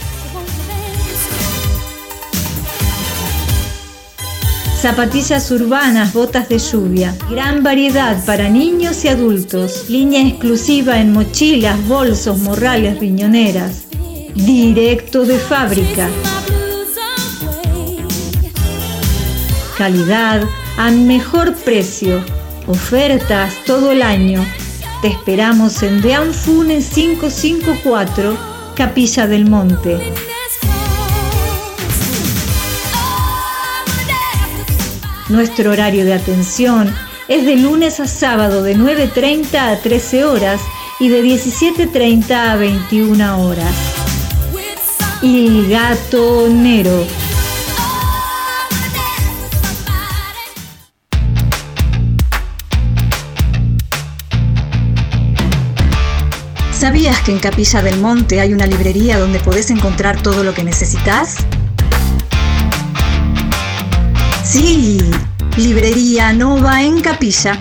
Zapatillas 4.82 5.52
urbanas, 5.52 6.14
botas 6.14 6.48
de 6.48 6.58
lluvia. 6.58 7.14
Gran 7.30 7.64
variedad 7.64 8.24
para 8.26 8.48
niños 8.48 9.04
y 9.04 9.10
adultos. 9.10 9.90
Línea 9.90 10.26
exclusiva 10.26 11.02
en 11.02 11.12
mochilas, 11.12 11.86
bolsos, 11.86 12.40
morrales, 12.40 12.98
riñoneras. 12.98 13.89
Directo 14.36 15.26
de 15.26 15.38
fábrica. 15.38 16.08
Calidad 19.78 20.44
a 20.78 20.92
mejor 20.92 21.56
precio. 21.56 22.24
Ofertas 22.68 23.54
todo 23.66 23.92
el 23.92 24.02
año. 24.02 24.46
Te 25.02 25.08
esperamos 25.08 25.82
en 25.84 26.02
Deanfune 26.02 26.80
554, 26.82 28.38
Capilla 28.76 29.28
del 29.28 29.50
Monte. 29.50 30.00
Nuestro 35.30 35.72
horario 35.72 36.06
de 36.06 36.14
atención 36.14 36.94
es 37.28 37.46
de 37.46 37.56
lunes 37.56 38.00
a 38.00 38.08
sábado 38.08 38.64
de 38.64 38.76
9.30 38.76 39.56
a 39.56 39.80
13 39.80 40.26
horas 40.26 40.60
y 41.00 41.10
de 41.10 41.24
17.30 41.24 42.32
a 42.32 42.56
21 42.56 43.42
horas. 43.46 43.99
El 45.22 45.70
gatonero. 45.70 47.06
¿Sabías 56.72 57.20
que 57.20 57.34
en 57.34 57.40
Capilla 57.40 57.82
del 57.82 58.00
Monte 58.00 58.40
hay 58.40 58.54
una 58.54 58.66
librería 58.66 59.20
donde 59.20 59.42
podés 59.42 59.70
encontrar 59.72 60.24
todo 60.24 60.46
lo 60.46 60.54
que 60.54 60.64
necesitas? 60.64 61.36
Sí, 64.46 65.02
Librería 65.58 66.32
Nova 66.32 66.82
en 66.82 67.02
Capilla. 67.02 67.60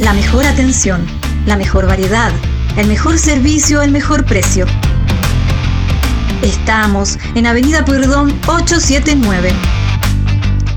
La 0.00 0.12
mejor 0.14 0.44
atención, 0.44 1.06
la 1.46 1.56
mejor 1.56 1.86
variedad, 1.86 2.32
el 2.76 2.88
mejor 2.88 3.18
servicio, 3.20 3.82
el 3.82 3.92
mejor 3.92 4.24
precio. 4.24 4.66
Estamos 6.42 7.18
en 7.34 7.46
Avenida 7.46 7.84
Pueyrredón 7.84 8.30
879. 8.46 9.52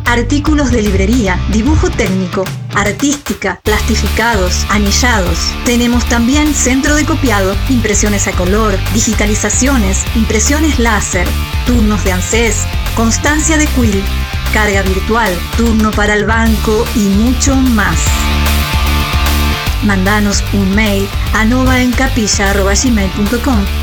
Artículos 0.06 0.72
de 0.72 0.81
librería, 0.81 1.40
dibujo 1.49 1.90
técnico, 1.90 2.44
artística, 2.76 3.61
plastificados, 3.64 4.65
anillados. 4.69 5.40
Tenemos 5.64 6.03
también 6.06 6.53
centro 6.53 6.95
de 6.95 7.06
copiado, 7.06 7.56
impresiones 7.69 8.27
a 8.27 8.34
color, 8.34 8.77
digitalizaciones, 8.94 10.03
impresiones 10.15 10.80
láser, 10.80 11.26
turnos 11.65 12.03
de 12.03 12.11
ANSES, 12.11 12.57
constancia 12.95 13.57
de 13.57 13.68
quill, 13.68 14.03
carga 14.53 14.81
virtual, 14.81 15.34
turno 15.56 15.91
para 15.91 16.15
el 16.15 16.26
banco 16.26 16.84
y 16.94 17.07
mucho 17.07 17.56
más. 17.56 17.98
Mandanos 19.84 20.44
un 20.52 20.76
mail 20.76 21.07
a 21.34 21.45
novaencapilla.gmail.com 21.45 23.82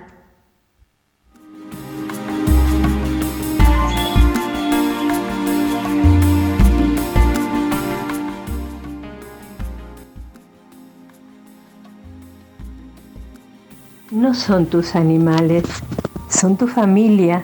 No 14.21 14.33
son 14.35 14.67
tus 14.67 14.95
animales, 14.95 15.63
son 16.29 16.55
tu 16.55 16.67
familia 16.67 17.43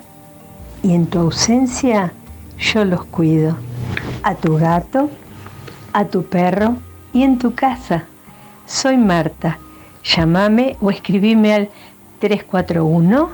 y 0.83 0.93
en 0.93 1.07
tu 1.07 1.17
ausencia 1.17 2.13
yo 2.59 2.85
los 2.85 3.03
cuido. 3.05 3.57
A 4.21 4.35
tu 4.35 4.57
gato, 4.57 5.09
a 5.91 6.05
tu 6.05 6.25
perro 6.25 6.75
y 7.13 7.23
en 7.23 7.39
tu 7.39 7.55
casa. 7.55 8.03
Soy 8.67 8.95
Marta. 8.95 9.57
Llámame 10.03 10.77
o 10.79 10.91
escribime 10.91 11.55
al 11.55 11.69
341 12.19 13.31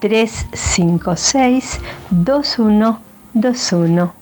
356 0.00 1.78
2121. 2.08 4.21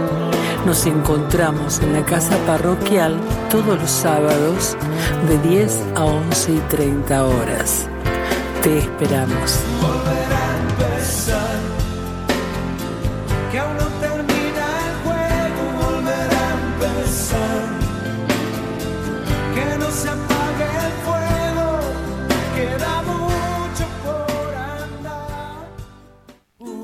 Nos 0.65 0.85
encontramos 0.85 1.79
en 1.79 1.93
la 1.93 2.05
casa 2.05 2.37
parroquial 2.45 3.19
todos 3.49 3.79
los 3.79 3.89
sábados 3.89 4.77
de 5.27 5.37
10 5.49 5.81
a 5.95 6.05
11 6.05 6.51
y 6.53 6.59
30 6.69 7.25
horas. 7.25 7.87
Te 8.61 8.77
esperamos. 8.77 9.59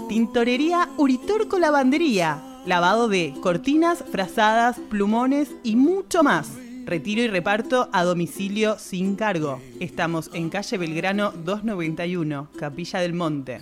Tintorería 0.09 0.89
Uritorco 0.97 1.59
Lavandería. 1.59 2.46
Lavado 2.67 3.07
de 3.07 3.33
cortinas, 3.41 4.03
frazadas, 4.11 4.75
plumones 4.89 5.51
y 5.63 5.77
mucho 5.77 6.21
más. 6.21 6.49
Retiro 6.85 7.21
y 7.21 7.29
reparto 7.29 7.89
a 7.93 8.03
domicilio 8.03 8.77
sin 8.77 9.15
cargo. 9.15 9.61
Estamos 9.79 10.29
en 10.33 10.49
calle 10.49 10.77
Belgrano 10.77 11.31
291, 11.31 12.49
Capilla 12.59 12.99
del 12.99 13.13
Monte. 13.13 13.61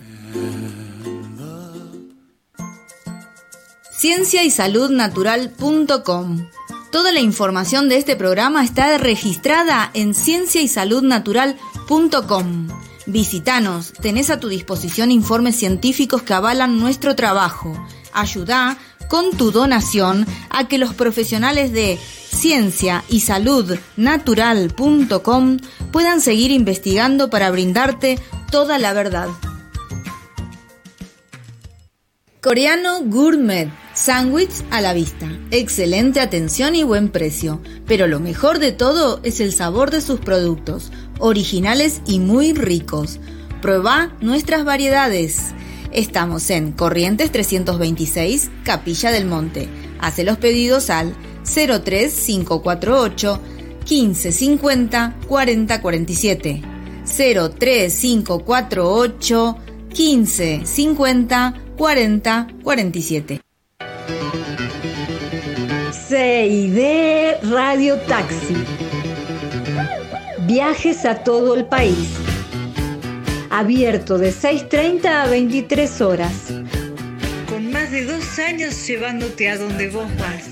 Ciencia 3.96 4.42
y 4.42 4.50
Salud 4.50 4.90
Natural.com. 4.90 6.48
Toda 6.90 7.12
la 7.12 7.20
información 7.20 7.88
de 7.88 7.98
este 7.98 8.16
programa 8.16 8.64
está 8.64 8.98
registrada 8.98 9.88
en 9.94 10.14
Ciencia 10.14 10.60
y 10.62 10.66
Salud 10.66 11.04
Natural.com. 11.04 12.68
Visítanos, 13.06 13.92
tenés 13.92 14.30
a 14.30 14.40
tu 14.40 14.48
disposición 14.48 15.12
informes 15.12 15.54
científicos 15.54 16.22
que 16.22 16.34
avalan 16.34 16.80
nuestro 16.80 17.14
trabajo. 17.14 17.72
Ayuda 18.12 18.76
con 19.08 19.30
tu 19.36 19.50
donación 19.50 20.26
a 20.50 20.68
que 20.68 20.78
los 20.78 20.94
profesionales 20.94 21.72
de 21.72 21.98
ciencia 22.30 23.04
y 23.08 23.20
salud 23.20 23.76
natural.com 23.96 25.58
puedan 25.92 26.20
seguir 26.20 26.50
investigando 26.50 27.30
para 27.30 27.50
brindarte 27.50 28.18
toda 28.50 28.78
la 28.78 28.92
verdad. 28.92 29.28
Coreano 32.46 33.00
Gourmet. 33.02 33.70
Sándwich 33.92 34.62
a 34.70 34.82
la 34.82 34.92
vista. 34.92 35.26
Excelente 35.50 36.20
atención 36.20 36.74
y 36.74 36.84
buen 36.84 37.08
precio. 37.08 37.62
Pero 37.86 38.06
lo 38.06 38.20
mejor 38.20 38.58
de 38.58 38.70
todo 38.70 39.20
es 39.22 39.40
el 39.40 39.52
sabor 39.52 39.90
de 39.90 40.02
sus 40.02 40.20
productos. 40.20 40.92
Originales 41.18 42.02
y 42.06 42.20
muy 42.20 42.52
ricos. 42.52 43.18
Prueba 43.62 44.12
nuestras 44.20 44.64
variedades. 44.64 45.54
Estamos 45.92 46.50
en 46.50 46.72
Corrientes 46.72 47.30
326, 47.32 48.50
Capilla 48.64 49.10
del 49.10 49.26
Monte. 49.26 49.68
Hace 50.00 50.24
los 50.24 50.38
pedidos 50.38 50.88
al 50.90 51.14
03548 51.44 53.40
1550 53.88 55.14
4047. 55.28 56.62
03548 57.04 59.56
1550 59.88 61.54
4047. 61.76 63.40
CID 66.08 66.80
Radio 67.50 67.96
Taxi. 68.00 68.54
Viajes 70.46 71.04
a 71.04 71.22
todo 71.24 71.56
el 71.56 71.66
país. 71.66 72.08
Abierto 73.56 74.18
de 74.18 74.34
6.30 74.34 75.06
a 75.06 75.26
23 75.28 76.00
horas. 76.02 76.52
Con 77.48 77.70
más 77.72 77.90
de 77.90 78.04
dos 78.04 78.38
años 78.38 78.86
llevándote 78.86 79.48
a 79.48 79.56
donde 79.56 79.88
vos 79.88 80.06
vas. 80.18 80.44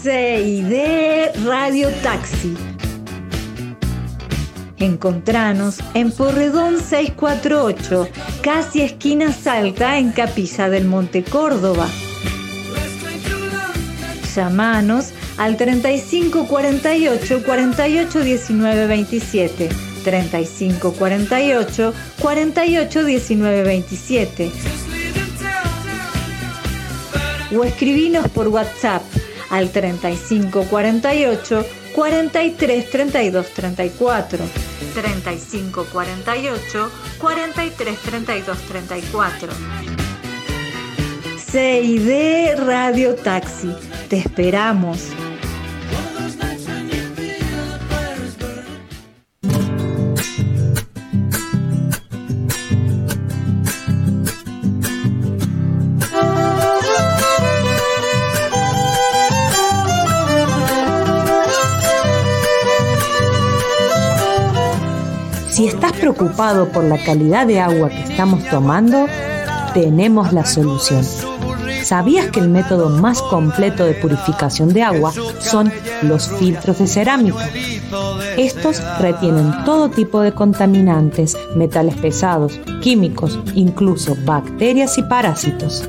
CID 0.00 1.44
Radio 1.44 1.88
Taxi. 2.04 2.56
Encontranos 4.78 5.80
en 5.94 6.12
Porredón 6.12 6.78
648, 6.78 8.08
casi 8.40 8.82
esquina 8.82 9.32
Salta, 9.32 9.98
en 9.98 10.12
Capilla 10.12 10.68
del 10.68 10.84
Monte 10.84 11.24
Córdoba. 11.24 11.88
Llamanos 14.32 15.10
al 15.38 15.56
35 15.56 16.46
48 16.46 17.42
48 17.44 18.20
19 18.20 18.86
27. 18.86 19.93
35 20.04 20.92
48 20.92 21.94
48 22.20 23.04
19 23.04 23.62
27. 23.64 24.52
O 27.56 27.64
escribinos 27.64 28.28
por 28.28 28.48
WhatsApp 28.48 29.02
al 29.50 29.70
35 29.70 30.64
48 30.64 31.66
43 31.94 32.90
32 32.90 33.50
34. 33.50 34.38
35 34.94 35.86
48 35.92 36.90
43 37.18 37.98
32 37.98 38.58
34. 38.58 39.48
CID 41.38 42.56
Radio 42.66 43.14
Taxi. 43.14 43.72
Te 44.08 44.18
esperamos. 44.18 45.10
Preocupado 66.04 66.68
por 66.68 66.84
la 66.84 67.02
calidad 67.02 67.46
de 67.46 67.60
agua 67.60 67.88
que 67.88 68.02
estamos 68.02 68.44
tomando, 68.50 69.06
tenemos 69.72 70.34
la 70.34 70.44
solución. 70.44 71.02
¿Sabías 71.82 72.30
que 72.30 72.40
el 72.40 72.50
método 72.50 72.90
más 72.90 73.22
completo 73.22 73.86
de 73.86 73.94
purificación 73.94 74.74
de 74.74 74.82
agua 74.82 75.14
son 75.40 75.72
los 76.02 76.28
filtros 76.28 76.78
de 76.78 76.88
cerámica? 76.88 77.48
Estos 78.36 78.82
retienen 79.00 79.64
todo 79.64 79.88
tipo 79.88 80.20
de 80.20 80.32
contaminantes, 80.32 81.38
metales 81.56 81.96
pesados, 81.96 82.60
químicos, 82.82 83.38
incluso 83.54 84.14
bacterias 84.26 84.98
y 84.98 85.04
parásitos. 85.04 85.88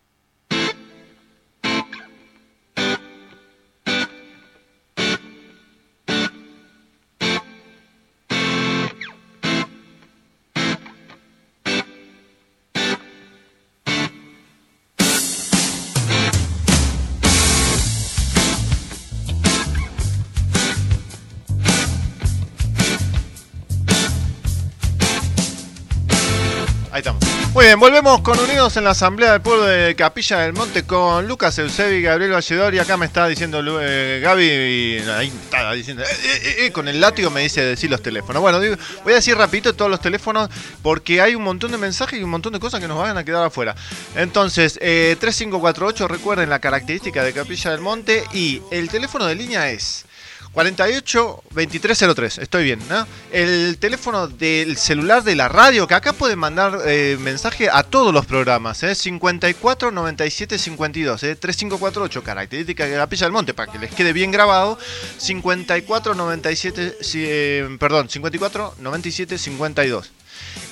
Volvemos 27.79 28.21
con 28.21 28.37
Unidos 28.39 28.75
en 28.77 28.83
la 28.83 28.89
Asamblea 28.89 29.31
del 29.31 29.41
Pueblo 29.41 29.65
de 29.65 29.95
Capilla 29.95 30.39
del 30.39 30.53
Monte 30.53 30.83
con 30.83 31.27
Lucas 31.27 31.57
Eusebi, 31.57 32.01
Gabriel 32.01 32.31
Valledor 32.31 32.73
y 32.73 32.79
acá 32.79 32.97
me 32.97 33.05
está 33.05 33.27
diciendo 33.27 33.61
eh, 33.81 34.19
Gaby, 34.21 34.45
y 34.45 34.99
ahí 35.09 35.27
está 35.27 35.71
diciendo, 35.71 36.03
eh, 36.03 36.65
eh, 36.65 36.71
con 36.71 36.87
el 36.87 36.99
látigo 36.99 37.29
me 37.29 37.41
dice 37.41 37.61
decir 37.61 37.89
los 37.89 38.01
teléfonos. 38.01 38.41
Bueno, 38.41 38.59
voy 39.03 39.13
a 39.13 39.15
decir 39.15 39.37
rapidito 39.37 39.73
todos 39.73 39.89
los 39.89 40.01
teléfonos 40.01 40.49
porque 40.81 41.21
hay 41.21 41.35
un 41.35 41.43
montón 41.43 41.71
de 41.71 41.77
mensajes 41.77 42.19
y 42.19 42.23
un 42.23 42.31
montón 42.31 42.51
de 42.51 42.59
cosas 42.59 42.79
que 42.79 42.87
nos 42.87 42.97
van 42.97 43.17
a 43.17 43.23
quedar 43.23 43.45
afuera. 43.45 43.75
Entonces, 44.15 44.73
3548, 44.73 46.07
recuerden 46.07 46.49
la 46.49 46.59
característica 46.59 47.23
de 47.23 47.31
Capilla 47.31 47.71
del 47.71 47.81
Monte 47.81 48.23
y 48.33 48.61
el 48.71 48.89
teléfono 48.89 49.25
de 49.25 49.35
línea 49.35 49.69
es 49.69 50.05
48 50.53 51.43
2303, 51.51 52.39
estoy 52.39 52.65
bien, 52.65 52.79
¿no? 52.89 53.07
El 53.31 53.77
teléfono 53.77 54.27
del 54.27 54.75
celular 54.75 55.23
de 55.23 55.35
la 55.35 55.47
radio, 55.47 55.87
que 55.87 55.93
acá 55.93 56.11
pueden 56.11 56.39
mandar 56.39 56.79
eh, 56.85 57.17
mensaje 57.21 57.69
a 57.71 57.83
todos 57.83 58.13
los 58.13 58.25
programas, 58.25 58.83
¿eh? 58.83 58.93
54 58.93 59.91
97 59.91 60.57
52, 60.57 61.23
¿eh? 61.23 61.35
3548, 61.37 62.23
característica 62.23 62.85
de 62.85 62.97
la 62.97 63.07
Pilla 63.07 63.27
del 63.27 63.31
Monte, 63.31 63.53
para 63.53 63.71
que 63.71 63.79
les 63.79 63.91
quede 63.91 64.11
bien 64.11 64.31
grabado. 64.31 64.77
54 65.17 66.15
97, 66.15 66.97
eh, 67.13 67.77
perdón, 67.79 68.09
54 68.09 68.75
97 68.79 69.37
52. 69.37 70.11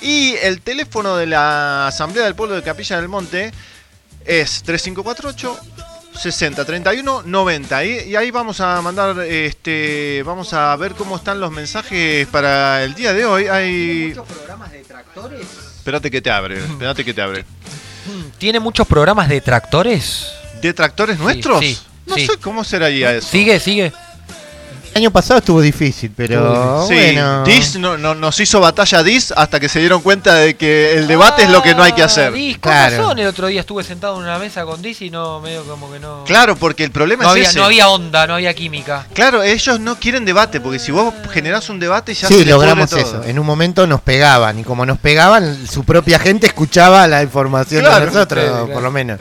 Y 0.02 0.34
el 0.42 0.60
teléfono 0.60 1.16
de 1.16 1.26
la 1.26 1.86
Asamblea 1.86 2.24
del 2.24 2.34
Pueblo 2.34 2.54
de 2.54 2.62
Capilla 2.62 2.96
del 2.96 3.08
Monte 3.08 3.52
es 4.26 4.62
3548 4.62 5.58
60 6.14 6.64
31 6.64 7.22
90 7.24 7.84
y, 7.84 8.16
ahí 8.16 8.30
vamos 8.30 8.60
a 8.60 8.80
mandar 8.82 9.18
este 9.20 10.22
vamos 10.24 10.52
a 10.52 10.74
ver 10.76 10.94
cómo 10.94 11.16
están 11.16 11.40
los 11.40 11.50
mensajes 11.50 12.26
para 12.28 12.84
el 12.84 12.94
día 12.94 13.12
de 13.12 13.24
hoy. 13.24 13.46
Hay 13.46 14.08
muchos 14.08 14.26
programas 14.26 14.72
de 14.72 14.80
tractores 14.80 15.46
espérate 15.76 16.10
que 16.10 16.20
te 16.20 16.30
abre 16.30 16.58
espérate 16.58 17.04
que 17.04 17.14
te 17.14 17.22
abre. 17.22 17.44
Tiene 18.38 18.60
muchos 18.60 18.86
programas 18.86 19.28
de 19.28 19.40
tractores 19.40 20.26
de 20.60 20.72
tractores 20.74 21.18
nuestros 21.18 21.86
no 22.06 22.16
sé 22.16 22.28
cómo 22.42 22.64
será 22.64 22.90
ya 22.90 23.14
eso. 23.14 23.28
Sigue 23.28 23.60
sigue 23.60 23.92
el 24.92 24.96
año 25.02 25.10
pasado 25.10 25.38
estuvo 25.38 25.60
difícil, 25.60 26.12
pero 26.16 26.86
sí, 26.88 26.94
bueno. 26.94 27.44
Dis 27.44 27.76
no, 27.78 27.96
nos 27.96 28.40
hizo 28.40 28.60
batalla 28.60 29.02
Dis 29.02 29.32
hasta 29.36 29.60
que 29.60 29.68
se 29.68 29.78
dieron 29.78 30.02
cuenta 30.02 30.34
de 30.34 30.54
que 30.54 30.94
el 30.94 31.06
debate 31.06 31.44
es 31.44 31.50
lo 31.50 31.62
que 31.62 31.74
no 31.74 31.82
hay 31.82 31.92
que 31.92 32.02
hacer. 32.02 32.32
Dis, 32.32 32.58
con 32.58 32.72
razón, 32.72 33.18
el 33.18 33.26
otro 33.26 33.46
día 33.46 33.60
estuve 33.60 33.84
sentado 33.84 34.16
en 34.16 34.22
una 34.24 34.38
mesa 34.38 34.64
con 34.64 34.82
Dis 34.82 35.00
y 35.02 35.10
no, 35.10 35.40
medio 35.40 35.64
como 35.64 35.90
que 35.92 35.98
no... 36.00 36.24
Claro, 36.24 36.56
porque 36.56 36.84
el 36.84 36.90
problema 36.90 37.22
no 37.24 37.30
es 37.30 37.32
había, 37.32 37.48
ese. 37.48 37.58
No 37.58 37.64
había 37.64 37.88
onda, 37.88 38.26
no 38.26 38.34
había 38.34 38.52
química. 38.54 39.06
Claro, 39.14 39.42
ellos 39.42 39.78
no 39.80 39.96
quieren 39.98 40.24
debate, 40.24 40.60
porque 40.60 40.78
si 40.78 40.92
vos 40.92 41.12
generás 41.32 41.68
un 41.70 41.78
debate 41.78 42.14
ya 42.14 42.26
sí, 42.28 42.40
se 42.40 42.44
logramos 42.46 42.90
todo. 42.90 43.00
eso. 43.00 43.22
En 43.24 43.38
un 43.38 43.46
momento 43.46 43.86
nos 43.86 44.00
pegaban 44.00 44.58
y 44.58 44.64
como 44.64 44.84
nos 44.86 44.98
pegaban, 44.98 45.66
su 45.66 45.84
propia 45.84 46.18
gente 46.18 46.46
escuchaba 46.46 47.06
la 47.06 47.22
información 47.22 47.82
Claro. 47.82 48.00
de 48.00 48.06
nosotros, 48.06 48.44
Sí, 48.44 48.50
claro. 48.50 48.68
por 48.72 48.82
lo 48.82 48.90
menos. 48.90 49.20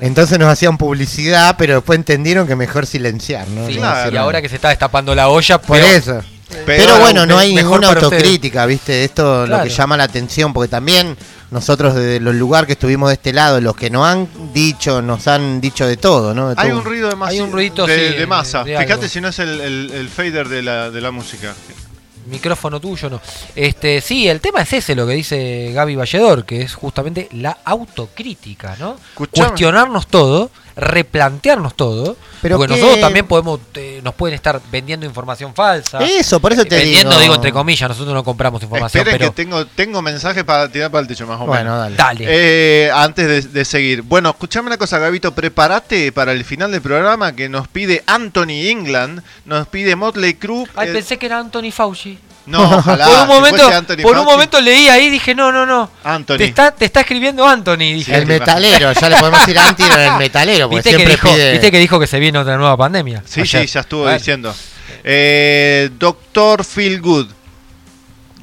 Entonces 0.00 0.38
nos 0.38 0.48
hacían 0.48 0.78
publicidad, 0.78 1.56
pero 1.58 1.74
después 1.74 1.98
entendieron 1.98 2.46
que 2.46 2.56
mejor 2.56 2.86
silenciar, 2.86 3.46
¿no? 3.48 3.66
Sí, 3.66 3.74
No 3.74 3.80
Claro. 3.80 4.10
Y 4.12 4.16
ahora 4.16 4.40
que 4.42 4.48
se 4.48 4.54
está 4.56 4.68
destapando 4.68 4.99
la 5.14 5.28
olla, 5.28 5.58
Por 5.60 5.78
peor. 5.78 5.90
eso. 5.90 6.20
Pero 6.48 6.64
Pero 6.66 6.98
bueno, 6.98 7.26
no 7.26 7.38
hay 7.38 7.54
ninguna 7.54 7.88
ustedes. 7.90 8.04
autocrítica, 8.04 8.66
¿viste? 8.66 9.04
Esto 9.04 9.46
lo 9.46 9.62
que 9.62 9.68
llama 9.68 9.96
la 9.96 10.02
atención, 10.04 10.52
porque 10.52 10.68
también 10.68 11.16
nosotros 11.52 11.94
desde 11.94 12.18
los 12.18 12.34
lugares 12.34 12.66
que 12.66 12.72
estuvimos 12.72 13.08
de 13.08 13.14
este 13.14 13.32
lado, 13.32 13.60
los 13.60 13.76
que 13.76 13.88
nos 13.88 14.04
han 14.06 14.28
dicho, 14.52 15.00
nos 15.00 15.28
han 15.28 15.60
dicho 15.60 15.86
de 15.86 15.96
todo, 15.96 16.34
¿no? 16.34 16.48
De 16.48 16.54
Hay 16.58 16.70
todo. 16.70 16.78
un 16.80 16.84
ruido 16.84 17.08
de 17.08 17.14
masa. 17.14 17.30
Hay 17.30 17.40
un 17.40 17.52
ruidito, 17.52 17.86
de, 17.86 18.10
sí, 18.12 18.16
de 18.18 18.26
masa. 18.26 18.64
de 18.64 18.76
Fíjate 18.76 19.08
si 19.08 19.20
no 19.20 19.28
es 19.28 19.38
el, 19.38 19.60
el- 19.60 19.90
el 19.94 20.08
fader 20.08 20.48
de 20.48 20.62
la, 20.62 20.90
de 20.90 21.00
la 21.00 21.12
música. 21.12 21.54
Micrófono 22.26 22.80
tuyo, 22.80 23.08
no. 23.10 23.20
Este, 23.56 24.00
sí, 24.00 24.28
el 24.28 24.40
tema 24.40 24.62
es 24.62 24.72
ese, 24.72 24.94
lo 24.94 25.06
que 25.06 25.14
dice 25.14 25.70
Gaby 25.72 25.96
Valledor, 25.96 26.44
que 26.44 26.62
es 26.62 26.74
justamente 26.74 27.28
la 27.32 27.58
autocrítica, 27.64 28.76
¿no? 28.78 28.96
Escuchame. 29.12 29.48
Cuestionarnos 29.48 30.06
todo, 30.08 30.50
replantearnos 30.80 31.74
todo. 31.74 32.16
Pero 32.42 32.56
porque 32.56 32.72
que- 32.74 32.80
nosotros 32.80 33.00
también 33.02 33.26
podemos, 33.26 33.60
eh, 33.74 34.00
nos 34.02 34.14
pueden 34.14 34.34
estar 34.34 34.60
vendiendo 34.72 35.04
información 35.04 35.54
falsa. 35.54 35.98
Eso, 35.98 36.40
por 36.40 36.52
eso 36.52 36.64
te 36.64 36.76
vendiendo, 36.76 37.10
digo. 37.10 37.20
digo 37.22 37.34
entre 37.34 37.52
comillas, 37.52 37.88
nosotros 37.88 38.14
no 38.14 38.24
compramos 38.24 38.62
información, 38.62 39.00
Esperen 39.02 39.18
pero 39.18 39.30
que 39.30 39.36
tengo, 39.44 39.66
tengo 39.66 40.00
mensajes 40.00 40.42
para 40.44 40.68
tirar 40.70 40.90
para 40.90 41.02
el 41.02 41.06
techo 41.08 41.26
más 41.26 41.36
o 41.36 41.40
menos. 41.40 41.48
Bueno, 41.56 41.76
dale. 41.78 41.96
dale. 41.96 42.24
Eh, 42.28 42.90
antes 42.92 43.26
de, 43.28 43.42
de 43.42 43.64
seguir, 43.64 44.02
bueno, 44.02 44.30
escuchame 44.30 44.68
una 44.68 44.78
cosa, 44.78 44.98
Gabito, 44.98 45.34
prepárate 45.34 46.12
para 46.12 46.32
el 46.32 46.44
final 46.44 46.72
del 46.72 46.80
programa 46.80 47.32
que 47.36 47.48
nos 47.50 47.68
pide 47.68 48.02
Anthony 48.06 48.68
England, 48.70 49.22
nos 49.44 49.68
pide 49.68 49.94
Motley 49.96 50.34
Crue. 50.34 50.64
Ay, 50.76 50.88
eh, 50.88 50.92
pensé 50.92 51.18
que 51.18 51.26
era 51.26 51.38
Anthony 51.38 51.70
Fauci. 51.72 52.18
No, 52.50 52.62
ojalá. 52.78 53.06
por 53.06 53.20
un 53.20 53.28
momento, 53.28 53.66
Anthony 53.68 54.02
por 54.02 54.18
un 54.18 54.24
momento 54.24 54.60
leí 54.60 54.88
ahí 54.88 55.06
y 55.06 55.10
dije, 55.10 55.34
no, 55.34 55.50
no, 55.52 55.64
no. 55.64 55.90
Anthony. 56.04 56.36
Te 56.38 56.44
está, 56.44 56.70
te 56.72 56.84
está 56.84 57.00
escribiendo 57.00 57.46
Anthony, 57.46 57.76
dije. 57.76 58.14
El 58.14 58.26
metalero, 58.26 58.92
ya 58.92 59.08
le 59.08 59.16
podemos 59.16 59.40
decir 59.40 59.58
anti 59.58 59.82
el 59.82 60.16
metalero, 60.16 60.68
porque 60.68 60.76
¿Viste 60.76 60.90
que, 60.90 60.96
siempre 60.96 61.14
dijo, 61.14 61.28
pide. 61.34 61.52
viste 61.52 61.70
que 61.70 61.78
dijo 61.78 62.00
que 62.00 62.06
se 62.06 62.18
viene 62.18 62.38
otra 62.38 62.56
nueva 62.56 62.76
pandemia. 62.76 63.22
Sí, 63.26 63.40
Ayer. 63.40 63.62
sí, 63.62 63.74
ya 63.74 63.80
estuvo 63.80 64.10
diciendo. 64.10 64.54
Eh, 65.04 65.90
Doctor 65.98 66.64
Feel 66.64 67.00
Good. 67.00 67.28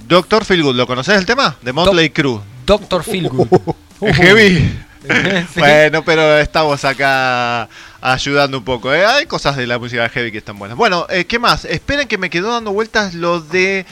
Doctor 0.07 0.45
Feel 0.45 0.63
Good, 0.63 0.75
¿lo 0.75 0.87
conoces 0.87 1.17
el 1.17 1.25
tema? 1.25 1.55
De 1.61 1.73
Motley 1.73 2.09
Crue. 2.09 2.39
Doctor 2.67 3.03
Feelgood. 3.03 3.47
Es 3.99 4.15
heavy. 4.15 4.79
Bueno, 5.55 6.03
pero 6.03 6.37
estamos 6.37 6.83
acá 6.85 7.69
ayudando 8.01 8.57
un 8.57 8.63
poco. 8.63 8.93
¿eh? 8.93 9.05
Hay 9.05 9.25
cosas 9.25 9.55
de 9.57 9.67
la 9.67 9.79
música 9.79 10.07
heavy 10.09 10.31
que 10.31 10.37
están 10.39 10.57
buenas. 10.57 10.77
Bueno, 10.77 11.05
eh, 11.09 11.25
¿qué 11.25 11.39
más? 11.39 11.65
Esperen 11.65 12.07
que 12.07 12.17
me 12.17 12.29
quedó 12.29 12.51
dando 12.51 12.71
vueltas 12.71 13.13
lo 13.13 13.39
de 13.39 13.85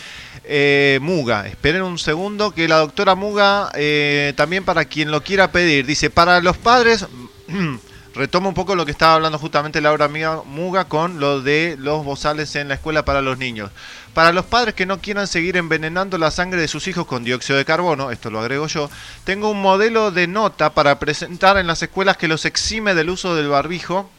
eh, 0.44 1.00
Muga. 1.02 1.48
Esperen 1.48 1.82
un 1.84 1.98
segundo 1.98 2.52
que 2.52 2.68
la 2.68 2.78
doctora 2.78 3.16
Muga, 3.16 3.72
eh, 3.76 4.34
también 4.36 4.64
para 4.64 4.86
quien 4.86 5.12
lo 5.12 5.24
quiera 5.24 5.52
pedir, 5.52 5.86
dice, 5.86 6.10
para 6.10 6.42
los 6.42 6.58
padres... 6.58 7.06
Retomo 8.16 8.48
un 8.48 8.56
poco 8.56 8.76
lo 8.76 8.86
que 8.86 8.92
estaba 8.92 9.16
hablando 9.16 9.38
justamente 9.38 9.82
Laura 9.82 10.08
Muga 10.08 10.86
con 10.86 11.20
lo 11.20 11.42
de 11.42 11.76
los 11.78 12.06
bozales 12.06 12.56
en 12.56 12.70
la 12.70 12.76
escuela 12.76 13.04
para 13.04 13.22
los 13.22 13.38
niños. 13.38 13.72
Para 14.14 14.32
los 14.32 14.46
padres 14.46 14.74
que 14.74 14.86
no 14.86 15.02
quieran 15.02 15.28
seguir 15.28 15.58
envenenando 15.58 16.18
la 16.18 16.32
sangre 16.32 16.62
de 16.62 16.70
sus 16.70 16.88
hijos 16.88 17.06
con 17.06 17.26
dióxido 17.26 17.58
de 17.58 17.66
carbono, 17.66 18.12
esto 18.12 18.32
lo 18.32 18.40
agrego 18.40 18.68
yo, 18.68 18.90
tengo 19.26 19.50
un 19.50 19.62
modelo 19.62 20.12
de 20.12 20.28
nota 20.28 20.74
para 20.74 20.98
presentar 20.98 21.58
en 21.58 21.68
las 21.68 21.84
escuelas 21.84 22.16
que 22.16 22.30
los 22.30 22.46
exime 22.46 22.96
del 22.96 23.10
uso 23.10 23.36
del 23.36 23.50
barbijo 23.50 24.10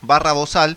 barra 0.00 0.32
bozal 0.32 0.76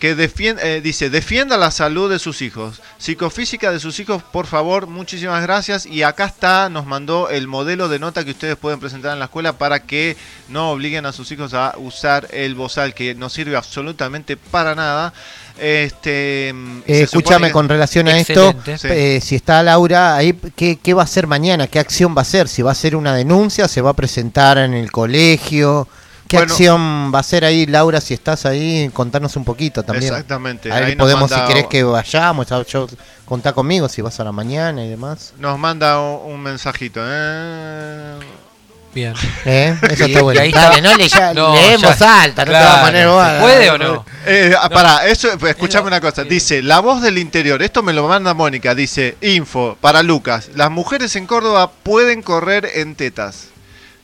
que 0.00 0.14
defiende, 0.14 0.78
eh, 0.78 0.80
dice, 0.80 1.10
defienda 1.10 1.56
la 1.58 1.70
salud 1.70 2.10
de 2.10 2.18
sus 2.18 2.40
hijos, 2.42 2.80
psicofísica 2.98 3.70
de 3.70 3.78
sus 3.78 4.00
hijos, 4.00 4.22
por 4.22 4.46
favor, 4.46 4.86
muchísimas 4.86 5.42
gracias. 5.42 5.84
Y 5.84 6.02
acá 6.02 6.24
está, 6.24 6.68
nos 6.70 6.86
mandó 6.86 7.28
el 7.28 7.46
modelo 7.46 7.88
de 7.90 7.98
nota 7.98 8.24
que 8.24 8.30
ustedes 8.30 8.56
pueden 8.56 8.80
presentar 8.80 9.12
en 9.12 9.18
la 9.18 9.26
escuela 9.26 9.52
para 9.58 9.80
que 9.80 10.16
no 10.48 10.70
obliguen 10.70 11.04
a 11.04 11.12
sus 11.12 11.30
hijos 11.32 11.52
a 11.52 11.74
usar 11.76 12.26
el 12.32 12.54
bozal, 12.54 12.94
que 12.94 13.14
no 13.14 13.28
sirve 13.28 13.56
absolutamente 13.56 14.36
para 14.38 14.74
nada. 14.74 15.12
Este, 15.58 16.48
Eh, 16.48 17.02
escúchame, 17.02 17.48
que- 17.48 17.52
con 17.52 17.68
relación 17.68 18.08
a 18.08 18.18
esto, 18.18 18.54
eh, 18.84 19.20
si 19.22 19.34
está 19.36 19.62
Laura 19.62 20.16
ahí, 20.16 20.32
¿qué, 20.56 20.78
qué 20.82 20.94
va 20.94 21.02
a 21.02 21.04
hacer 21.04 21.26
mañana? 21.26 21.66
¿Qué 21.66 21.78
acción 21.78 22.14
va 22.16 22.20
a 22.20 22.22
hacer? 22.22 22.48
¿Si 22.48 22.62
va 22.62 22.70
a 22.70 22.72
hacer 22.72 22.96
una 22.96 23.14
denuncia? 23.14 23.68
¿Se 23.68 23.82
va 23.82 23.90
a 23.90 23.94
presentar 23.94 24.56
en 24.56 24.72
el 24.72 24.90
colegio? 24.90 25.86
¿Qué 26.30 26.36
Bueno. 26.36 26.52
acción 26.52 27.10
va 27.12 27.18
a 27.18 27.20
hacer 27.22 27.44
ahí, 27.44 27.66
Laura, 27.66 28.00
si 28.00 28.14
estás 28.14 28.46
ahí? 28.46 28.88
Contanos 28.92 29.34
un 29.34 29.44
poquito 29.44 29.82
también. 29.82 30.12
Exactamente, 30.12 30.70
Ahí 30.72 30.94
podemos, 30.94 31.28
manda- 31.28 31.44
si 31.44 31.52
querés 31.52 31.66
que 31.66 31.82
vayamos, 31.82 32.46
ya- 32.46 32.64
yo, 32.64 32.86
contá 33.24 33.52
conmigo 33.52 33.88
si 33.88 34.00
vas 34.00 34.20
a 34.20 34.22
la 34.24 34.30
mañana 34.30 34.84
y 34.84 34.88
demás. 34.88 35.32
Nos 35.38 35.58
manda 35.58 35.98
un, 36.00 36.40
mensajito. 36.40 37.00
¿eh? 37.04 38.14
Bien. 38.94 39.12
¿Eh? 39.44 39.76
Eso 39.90 40.06
Y- 40.06 40.10
está 40.12 40.22
bueno. 40.22 40.40
ahí 40.40 40.52
Dale, 40.52 40.76
está. 40.78 40.88
no 40.88 40.96
le 40.96 41.08
ya, 41.08 41.34
No, 41.34 41.52
lee 41.54 41.60
en 41.74 41.80
ya- 41.80 41.88
voz 41.88 42.02
alta, 42.02 42.44
no 42.44 42.52
te 42.52 42.58
vas 42.58 42.76
a 42.78 42.80
poner 42.86 43.06
Claro, 43.06 43.12
vos. 43.14 43.26
¿se 43.26 43.40
puede 43.40 43.70
o 43.70 43.78
no? 43.78 44.04
Eh, 44.26 44.54
ah, 44.60 44.68
Pará, 44.68 45.06
eso, 45.08 45.28
pues, 45.38 45.50
escuchame 45.50 45.88
una 45.88 46.00
cosa. 46.00 46.22
Dice, 46.22 46.62
la 46.62 46.78
voz 46.78 47.02
del 47.02 47.18
interior, 47.18 47.60
esto 47.62 47.82
me 47.82 47.92
lo 47.92 48.06
manda 48.06 48.34
Mónica, 48.34 48.74
dice, 48.76 49.16
info, 49.20 49.76
para 49.80 50.04
Lucas, 50.04 50.50
las 50.54 50.70
mujeres 50.70 51.16
en 51.16 51.26
Córdoba 51.26 51.72
pueden 51.82 52.22
correr 52.22 52.68
en 52.74 52.94
tetas. 52.94 53.46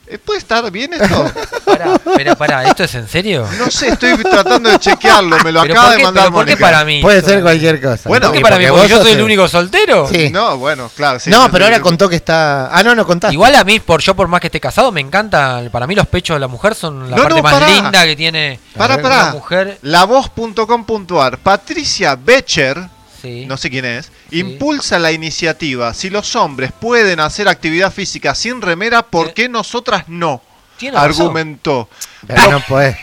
Eh, 0.08 0.18
¿Puede 0.18 0.38
estar 0.38 0.70
bien 0.70 0.92
esto? 0.92 1.32
Pará, 1.64 1.98
pero 2.14 2.36
pará, 2.36 2.62
¿esto 2.64 2.84
es 2.84 2.94
en 2.94 3.08
serio? 3.08 3.44
No 3.58 3.68
sé, 3.72 3.88
estoy 3.88 4.16
tratando 4.18 4.70
de 4.70 4.78
chequearlo, 4.78 5.36
me 5.42 5.50
lo 5.50 5.62
¿Pero 5.62 5.74
acaba 5.74 5.96
de 5.96 6.02
mandar 6.04 6.30
por 6.32 6.46
qué 6.46 6.56
para 6.56 6.84
mí? 6.84 7.02
Puede 7.02 7.22
ser 7.22 7.42
cualquier 7.42 7.80
cosa. 7.82 8.08
Bueno, 8.08 8.28
¿Por 8.28 8.36
qué 8.36 8.40
para 8.40 8.56
mí? 8.56 8.66
porque 8.66 8.78
¿Porque 8.82 8.88
yo 8.94 9.02
soy 9.02 9.12
el 9.12 9.22
único 9.22 9.48
soltero? 9.48 10.06
Sí. 10.08 10.30
No, 10.30 10.58
bueno, 10.58 10.88
claro. 10.94 11.18
sí, 11.18 11.28
no, 11.28 11.50
pero 11.50 11.64
ahora 11.64 11.80
contó 11.80 12.08
que 12.08 12.14
está. 12.16 12.68
Ah, 12.72 12.84
no, 12.84 12.94
no 12.94 13.04
contaste. 13.04 13.34
Igual 13.34 13.56
a 13.56 13.64
mí, 13.64 13.80
por 13.80 14.00
yo 14.00 14.14
por 14.14 14.28
más 14.28 14.40
que 14.40 14.46
esté 14.46 14.60
casado, 14.60 14.92
me 14.92 15.00
encanta. 15.00 15.62
Para 15.72 15.88
mí 15.88 15.96
los 15.96 16.06
pechos 16.06 16.36
de 16.36 16.40
la 16.40 16.46
mujer 16.48 16.76
son 16.76 17.10
la 17.10 17.16
No, 17.16 17.22
parte 17.24 17.36
no, 17.38 17.42
más 17.42 17.52
pará. 17.54 17.68
linda 17.68 18.04
que 18.04 18.14
tiene 18.14 18.60
Pará, 18.76 18.94
una 18.94 19.02
pará. 19.02 19.32
mujer. 19.32 19.78
Lavoz.com.ar. 19.82 21.38
Patricia 21.38 22.16
Becher, 22.16 22.80
Sí. 23.27 23.47
no 23.47 23.57
sé 23.57 23.70
quién 23.70 23.85
es, 23.85 24.11
impulsa 24.31 24.98
la 24.98 25.12
iniciativa. 25.12 25.93
Si 25.94 26.11
los 26.11 26.35
hombres 26.36 26.70
pueden 26.73 27.20
hacer 27.20 27.48
actividad 27.48 27.93
física 27.93 28.35
sin 28.35 28.62
remera, 28.62 29.03
¿por 29.03 29.32
qué 29.35 29.48
nosotras 29.48 30.05
no? 30.09 30.43
Tiene. 30.77 30.97
Argumentó. 30.98 31.89
Pero 32.27 32.51
no 32.51 32.61
puede. 32.61 32.98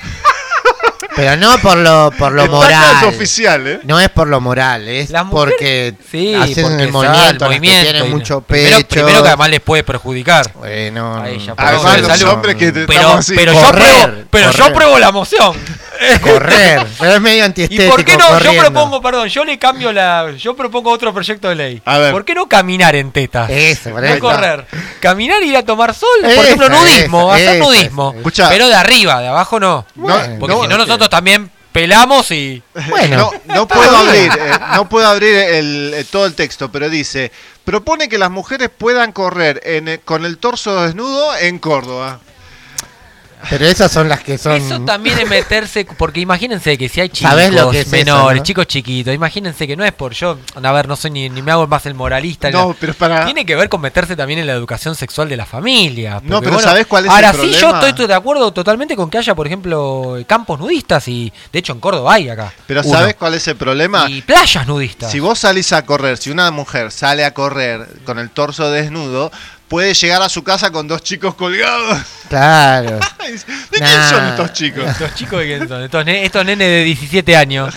Pero 1.16 1.36
no 1.38 1.60
por 1.60 1.78
lo, 1.78 2.12
por 2.18 2.32
lo 2.32 2.48
moral. 2.48 2.96
es 3.04 3.08
oficial, 3.16 3.68
¿eh? 3.68 3.80
No 3.84 4.00
es 4.00 4.10
por 4.10 4.28
lo 4.28 4.42
moral, 4.42 4.88
es 4.88 5.12
mujeres- 5.12 5.28
porque 5.32 5.94
Sí, 6.12 6.34
hacen 6.34 6.64
porque 6.64 6.84
el 6.84 6.92
movimiento, 6.92 7.38
que 7.38 7.46
movimiento 7.46 7.82
tienen 7.92 8.10
mucho 8.10 8.42
primero, 8.42 8.78
pecho. 8.78 8.88
primero 8.90 9.22
que 9.22 9.28
además 9.28 9.50
les 9.52 9.60
puede 9.60 9.84
perjudicar. 9.84 10.52
Bueno, 10.56 11.16
A 11.18 11.30
ella, 11.30 11.54
Además, 11.56 12.20
los 12.20 12.24
hombres 12.24 12.56
que 12.56 12.72
te- 12.72 12.88
Pero, 12.88 13.20
pero 13.28 13.54
yo 13.54 13.62
Correr, 13.62 14.04
pruebo, 14.10 14.28
pero 14.32 14.52
yo 14.52 14.58
correr. 14.58 14.74
pruebo 14.74 15.00
la 15.00 15.12
moción. 15.12 15.56
Correr, 16.22 16.86
pero 17.00 17.14
es 17.14 17.22
medio 17.22 17.38
¿Y 17.40 17.42
antiestético. 17.42 17.92
por 17.92 18.06
qué 18.06 18.18
no? 18.18 18.28
corriendo. 18.28 18.64
Yo 18.64 18.72
propongo, 18.72 19.02
perdón, 19.02 19.28
yo 19.30 19.46
le 19.46 19.58
cambio 19.60 19.92
la. 19.92 20.32
Yo 20.38 20.56
propongo 20.56 20.92
otro 20.92 21.14
proyecto 21.14 21.50
de 21.50 21.56
ley. 21.56 21.82
A 21.86 21.98
ver. 21.98 22.12
¿Por 22.12 22.26
qué 22.26 22.36
no 22.36 22.48
caminar 22.48 22.96
en 22.96 23.12
tetas? 23.12 23.50
Eso, 23.50 23.92
por 23.92 24.04
no 24.04 24.20
correr. 24.20 24.66
Caminar 25.00 25.42
y 25.44 25.50
ir 25.50 25.58
a 25.58 25.64
tomar 25.64 25.94
sol. 25.94 26.10
Por 26.22 26.30
Esa, 26.32 26.44
ejemplo, 26.44 26.70
nudismo. 26.70 27.36
esa, 27.36 27.36
hacer 27.36 27.56
esa, 27.62 27.66
nudismo. 27.66 28.16
Pero 28.50 28.68
de 28.68 28.76
arriba, 28.76 29.22
de 29.22 29.28
abajo 29.28 29.60
no. 29.60 29.86
Bueno, 29.96 30.38
Porque 30.40 30.56
no, 30.56 30.62
si 30.64 30.68
no, 30.68 30.78
nosotros 30.78 31.10
también 31.10 31.50
pelamos 31.72 32.32
y. 32.32 32.62
Bueno, 32.90 33.32
no, 33.46 33.56
no 33.56 33.68
puedo 33.68 33.98
abrir, 33.98 34.32
eh, 34.32 34.52
no 34.76 34.88
puedo 34.88 35.08
abrir 35.08 35.36
el, 35.36 35.94
eh, 35.96 36.06
todo 36.10 36.26
el 36.26 36.34
texto, 36.36 36.72
pero 36.72 36.90
dice, 36.90 37.32
propone 37.66 38.08
que 38.08 38.18
las 38.18 38.32
mujeres 38.32 38.70
puedan 38.76 39.12
correr 39.12 39.62
en, 39.66 39.88
eh, 39.88 40.00
con 40.04 40.26
el 40.26 40.38
torso 40.38 40.84
desnudo 40.84 41.36
en 41.38 41.60
Córdoba. 41.60 42.20
Pero 43.50 43.66
esas 43.66 43.92
son 43.92 44.10
las 44.10 44.22
que 44.24 44.38
son. 44.38 44.54
Eso 44.54 44.80
también 44.82 45.20
es 45.20 45.30
meterse, 45.30 45.86
porque 45.98 46.20
imagínense 46.20 46.78
que 46.78 46.90
si 46.90 47.02
hay 47.02 47.10
chicos 47.10 47.32
¿Sabés 47.32 47.54
lo 47.54 47.72
que 47.72 47.82
es 47.82 47.88
eso, 47.88 47.96
menores, 47.96 48.40
no? 48.40 48.44
chicos 48.44 48.68
chiquitos, 48.68 49.14
imagínense 49.14 49.68
que 49.68 49.76
no 49.76 49.84
es 49.84 49.92
por 49.92 50.14
yo, 50.14 50.38
a 50.62 50.72
ver, 50.72 50.88
no 50.88 50.96
soy 50.96 51.12
ni, 51.12 51.30
ni 51.30 51.42
me 51.42 51.52
hago 51.52 51.68
más 51.68 51.86
el 51.86 51.94
moralista. 51.94 52.50
ni 52.50 52.58
No, 52.58 52.76
pero 52.80 52.94
para... 52.94 53.26
Tiene 53.26 53.46
que 53.46 53.56
ver 53.56 53.70
con 53.70 53.82
meterse 53.82 54.16
también 54.16 54.40
en 54.40 54.48
la 54.48 54.54
educación 54.54 54.96
sexual 54.96 55.30
de 55.30 55.38
la 55.38 55.46
familia. 55.46 56.22
No, 56.24 56.42
pero 56.42 56.60
¿sabés 56.60 56.88
cuál 56.88 57.06
es 57.06 57.12
el 57.12 57.16
ahora 57.16 57.34
sí, 57.34 57.52
yo 57.52 57.76
estoy 57.86 58.08
de 58.08 58.14
acuerdo 58.14 58.52
totalmente 58.52 58.96
con 58.96 59.10
que 59.10 59.18
haya, 59.18 59.36
por 59.36 59.48
ejemplo, 59.48 60.18
campos 60.28 60.60
nudistas 60.60 61.08
y 61.08 61.32
de 61.52 61.60
hecho 61.60 61.74
en 61.74 61.80
Córdoba 61.80 62.14
hay 62.14 62.30
acá. 62.30 62.54
Pero 62.68 62.82
uno. 62.84 62.98
¿sabes 62.98 63.16
cuál 63.16 63.34
es 63.34 63.48
el 63.48 63.56
problema? 63.56 64.10
Y 64.10 64.22
playas 64.22 64.68
nudistas. 64.68 65.12
Si 65.12 65.20
vos 65.20 65.40
salís 65.40 65.74
a 65.74 65.86
correr, 65.86 66.18
si 66.18 66.32
una 66.32 66.50
mujer 66.52 66.92
sale 66.92 67.26
a 67.26 67.34
correr 67.34 67.88
con 68.06 68.20
el 68.20 68.30
torso 68.30 68.72
desnudo, 68.72 69.32
puede 69.74 69.96
llegar 69.96 70.22
a 70.22 70.30
su 70.30 70.44
casa 70.44 70.70
con 70.70 70.88
dos 70.88 71.02
chicos 71.02 71.34
colgados. 71.34 71.98
Claro. 72.30 73.00
¿De 73.20 73.80
quién 73.80 73.82
Nah. 73.82 74.10
son 74.12 74.26
estos 74.28 74.54
chicos? 74.54 74.88
Estos 74.88 75.16
chicos 75.16 75.40
de 75.40 75.46
quién 75.48 75.68
son? 75.68 75.82
Estos, 75.82 76.06
ne- 76.06 76.24
estos 76.26 76.46
nenes 76.46 76.68
de 76.68 76.84
17 76.84 77.36
años. 77.36 77.74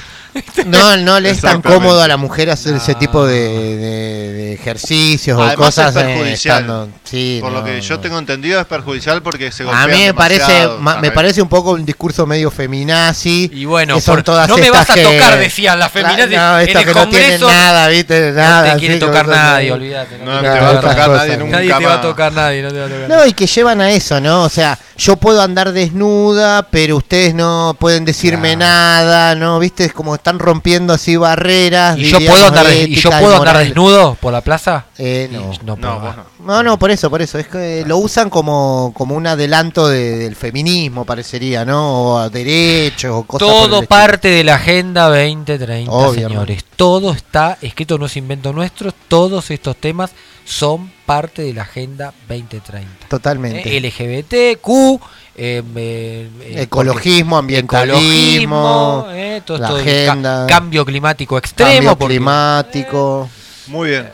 No, 0.67 0.97
no 0.97 1.21
le 1.21 1.31
es 1.31 1.41
tan 1.41 1.63
cómodo 1.63 2.03
a 2.03 2.09
la 2.09 2.17
mujer 2.17 2.51
hacer 2.51 2.75
ese 2.77 2.95
tipo 2.95 3.27
de, 3.27 3.39
de- 3.77 4.33
de 4.33 4.53
ejercicios 4.55 5.39
o 5.41 5.55
cosas. 5.55 5.95
es 5.95 6.03
eh, 6.03 6.05
perjudicial. 6.07 6.61
estando- 6.63 6.89
sí, 7.05 7.39
Por 7.41 7.53
lo 7.53 7.61
no, 7.61 7.65
que 7.65 7.81
yo 7.81 8.01
tengo 8.01 8.19
entendido 8.19 8.61
es 8.61 8.67
perjudicial 8.67 9.23
porque 9.23 9.53
se 9.53 9.63
A 9.69 9.87
mí 9.87 9.99
me 9.99 10.15
parece, 10.15 10.69
ma- 10.81 10.97
me 10.97 11.11
parece 11.13 11.41
un 11.43 11.49
poco 11.49 11.71
un 11.73 11.85
discurso 11.85 12.27
medio 12.27 12.51
feminazi. 12.51 13.51
Y 13.53 13.65
bueno, 13.65 13.95
que 13.97 14.01
son 14.01 14.17
por- 14.17 14.25
todas 14.25 14.49
no 14.49 14.57
me 14.57 14.71
vas 14.71 14.89
a 14.91 14.95
que- 14.95 15.03
tocar, 15.03 15.39
decían 15.39 15.79
las 15.79 15.93
feminazis. 15.93 16.37
No, 16.37 16.61
en 16.61 16.69
el 16.77 16.85
que 16.85 16.95
no 16.95 17.09
tienen 17.09 17.41
nada, 17.41 17.89
¿viste? 17.89 18.33
Nada. 18.33 18.67
no 18.69 18.73
te 18.75 18.79
quiere 18.81 18.99
tocar 18.99 19.29
nadie, 19.29 19.73
olvídate. 19.73 20.19
No 20.19 20.41
te 20.41 20.49
va 20.49 20.71
a 20.71 20.81
tocar 20.81 21.11
nadie 21.11 21.37
nunca 21.37 21.57
Nadie 21.57 21.75
te 21.75 21.85
va 21.87 21.95
a 21.95 22.01
tocar 22.01 22.33
nadie, 22.33 22.63
no 22.63 22.69
te 22.71 22.79
va 22.81 22.87
a 22.87 22.89
tocar 22.89 23.09
No, 23.09 23.27
y 23.27 23.33
que 23.33 23.47
llevan 23.47 23.81
a 23.81 23.91
eso, 23.91 24.21
¿no? 24.21 24.43
O 24.45 24.49
sea, 24.49 24.79
yo 24.99 25.17
puedo 25.17 25.43
andar 25.43 25.73
desnuda, 25.73 26.63
pero 26.71 26.97
ustedes 26.97 27.35
no 27.35 27.77
pueden 27.79 28.05
decirme 28.05 28.57
nada, 28.57 29.35
¿no? 29.35 29.59
¿Viste? 29.59 29.85
Es 29.85 29.93
como 29.93 30.15
están 30.27 30.41
rompiendo 30.41 30.93
así 30.93 31.15
barreras. 31.17 31.97
¿Y 31.97 32.03
yo 32.05 32.19
puedo 32.19 32.47
andar, 32.49 32.67
¿y 32.73 32.97
yo 32.97 33.11
puedo 33.11 33.37
andar 33.37 33.59
desnudo 33.59 34.17
por 34.21 34.33
la 34.33 34.41
plaza? 34.41 34.87
Eh, 34.99 35.29
no. 35.31 35.53
no, 35.63 35.77
No, 35.77 36.01
vos 36.01 36.17
no. 36.17 36.27
No, 36.45 36.63
no, 36.65 36.79
por 36.81 36.91
eso, 36.91 37.09
por 37.11 37.23
eso. 37.23 37.39
Es 37.39 37.47
que 37.47 37.85
lo 37.87 37.99
usan 37.99 38.29
como, 38.29 38.93
como 38.97 39.15
un 39.15 39.27
adelanto 39.29 39.87
de- 39.89 40.17
del 40.19 40.35
feminismo, 40.35 41.05
parecería, 41.05 41.65
¿no? 41.65 42.15
O 42.15 42.19
a 42.19 42.29
derechos 42.29 43.13
o 43.15 43.23
cosas 43.23 43.47
Todo 43.49 43.83
parte 43.85 44.29
de 44.29 44.43
la 44.43 44.57
Agenda 44.57 45.09
2030, 45.09 45.91
Obviamente. 45.93 46.29
señores. 46.29 46.65
Todo 46.75 47.13
está 47.13 47.57
escrito, 47.63 47.97
no 47.97 48.07
es 48.07 48.17
invento 48.17 48.53
nuestro. 48.53 48.91
Todos 49.07 49.51
estos 49.53 49.77
temas 49.77 50.11
son 50.45 50.91
parte 51.07 51.43
de 51.43 51.55
la 51.55 51.63
Agenda 51.63 52.13
2030. 52.29 52.89
Totalmente. 53.09 53.77
Eh, 53.77 53.81
LGBTQ, 53.81 55.01
Ecologismo, 55.37 57.37
ambientalismo, 57.39 57.99
ecologismo, 57.99 59.07
eh, 59.11 59.43
todo 59.45 59.59
la 59.59 59.67
esto 59.69 59.77
de 59.79 59.83
agenda, 60.09 60.47
ca- 60.47 60.55
cambio 60.55 60.85
climático 60.85 61.39
extremo. 61.39 61.73
cambio 61.73 61.97
porque- 61.99 62.15
climático. 62.15 63.29
Muy 63.69 63.91
bien. 63.91 64.11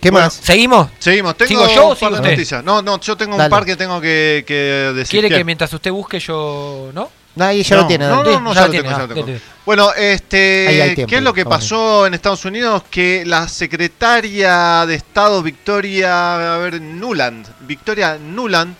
¿Qué 0.00 0.10
Bueno, 0.10 0.26
más? 0.26 0.34
¿Seguimos? 0.34 0.88
Seguimos. 0.98 1.34
Tengo 1.36 1.48
¿Sigo 1.48 1.68
yo 1.74 1.86
o 1.86 1.92
un 1.92 1.94
par 1.96 1.98
sigue 1.98 2.10
de 2.10 2.16
usted? 2.16 2.30
noticias. 2.32 2.64
No, 2.64 2.82
no, 2.82 3.00
yo 3.00 3.16
tengo 3.16 3.36
Dale. 3.38 3.46
un 3.46 3.50
par 3.50 3.64
que 3.64 3.76
tengo 3.76 4.00
que, 4.00 4.44
que 4.46 4.92
decir. 4.94 5.20
¿Quiere 5.20 5.34
que 5.34 5.44
mientras 5.44 5.72
usted 5.72 5.90
busque 5.90 6.20
yo... 6.20 6.90
¿No? 6.92 7.10
No, 7.36 7.44
ahí 7.46 7.62
ya 7.64 7.76
no, 7.76 7.82
lo 7.82 7.88
tiene. 7.88 8.06
No, 8.06 8.22
no, 8.22 8.40
no, 8.40 8.52
Ya 8.52 8.54
ya 8.54 8.60
lo 8.60 8.66
lo 8.66 8.70
tiene, 8.70 8.88
tengo, 8.88 8.90
ya 8.90 8.96
ah, 8.96 9.06
lo 9.08 9.14
tengo. 9.14 9.26
dele. 9.26 9.40
Bueno, 9.66 9.88
Ahí 9.88 10.04
hay 10.04 10.14
este, 10.14 10.92
tiempo, 10.94 11.10
¿qué 11.10 11.16
es 11.16 11.22
lo 11.22 11.32
que 11.32 11.44
pasó 11.46 12.06
en 12.06 12.14
Estados 12.14 12.44
Unidos? 12.44 12.82
Que 12.90 13.24
la 13.26 13.48
secretaria 13.48 14.84
de 14.86 14.94
Estado 14.94 15.42
Victoria, 15.42 16.54
a 16.54 16.58
ver, 16.58 16.80
Nuland, 16.82 17.46
Victoria 17.60 18.18
Nuland, 18.20 18.76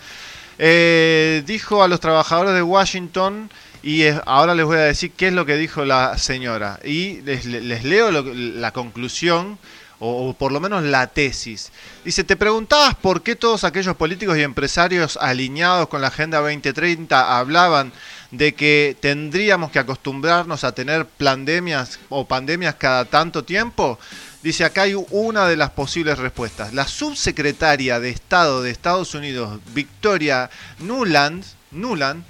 eh, 0.57 1.43
dijo 1.45 1.83
a 1.83 1.87
los 1.87 1.99
trabajadores 1.99 2.53
de 2.53 2.61
Washington 2.61 3.49
y 3.83 4.03
ahora 4.25 4.55
les 4.55 4.65
voy 4.65 4.77
a 4.77 4.81
decir 4.81 5.11
qué 5.11 5.27
es 5.27 5.33
lo 5.33 5.45
que 5.45 5.57
dijo 5.57 5.85
la 5.85 6.17
señora 6.17 6.79
y 6.83 7.21
les, 7.21 7.45
leo 7.45 8.11
la 8.11 8.71
conclusión 8.71 9.59
o, 9.99 10.29
o 10.29 10.33
por 10.33 10.51
lo 10.51 10.59
menos 10.59 10.83
la 10.83 11.07
tesis. 11.07 11.71
Dice, 12.03 12.23
te 12.23 12.35
preguntabas 12.35 12.95
por 12.95 13.21
qué 13.21 13.35
todos 13.35 13.63
aquellos 13.63 13.95
políticos 13.95 14.37
y 14.37 14.41
empresarios 14.41 15.17
alineados 15.21 15.87
con 15.87 16.01
la 16.01 16.07
Agenda 16.07 16.39
2030 16.39 17.37
hablaban 17.37 17.91
de 18.31 18.53
que 18.53 18.97
tendríamos 18.99 19.71
que 19.71 19.79
acostumbrarnos 19.79 20.63
a 20.63 20.73
tener 20.73 21.05
pandemias 21.05 21.99
o 22.09 22.25
pandemias 22.25 22.75
cada 22.75 23.05
tanto 23.05 23.43
tiempo. 23.43 23.99
Dice, 24.45 24.63
acá 24.63 24.83
hay 24.83 24.93
una 25.09 25.47
de 25.47 25.57
las 25.57 25.71
posibles 25.71 26.19
respuestas. 26.19 26.71
La 26.71 26.87
subsecretaria 26.87 27.99
de 27.99 28.11
Estado 28.11 28.61
de 28.61 28.69
Estados 28.69 29.15
Unidos, 29.15 29.59
Victoria 29.73 30.51
Nuland, 30.77 31.43
Nuland 31.71 32.23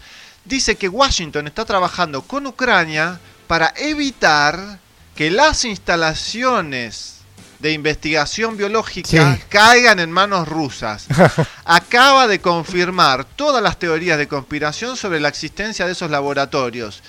dice 0.45 0.77
que 0.77 0.87
Washington 0.87 1.47
está 1.47 1.65
trabajando 1.65 2.21
con 2.21 2.47
Ucrania 2.47 3.19
para 3.47 3.73
evitar 3.75 4.79
que 5.13 5.29
las 5.29 5.65
instalaciones 5.65 7.15
de 7.59 7.73
investigación 7.73 8.55
biológica 8.55 9.35
Sí. 9.35 9.41
caigan 9.49 9.99
en 9.99 10.09
manos 10.09 10.47
rusas. 10.47 11.07
Acaba 11.65 12.27
de 12.27 12.39
confirmar 12.39 13.25
todas 13.25 13.61
las 13.61 13.77
teorías 13.77 14.17
de 14.17 14.29
conspiración 14.29 14.95
sobre 14.95 15.19
la 15.19 15.27
existencia 15.27 15.85
de 15.85 15.91
esos 15.91 16.09
laboratorios. 16.09 17.03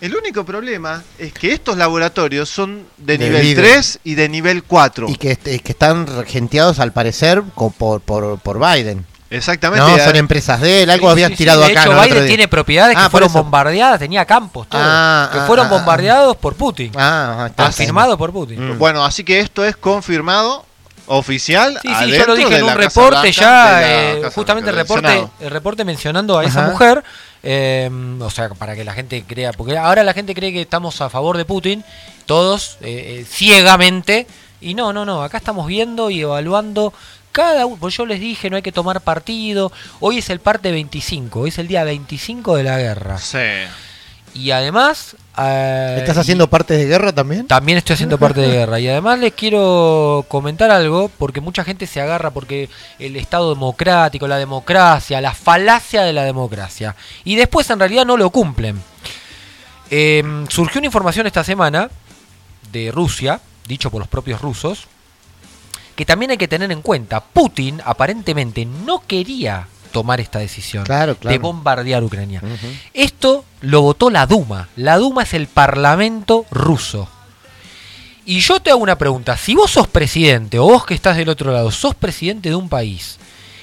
El 0.00 0.16
único 0.16 0.44
problema 0.44 1.02
es 1.18 1.32
que 1.32 1.52
estos 1.52 1.76
laboratorios 1.76 2.48
son 2.48 2.86
de, 2.96 3.18
De 3.18 3.26
nivel 3.26 3.42
vidrio. 3.42 3.70
3 3.70 3.98
y 4.04 4.14
de 4.14 4.28
nivel 4.30 4.62
4. 4.64 5.06
Y 5.10 5.16
que, 5.16 5.32
este- 5.32 5.58
que 5.60 5.72
están 5.72 6.06
regenteados 6.06 6.78
al 6.80 6.92
parecer 6.92 7.42
por, 7.42 8.00
por, 8.00 8.38
por 8.38 8.58
Biden. 8.58 9.04
Exactamente. 9.28 9.86
No, 9.86 9.96
eh, 9.96 10.00
son 10.04 10.16
empresas 10.16 10.60
de 10.60 10.82
él, 10.82 10.90
algo 10.90 11.06
Sí, 11.08 11.12
habían 11.12 11.30
sí, 11.30 11.34
sí, 11.36 11.38
tirado 11.44 11.60
de 11.60 11.66
acá. 11.72 11.82
hecho, 11.82 11.92
¿no? 11.92 12.02
el 12.02 12.10
Biden 12.10 12.26
tiene 12.26 12.48
propiedades 12.48 12.96
Ah, 12.96 13.00
que 13.00 13.04
por 13.04 13.10
fueron 13.12 13.28
eso. 13.28 13.42
bombardeadas, 13.42 13.98
tenía 14.00 14.24
campos, 14.24 14.68
todo, 14.68 14.80
Ah, 14.82 15.28
que 15.32 15.38
ah, 15.38 15.44
fueron 15.46 15.66
ah, 15.66 15.70
bombardeados 15.70 16.36
por 16.38 16.54
Putin. 16.56 16.90
Ah, 16.96 17.46
está, 17.50 17.64
Confirmado 17.66 18.18
por 18.18 18.32
Putin. 18.32 18.74
Mm. 18.74 18.78
Bueno, 18.78 19.04
así 19.04 19.22
que 19.22 19.38
esto 19.38 19.64
es 19.64 19.76
confirmado 19.76 20.64
oficial. 21.06 21.78
Sí, 21.82 21.88
sí, 22.04 22.10
yo 22.10 22.26
lo 22.26 22.34
dije 22.34 22.50
de 22.50 22.58
en 22.58 22.64
un 22.64 22.74
reporte 22.74 23.10
Blanca, 23.20 23.30
ya, 23.30 23.82
eh, 24.16 24.22
justamente 24.34 24.70
el 24.70 24.76
reporte, 24.76 25.26
el 25.40 25.50
reporte 25.50 25.84
mencionando 25.84 26.38
a 26.38 26.44
esa 26.44 26.62
Ajá. 26.62 26.70
mujer, 26.70 27.04
eh, 27.42 27.90
o 28.20 28.30
sea, 28.30 28.48
para 28.50 28.74
que 28.76 28.84
la 28.84 28.92
gente 28.92 29.24
crea, 29.26 29.52
porque 29.52 29.76
ahora 29.76 30.02
la 30.02 30.12
gente 30.12 30.34
cree 30.34 30.52
que 30.52 30.60
estamos 30.62 31.00
a 31.00 31.08
favor 31.10 31.36
de 31.36 31.44
Putin, 31.44 31.84
todos 32.26 32.78
eh, 32.80 33.20
eh, 33.20 33.26
ciegamente, 33.28 34.26
y 34.60 34.74
no, 34.74 34.92
no, 34.92 35.04
no, 35.04 35.22
acá 35.22 35.38
estamos 35.38 35.66
viendo 35.66 36.10
y 36.10 36.20
evaluando 36.20 36.92
cada 37.32 37.64
uno, 37.66 37.76
pues 37.78 37.96
yo 37.96 38.06
les 38.06 38.20
dije, 38.20 38.50
no 38.50 38.56
hay 38.56 38.62
que 38.62 38.72
tomar 38.72 39.00
partido, 39.00 39.72
hoy 40.00 40.18
es 40.18 40.30
el 40.30 40.40
parte 40.40 40.70
25, 40.70 41.40
hoy 41.40 41.48
es 41.50 41.58
el 41.58 41.68
día 41.68 41.84
25 41.84 42.56
de 42.56 42.62
la 42.62 42.78
guerra, 42.78 43.18
Sí. 43.18 43.38
y 44.34 44.50
además... 44.50 45.16
eh, 45.38 45.96
¿Estás 45.98 46.18
haciendo 46.18 46.48
partes 46.48 46.78
de 46.78 46.86
guerra 46.86 47.12
también? 47.12 47.46
también 47.46 47.78
estoy 47.78 47.94
haciendo 47.94 48.18
parte 48.18 48.40
de 48.40 48.48
guerra. 48.48 48.80
Y 48.80 48.88
además 48.88 49.18
les 49.18 49.32
quiero 49.32 50.24
comentar 50.28 50.70
algo, 50.70 51.10
porque 51.18 51.40
mucha 51.40 51.64
gente 51.64 51.86
se 51.86 52.00
agarra 52.00 52.30
porque 52.30 52.68
el 52.98 53.16
Estado 53.16 53.54
democrático, 53.54 54.26
la 54.26 54.38
democracia, 54.38 55.20
la 55.20 55.34
falacia 55.34 56.02
de 56.02 56.12
la 56.12 56.24
democracia. 56.24 56.96
Y 57.24 57.36
después 57.36 57.68
en 57.70 57.78
realidad 57.78 58.06
no 58.06 58.16
lo 58.16 58.30
cumplen. 58.30 58.80
Eh, 59.90 60.22
surgió 60.48 60.78
una 60.78 60.86
información 60.86 61.26
esta 61.26 61.44
semana 61.44 61.90
de 62.72 62.90
Rusia, 62.92 63.40
dicho 63.66 63.90
por 63.90 64.00
los 64.00 64.08
propios 64.08 64.40
rusos, 64.40 64.86
que 65.96 66.06
también 66.06 66.30
hay 66.30 66.38
que 66.38 66.48
tener 66.48 66.70
en 66.72 66.82
cuenta. 66.82 67.20
Putin 67.20 67.80
aparentemente 67.84 68.64
no 68.64 69.02
quería 69.06 69.66
tomar 69.90 70.20
esta 70.20 70.38
decisión 70.38 70.84
Claro, 70.84 71.16
claro. 71.16 71.32
de 71.32 71.38
bombardear 71.38 72.02
Ucrania. 72.02 72.42
Esto 72.94 73.44
lo 73.60 73.82
votó 73.82 74.10
la 74.10 74.26
Duma. 74.26 74.68
La 74.76 74.96
Duma 74.98 75.22
es 75.24 75.34
el 75.34 75.46
parlamento 75.46 76.46
ruso. 76.50 77.08
Y 78.24 78.40
yo 78.40 78.60
te 78.60 78.70
hago 78.70 78.80
una 78.82 78.96
pregunta. 78.98 79.36
Si 79.36 79.54
vos 79.54 79.70
sos 79.70 79.88
presidente, 79.88 80.58
o 80.58 80.64
vos 80.64 80.86
que 80.86 80.94
estás 80.94 81.16
del 81.16 81.28
otro 81.28 81.52
lado, 81.52 81.70
sos 81.70 81.94
presidente 81.94 82.48
de 82.50 82.54
un 82.54 82.68
país, 82.68 83.18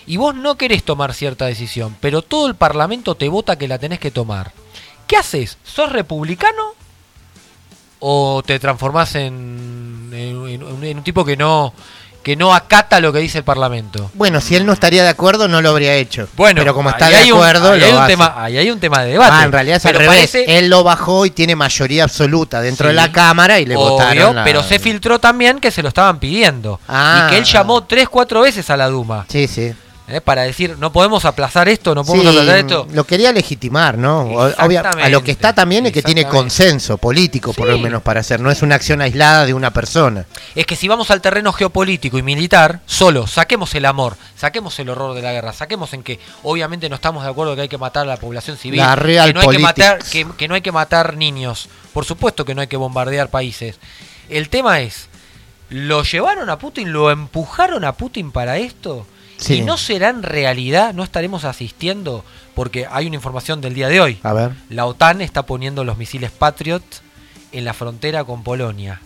y 0.06 0.18
vos 0.18 0.36
no 0.36 0.58
querés 0.58 0.84
tomar 0.84 1.14
cierta 1.14 1.45
decisión, 1.45 1.95
pero 2.02 2.22
todo 2.22 2.48
el 2.48 2.56
parlamento 2.56 3.16
te 3.16 3.30
vota 3.30 3.58
que 3.58 3.68
la 3.68 3.78
tenés 3.78 3.99
que 3.99 4.12
tomar, 4.12 4.52
¿qué 5.06 5.16
haces? 5.18 5.58
¿Sos 5.64 5.91
republicano? 5.91 6.74
¿O 7.99 8.44
te 8.45 8.60
transformás 8.60 9.16
en, 9.16 10.10
en- 10.14 10.48
en 10.48 10.64
un- 10.64 10.84
en 10.84 10.98
un 10.98 11.04
tipo 11.04 11.26
que 11.26 11.36
no, 11.36 11.74
que 12.28 12.36
no 12.36 12.54
acata 12.54 12.99
lo 12.99 13.14
que 13.14 13.20
dice 13.20 13.38
el 13.38 13.44
parlamento? 13.45 14.12
Bueno, 14.14 14.41
si 14.41 14.56
él 14.58 14.66
no 14.66 14.74
estaría 14.74 15.02
de 15.02 15.08
acuerdo, 15.08 15.48
no 15.48 15.62
lo 15.62 15.70
habría 15.70 15.94
hecho. 15.95 16.28
Bueno, 16.36 16.60
pero 16.60 16.74
como 16.74 16.90
está 16.90 17.10
de 17.10 17.32
un- 17.32 17.38
acuerdo, 17.40 17.72
ahí 17.72 17.80
lo 17.80 17.86
hay 17.86 17.91
un 17.94 17.98
hace. 17.99 18.12
tema, 18.12 18.34
ahí 18.36 18.58
hay 18.58 18.70
un 18.70 18.80
tema 18.82 19.02
de 19.04 19.12
debate. 19.12 19.32
Ah, 19.34 19.44
en 19.45 19.52
realidad 19.54 19.78
es 19.78 19.86
al 19.86 19.94
revés. 19.94 20.08
parece- 20.10 20.58
Él 20.58 20.70
lo 20.70 20.84
bajó 20.84 21.26
y 21.26 21.32
tiene 21.32 21.56
mayoría 21.56 22.04
absoluta 22.04 22.60
dentro 22.60 22.86
Sí. 22.86 22.90
de 22.90 22.94
la 22.95 23.12
Cámara 23.14 23.60
y 23.62 23.66
le 23.66 23.78
Obvio, 23.78 23.90
votaron. 23.91 24.36
la- 24.36 24.44
pero 24.44 24.62
se 24.62 24.78
filtró 24.78 25.20
también 25.20 25.60
que 25.60 25.72
se 25.72 25.82
lo 25.82 25.88
estaban 25.88 26.20
pidiendo. 26.20 26.82
Ah. 26.90 27.28
y 27.28 27.32
que 27.32 27.38
él 27.38 27.45
llamó 27.45 27.84
tres, 27.86 28.10
cuatro 28.10 28.41
veces 28.41 28.70
a 28.70 28.76
la 28.76 28.88
Duma. 28.90 29.26
Sí, 29.30 29.48
sí. 29.48 29.74
¿Eh? 30.08 30.22
Para 30.22 30.44
decir, 30.44 30.78
no 30.80 30.92
podemos 30.92 31.26
aplazar 31.26 31.68
esto, 31.70 31.94
no 31.96 32.04
podemos 32.04 32.32
Sí, 32.34 32.40
aplazar 32.40 32.60
esto. 32.60 32.88
Lo 32.92 33.04
quería 33.06 33.32
legitimar, 33.32 33.98
¿no? 33.98 34.22
O- 34.22 34.48
obvia- 34.66 34.82
a 34.82 35.10
lo 35.10 35.24
que 35.24 35.32
está 35.32 35.54
también 35.54 35.86
es 35.86 35.92
que 35.92 36.02
tiene 36.02 36.26
consenso 36.26 36.98
político, 36.98 37.54
por 37.54 37.68
lo 37.68 37.78
menos, 37.78 38.02
para 38.02 38.22
hacer. 38.22 38.40
No 38.40 38.50
es 38.52 38.62
una 38.62 38.76
acción 38.76 39.02
aislada 39.02 39.46
de 39.46 39.54
una 39.54 39.72
persona. 39.72 40.26
Es 40.56 40.66
que 40.66 40.76
si 40.76 40.88
vamos 40.88 41.12
al 41.12 41.22
terreno 41.22 41.52
geopolítico 41.54 42.18
y 42.18 42.24
militar, 42.24 42.80
solo 42.86 43.28
saquemos 43.28 43.74
el 43.76 43.86
amor, 43.86 44.16
saquemos 44.36 44.78
el 44.80 44.90
horror 44.90 45.14
de 45.16 45.22
la 45.22 45.32
guerra, 45.34 45.54
saquemos 45.54 45.94
en 45.94 46.04
que 46.04 46.20
obviamente 46.44 46.90
no 46.90 46.96
estamos 46.96 47.24
de 47.24 47.30
acuerdo 47.30 47.56
que 47.56 47.62
hay 47.64 47.70
que 47.70 47.78
matar 47.78 48.04
a 48.04 48.06
la 48.06 48.18
población 48.18 48.58
civil, 48.58 48.80
La 48.80 48.96
que 48.96 49.34
no, 49.34 49.42
hay 49.42 49.48
que, 49.50 49.60
matar, 49.60 50.00
que, 50.04 50.26
que 50.38 50.48
no 50.48 50.56
hay 50.56 50.62
que 50.62 50.72
matar 50.72 51.16
niños, 51.18 51.70
por 51.94 52.06
supuesto 52.06 52.46
que 52.46 52.56
no 52.56 52.62
hay 52.62 52.68
que 52.68 52.78
bombardear 52.78 53.30
países. 53.30 53.78
El 54.30 54.50
tema 54.50 54.80
es, 54.82 55.08
¿lo 55.70 56.04
llevaron 56.04 56.50
a 56.50 56.58
Putin, 56.58 56.92
lo 56.94 57.12
empujaron 57.12 57.84
a 57.84 57.94
Putin 57.94 58.32
para 58.32 58.58
esto? 58.58 59.06
Sí. 59.38 59.56
¿Y 59.56 59.62
no 59.62 59.78
será 59.78 60.10
en 60.10 60.24
realidad, 60.24 60.94
no 60.94 61.04
estaremos 61.04 61.46
asistiendo? 61.46 62.26
Porque 62.56 62.88
hay 62.90 63.08
una 63.08 63.16
información 63.16 63.62
del 63.62 63.74
día 63.74 63.88
de 63.88 64.02
hoy. 64.02 64.20
A 64.24 64.34
ver. 64.34 64.52
La 64.70 64.86
OTAN 64.86 65.22
está 65.22 65.46
poniendo 65.46 65.84
los 65.84 65.98
misiles 65.98 66.32
Patriot 66.32 66.84
en 67.52 67.66
la 67.66 67.74
frontera 67.74 68.24
con 68.24 68.44
Polonia, 68.44 69.02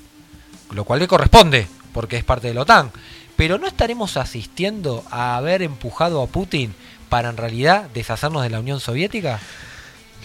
lo 0.72 0.84
cual 0.86 1.00
le 1.00 1.08
corresponde, 1.08 1.68
porque 1.94 2.18
es 2.18 2.24
parte 2.24 2.48
de 2.48 2.54
la 2.54 2.62
OTAN. 2.62 2.92
Pero 3.36 3.58
no 3.58 3.68
estaremos 3.68 4.18
asistiendo 4.18 5.04
a 5.10 5.36
haber 5.36 5.62
empujado 5.62 6.22
a 6.22 6.28
Putin 6.28 6.74
para 7.10 7.30
en 7.30 7.38
realidad 7.38 7.90
deshacernos 7.94 8.44
de 8.44 8.50
la 8.50 8.60
Unión 8.60 8.80
Soviética. 8.80 9.40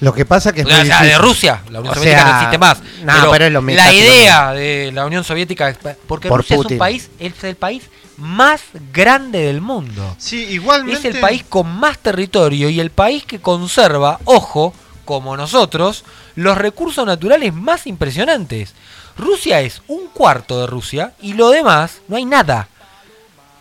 Lo 0.00 0.12
que 0.12 0.24
pasa 0.24 0.52
que 0.52 0.60
es 0.60 0.66
O 0.66 0.70
sea, 0.70 0.98
muy 1.00 1.08
de. 1.08 1.18
Rusia, 1.18 1.62
la 1.70 1.80
Unión 1.80 1.92
O 1.92 1.94
Soviética 1.94 2.22
sea, 2.22 2.30
no 2.30 2.36
existe 2.36 2.58
más. 2.58 2.80
no, 3.02 3.12
pero, 3.14 3.30
pero 3.30 3.44
es 3.46 3.52
lo 3.52 3.62
mismo, 3.62 3.82
la 3.82 3.92
idea 3.92 4.52
de 4.52 4.90
la 4.92 5.06
Unión 5.06 5.24
Soviética, 5.24 5.74
porque 6.06 6.28
Por 6.28 6.40
Rusia 6.40 6.56
es 6.56 6.64
un 6.66 6.78
país, 6.78 7.10
es 7.18 7.44
el 7.44 7.56
país 7.56 7.84
más 8.18 8.62
grande 8.92 9.40
del 9.40 9.60
mundo. 9.60 10.14
Sí, 10.18 10.44
igualmente. 10.50 11.08
Es 11.08 11.14
el 11.14 11.20
país 11.20 11.44
con 11.48 11.68
más 11.68 11.98
territorio 11.98 12.68
y 12.68 12.80
el 12.80 12.90
país 12.90 13.24
que 13.24 13.40
conserva, 13.40 14.20
ojo, 14.24 14.74
como 15.04 15.36
nosotros, 15.36 16.04
los 16.34 16.58
recursos 16.58 17.06
naturales 17.06 17.54
más 17.54 17.86
impresionantes. 17.86 18.74
Rusia 19.16 19.60
es 19.60 19.82
un 19.88 20.08
cuarto 20.08 20.60
de 20.60 20.66
Rusia 20.66 21.12
y 21.22 21.32
lo 21.32 21.50
demás 21.50 22.00
no 22.08 22.16
hay 22.16 22.24
nada. 22.24 22.68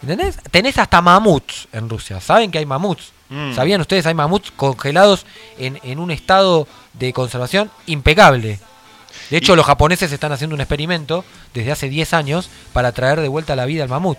¿Entendés? 0.02 0.38
Tenés 0.52 0.78
hasta 0.78 1.02
mamuts 1.02 1.68
en 1.72 1.90
Rusia. 1.90 2.20
¿Saben 2.20 2.52
que 2.52 2.58
hay 2.58 2.66
mamuts? 2.66 3.12
Mm. 3.30 3.54
¿Sabían 3.56 3.82
ustedes? 3.82 4.06
Hay 4.06 4.14
mamuts 4.14 4.52
congelados 4.56 5.26
en, 5.58 5.80
en 5.84 6.00
un 6.00 6.12
estado 6.12 6.68
de 6.94 7.12
conservación 7.14 7.72
impecable. 7.88 8.60
De 9.30 9.38
hecho, 9.38 9.56
los 9.56 9.66
japoneses 9.66 10.12
están 10.12 10.32
haciendo 10.32 10.54
un 10.56 10.62
experimento 10.62 11.26
desde 11.54 11.72
hace 11.72 11.90
10 11.90 12.14
años 12.14 12.50
para 12.74 12.92
traer 12.92 13.22
de 13.22 13.28
vuelta 13.28 13.54
a 13.54 13.56
la 13.56 13.66
vida 13.66 13.82
al 13.84 13.90
mamut. 13.90 14.18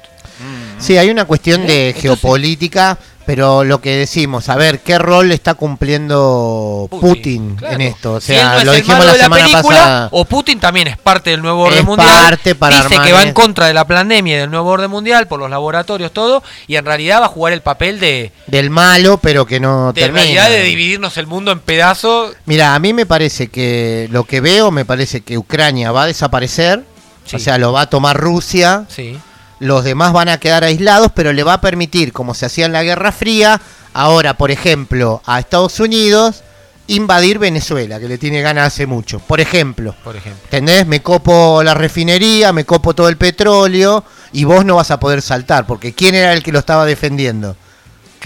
Sí, 0.79 0.99
hay 0.99 1.09
una 1.11 1.25
cuestión 1.25 1.63
¿Eh? 1.63 1.67
de 1.67 1.87
Entonces- 1.89 2.03
geopolítica, 2.03 2.99
pero 3.27 3.65
lo 3.65 3.81
que 3.81 3.97
decimos, 3.97 4.49
a 4.49 4.55
ver, 4.57 4.81
¿qué 4.81 4.99
rol 4.99 5.33
está 5.33 5.55
cumpliendo 5.55 6.89
Putin, 6.91 7.57
claro. 7.57 7.75
en 7.75 7.81
esto? 7.83 8.13
O 8.15 8.21
Si 8.21 8.29
sea, 8.29 8.59
no 8.59 8.65
lo 8.65 8.73
dijimos 8.73 9.05
la 9.05 9.13
de 9.13 9.19
la 9.19 9.25
semana 9.25 9.45
película, 9.45 9.77
pasada. 9.79 10.09
o 10.13 10.25
Putin 10.25 10.61
también 10.61 10.89
es 10.89 10.97
parte 10.99 11.31
del 11.31 11.43
nuevo 11.43 11.63
orden 11.63 11.81
Es 11.81 11.85
mundial. 11.85 12.09
parte 12.09 12.55
para 12.55 12.83
dice 12.85 13.01
que 13.03 13.13
va 13.13 13.23
en 13.23 13.29
es- 13.29 13.35
contra 13.35 13.67
de 13.67 13.75
la 13.75 13.87
pandemia 13.87 14.37
y 14.37 14.39
del 14.41 14.51
nuevo 14.51 14.71
orden 14.71 14.91
mundial 14.91 15.27
por 15.27 15.39
los 15.41 15.51
laboratorios, 15.51 16.13
todo, 16.13 16.43
y 16.67 16.77
en 16.77 16.85
realidad 16.85 17.21
va 17.21 17.27
a 17.27 17.29
jugar 17.29 17.53
el 17.53 17.61
papel 17.63 18.01
de, 18.01 18.33
Del 18.47 18.71
malo, 18.71 19.19
pero 19.19 19.45
que 19.47 19.61
no 19.61 19.93
de 19.93 20.01
termina. 20.03 20.23
realidad 20.23 20.49
de 20.51 20.63
dividirnos 20.63 21.17
el 21.17 21.27
mundo 21.27 21.51
en 21.53 21.61
pedazos. 21.61 22.35
Mira, 22.47 22.75
a 22.75 22.79
mí 22.79 22.93
me 22.93 23.07
parece 23.07 23.49
que 23.49 24.09
lo 24.11 24.25
que 24.25 24.41
veo, 24.41 24.71
me 24.71 24.85
parece 24.85 25.21
que 25.23 25.37
Ucrania 25.39 25.91
va 25.93 26.05
a 26.05 26.07
desaparecer, 26.07 26.85
Sí. 27.25 27.37
o 27.37 27.39
sea, 27.41 27.59
lo 27.59 27.73
va 27.73 27.83
a 27.83 27.91
tomar 27.91 28.17
Rusia, 28.17 28.85
Sí. 28.89 29.19
Los 29.59 29.85
demás 29.85 30.13
van 30.13 30.29
a 30.29 30.39
quedar 30.39 30.65
aislados, 30.65 31.13
pero 31.15 31.33
le 31.33 31.43
va 31.43 31.55
a 31.55 31.61
permitir, 31.61 32.13
como 32.13 32.35
se 32.35 32.47
hacía 32.47 32.67
en 32.67 32.73
la 32.73 32.83
Guerra 32.83 33.13
Fría, 33.13 33.61
ahora, 33.95 34.37
por 34.37 34.51
ejemplo, 34.51 35.23
a 35.27 35.39
Estados 35.39 35.81
Unidos 35.81 36.43
invadir 36.89 37.39
Venezuela, 37.39 37.99
que 37.99 38.09
le 38.09 38.19
tiene 38.19 38.43
ganas 38.43 38.69
hace 38.69 38.87
mucho. 38.87 39.19
Por 39.19 39.41
ejemplo, 39.41 39.95
Por 40.05 40.17
ejemplo. 40.17 40.41
¿entendés? 40.45 40.87
Me 40.87 41.03
copo 41.03 41.63
la 41.63 41.75
refinería, 41.75 42.53
me 42.53 42.65
copo 42.65 42.95
todo 42.95 43.09
el 43.09 43.17
petróleo 43.17 44.05
y 44.33 44.45
vos 44.45 44.65
no 44.65 44.77
vas 44.77 44.91
a 44.91 45.01
poder 45.01 45.23
saltar, 45.23 45.67
porque 45.67 45.95
¿quién 45.95 46.15
era 46.15 46.33
el 46.33 46.43
que 46.43 46.53
lo 46.53 46.59
estaba 46.59 46.85
defendiendo? 46.85 47.57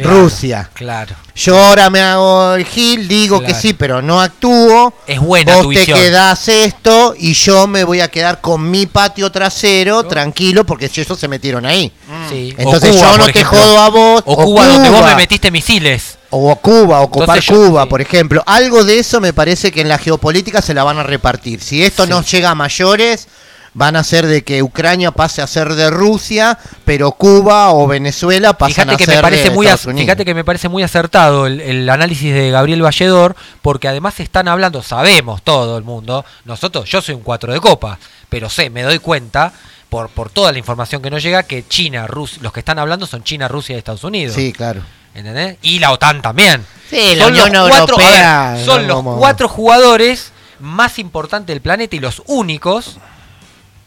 Claro, 0.03 0.21
Rusia. 0.21 0.71
Claro. 0.75 1.15
Yo 1.35 1.57
ahora 1.59 1.89
me 1.91 2.01
hago 2.01 2.55
el 2.55 2.65
gil, 2.67 3.09
digo 3.09 3.41
que 3.43 3.55
sí, 3.55 3.73
pero 3.73 4.03
no 4.03 4.21
actúo. 4.21 4.93
Es 5.07 5.19
buena 5.21 5.55
Vos 5.57 5.63
tu 5.65 5.73
te 5.73 5.79
visión. 5.81 5.99
quedás 5.99 6.49
esto 6.49 7.15
y 7.19 7.33
yo 7.33 7.67
me 7.67 7.85
voy 7.85 8.01
a 8.01 8.09
quedar 8.09 8.41
con 8.41 8.71
mi 8.71 8.87
patio 8.87 9.31
trasero 9.33 10.05
tranquilo 10.05 10.65
porque 10.67 10.87
ellos 10.87 11.19
se 11.19 11.29
metieron 11.29 11.65
ahí. 11.67 11.93
Sí. 12.29 12.55
Entonces 12.59 12.91
Cuba, 12.97 13.13
yo 13.13 13.19
no 13.19 13.27
te 13.29 13.45
jodo 13.45 13.79
a 13.79 13.89
vos. 13.89 14.23
O 14.27 14.37
Cuba, 14.37 14.67
donde 14.67 14.91
vos 14.91 15.05
me 15.05 15.15
metiste 15.15 15.51
misiles. 15.51 16.19
O 16.31 16.55
Cuba, 16.57 17.01
o 17.01 17.11
copar 17.11 17.39
Entonces 17.39 17.47
yo- 17.47 17.55
Cuba, 17.71 17.83
sí. 17.85 17.89
por 17.89 18.01
ejemplo. 18.01 18.43
Algo 18.47 18.85
de 18.85 18.99
eso 18.99 19.21
me 19.21 19.33
parece 19.33 19.73
que 19.73 19.81
en 19.81 19.89
la 19.89 19.99
geopolítica 19.99 20.61
se 20.63 20.75
la 20.75 20.85
van 20.85 20.99
a 20.99 21.03
repartir. 21.03 21.61
Si 21.63 21.83
esto 21.83 22.07
no 22.07 22.23
llega 22.23 22.51
a 22.51 22.55
mayores, 22.55 23.27
van 23.75 23.95
a 23.97 24.03
ser 24.05 24.27
de 24.27 24.43
que 24.43 24.63
Ucrania 24.63 25.13
pase 25.13 25.43
a 25.43 25.47
ser 25.47 25.75
de 25.75 25.91
Rusia, 25.91 26.59
pero 26.85 27.13
Cuba 27.13 27.71
o 27.73 27.87
Venezuela 27.87 28.53
pasan 28.55 28.89
Fíjate 28.89 28.95
a 28.95 28.97
que 28.97 29.05
ser 29.05 29.17
me 29.17 29.23
parece 29.23 29.45
de 29.45 29.51
muy 29.51 29.67
Estados 29.67 29.87
Unidos. 29.87 30.01
fíjate 30.03 30.25
que 30.25 30.35
me 30.35 30.45
parece 30.45 30.69
muy 30.69 30.83
acertado 30.83 31.47
el, 31.47 31.61
el 31.61 31.89
análisis 31.89 32.33
de 32.35 32.51
Gabriel 32.51 32.83
Valledor, 32.83 33.37
porque 33.63 33.87
además 33.89 34.19
están 34.21 34.49
hablando, 34.49 34.83
sabemos 34.83 35.43
todo 35.43 35.79
el 35.79 35.85
mundo, 35.85 36.25
nosotros, 36.45 36.89
yo 36.91 37.01
soy 37.01 37.15
un 37.15 37.23
cuatro 37.23 37.53
de 37.53 37.61
copa, 37.61 37.99
pero 38.29 38.51
sé, 38.51 38.71
me 38.71 38.83
doy 38.83 38.99
cuenta 38.99 39.53
por, 39.89 40.09
por 40.09 40.31
toda 40.31 40.51
la 40.53 40.59
información 40.59 41.01
que 41.03 41.11
nos 41.11 41.23
llega 41.23 41.43
que 41.45 41.67
China, 41.67 42.07
Rusia, 42.07 42.39
los 42.43 42.53
que 42.53 42.61
están 42.61 42.79
hablando 42.79 43.07
son 43.07 43.23
China, 43.25 43.47
Rusia 43.49 43.75
y 43.77 43.79
Estados 43.79 44.05
Unidos. 44.05 44.35
Sí, 44.35 44.53
claro. 44.53 44.83
¿Entendés? 45.15 45.57
Y 45.63 45.81
la 45.81 45.91
OTAN 45.93 46.23
también. 46.23 46.65
Sí, 46.89 47.15
la 47.17 47.25
Son 47.25 47.35
los 47.37 47.49
Unión 47.49 47.69
cuatro- 47.69 47.97
ver, 47.97 48.07
Europea, 48.07 48.57
son 48.65 48.83
no, 48.83 48.87
los 48.89 48.97
como- 48.97 49.19
cuatro 49.19 49.49
jugadores 49.49 50.33
más 50.61 50.99
importantes 51.01 51.49
del 51.55 51.61
planeta 51.61 51.97
y 51.97 51.99
los 52.01 52.23
únicos. 52.27 52.99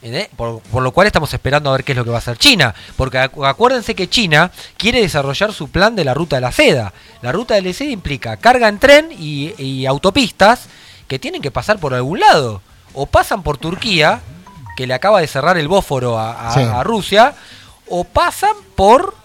¿Eh? 0.04 0.30
Por, 0.36 0.62
por, 0.62 0.84
lo 0.84 0.92
cual 0.92 1.08
estamos 1.08 1.34
esperando 1.34 1.70
a 1.70 1.74
ver 1.74 1.84
qué 1.84 1.94
es 1.94 1.98
lo 1.98 2.04
que 2.04 2.10
va 2.10 2.18
a 2.18 2.20
hacer 2.20 2.38
China. 2.38 2.74
Porque 2.96 3.18
acuérdense 3.18 3.96
que 3.96 4.10
China 4.10 4.52
quiere 4.78 5.02
desarrollar 5.02 5.54
su 5.54 5.70
plan 5.70 5.96
de 5.96 6.04
la 6.04 6.14
ruta 6.14 6.36
de 6.38 6.42
la 6.42 6.52
seda. 6.52 6.94
La 7.22 7.32
ruta 7.32 7.54
de 7.56 7.62
la 7.62 7.74
seda 7.74 7.92
implica 7.92 8.38
carga 8.38 8.68
en 8.68 8.80
tren 8.80 9.10
y, 9.18 9.54
y 9.62 9.86
autopistas 9.86 10.68
que 11.08 11.20
tienen 11.20 11.42
que 11.42 11.52
pasar 11.52 11.80
por 11.80 11.94
algún 11.94 12.20
lado. 12.20 12.62
O 12.94 13.06
pasan 13.06 13.44
por 13.44 13.58
Turquía, 13.58 14.22
que 14.76 14.88
le 14.88 14.94
acaba 14.94 15.22
de 15.22 15.28
cerrar 15.28 15.58
el 15.58 15.68
bósforo 15.68 16.18
a, 16.20 16.50
a, 16.50 16.54
Sí. 16.54 16.60
a 16.62 16.84
Rusia, 16.84 17.34
o 17.88 18.04
pasan 18.04 18.56
por 18.76 19.16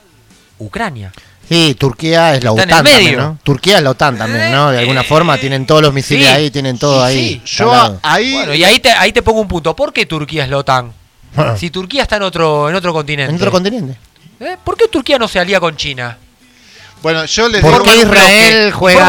Ucrania. 0.59 1.13
Sí, 1.49 1.75
Turquía 1.79 2.35
es 2.35 2.45
la 2.45 2.53
OTAN 2.53 2.69
también. 2.69 3.39
Turquía 3.43 3.79
es 3.79 3.83
la 3.83 3.91
OTAN 3.91 4.19
también, 4.19 4.53
¿no? 4.53 4.71
De 4.71 4.79
alguna 4.81 5.03
forma 5.03 5.39
tienen 5.39 5.67
todos 5.67 5.81
los 5.83 5.93
misiles 5.95 6.27
sí, 6.29 6.33
ahí, 6.35 6.51
tienen 6.51 6.79
todo 6.79 7.03
ahí. 7.03 7.17
sí. 7.17 7.33
instalado. 7.43 8.01
Bueno, 8.03 8.55
y 8.55 8.65
ahí 8.65 8.79
te, 8.81 8.91
ahí 8.91 9.13
te 9.13 9.23
pongo 9.23 9.41
un 9.41 9.49
punto. 9.49 9.75
¿Por 9.75 9.93
qué 9.93 10.05
Turquía 10.07 10.45
es 10.45 10.51
la 10.51 10.59
OTAN? 10.59 10.93
Si 11.57 11.71
Turquía 11.71 12.03
está 12.03 12.17
en 12.17 12.23
otro, 12.23 12.69
en 12.69 12.75
otro 12.75 12.93
continente. 12.93 13.31
En 13.31 13.37
otro 13.37 13.51
continente. 13.51 13.97
¿Eh? 14.41 14.57
¿Por 14.63 14.77
qué 14.77 14.89
Turquía 14.89 15.19
no 15.19 15.27
se 15.29 15.39
alía 15.39 15.59
con 15.61 15.77
China? 15.77 16.17
Bueno, 17.01 17.25
yo 17.27 17.49
les 17.49 17.61
¿Por 17.61 17.71
qué 17.85 17.91
Forman 17.91 17.99
un 17.99 18.03
Israel 18.13 18.73
juega, 18.73 19.05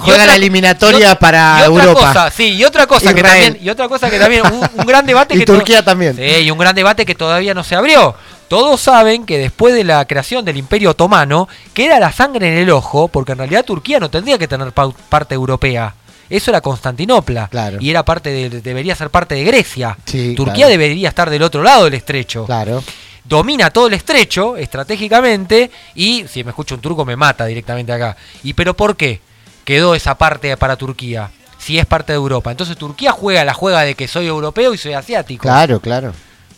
juega 0.00 0.22
otra- 0.22 0.26
la 0.26 0.34
eliminatoria 0.36 1.06
otra- 1.12 1.18
para 1.20 1.58
y 1.60 1.62
otra 1.70 1.84
Europa? 1.84 2.06
cosa, 2.08 2.30
sí, 2.32 2.48
y 2.54 2.64
otra 2.64 2.86
cosa 2.88 3.14
que 3.14 3.22
también, 3.22 3.58
y 3.62 3.70
otra 3.70 3.88
cosa 3.88 4.10
que 4.10 4.18
también, 4.18 4.42
un, 4.44 4.68
un 4.74 4.86
gran 4.86 5.06
debate 5.06 5.36
Y 5.36 5.38
que 5.38 5.46
to- 5.46 5.54
Turquía 5.54 5.84
también. 5.84 6.16
Sí, 6.16 6.22
y 6.22 6.50
un 6.50 6.58
gran 6.58 6.74
debate 6.74 7.06
que 7.06 7.14
todavía 7.14 7.54
no 7.54 7.62
se 7.62 7.76
abrió. 7.76 8.16
Todos 8.52 8.82
saben 8.82 9.24
que 9.24 9.38
después 9.38 9.74
de 9.74 9.82
la 9.82 10.04
creación 10.04 10.44
del 10.44 10.58
Imperio 10.58 10.90
Otomano 10.90 11.48
queda 11.72 11.98
la 11.98 12.12
sangre 12.12 12.48
en 12.52 12.58
el 12.58 12.68
ojo, 12.68 13.08
porque 13.08 13.32
en 13.32 13.38
realidad 13.38 13.64
Turquía 13.64 13.98
no 13.98 14.10
tendría 14.10 14.36
que 14.36 14.46
tener 14.46 14.72
parte 14.72 15.34
europea. 15.34 15.94
Eso 16.28 16.50
era 16.50 16.60
Constantinopla 16.60 17.48
y 17.80 17.88
era 17.88 18.04
parte 18.04 18.28
de, 18.28 18.60
debería 18.60 18.94
ser 18.94 19.08
parte 19.08 19.36
de 19.36 19.44
Grecia. 19.44 19.96
Sí, 20.04 20.34
Turquía 20.34 20.66
claro. 20.66 20.70
debería 20.70 21.08
estar 21.08 21.30
del 21.30 21.42
otro 21.42 21.62
lado 21.62 21.84
del 21.84 21.94
estrecho. 21.94 22.44
Claro. 22.44 22.84
Domina 23.24 23.70
todo 23.70 23.86
el 23.86 23.94
estrecho 23.94 24.58
estratégicamente 24.58 25.70
y 25.94 26.26
si 26.28 26.44
me 26.44 26.50
escucha 26.50 26.74
un 26.74 26.82
turco 26.82 27.06
me 27.06 27.16
mata 27.16 27.46
directamente 27.46 27.90
acá. 27.90 28.18
¿Y 28.42 28.52
pero 28.52 28.74
por 28.74 28.96
qué 28.98 29.22
quedó 29.64 29.94
esa 29.94 30.18
parte 30.18 30.54
para 30.58 30.76
Turquía? 30.76 31.30
Si 31.56 31.78
es 31.78 31.86
parte 31.86 32.12
de 32.12 32.18
Europa. 32.18 32.50
Entonces 32.50 32.76
Turquía 32.76 33.12
juega 33.12 33.46
la 33.46 33.54
juega 33.54 33.80
de 33.80 33.94
que 33.94 34.08
soy 34.08 34.26
europeo 34.26 34.74
y 34.74 34.76
soy 34.76 34.92
asiático. 34.92 35.40
Claro, 35.40 35.80
claro. 35.80 36.12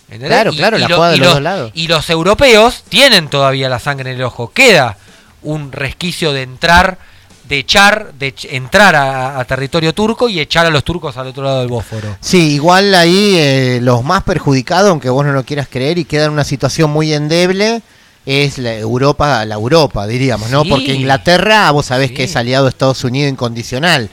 ¿Entendés? 0.08 0.28
Claro, 0.28 0.52
Y- 0.52 0.56
claro, 0.56 0.76
y 0.76 0.80
la 0.80 0.88
lo- 0.88 0.96
juega 0.96 1.10
de 1.12 1.16
los 1.18 1.26
los- 1.26 1.34
dos 1.34 1.42
lados. 1.42 1.70
Y 1.74 1.86
los 1.88 2.10
europeos 2.10 2.84
tienen 2.88 3.28
todavía 3.28 3.68
la 3.68 3.78
sangre 3.78 4.10
en 4.10 4.16
el 4.16 4.22
ojo. 4.22 4.50
Queda 4.52 4.96
un 5.42 5.72
resquicio 5.72 6.32
de 6.32 6.42
entrar, 6.42 6.98
de 7.48 7.58
echar, 7.58 8.12
de 8.14 8.34
entrar 8.50 8.96
a, 8.96 9.38
a 9.38 9.44
territorio 9.44 9.92
turco 9.92 10.28
y 10.28 10.40
echar 10.40 10.64
a 10.66 10.70
los 10.70 10.84
turcos 10.84 11.16
al 11.16 11.26
otro 11.28 11.42
lado 11.44 11.58
del 11.60 11.68
Bósforo. 11.68 12.16
Sí, 12.20 12.52
igual 12.54 12.94
ahí 12.94 13.34
eh, 13.36 13.78
los 13.82 14.02
más 14.04 14.22
perjudicados, 14.22 14.90
aunque 14.90 15.10
vos 15.10 15.24
no 15.26 15.32
lo 15.32 15.44
quieras 15.44 15.68
creer, 15.70 15.98
y 15.98 16.04
queda 16.04 16.24
en 16.26 16.30
una 16.32 16.44
situación 16.44 16.90
muy 16.90 17.12
endeble, 17.12 17.82
es 18.26 18.56
la 18.58 18.74
Europa, 18.74 19.44
la 19.44 19.54
Europa, 19.54 20.06
diríamos, 20.06 20.48
¿no? 20.50 20.62
Sí. 20.62 20.70
Porque 20.70 20.94
Inglaterra, 20.94 21.70
vos 21.70 21.86
sabés 21.86 22.10
que 22.10 22.24
es 22.24 22.36
aliado 22.36 22.64
de 22.64 22.70
Estados 22.70 23.04
Unidos 23.04 23.30
incondicional. 23.30 24.08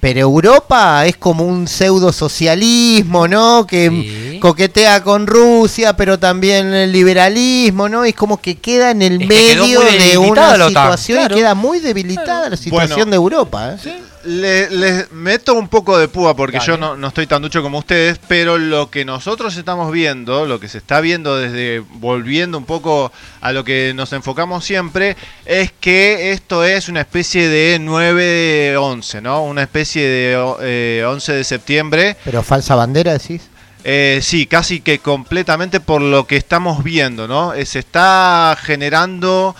Pero 0.00 0.20
Europa 0.20 1.04
es 1.06 1.16
como 1.16 1.44
un 1.44 1.66
pseudo 1.66 2.12
socialismo, 2.12 3.26
¿no? 3.26 3.66
Que 3.66 4.38
coquetea 4.40 5.02
con 5.02 5.26
Rusia, 5.26 5.96
pero 5.96 6.18
también 6.18 6.72
el 6.72 6.92
liberalismo, 6.92 7.88
¿no? 7.88 8.04
Es 8.04 8.14
como 8.14 8.40
que 8.40 8.56
queda 8.56 8.92
en 8.92 9.02
el 9.02 9.22
Es 9.22 9.28
medio 9.28 9.80
de 9.80 10.18
una 10.18 10.54
situación 10.68 11.18
claro. 11.18 11.34
y 11.34 11.38
queda 11.38 11.54
muy 11.54 11.80
debilitada 11.80 12.50
la 12.50 12.56
situación 12.56 12.96
Bueno. 12.96 13.10
de 13.10 13.16
Europa. 13.16 13.76
¿eh? 13.84 14.00
Le- 14.24 14.68
Les 14.70 15.12
meto 15.12 15.54
un 15.54 15.68
poco 15.68 15.96
de 15.98 16.08
púa 16.08 16.34
porque 16.36 16.58
yo 16.66 16.76
no, 16.76 16.96
no 16.96 17.08
estoy 17.08 17.26
tan 17.26 17.40
ducho 17.42 17.62
como 17.62 17.78
ustedes, 17.78 18.18
pero 18.28 18.58
lo 18.58 18.90
que 18.90 19.04
nosotros 19.04 19.56
estamos 19.56 19.92
viendo, 19.92 20.46
lo 20.46 20.58
que 20.60 20.68
se 20.68 20.78
está 20.78 21.00
viendo 21.00 21.36
desde 21.36 21.80
volviendo 21.94 22.58
un 22.58 22.64
poco 22.64 23.12
a 23.40 23.52
lo 23.52 23.64
que 23.64 23.92
nos 23.94 24.12
enfocamos 24.12 24.64
siempre, 24.64 25.16
es 25.46 25.72
que 25.80 26.32
esto 26.32 26.64
es 26.64 26.88
una 26.88 27.00
especie 27.00 27.48
de 27.48 27.78
9-11, 27.80 29.22
¿no? 29.22 29.44
Una 29.44 29.62
especie 29.62 30.02
de 30.02 30.54
eh, 30.60 31.04
11 31.06 31.32
de 31.32 31.44
septiembre. 31.44 32.16
Pero 32.24 32.42
falsa 32.42 32.74
bandera, 32.74 33.12
decís. 33.12 33.42
Eh, 33.84 34.18
sí, 34.22 34.46
casi 34.46 34.80
que 34.80 34.98
completamente 34.98 35.78
por 35.80 36.02
lo 36.02 36.26
que 36.26 36.36
estamos 36.36 36.82
viendo, 36.82 37.28
¿no? 37.28 37.54
Eh, 37.54 37.64
se 37.64 37.78
está 37.78 38.56
generando, 38.60 39.54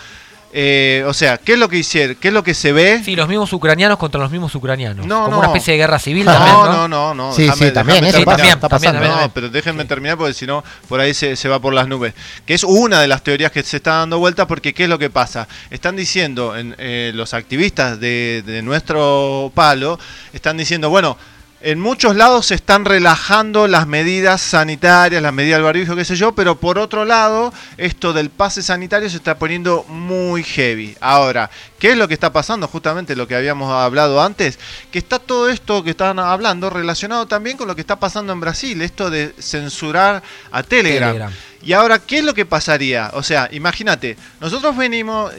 eh, 0.52 1.04
o 1.06 1.12
sea, 1.12 1.36
¿qué 1.38 1.52
es 1.52 1.58
lo 1.58 1.68
que 1.68 1.76
hicieron? 1.76 2.16
¿Qué 2.16 2.28
es 2.28 2.34
lo 2.34 2.42
que 2.42 2.54
se 2.54 2.72
ve? 2.72 3.02
Sí, 3.04 3.14
los 3.14 3.28
mismos 3.28 3.52
ucranianos 3.52 3.98
contra 3.98 4.20
los 4.20 4.30
mismos 4.30 4.54
ucranianos. 4.54 5.06
No, 5.06 5.24
Como 5.24 5.30
no. 5.32 5.38
una 5.40 5.46
especie 5.48 5.72
de 5.72 5.78
guerra 5.78 5.98
civil 5.98 6.24
no, 6.24 6.32
también, 6.32 6.54
¿no? 6.56 6.72
No, 6.72 6.88
no, 6.88 7.14
no. 7.14 7.32
Sí, 7.34 7.48
sí, 7.54 7.70
también, 7.70 8.04
eso 8.04 8.18
terminar. 8.18 8.24
pasa, 8.38 8.52
está 8.54 8.68
pasando. 8.68 8.92
también, 8.92 9.10
No, 9.10 9.18
también. 9.18 9.30
pero 9.34 9.48
déjenme 9.50 9.84
terminar 9.84 10.16
porque 10.16 10.32
si 10.34 10.46
no, 10.46 10.64
por 10.88 11.00
ahí 11.00 11.12
se, 11.12 11.36
se 11.36 11.48
va 11.48 11.58
por 11.60 11.74
las 11.74 11.86
nubes. 11.86 12.14
Que 12.46 12.54
es 12.54 12.64
una 12.64 13.00
de 13.00 13.08
las 13.08 13.22
teorías 13.22 13.52
que 13.52 13.62
se 13.62 13.76
está 13.76 13.96
dando 13.98 14.18
vuelta 14.18 14.46
porque 14.46 14.72
¿qué 14.72 14.84
es 14.84 14.88
lo 14.88 14.98
que 14.98 15.10
pasa? 15.10 15.46
Están 15.70 15.96
diciendo, 15.96 16.56
en, 16.56 16.74
eh, 16.78 17.12
los 17.14 17.34
activistas 17.34 18.00
de, 18.00 18.42
de 18.46 18.62
nuestro 18.62 19.52
palo, 19.54 19.98
están 20.32 20.56
diciendo, 20.56 20.88
bueno, 20.88 21.18
en 21.60 21.80
muchos 21.80 22.14
lados 22.14 22.46
se 22.46 22.54
están 22.54 22.84
relajando 22.84 23.66
las 23.66 23.86
medidas 23.86 24.40
sanitarias, 24.40 25.20
las 25.20 25.32
medidas 25.32 25.58
del 25.58 25.64
barbijo, 25.64 25.96
qué 25.96 26.04
sé 26.04 26.14
yo, 26.14 26.32
pero 26.32 26.60
por 26.60 26.78
otro 26.78 27.04
lado, 27.04 27.52
esto 27.76 28.12
del 28.12 28.30
pase 28.30 28.62
sanitario 28.62 29.10
se 29.10 29.16
está 29.16 29.38
poniendo 29.38 29.84
muy 29.88 30.44
heavy. 30.44 30.96
Ahora, 31.00 31.50
¿qué 31.78 31.90
es 31.90 31.96
lo 31.96 32.06
que 32.06 32.14
está 32.14 32.32
pasando? 32.32 32.68
Justamente 32.68 33.16
lo 33.16 33.26
que 33.26 33.34
habíamos 33.34 33.72
hablado 33.72 34.22
antes, 34.22 34.58
que 34.92 35.00
está 35.00 35.18
todo 35.18 35.48
esto 35.48 35.82
que 35.82 35.90
están 35.90 36.20
hablando 36.20 36.70
relacionado 36.70 37.26
también 37.26 37.56
con 37.56 37.66
lo 37.66 37.74
que 37.74 37.80
está 37.80 37.96
pasando 37.96 38.32
en 38.32 38.40
Brasil, 38.40 38.80
esto 38.80 39.10
de 39.10 39.34
censurar 39.40 40.22
a 40.52 40.62
Telegram. 40.62 41.10
Telegram. 41.10 41.32
Y 41.62 41.72
ahora, 41.72 41.98
¿qué 41.98 42.18
es 42.18 42.24
lo 42.24 42.34
que 42.34 42.46
pasaría? 42.46 43.10
O 43.14 43.22
sea, 43.22 43.48
imagínate, 43.50 44.16
nosotros 44.40 44.76
venimos, 44.76 45.32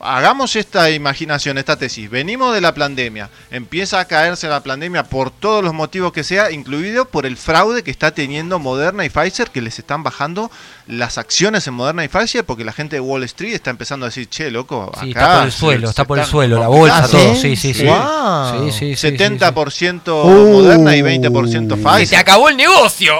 hagamos 0.00 0.56
esta 0.56 0.90
imaginación, 0.90 1.58
esta 1.58 1.76
tesis, 1.76 2.10
venimos 2.10 2.54
de 2.54 2.60
la 2.60 2.74
pandemia, 2.74 3.30
empieza 3.50 3.98
a 4.00 4.04
caerse 4.04 4.48
la 4.48 4.62
pandemia 4.62 5.04
por 5.04 5.30
todos 5.30 5.64
los 5.64 5.72
motivos 5.74 6.12
que 6.12 6.24
sea, 6.24 6.50
incluido 6.50 7.06
por 7.06 7.26
el 7.26 7.36
fraude 7.36 7.82
que 7.82 7.90
está 7.90 8.10
teniendo 8.12 8.58
Moderna 8.58 9.04
y 9.04 9.08
Pfizer, 9.08 9.50
que 9.50 9.60
les 9.62 9.78
están 9.78 10.02
bajando 10.02 10.50
las 10.86 11.18
acciones 11.18 11.66
en 11.66 11.74
Moderna 11.74 12.04
y 12.04 12.08
Pfizer, 12.08 12.44
porque 12.44 12.64
la 12.64 12.72
gente 12.72 12.96
de 12.96 13.00
Wall 13.00 13.22
Street 13.24 13.54
está 13.54 13.70
empezando 13.70 14.06
a 14.06 14.08
decir, 14.10 14.28
che, 14.28 14.50
loco, 14.50 14.90
acá 14.92 15.00
Sí, 15.02 15.08
está 15.10 15.36
por 15.38 15.44
el 15.46 15.52
suelo, 15.52 15.86
se 15.86 15.90
está 15.90 16.04
por 16.04 16.18
el 16.18 16.24
suelo, 16.24 16.58
la 16.60 16.66
complicando". 16.66 17.02
bolsa, 17.08 17.18
todo. 17.18 17.34
Sí, 17.36 17.56
sí, 17.56 17.74
sí. 17.74 17.84
Guau. 17.84 18.70
Sí, 18.70 18.72
sí, 18.72 18.96
sí, 18.96 19.10
sí, 19.10 19.16
70% 19.16 20.24
Uh. 20.24 20.52
Moderna 20.52 20.96
y 20.96 21.02
20% 21.02 21.76
Pfizer. 21.82 22.06
¡Se 22.06 22.16
acabó 22.16 22.48
el 22.48 22.56
negocio! 22.56 23.14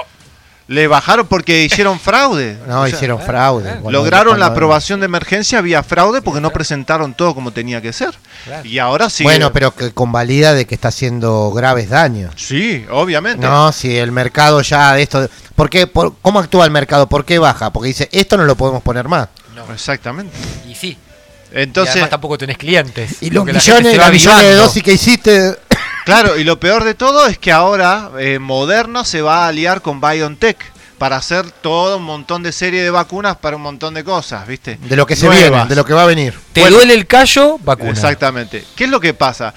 Le 0.67 0.87
bajaron 0.87 1.27
porque 1.27 1.63
hicieron 1.63 1.97
fraude. 1.99 2.57
No, 2.67 2.81
O 2.81 2.87
sea, 2.87 2.95
hicieron 2.95 3.21
fraude. 3.21 3.79
Lograron 3.89 4.33
la 4.39 4.45
cuando- 4.47 4.53
aprobación 4.53 4.99
de 4.99 5.05
emergencia 5.05 5.61
vía 5.61 5.81
fraude 5.83 6.21
porque 6.21 6.41
no 6.41 6.49
presentaron 6.49 7.13
todo 7.13 7.33
como 7.33 7.51
tenía 7.51 7.81
que 7.81 7.93
ser. 7.93 8.17
Y 8.65 8.77
ahora 8.79 9.09
sí. 9.09 9.23
Bueno, 9.23 9.53
pero 9.53 9.73
que 9.73 9.91
convalida 9.93 10.53
de 10.53 10.65
que 10.67 10.75
está 10.75 10.89
haciendo 10.89 11.51
graves 11.51 11.89
daños. 11.89 12.33
Sí, 12.35 12.85
obviamente. 12.91 13.45
No, 13.47 13.71
si 13.71 13.95
el 13.97 14.11
mercado 14.11 14.61
ya 14.61 14.93
de 14.93 15.03
esto... 15.03 15.29
¿por 15.55 15.69
qué, 15.69 15.87
por- 15.87 16.15
¿Cómo 16.21 16.39
actúa 16.39 16.65
el 16.65 16.71
mercado? 16.71 17.07
¿Por 17.07 17.23
qué 17.25 17.39
baja? 17.39 17.71
Porque 17.71 17.87
dice, 17.87 18.09
esto 18.11 18.35
no 18.37 18.43
lo 18.43 18.55
podemos 18.55 18.83
poner 18.83 19.07
más. 19.07 19.29
Exactamente. 19.73 20.33
Y 20.69 20.75
sí. 20.75 20.97
Entonces, 21.53 21.95
y 21.95 21.99
además 21.99 22.09
tampoco 22.09 22.37
tenés 22.37 22.57
clientes. 22.57 23.15
Y 23.21 23.29
los 23.29 23.41
porque 23.41 23.53
la 23.53 23.59
gente 23.61 23.83
millones, 23.89 24.11
millones 24.11 24.43
de 24.43 24.55
dosis 24.55 24.83
que 24.83 24.93
hiciste... 24.93 25.55
claro, 26.07 26.37
y 26.37 26.43
lo 26.43 26.59
peor 26.59 26.83
de 26.83 26.95
todo 26.95 27.27
es 27.27 27.37
que 27.37 27.51
ahora 27.51 28.09
eh, 28.19 28.39
Moderna 28.39 29.05
se 29.05 29.21
va 29.21 29.45
a 29.45 29.47
aliar 29.49 29.81
con 29.83 30.01
BioNTech 30.01 30.57
para 30.97 31.17
hacer 31.17 31.51
todo 31.51 31.97
un 31.97 32.03
montón 32.03 32.41
de 32.41 32.51
serie 32.51 32.81
de 32.81 32.89
vacunas 32.89 33.37
para 33.37 33.55
un 33.55 33.61
montón 33.61 33.93
de 33.93 34.03
cosas, 34.03 34.47
¿viste? 34.47 34.79
De 34.81 34.95
lo 34.95 35.05
que 35.05 35.15
se 35.15 35.27
Nuevas. 35.27 35.49
viene, 35.51 35.65
de 35.67 35.75
lo 35.75 35.85
que 35.85 35.93
va 35.93 36.03
a 36.03 36.07
venir. 36.07 36.33
Te 36.53 36.61
Bueno. 36.61 36.77
duele 36.77 36.95
el 36.95 37.05
callo, 37.05 37.59
vacuna. 37.59 37.91
Exactamente. 37.91 38.65
¿Qué 38.75 38.85
es 38.85 38.89
lo 38.89 38.99
que 38.99 39.13
pasa? 39.13 39.53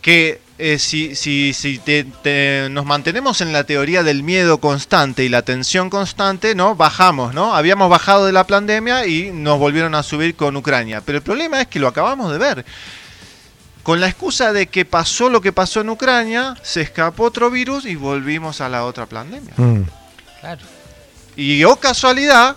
Que 0.00 0.40
eh, 0.58 0.78
si, 0.78 1.16
si, 1.16 1.52
si 1.52 1.78
te- 1.78 2.04
te- 2.22 2.68
nos 2.70 2.86
mantenemos 2.86 3.40
en 3.40 3.52
la 3.52 3.64
teoría 3.64 4.02
del 4.04 4.22
miedo 4.22 4.58
constante 4.58 5.24
y 5.24 5.28
la 5.28 5.42
tensión 5.42 5.90
constante, 5.90 6.54
¿no? 6.54 6.76
Bajamos, 6.76 7.34
¿no? 7.34 7.54
Habíamos 7.54 7.90
bajado 7.90 8.24
de 8.24 8.32
la 8.32 8.46
pandemia 8.46 9.06
y 9.06 9.32
nos 9.32 9.58
volvieron 9.58 9.94
a 9.96 10.02
subir 10.04 10.36
con 10.36 10.56
Ucrania. 10.56 11.02
Pero 11.04 11.18
el 11.18 11.22
problema 11.24 11.60
es 11.60 11.66
que 11.66 11.80
lo 11.80 11.88
acabamos 11.88 12.30
de 12.32 12.38
ver. 12.38 12.64
Con 13.86 14.00
la 14.00 14.08
excusa 14.08 14.52
de 14.52 14.66
que 14.66 14.84
pasó 14.84 15.28
lo 15.30 15.40
que 15.40 15.52
pasó 15.52 15.80
en 15.80 15.90
Ucrania, 15.90 16.56
se 16.60 16.80
escapó 16.80 17.22
otro 17.22 17.52
virus 17.52 17.84
y 17.86 17.94
volvimos 17.94 18.60
a 18.60 18.68
la 18.68 18.84
otra 18.84 19.06
pandemia. 19.06 19.54
Mm. 19.56 19.82
Claro. 20.40 20.62
Y 21.36 21.62
oh 21.62 21.76
casualidad, 21.76 22.56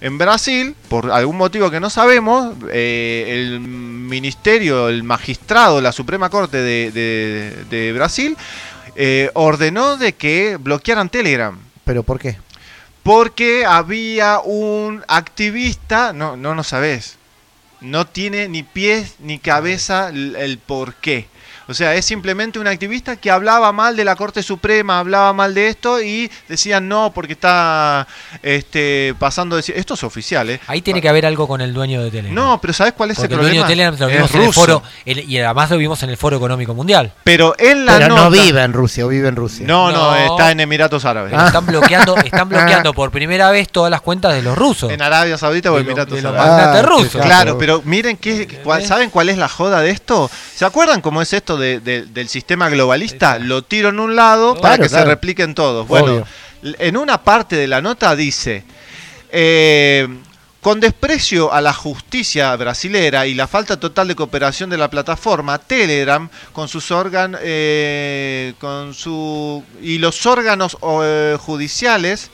en 0.00 0.16
Brasil, 0.16 0.74
por 0.88 1.10
algún 1.10 1.36
motivo 1.36 1.70
que 1.70 1.78
no 1.78 1.90
sabemos, 1.90 2.54
eh, 2.70 3.26
el 3.28 3.60
ministerio, 3.60 4.88
el 4.88 5.02
magistrado, 5.02 5.78
la 5.82 5.92
Suprema 5.92 6.30
Corte 6.30 6.56
de, 6.62 6.90
de- 6.90 7.64
de 7.68 7.92
Brasil, 7.92 8.34
eh, 8.96 9.30
ordenó 9.34 9.98
de 9.98 10.14
que 10.14 10.56
bloquearan 10.58 11.10
Telegram. 11.10 11.54
¿Pero 11.84 12.02
por 12.02 12.18
qué? 12.18 12.38
Porque 13.02 13.66
había 13.66 14.38
un 14.40 15.04
activista, 15.06 16.14
no, 16.14 16.34
no, 16.34 16.54
no 16.54 16.64
sabes, 16.64 17.18
no 17.82 18.06
tiene 18.06 18.48
ni 18.48 18.62
pies 18.62 19.16
ni 19.18 19.38
cabeza 19.38 20.08
el, 20.08 20.36
el 20.36 20.58
por 20.58 20.94
qué. 20.94 21.26
O 21.68 21.74
sea, 21.74 21.94
es 21.94 22.04
simplemente 22.04 22.58
un 22.58 22.66
activista 22.66 23.16
que 23.16 23.30
hablaba 23.30 23.72
mal 23.72 23.96
de 23.96 24.04
la 24.04 24.16
Corte 24.16 24.42
Suprema, 24.42 24.98
hablaba 24.98 25.32
mal 25.32 25.54
de 25.54 25.68
esto 25.68 26.00
y 26.02 26.30
decían 26.48 26.88
no 26.88 27.12
porque 27.14 27.34
está 27.34 28.06
este, 28.42 29.14
pasando 29.18 29.56
de... 29.56 29.62
Esto 29.74 29.94
es 29.94 30.02
oficial, 30.04 30.50
¿eh? 30.50 30.60
Ahí 30.66 30.82
tiene 30.82 31.00
que 31.00 31.08
haber 31.08 31.24
algo 31.26 31.46
con 31.46 31.60
el 31.60 31.72
dueño 31.72 32.02
de 32.02 32.10
Telegram. 32.10 32.34
No, 32.34 32.60
pero 32.60 32.72
¿sabes 32.72 32.92
cuál 32.94 33.10
es 33.12 33.16
Porque 33.18 33.34
el 33.34 33.40
el 33.40 33.46
dueño 33.46 33.62
problema? 33.64 33.68
de 33.68 33.94
Telegram 33.96 34.00
lo 34.00 34.06
vimos 34.16 34.34
en 34.34 34.42
el 34.42 34.52
foro, 34.52 34.82
el- 35.04 35.30
y 35.30 35.38
además 35.38 35.70
lo 35.70 35.76
vimos 35.78 36.02
en 36.02 36.10
el 36.10 36.16
Foro 36.16 36.36
Económico 36.36 36.74
Mundial. 36.74 37.12
Pero 37.24 37.54
en 37.58 37.86
la 37.86 37.94
Pero 37.94 38.08
nota... 38.08 38.22
no 38.24 38.30
vive 38.30 38.62
en 38.62 38.72
Rusia, 38.72 39.06
o 39.06 39.08
vive 39.08 39.28
en 39.28 39.36
Rusia. 39.36 39.66
No, 39.66 39.90
no, 39.92 40.10
No. 40.10 40.16
está 40.16 40.50
en 40.50 40.60
Emiratos 40.60 41.04
Árabes. 41.04 41.30
Pero 41.32 41.46
están 41.46 41.66
bloqueando, 41.66 42.16
están 42.24 42.48
bloqueando 42.48 42.92
por 42.92 43.10
primera 43.10 43.50
vez 43.50 43.68
todas 43.70 43.90
las 43.90 44.00
cuentas 44.00 44.34
de 44.34 44.42
los 44.42 44.56
rusos. 44.58 44.90
En 44.90 45.00
Arabia 45.02 45.38
Saudita 45.38 45.70
o 45.72 45.78
Emiratos 45.78 46.16
de 46.16 46.22
los 46.22 46.32
Árabes. 46.34 46.76
Ah, 46.78 46.82
rusos. 46.82 47.22
Claro, 47.22 47.56
pero 47.58 47.82
miren 47.84 48.16
qué, 48.16 48.46
cuál- 48.64 48.84
¿saben 48.84 49.10
cuál 49.10 49.28
es 49.28 49.38
la 49.38 49.48
joda 49.48 49.80
de 49.80 49.90
esto? 49.90 50.30
¿Se 50.54 50.64
acuerdan 50.64 51.00
cómo 51.00 51.22
es 51.22 51.32
esto 51.32 51.51
de- 51.56 51.80
de- 51.80 52.06
del 52.06 52.28
sistema 52.28 52.68
globalista? 52.68 53.38
Lo 53.38 53.62
tiro 53.62 53.88
en 53.90 54.00
un 54.00 54.14
lado 54.16 54.54
para 54.54 54.76
Claro, 54.76 54.82
que 54.84 54.88
se 54.88 55.04
repliquen 55.04 55.54
todos. 55.54 55.86
Bueno, 55.88 56.12
Obvio. 56.12 56.26
en 56.78 56.96
una 56.96 57.22
parte 57.22 57.56
de 57.56 57.66
la 57.66 57.80
nota 57.80 58.14
dice, 58.16 58.64
eh, 59.30 60.08
con 60.60 60.78
desprecio 60.78 61.52
a 61.52 61.60
la 61.60 61.72
justicia 61.72 62.54
brasilera 62.54 63.26
y 63.26 63.34
la 63.34 63.48
falta 63.48 63.80
total 63.80 64.06
de 64.06 64.14
cooperación 64.14 64.70
de 64.70 64.76
la 64.78 64.88
plataforma, 64.88 65.58
Telegram, 65.58 66.28
con 66.52 66.68
sus 66.68 66.92
órganos, 66.92 67.40
con 68.60 68.94
su 68.94 69.64
y 69.82 69.98
los 69.98 70.24
órganos 70.24 70.76
eh, 71.02 71.36
judiciales 71.40 72.30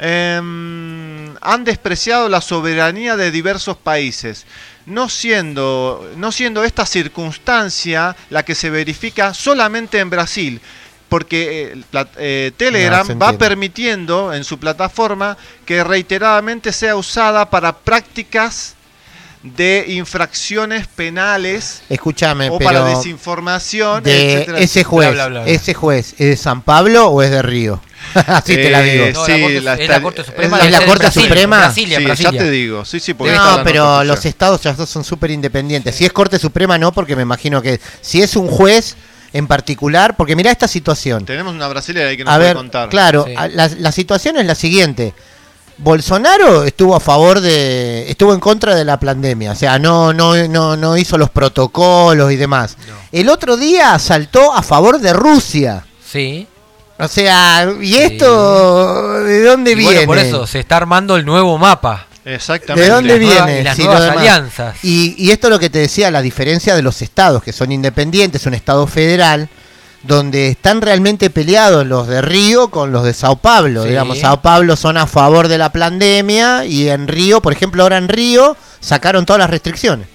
em, 0.00 1.34
han 1.40 1.62
despreciado 1.64 2.28
la 2.28 2.40
soberanía 2.40 3.16
de 3.16 3.30
diversos 3.30 3.76
países, 3.76 4.44
no 4.86 5.08
siendo, 5.08 6.10
no 6.16 6.32
siendo 6.32 6.64
esta 6.64 6.84
circunstancia 6.86 8.16
la 8.30 8.44
que 8.44 8.54
se 8.54 8.70
verifica 8.70 9.34
solamente 9.34 9.98
en 9.98 10.10
Brasil, 10.10 10.60
porque 11.08 11.72
eh, 11.72 11.82
la- 11.92 12.08
eh, 12.16 12.52
Telegram 12.56 13.06
va 13.20 13.32
permitiendo 13.38 14.32
en 14.32 14.44
su 14.44 14.58
plataforma 14.58 15.36
que 15.66 15.84
reiteradamente 15.84 16.72
sea 16.72 16.96
usada 16.96 17.48
para 17.50 17.72
prácticas 17.78 18.74
de 19.42 19.84
infracciones 19.88 20.86
penales 20.86 21.82
Escúchame, 21.88 22.48
o 22.50 22.58
pero 22.58 22.70
para 22.70 22.84
desinformación, 22.96 24.02
de 24.04 24.34
etcétera, 24.34 24.58
ese 24.58 24.84
juez, 24.84 25.12
Bla, 25.12 25.26
bla, 25.26 25.28
bla, 25.28 25.44
bla. 25.44 25.52
ese 25.52 25.74
juez, 25.74 26.12
¿es 26.12 26.18
de 26.28 26.36
San 26.36 26.62
Pablo 26.62 27.08
o 27.08 27.22
es 27.22 27.30
de 27.30 27.42
Río? 27.42 27.80
Así 28.14 28.54
te 28.56 28.70
la 28.70 28.84
Eh, 28.86 28.92
digo. 28.92 29.06
No, 29.20 29.24
sí, 29.26 29.32
la 29.32 29.38
Corte- 29.40 29.60
la 29.62 29.74
es 29.74 29.88
la 29.88 30.02
Corte 30.02 30.24
Suprema. 30.24 30.58
es 30.60 30.70
la 30.70 30.78
Corte 30.84 30.98
Brasil, 31.04 31.22
Suprema. 31.22 31.58
Brasilia, 31.58 31.98
Sí, 32.16 32.22
ya 32.22 32.30
te 32.30 32.50
digo, 32.50 32.84
sí, 32.84 33.00
sí, 33.00 33.14
porque 33.14 33.32
No, 33.34 33.60
pero 33.64 34.04
los 34.04 34.24
estados 34.24 34.60
ya 34.62 34.74
son 34.86 35.02
súper 35.04 35.30
independientes. 35.32 35.94
Si 35.94 36.04
es 36.04 36.12
Corte 36.12 36.38
Suprema, 36.38 36.78
no, 36.78 36.92
porque 36.92 37.16
me 37.16 37.22
imagino 37.22 37.60
que 37.62 37.80
si 38.00 38.22
es 38.22 38.36
un 38.36 38.48
juez 38.48 38.96
en 39.32 39.46
particular, 39.46 40.16
porque 40.16 40.36
mira 40.36 40.50
esta 40.50 40.68
situación. 40.68 41.24
Tenemos 41.24 41.54
una 41.54 41.66
brasileña 41.68 42.08
ahí 42.08 42.16
que 42.16 42.24
nos 42.24 42.32
A 42.34 42.36
puede 42.36 42.48
ver, 42.48 42.56
contar. 42.56 42.88
claro, 42.90 43.24
Sí. 43.26 43.34
la, 43.54 43.68
la 43.78 43.92
situación 43.92 44.36
es 44.36 44.46
la 44.46 44.54
siguiente. 44.54 45.14
Bolsonaro 45.82 46.64
estuvo 46.64 46.94
a 46.94 47.00
favor 47.00 47.40
de, 47.40 48.08
estuvo 48.10 48.32
en 48.32 48.40
contra 48.40 48.74
de 48.74 48.84
la 48.84 48.98
pandemia, 49.00 49.52
o 49.52 49.54
sea, 49.56 49.78
no, 49.78 50.12
no, 50.12 50.36
no, 50.48 50.76
no 50.76 50.96
hizo 50.96 51.18
los 51.18 51.30
protocolos 51.30 52.30
y 52.32 52.36
demás. 52.36 52.76
El 53.10 53.28
otro 53.28 53.56
día 53.56 53.98
saltó 53.98 54.52
a 54.54 54.62
favor 54.62 54.98
de 55.00 55.12
Rusia. 55.12 55.84
Sí. 56.08 56.46
O 56.98 57.08
sea, 57.08 57.68
¿y 57.80 57.94
esto 57.96 59.20
de 59.24 59.42
dónde 59.42 59.72
Y 59.72 59.74
viene? 59.74 59.92
bueno, 59.94 60.06
por 60.06 60.18
eso 60.18 60.46
se 60.46 60.60
está 60.60 60.76
armando 60.76 61.16
el 61.16 61.24
nuevo 61.26 61.58
mapa. 61.58 62.06
Exactamente. 62.24 62.88
¿De 62.88 62.94
dónde 62.94 63.18
Las 63.18 63.20
nuevas- 63.26 63.46
viene? 63.46 63.60
y 63.60 63.64
las 63.64 63.76
Sí, 63.76 63.82
nuevas 63.84 64.02
alianzas. 64.16 64.76
Y, 64.84 65.14
y 65.18 65.32
esto 65.32 65.48
es 65.48 65.50
lo 65.50 65.58
que 65.58 65.68
te 65.70 65.80
decía, 65.80 66.12
la 66.12 66.22
diferencia 66.22 66.76
de 66.76 66.82
los 66.82 67.02
estados, 67.02 67.42
que 67.42 67.52
son 67.52 67.72
independientes, 67.72 68.46
un 68.46 68.54
estado 68.54 68.86
federal, 68.86 69.48
donde 70.02 70.48
están 70.48 70.82
realmente 70.82 71.30
peleados 71.30 71.86
los 71.86 72.08
de 72.08 72.22
Río 72.22 72.68
con 72.68 72.92
los 72.92 73.04
de 73.04 73.14
Sao 73.14 73.36
Paulo. 73.36 73.82
Sí. 73.82 73.90
Digamos, 73.90 74.18
Sao 74.18 74.42
Paulo 74.42 74.76
son 74.76 74.96
a 74.96 75.06
favor 75.06 75.48
de 75.48 75.58
la 75.58 75.72
pandemia 75.72 76.64
y 76.64 76.88
en 76.88 77.08
Río, 77.08 77.40
por 77.40 77.52
ejemplo, 77.52 77.82
ahora 77.82 77.98
en 77.98 78.08
Río 78.08 78.56
sacaron 78.80 79.26
todas 79.26 79.40
las 79.40 79.50
restricciones. 79.50 80.08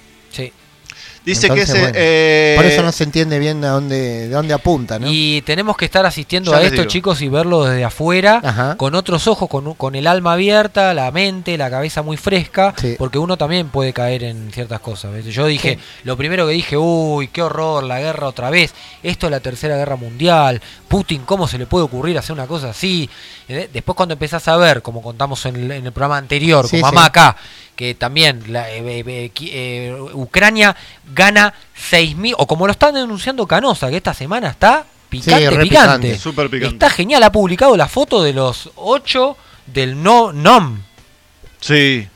Dice 1.24 1.46
Entonces, 1.48 1.66
que 1.66 1.72
ese, 1.72 1.82
bueno, 1.82 1.94
eh, 1.98 2.52
Por 2.56 2.64
eso 2.66 2.82
no 2.82 2.92
se 2.92 3.04
entiende 3.04 3.38
bien 3.38 3.60
de 3.60 3.68
dónde, 3.68 3.96
de 3.96 4.28
dónde 4.28 4.54
apunta, 4.54 4.98
¿no? 4.98 5.06
Y 5.10 5.42
tenemos 5.42 5.76
que 5.76 5.84
estar 5.84 6.06
asistiendo 6.06 6.52
Ya 6.52 6.58
a 6.58 6.62
esto, 6.62 6.76
digo. 6.76 6.84
chicos, 6.88 7.20
y 7.22 7.28
verlo 7.28 7.64
desde 7.64 7.84
afuera, 7.84 8.40
Ajá. 8.42 8.76
con 8.76 8.94
otros 8.94 9.26
ojos, 9.26 9.48
con, 9.48 9.74
con 9.74 9.94
el 9.94 10.06
alma 10.06 10.32
abierta, 10.34 10.94
la 10.94 11.10
mente, 11.10 11.58
la 11.58 11.70
cabeza 11.70 12.02
muy 12.02 12.16
fresca, 12.16 12.74
Sí. 12.76 12.94
porque 12.98 13.18
uno 13.18 13.36
también 13.36 13.68
puede 13.68 13.92
caer 13.92 14.24
en 14.24 14.50
ciertas 14.52 14.80
cosas. 14.80 15.12
¿ves? 15.12 15.26
Yo 15.26 15.46
dije, 15.46 15.78
lo 16.04 16.16
primero 16.16 16.46
que 16.46 16.52
dije, 16.54 16.76
uy, 16.76 17.28
qué 17.28 17.42
horror, 17.42 17.84
la 17.84 18.00
guerra 18.00 18.26
otra 18.28 18.50
vez, 18.50 18.72
esto 19.02 19.26
es 19.26 19.30
la 19.30 19.40
tercera 19.40 19.76
guerra 19.76 19.96
mundial, 19.96 20.60
Putin, 20.88 21.22
¿cómo 21.26 21.46
se 21.46 21.58
le 21.58 21.66
puede 21.66 21.84
ocurrir 21.84 22.16
hacer 22.18 22.32
una 22.32 22.46
cosa 22.46 22.70
así? 22.70 23.08
¿Eh? 23.48 23.68
Después 23.72 23.94
cuando 23.96 24.14
empezás 24.14 24.46
a 24.48 24.56
ver, 24.56 24.80
como 24.82 25.02
contamos 25.02 25.44
en 25.46 25.56
el, 25.56 25.70
en 25.72 25.86
el 25.86 25.92
programa 25.92 26.16
anterior, 26.16 26.66
Sí, 26.68 26.78
mamá 26.80 27.06
acá, 27.06 27.36
que 27.78 27.94
también 27.94 28.42
la, 28.48 28.68
eh, 28.72 28.82
eh, 28.84 29.04
eh, 29.06 29.30
eh, 29.36 29.96
Ucrania 30.12 30.74
gana 31.14 31.54
6.000, 31.76 32.34
o 32.36 32.44
como 32.48 32.66
lo 32.66 32.72
están 32.72 32.92
denunciando 32.92 33.46
Canosa, 33.46 33.88
que 33.88 33.98
esta 33.98 34.12
semana 34.12 34.48
está 34.48 34.84
picante, 35.08 35.48
picante. 35.48 35.68
picante. 35.68 36.18
Súper 36.18 36.50
picante. 36.50 36.74
Está 36.74 36.90
genial, 36.90 37.22
ha 37.22 37.30
publicado 37.30 37.76
la 37.76 37.86
foto 37.86 38.20
de 38.24 38.32
los 38.32 38.70
8 38.74 39.36
del 39.66 40.02
no 40.02 40.32
NOM. 40.32 40.80
Sí. 41.60 42.08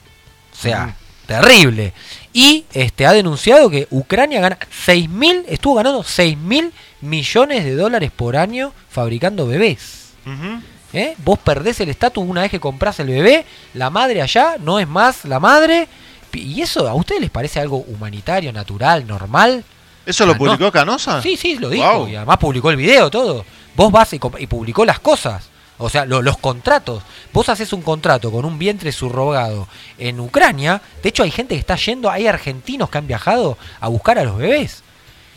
O 0.52 0.56
sea, 0.60 0.96
terrible. 1.26 1.92
Y 2.32 2.64
este 2.72 3.06
ha 3.06 3.12
denunciado 3.12 3.70
que 3.70 3.86
Ucrania 3.90 4.40
gana 4.40 4.58
6.000, 4.84 5.44
estuvo 5.46 5.76
ganando 5.76 6.02
6.000 6.02 6.72
millones 7.02 7.64
de 7.64 7.76
dólares 7.76 8.10
por 8.10 8.36
año 8.36 8.72
fabricando 8.90 9.46
bebés. 9.46 10.08
Ujú. 10.26 10.60
¿Eh? 10.92 11.14
Vos 11.24 11.38
perdés 11.38 11.80
el 11.80 11.88
estatus 11.88 12.22
una 12.26 12.42
vez 12.42 12.50
que 12.50 12.60
compras 12.60 13.00
el 13.00 13.06
bebé, 13.08 13.46
la 13.74 13.88
madre 13.88 14.20
allá 14.20 14.56
no 14.60 14.78
es 14.78 14.86
más 14.86 15.24
la 15.24 15.40
madre. 15.40 15.88
¿Y 16.34 16.60
eso 16.62 16.88
a 16.88 16.94
ustedes 16.94 17.20
les 17.20 17.30
parece 17.30 17.60
algo 17.60 17.78
humanitario, 17.78 18.52
natural, 18.52 19.06
normal? 19.06 19.64
¿Eso 20.04 20.26
lo 20.26 20.32
Ah, 20.32 20.34
no. 20.34 20.38
publicó 20.38 20.72
Canosa? 20.72 21.22
Sí, 21.22 21.36
sí, 21.36 21.56
lo 21.58 21.68
dijo. 21.70 22.08
Y 22.08 22.16
además 22.16 22.38
publicó 22.38 22.70
el 22.70 22.76
video, 22.76 23.10
todo. 23.10 23.44
Vos 23.76 23.90
vas 23.92 24.12
y, 24.12 24.18
publicó 24.18 24.84
las 24.84 24.98
cosas. 25.00 25.48
O 25.78 25.88
sea, 25.88 26.04
lo- 26.04 26.20
los 26.22 26.36
contratos. 26.38 27.02
Vos 27.32 27.48
haces 27.48 27.72
un 27.72 27.82
contrato 27.82 28.30
con 28.30 28.44
un 28.44 28.58
vientre 28.58 28.92
subrogado 28.92 29.66
en 29.98 30.20
Ucrania. 30.20 30.80
De 31.02 31.08
hecho, 31.08 31.22
hay 31.22 31.30
gente 31.30 31.54
que 31.54 31.60
está 31.60 31.76
yendo, 31.76 32.10
hay 32.10 32.26
argentinos 32.26 32.90
que 32.90 32.98
han 32.98 33.06
viajado 33.06 33.56
a 33.80 33.88
buscar 33.88 34.18
a 34.18 34.24
los 34.24 34.36
bebés. 34.36 34.82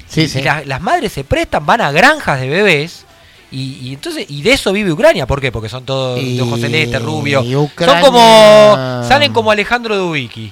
Sí, 0.08 0.22
y 0.24 0.28
sí. 0.28 0.40
y 0.40 0.44
la- 0.44 0.64
las 0.66 0.82
madres 0.82 1.14
se 1.14 1.24
prestan, 1.24 1.66
van 1.66 1.82
a 1.82 1.92
granjas 1.92 2.40
de 2.42 2.50
bebés. 2.50 3.05
Y, 3.56 3.80
y 3.90 3.94
entonces 3.94 4.26
y 4.30 4.42
de 4.42 4.52
eso 4.52 4.74
vive 4.74 4.92
Ucrania. 4.92 5.26
¿Por 5.26 5.40
qué? 5.40 5.52
Porque 5.52 5.70
son 5.70 5.86
todos 5.86 6.20
de 6.20 6.42
ojos 6.42 6.60
Y- 6.60 6.62
celeste, 6.64 7.00
rubio. 7.00 7.42
y 7.42 7.54
Son 7.54 8.02
como. 8.02 8.20
Salen 9.08 9.32
como 9.32 9.50
Alejandro 9.52 9.96
Dubicki. 9.96 10.52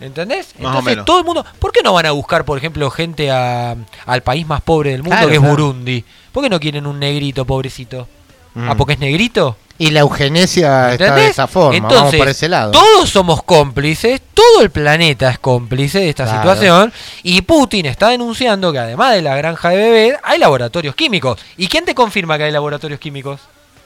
¿Entendés? 0.00 0.54
Más 0.58 0.66
o 0.66 0.68
Entonces 0.68 0.84
menos. 0.92 1.04
todo 1.04 1.18
el 1.18 1.24
mundo. 1.24 1.44
¿Por 1.58 1.72
qué 1.72 1.80
no 1.82 1.92
van 1.92 2.06
a 2.06 2.12
buscar, 2.12 2.44
por 2.44 2.56
ejemplo, 2.56 2.88
gente 2.90 3.30
a- 3.30 3.76
al 4.06 4.22
país 4.22 4.46
más 4.46 4.60
pobre 4.62 4.92
del 4.92 5.02
mundo, 5.02 5.14
Claro, 5.16 5.28
que 5.28 5.34
es 5.34 5.40
claro. 5.40 5.56
Burundi? 5.56 6.04
¿Por 6.32 6.42
qué 6.44 6.48
no 6.48 6.58
quieren 6.60 6.86
un 6.86 6.98
negrito, 6.98 7.44
pobrecito? 7.44 8.08
Mm. 8.54 8.70
¿Ah, 8.70 8.74
porque 8.76 8.94
es 8.94 8.98
negrito? 9.00 9.56
Y 9.82 9.90
la 9.92 10.00
eugenesia 10.00 10.92
está 10.92 11.14
de 11.14 11.28
esa 11.28 11.46
forma, 11.46 11.78
vamos 11.80 11.92
Entonces, 11.96 12.18
por 12.18 12.28
ese 12.28 12.48
lado. 12.50 12.70
todos 12.72 13.08
somos 13.08 13.42
cómplices, 13.42 14.20
todo 14.34 14.60
el 14.60 14.68
planeta 14.70 15.30
es 15.30 15.38
cómplice 15.38 16.00
de 16.00 16.10
esta 16.10 16.24
Claro. 16.24 16.38
situación 16.42 16.92
y 17.22 17.40
Putin 17.40 17.86
está 17.86 18.08
denunciando 18.10 18.72
que 18.72 18.78
además 18.78 19.14
de 19.14 19.22
la 19.22 19.34
granja 19.36 19.70
de 19.70 19.76
bebés 19.78 20.16
hay 20.22 20.38
laboratorios 20.38 20.94
químicos. 20.94 21.40
¿Y 21.56 21.66
quién 21.68 21.86
te 21.86 21.94
confirma 21.94 22.36
que 22.36 22.44
hay 22.44 22.52
laboratorios 22.52 23.00
químicos? 23.00 23.40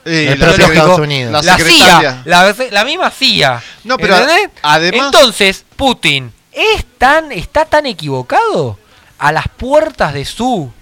Eh, 0.05 0.31
El 0.33 0.39
propio 0.41 0.67
Estados 0.67 0.99
Unidos. 0.99 1.45
La. 1.45 1.57
CIA, 1.59 2.23
la, 2.25 2.55
la 2.73 2.85
misma 2.85 3.11
CIA. 3.11 3.63
No, 3.85 3.97
pero 3.97 4.17
¿entendés? 4.19 4.51
además- 4.63 5.07
Entonces, 5.15 5.65
Putin 5.77 6.33
es 6.51 6.85
tan, 6.99 7.31
está 7.31 7.67
tan 7.67 7.87
equivocado 7.87 8.79
a 9.19 9.31
las 9.31 9.47
puertas 9.57 10.13
de 10.13 10.25
su 10.25 10.73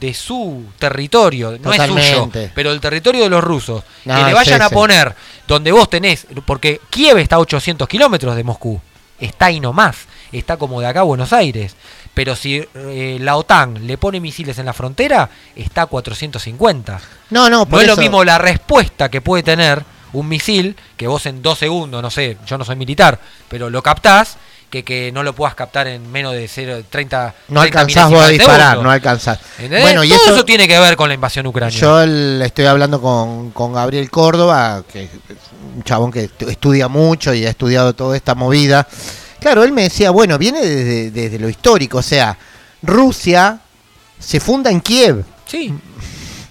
de 0.00 0.14
su 0.14 0.64
territorio, 0.78 1.58
no 1.60 1.72
es 1.72 1.82
suyo, 1.82 2.30
pero 2.54 2.70
el 2.70 2.80
territorio 2.80 3.24
de 3.24 3.30
los 3.30 3.42
rusos, 3.42 3.82
No, 4.04 4.16
que 4.16 4.24
le 4.24 4.34
vayan 4.34 4.62
a 4.62 4.70
poner 4.70 5.14
donde 5.46 5.72
vos 5.72 5.90
tenés, 5.90 6.26
porque 6.46 6.80
Kiev 6.90 7.18
está 7.18 7.36
a 7.36 7.40
800 7.40 7.88
kilómetros 7.88 8.36
de 8.36 8.44
Moscú, 8.44 8.80
está 9.18 9.46
ahí 9.46 9.60
nomás, 9.60 10.06
está 10.30 10.56
como 10.56 10.80
de 10.80 10.86
acá 10.86 11.00
a 11.00 11.04
Buenos 11.04 11.32
Aires, 11.32 11.74
pero 12.14 12.36
si 12.36 12.64
eh, 12.74 13.18
la 13.20 13.36
OTAN 13.36 13.86
le 13.86 13.98
pone 13.98 14.20
misiles 14.20 14.58
en 14.58 14.66
la 14.66 14.72
frontera, 14.72 15.30
está 15.54 15.82
a 15.82 15.86
450. 15.86 17.00
No, 17.30 17.48
no, 17.48 17.58
No 17.58 17.66
por 17.66 17.80
es 17.80 17.86
lo 17.86 17.96
mismo 17.96 18.24
la 18.24 18.38
respuesta 18.38 19.08
que 19.08 19.20
puede 19.20 19.42
tener 19.42 19.84
un 20.12 20.28
misil, 20.28 20.76
que 20.96 21.06
vos 21.06 21.26
en 21.26 21.42
dos 21.42 21.58
segundos, 21.58 22.02
no 22.02 22.10
sé, 22.10 22.36
yo 22.46 22.58
no 22.58 22.64
soy 22.64 22.76
militar, 22.76 23.18
pero 23.48 23.70
lo 23.70 23.82
captás, 23.82 24.36
que, 24.70 24.84
que 24.84 25.10
no 25.12 25.22
lo 25.22 25.34
puedas 25.34 25.54
captar 25.54 25.86
en 25.86 26.10
menos 26.12 26.32
de 26.34 26.46
0, 26.48 26.82
30 26.90 27.34
No 27.48 27.60
30 27.60 27.80
alcanzás 27.80 28.10
vos 28.10 28.22
a 28.22 28.28
disparar, 28.28 28.78
no 28.82 28.90
alcanzás. 28.90 29.38
¿Entendés? 29.56 29.80
Bueno, 29.82 30.04
y 30.04 30.08
Todo 30.10 30.18
eso, 30.22 30.34
eso, 30.34 30.44
tiene 30.44 30.68
que 30.68 30.78
ver 30.78 30.96
con 30.96 31.08
la 31.08 31.14
invasión 31.14 31.46
ucraniana. 31.46 31.80
yo 31.80 32.04
le 32.06 32.44
estoy 32.44 32.66
hablando 32.66 33.00
con, 33.00 33.50
con 33.52 33.72
Gabriel 33.72 34.10
Córdoba, 34.10 34.82
que 34.92 35.04
es 35.04 35.10
un 35.76 35.82
chabón 35.82 36.10
que 36.12 36.28
estu- 36.30 36.48
estudia 36.50 36.88
mucho 36.88 37.32
y 37.32 37.46
ha 37.46 37.50
estudiado 37.50 37.94
toda 37.94 38.16
esta 38.16 38.34
movida. 38.34 38.86
Claro, 39.40 39.62
él 39.64 39.72
me 39.72 39.82
decía, 39.84 40.10
bueno, 40.10 40.36
viene 40.36 40.60
desde, 40.60 41.10
desde 41.10 41.38
lo 41.38 41.48
histórico, 41.48 41.98
o 41.98 42.02
sea, 42.02 42.36
Rusia 42.82 43.60
se 44.18 44.40
funda 44.40 44.70
en 44.70 44.80
Kiev. 44.80 45.24
Sí. 45.46 45.72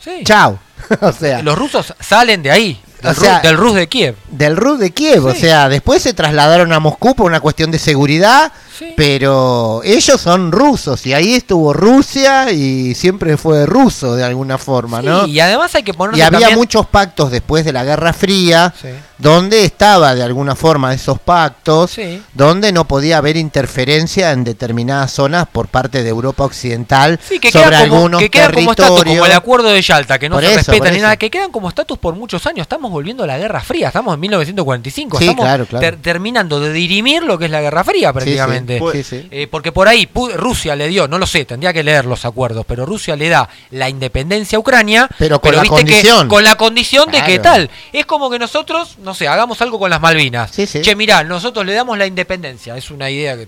sí. 0.03 0.21
Chao. 0.23 0.59
o 1.01 1.11
sea, 1.11 1.41
Los 1.43 1.57
rusos 1.57 1.93
salen 1.99 2.41
de 2.43 2.51
ahí, 2.51 2.81
del, 3.01 3.11
O 3.11 3.13
sea, 3.15 3.39
Ru- 3.39 3.43
del 3.43 3.57
Rus 3.57 3.73
de 3.75 3.87
Kiev. 3.87 4.15
del 4.29 4.57
RUD 4.57 4.79
de 4.79 4.91
Kiev. 4.91 5.25
O 5.25 5.33
sea, 5.35 5.69
después 5.69 6.01
se 6.01 6.13
trasladaron 6.13 6.71
a 6.73 6.79
Moscú 6.79 7.15
por 7.15 7.25
una 7.27 7.39
cuestión 7.39 7.69
de 7.71 7.79
seguridad, 7.79 8.51
Sí. 8.77 8.93
pero 8.95 9.81
ellos 9.83 10.21
son 10.21 10.51
rusos 10.51 11.05
y 11.07 11.13
ahí 11.13 11.33
estuvo 11.33 11.73
Rusia 11.73 12.51
y 12.51 12.93
siempre 12.93 13.35
fue 13.37 13.65
ruso 13.65 14.15
de 14.15 14.23
alguna 14.23 14.57
forma, 14.59 15.01
¿no? 15.01 15.25
Y 15.25 15.39
además 15.39 15.73
hay 15.73 15.81
que 15.83 15.93
ponerse 15.95 16.19
Y 16.19 16.21
había 16.21 16.39
también- 16.41 16.59
muchos 16.59 16.85
pactos 16.85 17.31
después 17.31 17.65
de 17.65 17.73
la 17.73 17.83
Guerra 17.83 18.13
Fría, 18.13 18.71
donde 19.17 19.65
estaba 19.65 20.13
de 20.13 20.21
alguna 20.21 20.55
forma 20.55 20.93
esos 20.93 21.17
pactos, 21.19 21.95
donde 22.33 22.71
no 22.71 22.87
podía 22.87 23.17
haber 23.17 23.35
interferencia 23.37 24.31
en 24.31 24.43
determinadas 24.43 25.11
zonas 25.11 25.47
por 25.51 25.67
parte 25.69 26.03
de 26.03 26.09
Europa 26.09 26.43
Occidental 26.43 27.19
Sí, 27.27 27.39
que 27.39 27.51
sobre 27.51 27.65
como, 27.71 27.77
algunos 27.77 28.21
que 28.21 28.29
quedan 28.29 28.53
como 28.53 28.75
como 28.75 29.25
el 29.25 29.31
acuerdo 29.31 29.69
de 29.69 29.81
Yalta, 29.81 30.19
que 30.19 30.29
no 30.29 30.35
Por 30.35 30.43
se 30.43 30.49
eso, 30.49 30.57
respetan 30.57 30.79
por 30.79 30.89
ni 30.91 30.97
eso. 30.97 31.03
nada, 31.03 31.17
que 31.17 31.29
quedan 31.31 31.51
como 31.51 31.67
estatus 31.69 31.97
por 31.97 32.15
muchos 32.15 32.45
años. 32.45 32.61
Estamos 32.61 32.86
volviendo 32.91 33.23
a 33.23 33.27
la 33.27 33.37
Guerra 33.37 33.61
Fría, 33.61 33.87
estamos 33.87 34.13
en 34.15 34.19
1945, 34.21 35.17
Sí, 35.17 35.25
estamos 35.25 35.45
claro, 35.45 35.65
claro. 35.65 35.85
ter- 35.85 36.01
terminando 36.01 36.59
de 36.59 36.71
dirimir 36.73 37.23
lo 37.23 37.37
que 37.37 37.45
es 37.45 37.51
la 37.51 37.61
Guerra 37.61 37.83
Fría 37.83 38.11
prácticamente. 38.13 38.79
sí, 38.93 39.03
sí. 39.03 39.27
Eh, 39.31 39.47
porque 39.49 39.71
por 39.71 39.87
ahí 39.87 40.09
Rusia 40.35 40.75
le 40.75 40.87
dio, 40.87 41.07
no 41.07 41.17
lo 41.19 41.27
sé, 41.27 41.45
tendría 41.45 41.73
que 41.73 41.83
leer 41.83 42.05
los 42.05 42.25
acuerdos, 42.25 42.65
pero 42.67 42.85
Rusia 42.85 43.15
le 43.15 43.29
da 43.29 43.49
la 43.71 43.89
independencia 43.89 44.57
a 44.57 44.59
Ucrania, 44.59 45.07
Pero 45.17 45.39
con 45.41 45.55
la 45.55 45.61
viste 45.61 45.75
que 45.77 45.81
condición. 45.83 46.27
con 46.27 46.43
la 46.43 46.55
condición 46.55 47.11
de 47.11 47.21
que 47.23 47.39
tal. 47.39 47.69
Es 47.93 48.05
como 48.05 48.29
que 48.29 48.39
nosotros, 48.39 48.97
no 48.99 49.13
sé, 49.13 49.27
hagamos 49.27 49.61
algo 49.61 49.79
con 49.79 49.89
las 49.89 50.01
Malvinas. 50.01 50.51
Sí, 50.51 50.65
sí. 50.67 50.81
Che, 50.81 50.95
mirá, 50.95 51.23
nosotros 51.23 51.65
le 51.65 51.73
damos 51.73 51.97
la 51.97 52.05
independencia, 52.05 52.75
es 52.77 52.91
una 52.91 53.09
idea 53.09 53.35
que 53.37 53.47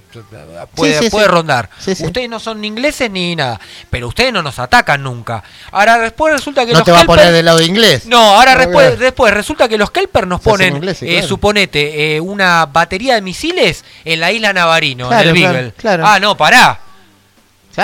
puede, 0.76 0.98
Sí, 0.98 1.04
sí, 1.06 1.10
puede 1.10 1.26
sí. 1.26 1.32
rondar. 1.32 1.70
Sí, 1.80 1.96
sí. 1.96 2.06
Ustedes 2.06 2.30
no 2.30 2.40
son 2.40 2.62
ni 2.62 2.68
ingleses 2.68 3.10
ni 3.12 3.36
nada, 3.36 3.60
pero 3.90 4.08
ustedes 4.08 4.32
no 4.34 4.42
nos 4.44 4.60
atacan 4.60 5.04
nunca. 5.04 5.44
Ahora 5.72 5.98
después 6.00 6.34
resulta 6.34 6.66
que 6.66 6.72
No 6.74 6.80
los 6.80 6.86
te 6.86 6.92
va 6.92 7.02
a 7.02 7.06
poner 7.06 7.32
del 7.32 7.46
lado 7.46 7.62
inglés. 7.62 8.06
No, 8.06 8.36
ahora 8.38 8.54
No, 8.54 8.60
después, 8.62 8.86
claro. 8.88 9.00
Después 9.30 9.46
resulta 9.46 9.68
que 9.70 9.78
los 9.78 9.92
Kelper 9.92 10.28
nos 10.28 10.42
Se 10.42 10.50
ponen, 10.50 10.76
ingleses, 10.76 11.04
eh, 11.10 11.14
claro. 11.14 11.28
suponete, 11.28 12.16
eh, 12.16 12.22
una 12.22 12.66
batería 12.66 13.16
de 13.16 13.22
misiles 13.22 13.84
en 14.06 14.20
la 14.20 14.32
isla 14.32 14.54
Navarino, 14.54 15.08
Claro, 15.08 15.30
en 15.30 15.36
el 15.36 15.42
Beagle. 15.42 15.72
claro. 15.78 16.04
Ah, 16.06 16.20
no, 16.20 16.36
pará. 16.36 16.82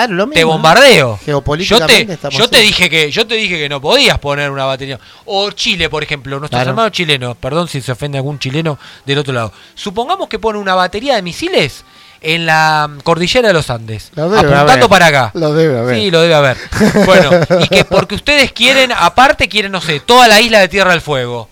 Lo 0.08 0.26
mismo, 0.26 0.32
Te 0.34 0.40
¿no? 0.42 0.48
bombardeo. 0.48 1.18
Yo 1.20 1.24
Geopolíticamente 1.24 2.18
te, 2.18 2.30
yo 2.30 2.50
te 2.50 2.58
dije 2.58 2.90
que 2.90 3.10
yo 3.10 3.26
te 3.26 3.34
dije 3.36 3.56
que 3.56 3.68
no 3.68 3.80
podías 3.80 4.18
poner 4.18 4.50
una 4.50 4.66
batería. 4.66 5.00
O 5.24 5.50
Chile, 5.52 5.88
por 5.88 6.02
ejemplo, 6.02 6.38
nuestros 6.38 6.60
hermanos 6.60 6.92
chilenos, 6.92 7.34
perdón 7.38 7.66
si 7.66 7.80
se 7.80 7.92
ofende 7.92 8.18
algún 8.18 8.38
chileno 8.38 8.78
del 9.06 9.16
otro 9.18 9.32
lado. 9.32 9.52
Supongamos 9.74 10.28
que 10.28 10.38
pone 10.38 10.58
una 10.58 10.74
batería 10.74 11.14
de 11.16 11.22
misiles 11.22 11.82
en 12.26 12.44
la 12.44 12.88
mm, 12.90 13.00
cordillera 13.02 13.46
de 13.48 13.54
los 13.54 13.70
Andes, 13.70 14.10
Lo 14.16 14.24
debe 14.24 14.38
apuntando 14.38 14.72
haber. 14.72 14.88
para 14.88 15.06
acá. 15.06 15.30
Lo 15.34 15.54
debe 15.54 15.78
haber. 15.78 15.96
Sí, 15.96 16.10
lo 16.10 16.20
debe 16.22 16.34
haber. 16.34 16.56
Bueno, 17.06 17.30
y 17.60 17.68
que 17.68 17.84
porque 17.84 18.16
ustedes 18.16 18.50
quieren, 18.50 18.90
aparte 18.92 19.48
quieren, 19.48 19.70
no 19.70 19.80
sé, 19.80 20.00
toda 20.00 20.26
la 20.26 20.40
isla 20.40 20.58
de 20.58 20.66
Tierra 20.68 20.90
del 20.90 21.00
Fuego 21.00 21.48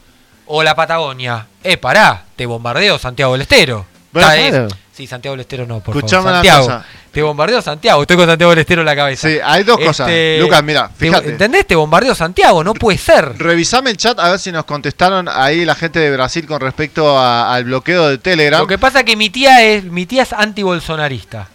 o 0.47 0.63
la 0.65 0.75
Patagonia. 0.75 1.47
Eh, 1.63 1.77
pará, 1.77 2.25
te 2.35 2.45
bombardeo 2.47 2.99
Santiago 2.99 3.33
del 3.33 3.43
Estero. 3.43 3.87
Bueno, 4.13 4.29
Está, 4.31 4.65
eh. 4.65 4.69
Sí, 4.97 5.09
Santiago 5.09 5.33
del 5.33 5.41
Estero 5.41 5.67
no, 5.67 5.81
por 5.81 5.97
Escuchame 5.97 6.23
favor. 6.23 6.31
una 6.31 6.37
Santiago. 6.45 6.65
cosa. 6.67 6.85
Te 7.11 7.23
bombardeo 7.23 7.61
Santiago, 7.63 8.03
estoy 8.03 8.17
con 8.17 8.27
Santiago 8.27 8.51
del 8.51 8.59
Estero 8.61 8.83
en 8.83 8.87
la 8.87 8.95
cabeza. 8.95 9.29
Sí, 9.29 9.39
hay 9.43 9.65
dos 9.65 9.77
cosas. 9.79 10.09
Este, 10.09 10.39
Lucas, 10.41 10.63
mira, 10.63 10.89
te- 10.89 11.07
fíjate. 11.07 11.31
¿Entendés? 11.31 11.67
Te 11.67 11.75
bombardeo 11.75 12.15
Santiago, 12.15 12.63
no 12.63 12.75
puede 12.75 12.99
ser. 12.99 13.37
Revisame 13.39 13.91
el 13.91 13.97
chat 13.97 14.19
a 14.21 14.31
ver 14.31 14.39
si 14.39 14.53
nos 14.53 14.65
contestaron 14.65 15.29
ahí 15.29 15.65
la 15.65 15.75
gente 15.75 15.99
de 15.99 16.13
Brasil 16.13 16.47
con 16.47 16.61
respecto 16.61 17.19
a- 17.19 17.53
al 17.55 17.65
bloqueo 17.65 18.09
de 18.09 18.19
Telegram. 18.19 18.61
Lo 18.61 18.67
que 18.69 18.79
pasa 18.79 19.01
es 19.01 19.05
que 19.05 19.17
mi 19.17 19.31
tía 19.31 19.63
es, 19.65 19.83
mi 19.85 20.07
tía 20.07 20.23
es 20.23 20.33
anti-bolsonarista. 20.33 21.49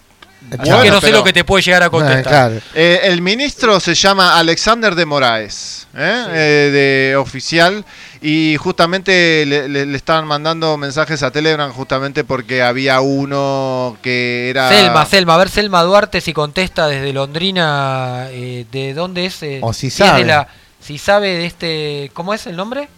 Así 0.52 0.58
Bueno, 0.72 0.82
que 0.84 0.90
no 0.90 0.96
sé 1.02 1.08
pero- 1.08 1.18
lo 1.20 1.24
que 1.24 1.34
te 1.34 1.44
puede 1.44 1.64
llegar 1.64 1.84
a 1.84 1.90
contestar. 1.90 2.26
Ah, 2.34 2.48
claro. 2.50 2.62
Eh, 2.74 3.02
el 3.04 3.22
ministro 3.22 3.80
se 3.80 3.94
llama 3.94 4.38
Alexander 4.40 4.96
de 4.96 5.06
Moraes, 5.06 5.88
¿eh? 5.96 6.26
Eh, 6.30 7.10
de 7.12 7.16
oficial, 7.18 7.86
y 8.22 8.58
justamente 8.58 9.46
le, 9.46 9.70
le- 9.70 9.86
le 9.86 9.96
estaban 9.98 10.28
mandando 10.28 10.76
mensajes 10.78 11.24
a 11.24 11.32
Telegram 11.32 11.72
justamente 11.72 12.24
porque 12.24 12.62
había 12.62 13.00
uno 13.02 13.98
que 14.04 14.50
era... 14.50 14.68
Selma, 14.70 15.06
Selma, 15.06 15.36
a 15.36 15.38
ver 15.38 15.50
Selma 15.50 15.84
Duarte 15.84 16.20
si 16.20 16.34
contesta 16.34 16.88
desde 16.88 17.14
Londrina, 17.14 18.28
eh, 18.32 18.66
¿de 18.72 18.94
dónde 18.94 19.26
es? 19.26 19.42
eh, 19.44 19.60
O 19.62 19.72
si 19.72 19.88
es 19.88 19.98
de 19.98 20.06
sabe. 20.06 20.26
la- 20.26 20.48
si 20.82 20.98
sabe 20.98 21.30
de 21.38 21.46
este, 21.46 22.12
¿cómo 22.14 22.34
es 22.34 22.46
el 22.48 22.56
nombre? 22.56 22.90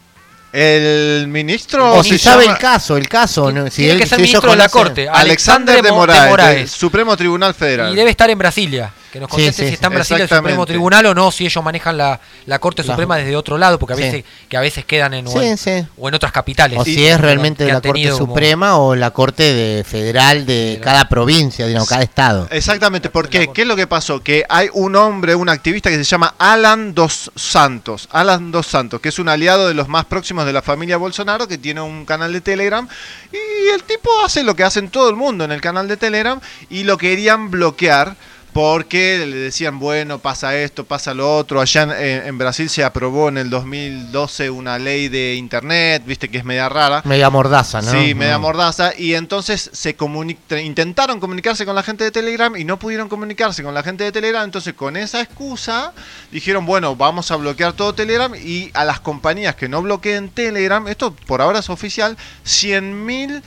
El 0.53 1.27
ministro... 1.29 1.93
O 1.95 2.03
si 2.03 2.17
sabe 2.17 2.43
llama 2.43 2.55
el 2.55 2.61
caso, 2.61 2.97
el 2.97 3.07
caso. 3.07 3.51
¿no? 3.51 3.65
Si 3.69 3.77
Tiene 3.83 3.93
él- 3.93 3.99
que 3.99 4.05
ser 4.07 4.17
si 4.17 4.23
ministro 4.23 4.51
de 4.51 4.57
la 4.57 4.69
Corte, 4.69 5.07
Alexander 5.07 5.81
de 5.81 5.89
Mo- 5.91 5.97
Moraes, 5.97 6.55
del 6.57 6.69
Supremo 6.69 7.15
Tribunal 7.15 7.53
Federal. 7.53 7.91
Y 7.93 7.95
debe 7.95 8.09
estar 8.11 8.29
en 8.29 8.37
Brasilia. 8.37 8.91
Que 9.11 9.19
nos 9.19 9.29
Sí, 9.29 9.35
conteste 9.35 9.63
sí, 9.63 9.67
si 9.67 9.73
está 9.73 9.87
en 9.87 9.91
sí. 9.91 9.95
Brasilia 9.95 10.23
el 10.23 10.29
Supremo. 10.29 10.65
Tribunal 10.65 11.05
o 11.07 11.13
no, 11.13 11.31
si 11.31 11.45
ellos 11.45 11.61
manejan 11.63 11.97
la, 11.97 12.19
la 12.45 12.59
Corte 12.59 12.81
La- 12.83 12.93
Suprema 12.93 13.17
desde 13.17 13.35
otro 13.35 13.57
lado, 13.57 13.77
porque 13.77 13.93
a 13.93 13.97
Sí. 13.97 14.03
veces, 14.03 14.23
que 14.47 14.55
a 14.55 14.61
veces 14.61 14.85
quedan 14.85 15.13
en, 15.13 15.27
o 15.27 15.31
Sí, 15.31 15.39
en, 15.39 15.57
sí. 15.57 15.85
o 15.97 16.07
en 16.07 16.15
otras 16.15 16.31
capitales. 16.31 16.79
O 16.79 16.85
si 16.85 17.05
es 17.05 17.19
realmente 17.19 17.65
de 17.65 17.73
la 17.73 17.81
Corte 17.81 18.03
como- 18.09 18.17
Suprema 18.17 18.77
o 18.77 18.95
la 18.95 19.11
Corte 19.11 19.43
de 19.53 19.83
Federal 19.83 20.45
de 20.45 20.79
cada 20.81 21.09
provincia, 21.09 21.67
digamos, 21.67 21.89
cada 21.89 22.03
estado. 22.03 22.47
Exactamente, 22.51 23.09
¿por 23.09 23.27
qué? 23.27 23.49
¿Qué 23.53 23.63
es 23.63 23.67
lo 23.67 23.75
que 23.75 23.85
pasó? 23.85 24.23
Que 24.23 24.45
hay 24.47 24.69
un 24.73 24.95
hombre, 24.95 25.35
un 25.35 25.49
activista 25.49 25.89
que 25.89 25.97
se 25.97 26.03
llama 26.05 26.33
Alan 26.37 26.93
Dos 26.93 27.31
Santos. 27.35 28.07
Alan 28.11 28.51
Dos 28.51 28.67
Santos, 28.67 29.01
que 29.01 29.09
es 29.09 29.19
un 29.19 29.27
aliado 29.27 29.67
de 29.67 29.73
los 29.73 29.89
más 29.89 30.05
próximos 30.05 30.45
de 30.45 30.53
la 30.53 30.61
familia 30.61 30.95
Bolsonaro, 30.95 31.49
que 31.49 31.57
tiene 31.57 31.81
un 31.81 32.05
canal 32.05 32.31
de 32.31 32.39
Telegram. 32.39 32.87
Y 33.33 33.69
el 33.73 33.83
tipo 33.83 34.09
hace 34.25 34.43
lo 34.43 34.55
que 34.55 34.63
hacen 34.63 34.89
todo 34.89 35.09
el 35.09 35.17
mundo 35.17 35.43
en 35.43 35.51
el 35.51 35.59
canal 35.59 35.87
de 35.89 35.97
Telegram 35.97 36.39
y 36.69 36.83
lo 36.85 36.97
querían 36.97 37.51
bloquear. 37.51 38.15
Porque 38.53 39.25
le 39.25 39.37
decían, 39.37 39.79
bueno, 39.79 40.19
pasa 40.19 40.57
esto, 40.57 40.83
pasa 40.83 41.13
lo 41.13 41.37
otro. 41.37 41.61
Allá 41.61 41.87
en, 42.27 42.37
Brasil 42.37 42.69
se 42.69 42.83
aprobó 42.83 43.29
en 43.29 43.37
el 43.37 43.49
2012 43.49 44.49
una 44.49 44.77
ley 44.77 45.07
de 45.07 45.35
internet, 45.35 46.03
viste 46.05 46.27
que 46.29 46.39
es 46.39 46.43
media 46.43 46.67
rara. 46.67 47.01
Media 47.05 47.29
mordaza, 47.29 47.81
¿no? 47.81 47.91
Sí, 47.91 48.13
media 48.13 48.37
Mm. 48.37 48.41
mordaza. 48.41 48.91
Y 48.97 49.13
entonces 49.13 49.69
se 49.71 49.95
comuni- 49.97 50.35
intentaron 50.61 51.21
comunicarse 51.21 51.65
con 51.65 51.75
la 51.75 51.83
gente 51.83 52.03
de 52.03 52.11
Telegram 52.11 52.53
y 52.57 52.65
no 52.65 52.77
pudieron 52.77 53.07
comunicarse 53.07 53.63
con 53.63 53.73
la 53.73 53.83
gente 53.83 54.03
de 54.03 54.11
Telegram. 54.11 54.43
Entonces, 54.43 54.73
con 54.73 54.97
esa 54.97 55.21
excusa, 55.21 55.93
dijeron, 56.31 56.65
bueno, 56.65 56.95
vamos 56.97 57.31
a 57.31 57.37
bloquear 57.37 57.71
todo 57.71 57.93
Telegram 57.95 58.33
y 58.35 58.69
a 58.73 58.83
las 58.83 58.99
compañías 58.99 59.55
que 59.55 59.69
no 59.69 59.81
bloqueen 59.81 60.29
Telegram, 60.29 60.85
esto 60.89 61.15
por 61.25 61.41
ahora 61.41 61.59
es 61.59 61.69
oficial, 61.69 62.17
100 62.43 63.05
mil 63.05 63.41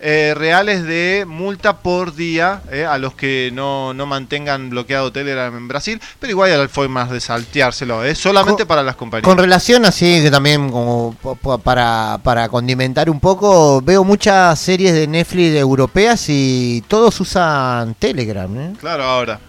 eh, 0.00 0.32
reales 0.36 0.84
de 0.84 1.24
multa 1.28 1.78
por 1.78 2.14
día 2.14 2.62
eh, 2.72 2.84
a 2.86 2.96
los 2.98 3.14
que 3.14 3.50
no, 3.52 3.92
no 3.94 4.06
mantengan 4.06 4.70
bloqueado 4.70 5.12
Telegram 5.12 5.54
en 5.56 5.68
Brasil. 5.68 6.00
Pero 6.18 6.30
igual 6.30 6.58
hay 6.60 6.68
formas 6.68 7.10
de 7.10 7.20
salteárselo, 7.20 8.02
es 8.04 8.18
solamente 8.18 8.62
Con- 8.62 8.68
para 8.68 8.82
las 8.82 8.96
compañías. 8.96 9.24
Con 9.28 9.38
relación 9.38 9.84
así, 9.84 10.22
que 10.22 10.30
también 10.30 10.70
como 10.70 11.14
para, 11.62 12.18
para 12.22 12.48
condimentar 12.48 13.10
un 13.10 13.20
poco, 13.20 13.80
veo 13.82 14.02
muchas 14.04 14.58
series 14.58 14.94
de 14.94 15.06
Netflix 15.06 15.54
europeas 15.56 16.24
y 16.28 16.82
todos 16.88 17.20
usan 17.20 17.94
Telegram, 17.94 18.58
¿eh? 18.58 18.72
Claro, 18.80 19.04
ahora. 19.04 19.40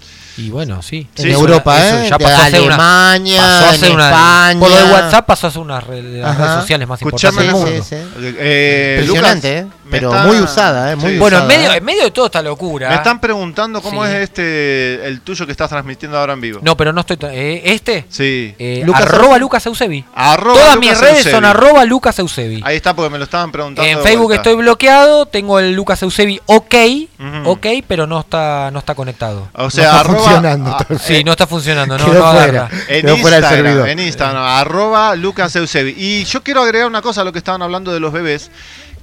Y 0.41 0.49
bueno, 0.49 0.81
sí. 0.81 1.07
En 1.17 1.29
Europa, 1.31 1.77
eso 1.85 1.97
¿eh? 1.99 2.07
ya 2.09 2.17
De 2.17 2.23
pasó 2.23 2.41
a 2.41 2.49
ser 2.49 2.61
una- 2.61 2.73
Alemania, 2.75 3.41
pasó 3.41 3.65
a 3.69 3.73
ser 3.75 3.89
en 3.89 3.95
una- 3.95 4.05
España. 4.09 4.59
Por 4.59 4.69
lo 4.71 4.75
de 4.77 4.93
WhatsApp 4.93 5.25
pasó 5.25 5.47
a 5.47 5.51
ser 5.51 5.61
una 5.61 5.79
red- 5.79 6.03
de 6.03 6.19
las 6.19 6.31
Ajá. 6.31 6.43
redes 6.45 6.61
sociales 6.61 6.87
más 6.87 7.01
Escuchame 7.01 7.45
importantes 7.45 7.63
del 7.63 7.73
mundo. 7.73 7.85
Sí, 8.19 8.31
sí. 8.31 8.35
Eh, 8.39 8.97
Impresionante, 9.01 9.61
Lucas, 9.61 9.75
¿eh? 9.75 9.77
Pero 9.91 10.09
está- 10.09 10.23
muy 10.23 10.37
usada, 10.39 10.91
¿eh? 10.91 10.95
Muy 10.95 11.11
Sí. 11.13 11.17
Bueno, 11.19 11.37
en 11.37 11.43
usada, 11.43 11.57
medio, 11.59 11.71
¿eh? 11.73 11.77
en 11.77 11.83
medio 11.83 12.03
de 12.05 12.11
toda 12.11 12.27
esta 12.27 12.41
locura. 12.41 12.89
Me 12.89 12.95
están 12.95 13.19
preguntando 13.19 13.81
cómo 13.81 14.05
Sí. 14.05 14.11
es 14.11 14.17
este 14.19 15.05
el 15.05 15.21
tuyo 15.21 15.45
que 15.45 15.51
estás 15.51 15.69
transmitiendo 15.69 16.17
ahora 16.17 16.33
en 16.33 16.41
vivo. 16.41 16.59
No, 16.63 16.75
pero 16.77 16.93
no 16.93 17.01
estoy. 17.01 17.17
to- 17.17 17.29
eh, 17.29 17.61
¿Este? 17.65 18.05
Sí. 18.09 18.55
Eh, 18.57 18.81
Lucas 18.85 19.01
arroba. 19.03 19.37
Lucas 19.37 19.65
Eusebi. 19.65 20.05
Arroba 20.15 20.53
Todas 20.59 20.75
Lucas 20.75 20.89
mis 20.89 20.99
redes 20.99 21.17
Eusebi. 21.17 21.35
son 21.35 21.45
arroba 21.45 21.83
Lucas 21.85 22.17
Eusebi. 22.19 22.61
Ahí 22.65 22.77
está 22.77 22.95
porque 22.95 23.09
me 23.09 23.17
lo 23.17 23.25
estaban 23.25 23.51
preguntando. 23.51 23.89
En 23.89 23.99
Facebook 24.01 24.27
vuelta. 24.27 24.49
estoy 24.49 24.55
bloqueado, 24.61 25.25
tengo 25.25 25.59
el 25.59 25.73
Lucas 25.73 26.01
Eusebi 26.03 26.39
OK, 26.45 26.73
Ujú. 27.19 27.49
ok, 27.51 27.67
pero 27.87 28.07
no 28.07 28.19
está, 28.21 28.69
no 28.71 28.79
está 28.79 28.95
conectado. 28.95 29.49
O 29.55 29.69
sea, 29.69 29.99
arroba, 29.99 30.30
funcionando, 30.33 30.69
a- 30.71 30.77
entonces. 30.81 31.07
Sí, 31.17 31.23
no 31.23 31.31
está 31.31 31.47
funcionando, 31.47 31.97
no, 31.97 32.05
Quedó 32.05 32.13
no 32.25 32.31
fuera. 32.31 32.65
agarra. 32.65 32.69
en 32.87 33.01
Quedó 33.05 33.17
fuera 33.17 33.35
del 33.41 33.59
Instagram, 33.65 33.87
en 33.87 33.99
Instagram, 33.99 34.43
arroba 34.43 35.15
Lucas 35.15 35.55
Eusebi. 35.55 35.95
Y 35.97 36.23
yo 36.25 36.41
quiero 36.43 36.61
agregar 36.61 36.87
una 36.87 37.01
cosa 37.01 37.21
a 37.21 37.23
lo 37.23 37.31
que 37.31 37.37
estaban 37.39 37.61
hablando 37.61 37.91
de 37.93 37.99
los 37.99 38.11
bebés. 38.13 38.51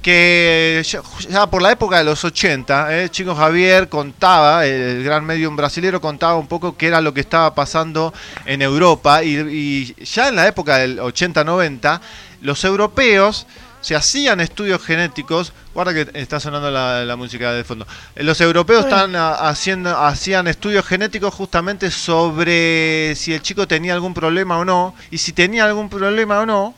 Que 0.03 0.81
ya, 0.87 1.01
ya 1.29 1.47
por 1.49 1.61
la 1.61 1.73
época 1.73 1.99
de 1.99 2.05
los 2.05 2.25
80, 2.25 2.97
eh, 2.97 3.09
Chico 3.11 3.35
Javier 3.35 3.89
contaba, 3.89 4.65
el 4.65 5.03
gran 5.03 5.25
medium 5.25 5.57
brasilero 5.57 6.01
contaba 6.01 6.37
un 6.37 6.47
poco 6.47 6.77
qué 6.77 6.87
era 6.87 7.01
lo 7.01 7.13
que 7.13 7.21
estaba 7.21 7.53
pasando 7.55 8.15
en 8.47 8.63
Europa. 8.63 9.25
Y, 9.25 9.37
y 9.99 10.05
ya 10.05 10.29
en 10.29 10.37
la 10.37 10.47
época 10.47 10.77
del 10.79 11.01
80-90, 11.01 12.01
los 12.43 12.63
europeos 12.65 13.47
se 13.81 13.95
hacían 13.97 14.41
estudios 14.41 14.83
genéticos. 14.83 15.53
Guarda 15.75 15.95
que 15.95 16.09
está 16.15 16.41
sonando 16.41 16.71
la, 16.71 17.05
la 17.05 17.17
música 17.17 17.53
de 17.53 17.65
fondo. 17.65 17.87
Eh, 18.17 18.23
Los 18.25 18.41
europeos 18.41 18.85
están 18.85 19.15
ah, 19.17 19.49
haciendo, 19.49 19.97
hacían 19.97 20.49
estudios 20.49 20.85
genéticos 20.87 21.33
justamente 21.35 21.91
sobre 21.91 23.15
si 23.17 23.33
el 23.35 23.43
chico 23.43 23.67
tenía 23.69 23.95
algún 23.95 24.15
problema 24.15 24.59
o 24.59 24.65
no. 24.65 24.95
Y 25.11 25.19
si 25.19 25.33
tenía 25.33 25.65
algún 25.65 25.89
problema 25.89 26.41
o 26.41 26.47
no, 26.47 26.75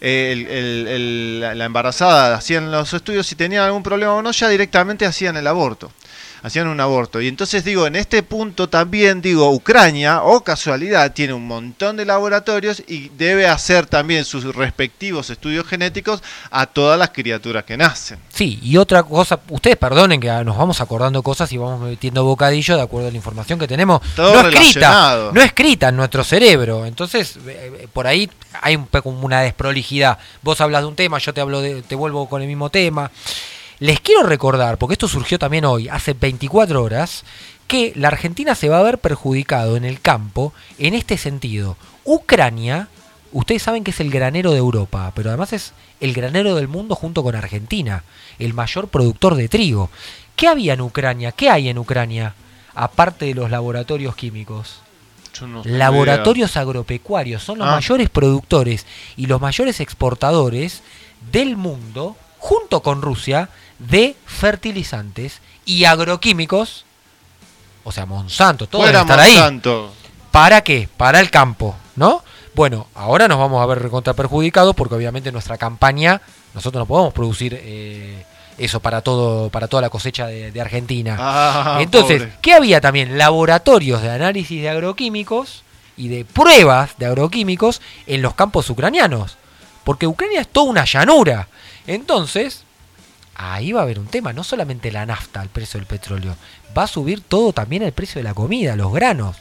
eh, 0.00 0.30
el- 0.32 0.46
el- 0.48 0.88
el- 0.88 1.40
la- 1.40 1.54
la 1.54 1.64
embarazada 1.64 2.34
hacían 2.34 2.72
los 2.72 2.92
estudios, 2.92 3.26
si 3.26 3.34
tenía 3.36 3.64
algún 3.64 3.82
problema 3.82 4.14
o 4.14 4.22
no, 4.22 4.32
ya 4.32 4.48
directamente 4.48 5.06
hacían 5.06 5.36
el 5.36 5.46
aborto. 5.46 5.92
Hacían 6.42 6.68
un 6.68 6.80
aborto. 6.80 7.20
Y 7.20 7.28
entonces 7.28 7.64
digo, 7.64 7.86
en 7.86 7.96
este 7.96 8.22
punto 8.22 8.68
también 8.68 9.22
digo, 9.22 9.50
Ucrania, 9.50 10.22
o 10.22 10.42
casualidad, 10.42 11.12
tiene 11.12 11.32
un 11.32 11.46
montón 11.46 11.96
de 11.96 12.04
laboratorios 12.04 12.82
y 12.86 13.10
debe 13.10 13.46
hacer 13.46 13.86
también 13.86 14.24
sus 14.24 14.44
respectivos 14.54 15.30
estudios 15.30 15.66
genéticos 15.66 16.22
a 16.50 16.66
todas 16.66 16.98
las 16.98 17.10
criaturas 17.10 17.64
que 17.64 17.76
nacen. 17.76 18.18
Sí, 18.32 18.58
y 18.62 18.76
otra 18.76 19.02
cosa, 19.02 19.40
ustedes 19.48 19.76
perdonen 19.76 20.20
que 20.20 20.28
nos 20.44 20.56
vamos 20.56 20.80
acordando 20.80 21.22
cosas 21.22 21.50
y 21.52 21.58
vamos 21.58 21.80
metiendo 21.80 22.24
bocadillo 22.24 22.76
de 22.76 22.82
acuerdo 22.82 23.08
a 23.08 23.10
la 23.10 23.16
información 23.16 23.58
que 23.58 23.68
tenemos. 23.68 24.00
Todo 24.14 24.42
no 24.42 24.48
escrita, 24.48 25.30
no 25.32 25.40
escrita 25.40 25.88
en 25.88 25.96
nuestro 25.96 26.24
cerebro. 26.24 26.86
Entonces, 26.86 27.38
eh, 27.46 27.88
por 27.92 28.06
ahí 28.06 28.30
hay 28.60 28.76
un 28.76 28.88
una 29.22 29.40
desprolijidad. 29.40 30.18
Vos 30.42 30.60
hablas 30.60 30.82
de 30.82 30.88
un 30.88 30.96
tema, 30.96 31.18
yo 31.18 31.32
te 31.32 31.40
hablo 31.40 31.60
de, 31.60 31.82
te 31.82 31.94
vuelvo 31.94 32.28
con 32.28 32.42
el 32.42 32.48
mismo 32.48 32.70
tema. 32.70 33.10
Les 33.82 33.98
quiero 33.98 34.22
recordar, 34.22 34.78
porque 34.78 34.92
esto 34.92 35.08
surgió 35.08 35.40
también 35.40 35.64
hoy, 35.64 35.88
hace 35.88 36.12
24 36.12 36.80
horas, 36.80 37.24
que 37.66 37.92
la 37.96 38.06
Argentina 38.06 38.54
se 38.54 38.68
va 38.68 38.78
a 38.78 38.82
ver 38.84 38.98
perjudicado 38.98 39.76
en 39.76 39.84
el 39.84 40.00
campo 40.00 40.52
en 40.78 40.94
este 40.94 41.18
sentido. 41.18 41.76
Ucrania, 42.04 42.86
ustedes 43.32 43.64
saben 43.64 43.82
que 43.82 43.90
es 43.90 43.98
el 43.98 44.12
granero 44.12 44.52
de 44.52 44.58
Europa, 44.58 45.10
pero 45.16 45.30
además 45.30 45.52
es 45.52 45.72
el 45.98 46.12
granero 46.12 46.54
del 46.54 46.68
mundo 46.68 46.94
junto 46.94 47.24
con 47.24 47.34
Argentina, 47.34 48.04
el 48.38 48.54
mayor 48.54 48.86
productor 48.86 49.34
de 49.34 49.48
trigo. 49.48 49.90
¿Qué 50.36 50.46
había 50.46 50.74
en 50.74 50.80
Ucrania? 50.80 51.32
¿Qué 51.32 51.50
hay 51.50 51.68
en 51.68 51.78
Ucrania? 51.78 52.34
Aparte 52.76 53.24
de 53.24 53.34
los 53.34 53.50
laboratorios 53.50 54.14
químicos. 54.14 54.76
No 55.40 55.62
Laboratorios 55.64 56.56
agropecuarios 56.56 57.42
son 57.42 57.58
los 57.58 57.66
Ah. 57.66 57.72
mayores 57.72 58.10
productores 58.10 58.86
y 59.16 59.26
los 59.26 59.40
mayores 59.40 59.80
exportadores 59.80 60.82
del 61.32 61.56
mundo, 61.56 62.14
junto 62.38 62.80
con 62.80 63.02
Rusia, 63.02 63.48
de 63.88 64.16
fertilizantes 64.26 65.40
y 65.64 65.84
agroquímicos. 65.84 66.84
O 67.84 67.92
sea, 67.92 68.06
Monsanto, 68.06 68.66
todo 68.66 68.84
debe 68.84 68.98
estar 68.98 69.18
ahí. 69.18 69.34
Monsanto. 69.34 69.92
¿Para 70.30 70.62
qué? 70.62 70.88
Para 70.96 71.20
el 71.20 71.30
campo, 71.30 71.76
¿no? 71.96 72.22
Bueno, 72.54 72.86
ahora 72.94 73.28
nos 73.28 73.38
vamos 73.38 73.62
a 73.62 73.66
ver 73.66 73.80
recontra 73.80 74.14
perjudicados 74.14 74.74
porque 74.74 74.94
obviamente 74.94 75.32
nuestra 75.32 75.58
campaña, 75.58 76.20
nosotros 76.54 76.80
no 76.80 76.86
podemos 76.86 77.12
producir 77.14 77.58
eh, 77.60 78.24
eso 78.58 78.80
para 78.80 79.00
todo, 79.00 79.48
para 79.50 79.68
toda 79.68 79.82
la 79.82 79.90
cosecha 79.90 80.26
de, 80.26 80.52
de 80.52 80.60
Argentina. 80.60 81.16
Ah, 81.18 81.78
Entonces, 81.80 82.22
pobre. 82.22 82.34
¿qué 82.42 82.52
había 82.54 82.80
también? 82.80 83.16
Laboratorios 83.18 84.02
de 84.02 84.10
análisis 84.10 84.60
de 84.60 84.68
agroquímicos 84.68 85.62
y 85.96 86.08
de 86.08 86.24
pruebas 86.24 86.92
de 86.98 87.06
agroquímicos 87.06 87.80
en 88.06 88.22
los 88.22 88.34
campos 88.34 88.68
ucranianos. 88.70 89.36
Porque 89.84 90.06
Ucrania 90.06 90.42
es 90.42 90.48
toda 90.48 90.70
una 90.70 90.84
llanura. 90.84 91.48
Entonces, 91.86 92.64
ahí 93.34 93.72
va 93.72 93.80
a 93.80 93.82
haber 93.84 93.98
un 93.98 94.06
tema, 94.06 94.32
no 94.32 94.44
solamente 94.44 94.90
la 94.92 95.06
nafta, 95.06 95.42
el 95.42 95.48
precio 95.48 95.78
del 95.78 95.86
petróleo, 95.86 96.36
va 96.76 96.84
a 96.84 96.86
subir 96.86 97.20
todo 97.22 97.52
también 97.52 97.82
el 97.82 97.92
precio 97.92 98.18
de 98.18 98.24
la 98.24 98.34
comida, 98.34 98.76
los 98.76 98.92
granos. 98.92 99.36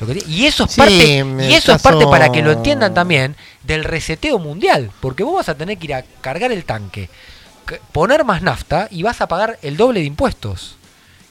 Lo 0.00 0.06
que- 0.06 0.22
y 0.28 0.46
eso 0.46 0.64
es 0.64 0.72
Sí, 0.72 0.80
parte, 0.80 1.24
y 1.50 1.52
eso 1.54 1.72
es 1.72 1.82
parte 1.82 2.04
para 2.10 2.30
que 2.30 2.40
lo 2.42 2.52
entiendan 2.52 2.94
también 2.94 3.36
del 3.64 3.82
reseteo 3.84 4.38
mundial, 4.38 4.90
porque 5.00 5.24
vos 5.24 5.36
vas 5.36 5.48
a 5.48 5.56
tener 5.56 5.76
que 5.78 5.86
ir 5.86 5.94
a 5.94 6.04
cargar 6.20 6.52
el 6.52 6.64
tanque, 6.64 7.10
poner 7.92 8.24
más 8.24 8.42
nafta 8.42 8.88
y 8.90 9.02
vas 9.02 9.20
a 9.20 9.28
pagar 9.28 9.58
el 9.62 9.76
doble 9.76 10.00
de 10.00 10.06
impuestos. 10.06 10.76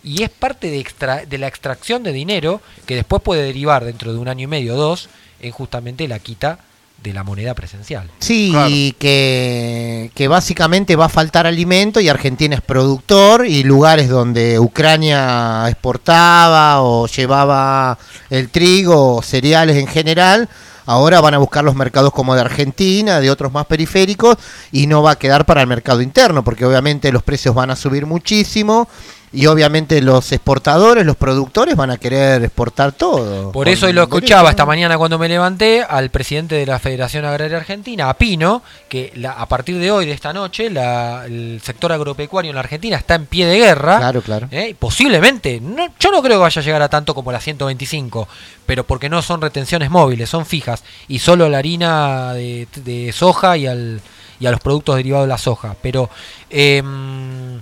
Y 0.03 0.23
es 0.23 0.29
parte 0.29 0.69
de, 0.69 0.79
extra- 0.79 1.25
de 1.25 1.37
la 1.37 1.47
extracción 1.47 2.03
de 2.03 2.11
dinero 2.13 2.61
que 2.85 2.95
después 2.95 3.21
puede 3.21 3.43
derivar 3.43 3.83
dentro 3.83 4.13
de 4.13 4.19
un 4.19 4.27
año 4.27 4.43
y 4.43 4.47
medio 4.47 4.75
o 4.75 4.77
dos 4.77 5.09
en 5.41 5.51
justamente 5.51 6.07
la 6.07 6.19
quita 6.19 6.59
de 7.03 7.13
la 7.13 7.23
moneda 7.23 7.53
presencial. 7.53 8.09
Sí, 8.19 8.49
Claro. 8.51 8.69
que, 8.99 10.11
que 10.13 10.27
básicamente 10.27 10.95
va 10.95 11.05
a 11.05 11.09
faltar 11.09 11.47
alimento 11.47 11.99
y 11.99 12.09
Argentina 12.09 12.55
es 12.55 12.61
productor 12.61 13.45
y 13.45 13.63
lugares 13.63 14.09
donde 14.09 14.59
Ucrania 14.59 15.65
exportaba 15.69 16.81
o 16.81 17.07
llevaba 17.07 17.97
el 18.29 18.49
trigo 18.49 19.15
o 19.15 19.21
cereales 19.21 19.77
en 19.77 19.87
general, 19.87 20.49
ahora 20.85 21.21
van 21.21 21.33
a 21.35 21.37
buscar 21.37 21.63
los 21.63 21.75
mercados 21.75 22.11
como 22.13 22.33
de 22.35 22.41
Argentina, 22.41 23.19
de 23.19 23.29
otros 23.31 23.51
más 23.51 23.65
periféricos 23.67 24.37
y 24.71 24.87
no 24.87 25.01
va 25.03 25.11
a 25.11 25.15
quedar 25.19 25.45
para 25.45 25.61
el 25.61 25.67
mercado 25.67 26.01
interno 26.01 26.43
porque 26.43 26.65
obviamente 26.65 27.11
los 27.11 27.23
precios 27.23 27.53
van 27.53 27.69
a 27.71 27.75
subir 27.75 28.05
muchísimo 28.05 28.87
y 29.33 29.45
obviamente 29.47 30.01
los 30.01 30.31
exportadores, 30.31 31.05
los 31.05 31.17
productores 31.17 31.75
van 31.75 31.91
a 31.91 31.97
querer 31.97 32.43
exportar 32.43 32.93
todo. 32.93 33.51
Por 33.51 33.67
eso 33.67 33.87
hoy 33.87 33.93
lo 33.93 34.03
escuchaba 34.03 34.49
esta 34.49 34.65
mañana 34.65 34.97
cuando 34.97 35.19
me 35.19 35.27
levanté 35.27 35.83
al 35.83 36.09
presidente 36.09 36.55
de 36.55 36.65
la 36.65 36.79
Federación 36.79 37.25
Agraria 37.25 37.57
Argentina, 37.57 38.09
a 38.09 38.13
Pino, 38.13 38.61
que 38.87 39.11
la- 39.15 39.33
a 39.33 39.45
partir 39.47 39.77
de 39.79 39.91
hoy, 39.91 40.05
de 40.05 40.13
esta 40.13 40.31
noche, 40.31 40.69
la- 40.69 41.25
el 41.25 41.59
sector 41.63 41.91
agropecuario 41.91 42.49
en 42.51 42.55
la 42.55 42.61
Argentina 42.61 42.95
está 42.95 43.15
en 43.15 43.25
pie 43.25 43.45
de 43.45 43.57
guerra. 43.57 43.97
Claro, 43.97 44.21
claro. 44.21 44.47
¿eh? 44.51 44.75
Posiblemente, 44.79 45.59
no- 45.61 45.87
yo 45.99 46.11
no 46.11 46.21
creo 46.21 46.37
que 46.37 46.43
vaya 46.43 46.61
a 46.61 46.65
llegar 46.65 46.81
a 46.81 46.89
tanto 46.89 47.13
como 47.13 47.31
la 47.31 47.41
125, 47.41 48.27
pero 48.65 48.85
porque 48.85 49.09
no 49.09 49.21
son 49.21 49.41
retenciones 49.41 49.89
móviles, 49.89 50.29
son 50.29 50.45
fijas, 50.45 50.83
y 51.09 51.19
solo 51.19 51.49
la 51.49 51.57
harina 51.57 52.33
de, 52.33 52.67
de 52.75 53.11
soja 53.11 53.57
y, 53.57 53.67
al, 53.67 54.01
y 54.39 54.45
a 54.45 54.51
los 54.51 54.61
productos 54.61 54.95
derivados 54.95 55.25
de 55.27 55.29
la 55.33 55.37
soja. 55.37 55.75
Pero 55.81 56.09
em, 56.49 57.61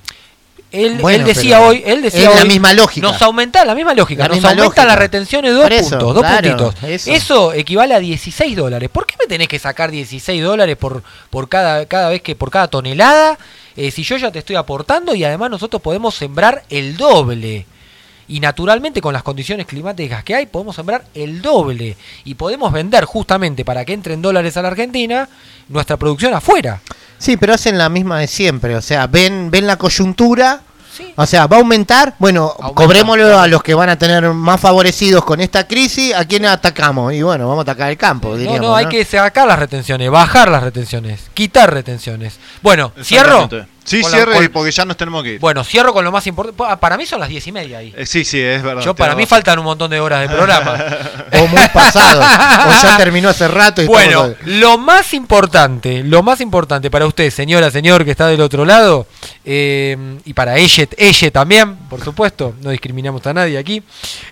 él, 0.75 0.97
Bueno, 1.01 1.19
él 1.27 1.33
decía 1.35 1.61
hoy, 1.61 1.81
él 1.85 2.01
decía 2.01 2.29
es 2.29 2.35
la 2.35 2.41
hoy, 2.43 2.47
misma 2.47 2.73
lógica. 2.73 3.07
nos 3.07 3.21
aumenta 3.21 3.63
la 3.65 3.73
misma 3.75 3.93
lógica, 3.93 4.23
La 4.23 4.27
nos 4.29 4.35
misma 4.37 4.49
aumenta 4.49 4.65
lógica. 4.65 4.85
la 4.85 4.95
retención 4.95 5.43
de 5.43 5.51
dos 5.51 5.69
eso, 5.71 5.89
puntos, 5.91 6.13
dos 6.15 6.23
claro, 6.23 6.57
puntitos. 6.57 6.89
eso. 6.89 7.11
Eso. 7.11 7.53
equivale 7.53 7.93
a 7.93 7.99
16 7.99 8.55
dólares. 8.55 8.89
¿Por 8.91 9.05
qué 9.05 9.15
me 9.19 9.27
tenés 9.27 9.47
que 9.47 9.59
sacar 9.59 9.91
16 9.91 10.43
dólares 10.43 10.75
por, 10.77 11.03
por 11.29 11.49
cada, 11.49 11.85
cada 11.85 12.09
vez 12.09 12.21
que 12.21 12.35
por 12.35 12.51
cada 12.51 12.67
tonelada? 12.67 13.37
eh, 13.77 13.91
si 13.91 14.03
yo 14.03 14.15
ya 14.17 14.31
te 14.31 14.39
estoy 14.39 14.55
aportando 14.55 15.13
y 15.15 15.23
además 15.25 15.49
nosotros 15.49 15.81
podemos 15.81 16.15
sembrar 16.15 16.63
el 16.69 16.95
doble. 16.97 17.65
Y 18.27 18.39
naturalmente 18.39 19.01
con 19.01 19.13
las 19.13 19.21
condiciones 19.21 19.67
climáticas 19.67 20.23
que 20.23 20.33
hay 20.33 20.45
podemos 20.47 20.75
sembrar 20.75 21.03
el 21.13 21.41
doble. 21.41 21.95
Y 22.23 22.33
podemos 22.35 22.71
vender 22.71 23.03
justamente 23.05 23.63
para 23.65 23.85
que 23.85 23.93
entren 23.93 24.21
dólares 24.21 24.55
a 24.57 24.61
la 24.61 24.69
Argentina 24.69 25.27
nuestra 25.67 25.97
producción 25.97 26.33
afuera. 26.33 26.81
Sí, 27.17 27.37
pero 27.37 27.53
hacen 27.53 27.77
la 27.77 27.89
misma 27.89 28.19
de 28.19 28.27
siempre, 28.27 28.75
o 28.75 28.81
sea, 28.81 29.07
ven, 29.07 29.49
ven 29.51 29.67
la 29.67 29.77
coyuntura, 29.77 30.61
o 31.15 31.25
sea, 31.25 31.47
va 31.47 31.57
a 31.57 31.59
aumentar, 31.59 32.15
bueno, 32.19 32.53
Aumenta, 32.57 32.73
cobrémoslo 32.75 33.39
a 33.39 33.47
los 33.47 33.61
que 33.63 33.73
van 33.73 33.89
a 33.89 33.97
tener 33.97 34.23
más 34.33 34.59
favorecidos 34.59 35.23
con 35.25 35.41
esta 35.41 35.67
crisis, 35.67 36.13
¿a 36.13 36.25
quién 36.25 36.45
atacamos? 36.45 37.13
Y 37.13 37.21
bueno, 37.21 37.47
vamos 37.47 37.59
a 37.67 37.71
atacar 37.71 37.89
el 37.89 37.97
campo, 37.97 38.29
No, 38.29 38.35
diríamos. 38.35 38.61
no, 38.61 38.75
hay 38.75 38.87
que 38.87 39.03
sacar 39.05 39.47
las 39.47 39.59
retenciones, 39.59 40.09
bajar 40.09 40.49
las 40.49 40.63
retenciones, 40.63 41.21
quitar 41.33 41.73
retenciones. 41.73 42.39
Bueno, 42.61 42.91
cierro. 43.03 43.49
Sí, 43.85 44.01
Con 44.01 44.11
la- 44.11 44.17
cierre 44.17 44.33
con- 44.33 44.47
porque 44.49 44.71
ya 44.71 44.83
nos 44.83 44.97
tenemos 44.97 45.23
que 45.23 45.33
ir. 45.33 45.39
Bueno, 45.39 45.63
cierro 45.63 45.93
con 45.93 46.03
lo 46.03 46.11
más 46.11 46.25
importante. 46.27 46.57
Para 46.79 46.97
mí 46.97 47.05
son 47.05 47.19
las 47.19 47.29
diez 47.29 47.45
y 47.45 47.51
media 47.51 47.77
ahí. 47.77 47.93
Eh, 47.95 48.05
sí, 48.05 48.25
sí, 48.25 48.41
es 48.41 48.63
verdad. 48.63 48.81
Yo 48.83 48.95
para 48.95 49.15
mí 49.15 49.25
faltan 49.25 49.59
un 49.59 49.65
montón 49.65 49.91
de 49.91 49.99
horas 49.99 50.21
de 50.21 50.35
programa. 50.35 50.83
O 51.33 51.47
muy 51.47 51.67
pasado, 51.73 52.21
o 52.21 52.81
ya 52.81 52.97
terminó 52.97 53.29
hace 53.29 53.47
rato. 53.47 53.81
Y 53.81 53.87
Bueno, 53.87 54.25
estamos- 54.27 54.37
lo 54.59 54.77
más 54.77 55.13
importante, 55.13 56.01
lo 56.03 56.23
más 56.23 56.39
importante 56.39 56.89
para 56.89 57.05
usted, 57.07 57.29
señora, 57.29 57.69
señor 57.71 58.05
que 58.05 58.11
está 58.11 58.27
del 58.27 58.39
otro 58.41 58.63
lado, 58.63 59.05
eh, 59.43 59.97
y 60.23 60.33
para 60.33 60.57
ella, 60.57 60.85
ella 60.97 61.31
también, 61.31 61.75
por 61.89 62.01
supuesto, 62.03 62.53
no 62.61 62.69
discriminamos 62.69 63.25
a 63.27 63.33
nadie 63.33 63.57
aquí, 63.57 63.83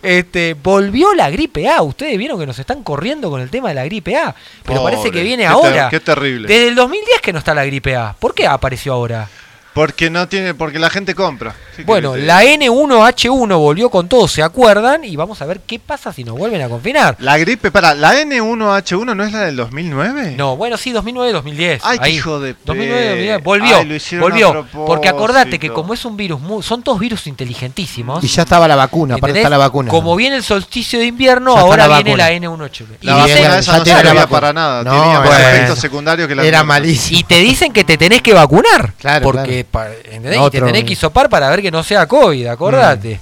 este, 0.02 0.56
volvió 0.62 1.14
la 1.14 1.30
gripe 1.30 1.68
A. 1.68 1.82
Ustedes 1.82 2.18
vieron 2.18 2.40
que 2.40 2.46
nos 2.48 2.58
están 2.60 2.84
corriendo 2.84 3.30
con 3.30 3.42
el 3.42 3.50
tema 3.50 3.70
de 3.70 3.76
la 3.76 3.86
gripe 3.86 4.16
A, 4.16 4.34
pero 4.64 4.80
Pobre, 4.80 4.96
parece 4.98 5.12
que 5.12 5.24
viene 5.24 5.44
qué 5.44 5.48
ter- 5.50 5.54
ahora. 5.54 5.90
qué 5.90 6.00
terrible. 6.00 6.48
Desde 6.48 6.68
el 6.70 6.76
2010 6.76 7.22
que 7.22 7.34
no 7.34 7.40
está 7.40 7.54
la 7.54 7.66
gripe 7.66 7.96
A. 7.96 8.16
¿Por 8.18 8.34
qué 8.34 8.48
apareció 8.48 8.94
ahora? 8.94 9.28
Porque 9.74 10.10
no 10.12 10.28
tiene, 10.28 10.54
porque 10.54 10.78
la 10.78 10.90
gente 10.92 11.16
compra. 11.16 11.56
Sí, 11.76 11.84
Bueno, 11.84 12.16
la 12.16 12.44
N1H1 12.44 13.58
volvió 13.58 13.90
con 13.90 14.08
todo, 14.08 14.28
¿se 14.28 14.44
acuerdan? 14.44 15.04
Y 15.04 15.16
vamos 15.16 15.42
a 15.42 15.46
ver 15.46 15.62
qué 15.66 15.80
pasa 15.80 16.14
si 16.14 16.24
nos 16.24 16.38
vuelven 16.38 16.62
a 16.62 16.70
confinar. 16.70 17.16
La 17.20 17.38
gripe, 17.40 17.72
para, 17.72 17.96
¿la 17.96 18.14
N1H1 18.22 19.16
no 19.16 19.24
es 19.24 19.32
la 19.32 19.40
del 19.42 19.56
2009? 19.56 20.36
No, 20.38 20.56
bueno, 20.56 20.78
sí, 20.78 20.94
2009-2010. 20.94 21.80
Ay, 21.82 21.98
ahí. 22.02 22.16
hijo 22.16 22.40
de 22.40 22.56
2009-2010. 22.66 23.38
pe- 23.38 23.38
Volvió, 23.44 23.78
Ay, 23.78 24.00
lo 24.12 24.20
volvió. 24.22 24.66
Porque 24.86 25.10
acordate 25.10 25.58
que 25.58 25.72
como 25.72 25.94
es 25.96 26.06
un 26.06 26.16
virus, 26.18 26.40
muy- 26.40 26.62
son 26.62 26.84
todos 26.84 27.00
virus 27.00 27.26
inteligentísimos. 27.26 28.24
y 28.24 28.28
ya 28.28 28.44
estaba 28.44 28.68
la 28.68 28.76
vacuna, 28.76 29.16
aparte 29.16 29.38
está 29.40 29.50
la 29.50 29.58
vacuna. 29.58 29.90
Como 29.90 30.16
viene 30.16 30.36
el 30.36 30.44
solsticio 30.44 31.00
de 31.00 31.06
invierno, 31.06 31.56
Ya 31.56 31.62
ahora 31.62 31.88
la 31.88 31.96
viene 32.02 32.16
la 32.18 32.32
N1H1. 32.32 32.98
Y 33.02 33.06
La 33.08 33.26
dicen- 33.26 33.42
vacuna 33.44 33.60
esa 33.60 33.72
ya 33.72 33.78
no 33.78 33.80
la 33.80 33.86
servía 33.96 34.14
vacuna. 34.22 34.28
para 34.40 34.54
nada. 34.54 34.84
No, 34.84 34.92
tenía 35.02 35.20
bueno. 35.20 35.34
efectos 35.40 35.80
secundarios 35.80 36.28
que 36.28 36.36
la 36.36 36.44
Era 36.46 36.64
malísimo. 36.64 37.20
y 37.20 37.24
te 37.24 37.40
dicen 37.40 37.74
que 37.74 37.84
te 37.84 37.98
tenés 37.98 38.22
que 38.22 38.34
vacunar. 38.34 38.94
Claro, 39.00 39.24
porque 39.24 39.63
Y 39.64 40.50
te 40.50 40.62
tenés 40.62 40.84
que 40.84 40.94
hisopar 40.94 41.30
para 41.30 41.50
ver 41.50 41.62
que 41.62 41.72
no 41.72 41.84
sea 41.84 42.08
COVID, 42.08 42.48
acordate. 42.48 43.20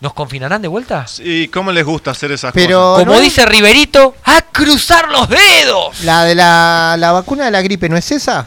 ¿Nos 0.00 0.12
confinarán 0.12 0.60
de 0.60 0.68
vuelta? 0.68 1.06
¿Y 1.20 1.48
cómo 1.48 1.72
les 1.72 1.84
gusta 1.84 2.10
hacer 2.10 2.30
esas 2.30 2.52
Pero 2.52 2.78
cosas? 2.78 3.04
Como 3.06 3.16
no- 3.16 3.20
dice 3.22 3.46
Riverito, 3.46 4.14
¡a 4.24 4.42
cruzar 4.42 5.08
los 5.08 5.28
dedos! 5.30 6.00
La 6.02 6.24
de 6.24 6.34
la, 6.34 6.96
la 6.98 7.12
vacuna 7.12 7.46
de 7.46 7.50
la 7.50 7.62
gripe, 7.62 7.88
¿no 7.88 7.96
es 7.96 8.10
esa? 8.12 8.46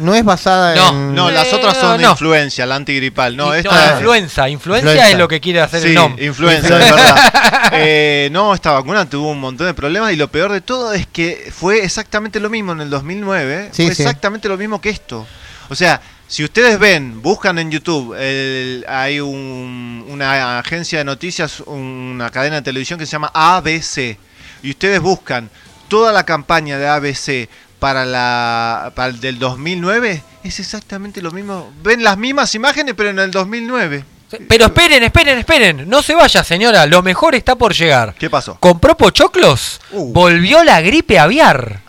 ¿No 0.00 0.14
es 0.14 0.24
basada 0.24 0.74
No. 0.74 0.88
en...? 0.90 1.14
No, 1.14 1.30
las 1.30 1.52
otras 1.52 1.76
son 1.76 1.90
no, 1.92 1.98
de 1.98 2.04
no. 2.04 2.10
influencia, 2.12 2.66
la 2.66 2.76
antigripal. 2.76 3.36
No, 3.36 3.54
esta 3.54 3.92
influenza. 3.94 4.48
influencia. 4.48 4.90
Influenza. 4.90 5.10
es 5.12 5.18
lo 5.18 5.28
que 5.28 5.40
quiere 5.40 5.60
hacer 5.60 5.82
Sí, 5.82 5.88
el 5.88 5.94
nombre. 5.94 6.24
influenza, 6.24 6.66
es 6.66 6.90
verdad. 6.92 7.32
Eh, 7.72 8.28
no, 8.32 8.54
esta 8.54 8.72
vacuna 8.72 9.08
tuvo 9.08 9.30
un 9.30 9.40
montón 9.40 9.66
de 9.66 9.74
problemas 9.74 10.10
y 10.12 10.16
lo 10.16 10.28
peor 10.28 10.50
de 10.52 10.62
todo 10.62 10.94
es 10.94 11.06
que 11.06 11.52
fue 11.54 11.84
exactamente 11.84 12.40
lo 12.40 12.48
mismo 12.48 12.72
en 12.72 12.80
el 12.80 12.88
2009. 12.90 13.68
Sí, 13.72 13.86
fue 13.86 13.94
sí. 13.94 14.02
exactamente 14.02 14.48
lo 14.48 14.56
mismo 14.56 14.80
que 14.80 14.88
esto. 14.88 15.26
O 15.68 15.74
sea, 15.74 16.00
Si 16.28 16.44
ustedes 16.44 16.78
ven, 16.78 17.22
buscan 17.22 17.58
en 17.58 17.70
YouTube, 17.70 18.14
el- 18.14 18.84
hay 18.86 19.18
un- 19.20 20.04
una 20.08 20.58
agencia 20.58 20.98
de 20.98 21.04
noticias, 21.04 21.60
una 21.60 22.30
cadena 22.30 22.56
de 22.56 22.62
televisión 22.62 22.98
que 22.98 23.06
se 23.06 23.12
llama 23.12 23.30
ABC. 23.32 24.18
Y 24.62 24.70
ustedes 24.70 25.00
buscan 25.00 25.48
toda 25.88 26.12
la 26.12 26.24
campaña 26.24 26.76
de 26.78 26.86
ABC 26.86 27.48
para 27.78 28.04
la 28.04 28.92
para 28.94 29.08
el 29.08 29.20
del 29.20 29.38
2009, 29.38 30.22
es 30.44 30.60
exactamente 30.60 31.22
lo 31.22 31.30
mismo. 31.30 31.72
Ven 31.82 32.02
las 32.02 32.18
mismas 32.18 32.54
imágenes, 32.54 32.94
pero 32.96 33.08
en 33.10 33.18
el 33.20 33.30
2009. 33.30 34.04
Pero 34.46 34.66
esperen, 34.66 35.02
esperen, 35.02 35.38
esperen. 35.38 35.88
No 35.88 36.02
se 36.02 36.14
vaya, 36.14 36.44
señora. 36.44 36.84
Lo 36.84 37.02
mejor 37.02 37.34
está 37.34 37.54
por 37.56 37.72
llegar. 37.72 38.14
¿Qué 38.18 38.28
pasó? 38.28 38.58
¿Compró 38.60 38.94
pochoclos? 38.94 39.80
Uh. 39.92 40.12
Volvió 40.12 40.62
la 40.64 40.82
gripe 40.82 41.18
aviar. 41.18 41.80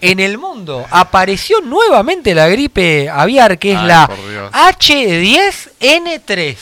En 0.00 0.20
el 0.20 0.38
mundo 0.38 0.86
apareció 0.90 1.60
nuevamente 1.60 2.34
la 2.34 2.48
gripe 2.48 3.08
aviar, 3.10 3.58
que 3.58 3.72
es 3.72 3.78
Ay, 3.78 3.86
la 3.86 4.06
por 4.06 4.30
Dios. 4.30 4.52
H10N3. 4.52 6.56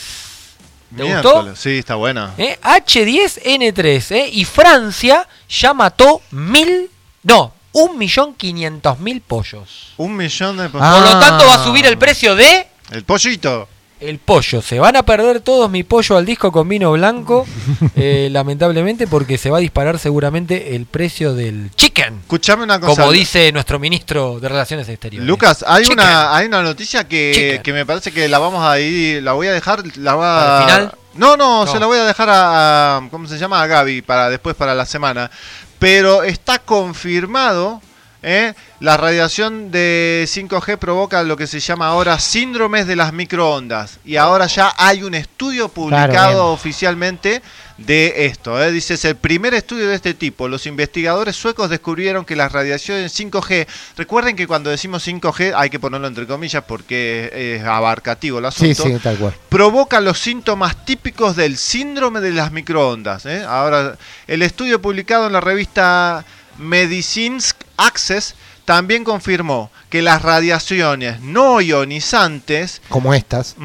¿Te 0.95 1.03
gustó? 1.03 1.33
Miércoles, 1.33 1.59
Sí, 1.59 1.77
está 1.79 1.95
buena. 1.95 2.33
¿Eh? 2.37 2.57
H10N3. 2.63 4.11
¿eh? 4.15 4.29
Y 4.31 4.45
Francia 4.45 5.27
ya 5.49 5.73
mató 5.73 6.21
mil. 6.31 6.89
No, 7.23 7.53
un 7.73 7.97
millón 7.97 8.33
quinientos 8.33 8.99
mil 8.99 9.21
pollos. 9.21 9.93
Un 9.97 10.15
millón 10.15 10.57
de... 10.57 10.69
Por 10.69 10.81
lo 10.81 11.19
tanto, 11.19 11.45
va 11.45 11.55
a 11.55 11.63
subir 11.63 11.85
el 11.85 11.97
precio 11.97 12.35
de. 12.35 12.67
El 12.91 13.03
pollito. 13.03 13.67
El 13.99 14.19
pollo. 14.19 14.61
Se 14.61 14.79
van 14.79 14.95
a 14.95 15.03
perder 15.03 15.39
todos 15.41 15.71
mi 15.71 15.83
pollo 15.83 16.17
al 16.17 16.25
disco 16.25 16.51
con 16.51 16.69
vino 16.69 16.91
blanco, 16.91 17.47
eh, 17.95 18.29
lamentablemente, 18.31 19.07
porque 19.07 19.37
se 19.39 19.49
va 19.49 19.57
a 19.57 19.61
disparar 19.61 19.97
seguramente 19.97 20.75
el 20.75 20.85
precio 20.85 21.33
del 21.33 21.71
chicken. 21.75 22.19
Escuchame 22.21 22.63
una 22.63 22.79
cosa. 22.79 22.95
Como 23.01 23.11
dice 23.11 23.51
nuestro 23.51 23.79
ministro 23.79 24.39
de 24.39 24.49
Relaciones 24.49 24.87
Exteriores. 24.87 25.27
Lucas, 25.27 25.65
hay 25.67 25.83
Chicken. 25.83 25.99
una, 25.99 26.35
hay 26.35 26.45
una 26.47 26.61
noticia 26.61 27.07
que, 27.07 27.59
que 27.63 27.73
me 27.73 27.85
parece 27.87 28.11
que 28.11 28.27
la 28.27 28.37
vamos 28.39 28.63
a 28.63 28.79
ir, 28.79 29.23
la 29.23 29.33
voy 29.33 29.47
a 29.47 29.53
dejar, 29.53 29.81
la 29.97 30.15
va 30.15 30.35
¿Para 30.35 30.57
el 30.57 30.63
final? 30.89 30.97
No, 31.15 31.35
no, 31.35 31.65
No. 31.65 31.71
se 31.71 31.79
la 31.79 31.87
voy 31.87 31.97
a 31.97 32.03
dejar 32.05 32.29
a, 32.29 32.97
a- 32.97 33.09
¿cómo 33.09 33.27
se 33.27 33.39
llama? 33.39 33.61
A 33.63 33.65
Gaby 33.67 34.03
para 34.03 34.29
después 34.29 34.55
para 34.55 34.75
la 34.75 34.85
semana. 34.85 35.31
Pero 35.79 36.21
está 36.23 36.59
confirmado, 36.59 37.81
¿eh? 38.23 38.53
la 38.79 38.97
radiación 38.97 39.71
de 39.71 40.25
5G 40.27 40.77
provoca 40.77 41.23
lo 41.23 41.37
que 41.37 41.47
se 41.47 41.59
llama 41.59 41.87
ahora 41.87 42.19
síndromes 42.19 42.87
de 42.87 42.95
las 42.95 43.13
microondas. 43.13 43.99
Y 44.05 44.17
ahora 44.17 44.47
ya 44.47 44.73
hay 44.77 45.03
un 45.03 45.15
estudio 45.15 45.69
publicado 45.69 46.07
Claro, 46.07 46.51
oficialmente 46.51 47.41
de 47.77 48.25
esto. 48.25 48.61
¿eh? 48.61 48.71
Dice, 48.71 48.95
es 48.95 49.05
el 49.05 49.15
primer 49.15 49.53
estudio 49.53 49.87
de 49.87 49.95
este 49.95 50.13
tipo. 50.13 50.47
Los 50.47 50.65
investigadores 50.65 51.35
suecos 51.35 51.69
descubrieron 51.69 52.25
que 52.25 52.35
las 52.35 52.51
radiaciones 52.51 53.17
5G, 53.19 53.67
recuerden 53.97 54.35
que 54.35 54.47
cuando 54.47 54.69
decimos 54.69 55.07
5G 55.07 55.53
hay 55.55 55.69
que 55.69 55.79
ponerlo 55.79 56.07
entre 56.07 56.25
comillas 56.27 56.63
porque 56.67 57.29
es 57.33 57.63
abarcativo 57.63 58.39
el 58.39 58.45
asunto, 58.45 58.83
sí, 58.83 58.97
tal 59.01 59.17
cual. 59.17 59.33
provoca 59.49 60.01
los 60.01 60.19
síntomas 60.19 60.85
típicos 60.85 61.35
del 61.35 61.57
síndrome 61.57 62.19
de 62.21 62.31
las 62.31 62.51
microondas. 62.51 63.25
¿eh? 63.25 63.43
Ahora, 63.47 63.97
el 64.27 64.41
estudio 64.41 64.81
publicado 64.81 65.27
en 65.27 65.33
la 65.33 65.41
revista 65.41 66.25
Medicinsk 66.57 67.66
Access 67.77 68.35
también 68.67 69.05
confirmó 69.05 69.71
que 69.89 70.01
las 70.01 70.21
radiaciones 70.23 71.21
no 71.21 71.61
ionizantes 71.61 72.81
Como 72.89 73.13
estas. 73.13 73.55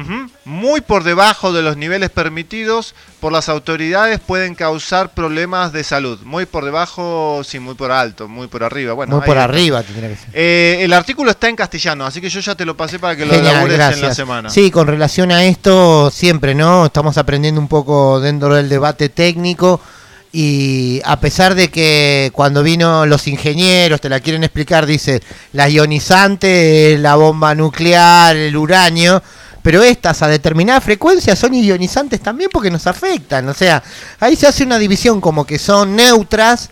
Muy 0.45 0.79
por 0.79 1.03
debajo 1.03 1.51
de 1.51 1.61
los 1.61 1.75
niveles 1.75 2.09
permitidos 2.09 2.95
por 3.19 3.33
las 3.33 3.49
autoridades 3.49 4.21
pueden 4.21 4.55
causar 4.55 5.13
problemas 5.13 5.73
de 5.73 5.83
salud. 5.83 6.19
Muy 6.23 6.45
por 6.45 6.63
debajo, 6.63 7.41
sí, 7.43 7.59
muy 7.59 7.75
por 7.75 7.91
alto, 7.91 8.29
muy 8.29 8.47
por 8.47 8.63
arriba. 8.63 8.93
Bueno, 8.93 9.15
Muy 9.15 9.23
ahí 9.23 9.27
por 9.27 9.37
arriba 9.37 9.83
tendría 9.83 10.07
que 10.07 10.15
ser. 10.15 10.29
Eh, 10.31 10.77
el 10.79 10.93
artículo 10.93 11.31
está 11.31 11.49
en 11.49 11.57
castellano, 11.57 12.05
así 12.05 12.21
que 12.21 12.29
yo 12.29 12.39
ya 12.39 12.55
te 12.55 12.63
lo 12.63 12.77
pasé 12.77 12.97
para 12.97 13.17
que 13.17 13.25
lo 13.25 13.33
elabores 13.33 13.77
en 13.97 14.01
la 14.01 14.15
semana. 14.15 14.49
Sí, 14.49 14.71
con 14.71 14.87
relación 14.87 15.33
a 15.33 15.43
esto, 15.43 16.11
siempre, 16.11 16.55
¿no? 16.55 16.85
Estamos 16.85 17.17
aprendiendo 17.17 17.59
un 17.59 17.67
poco 17.67 18.21
dentro 18.21 18.55
del 18.55 18.69
debate 18.69 19.09
técnico 19.09 19.81
y 20.35 20.99
a 21.05 21.19
pesar 21.19 21.53
de 21.53 21.69
que 21.69 22.31
cuando 22.33 22.63
vino 22.63 23.05
los 23.05 23.27
ingenieros 23.27 24.01
te 24.01 24.09
la 24.09 24.19
quieren 24.19 24.43
explicar, 24.43 24.87
dice, 24.87 25.21
la 25.51 25.69
ionizante, 25.69 26.97
la 26.97 27.15
bomba 27.15 27.53
nuclear, 27.53 28.35
el 28.35 28.57
uranio, 28.57 29.21
pero 29.61 29.83
estas 29.83 30.23
a 30.23 30.27
determinada 30.27 30.81
frecuencia 30.81 31.35
son 31.35 31.53
ionizantes 31.53 32.19
también 32.19 32.49
porque 32.51 32.71
nos 32.71 32.87
afectan, 32.87 33.47
o 33.47 33.53
sea, 33.53 33.83
ahí 34.19 34.35
se 34.35 34.47
hace 34.47 34.63
una 34.63 34.79
división 34.79 35.21
como 35.21 35.45
que 35.45 35.59
son 35.59 35.95
neutras, 35.95 36.71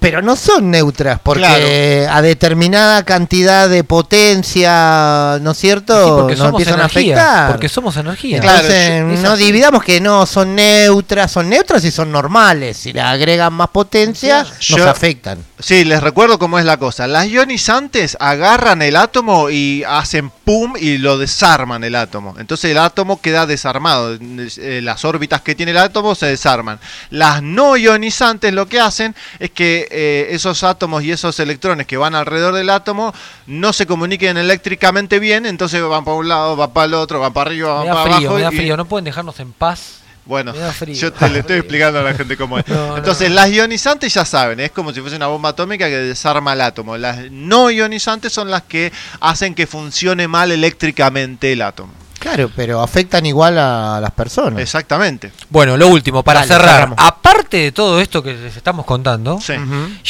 pero 0.00 0.22
no 0.22 0.36
son 0.36 0.70
neutras, 0.70 1.20
porque 1.22 2.06
a 2.10 2.22
determinada 2.22 3.04
cantidad 3.04 3.68
de 3.68 3.82
potencia, 3.84 5.38
¿no 5.40 5.50
es 5.52 5.58
cierto? 5.58 6.04
Sí, 6.04 6.10
porque 6.16 6.32
nos 6.36 6.38
somos 6.46 6.60
empiezan 6.60 6.80
energía. 6.80 7.14
a 7.16 7.18
afectar. 7.22 7.52
Porque 7.52 7.68
somos 7.68 7.96
energía. 7.96 8.36
Entonces, 8.38 8.90
Claro, 9.02 9.22
no 9.22 9.36
dividamos 9.36 9.82
que 9.82 10.00
no 10.00 10.26
son 10.26 10.54
neutras, 10.54 11.30
son 11.32 11.48
neutras 11.48 11.84
y 11.84 11.90
son 11.90 12.12
normales. 12.12 12.76
Si 12.76 12.92
le 12.92 13.00
agregan 13.00 13.52
más 13.52 13.68
potencia, 13.68 14.46
Yo- 14.60 14.78
nos 14.78 14.86
afectan. 14.86 15.38
Sí, 15.58 15.84
les 15.84 16.02
recuerdo 16.02 16.38
cómo 16.38 16.58
es 16.58 16.64
la 16.64 16.76
cosa. 16.76 17.06
Las 17.06 17.26
ionizantes 17.28 18.16
agarran 18.20 18.82
el 18.82 18.96
átomo 18.96 19.48
y 19.50 19.82
hacen 19.88 20.30
pum 20.44 20.74
y 20.78 20.98
lo 20.98 21.16
desarman 21.18 21.82
el 21.84 21.94
átomo. 21.94 22.34
Entonces 22.38 22.70
el 22.70 22.78
átomo 22.78 23.20
queda 23.20 23.46
desarmado. 23.46 24.16
Eh, 24.20 24.80
Las 24.82 25.04
órbitas 25.04 25.40
que 25.40 25.54
tiene 25.54 25.72
el 25.72 25.78
átomo 25.78 26.14
se 26.14 26.26
desarman. 26.26 26.78
Las 27.10 27.42
no 27.42 27.76
ionizantes 27.76 28.52
lo 28.52 28.66
que 28.68 28.80
hacen 28.80 29.14
es 29.38 29.50
que 29.50 29.85
eh, 29.90 30.28
esos 30.30 30.62
átomos 30.64 31.02
y 31.02 31.12
esos 31.12 31.38
electrones 31.40 31.86
que 31.86 31.96
van 31.96 32.14
alrededor 32.14 32.54
del 32.54 32.70
átomo 32.70 33.12
no 33.46 33.72
se 33.72 33.86
comuniquen 33.86 34.36
eléctricamente 34.36 35.18
bien, 35.18 35.46
entonces 35.46 35.82
van 35.82 36.04
para 36.04 36.16
un 36.16 36.28
lado, 36.28 36.56
van 36.56 36.70
para 36.72 36.86
el 36.86 36.94
otro, 36.94 37.20
van 37.20 37.32
para 37.32 37.50
arriba, 37.50 37.74
van 37.74 37.82
Me 37.84 37.88
da 37.88 37.94
para 37.94 38.04
frío, 38.16 38.16
abajo. 38.30 38.34
me 38.36 38.42
da 38.42 38.52
y- 38.52 38.56
frío. 38.56 38.76
No 38.76 38.84
pueden 38.86 39.04
dejarnos 39.04 39.38
en 39.40 39.52
paz. 39.52 39.98
bueno, 40.24 40.52
frío. 40.54 40.94
yo 40.94 41.12
te 41.12 41.28
le 41.30 41.38
estoy 41.38 41.56
explicando 41.60 42.00
a 42.00 42.02
la 42.02 42.14
gente 42.14 42.36
cómo 42.36 42.58
es. 42.58 42.66
No, 42.68 42.88
no. 42.88 42.96
Entonces, 42.96 43.30
las 43.30 43.48
ionizantes 43.50 44.12
ya 44.12 44.24
saben, 44.24 44.58
es 44.60 44.70
como 44.72 44.92
si 44.92 45.00
fuese 45.00 45.16
una 45.16 45.28
bomba 45.28 45.50
atómica 45.50 45.86
que 45.88 45.96
desarma 45.98 46.52
el 46.54 46.60
átomo. 46.62 46.96
Las 46.96 47.30
no 47.30 47.70
ionizantes 47.70 48.32
son 48.32 48.50
las 48.50 48.62
que 48.62 48.92
hacen 49.20 49.54
que 49.54 49.66
funcione 49.66 50.26
mal 50.28 50.50
eléctricamente 50.52 51.52
el 51.52 51.62
átomo. 51.62 51.92
Claro, 52.26 52.50
pero 52.56 52.80
afectan 52.82 53.24
igual 53.24 53.56
a 53.58 54.00
las 54.00 54.10
personas. 54.10 54.60
Exactamente. 54.60 55.30
Bueno, 55.48 55.76
lo 55.76 55.86
último, 55.88 56.22
para 56.24 56.40
Dale, 56.40 56.52
cerrar. 56.52 56.74
cerramos. 56.74 56.98
Aparte 57.00 57.56
de 57.58 57.72
todo 57.72 58.00
esto 58.00 58.22
que 58.22 58.32
les 58.34 58.56
estamos 58.56 58.84
contando, 58.84 59.38
Sí. 59.40 59.54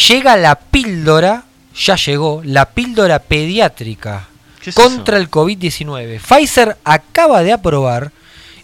llega 0.08 0.36
la 0.36 0.54
píldora, 0.54 1.44
ya 1.74 1.96
llegó, 1.96 2.40
la 2.44 2.70
píldora 2.70 3.18
pediátrica 3.18 4.28
¿Qué 4.60 4.70
es 4.70 4.76
contra 4.76 5.18
el 5.18 5.30
COVID-19. 5.30 6.18
Pfizer 6.20 6.76
acaba 6.84 7.42
de 7.42 7.52
aprobar 7.52 8.12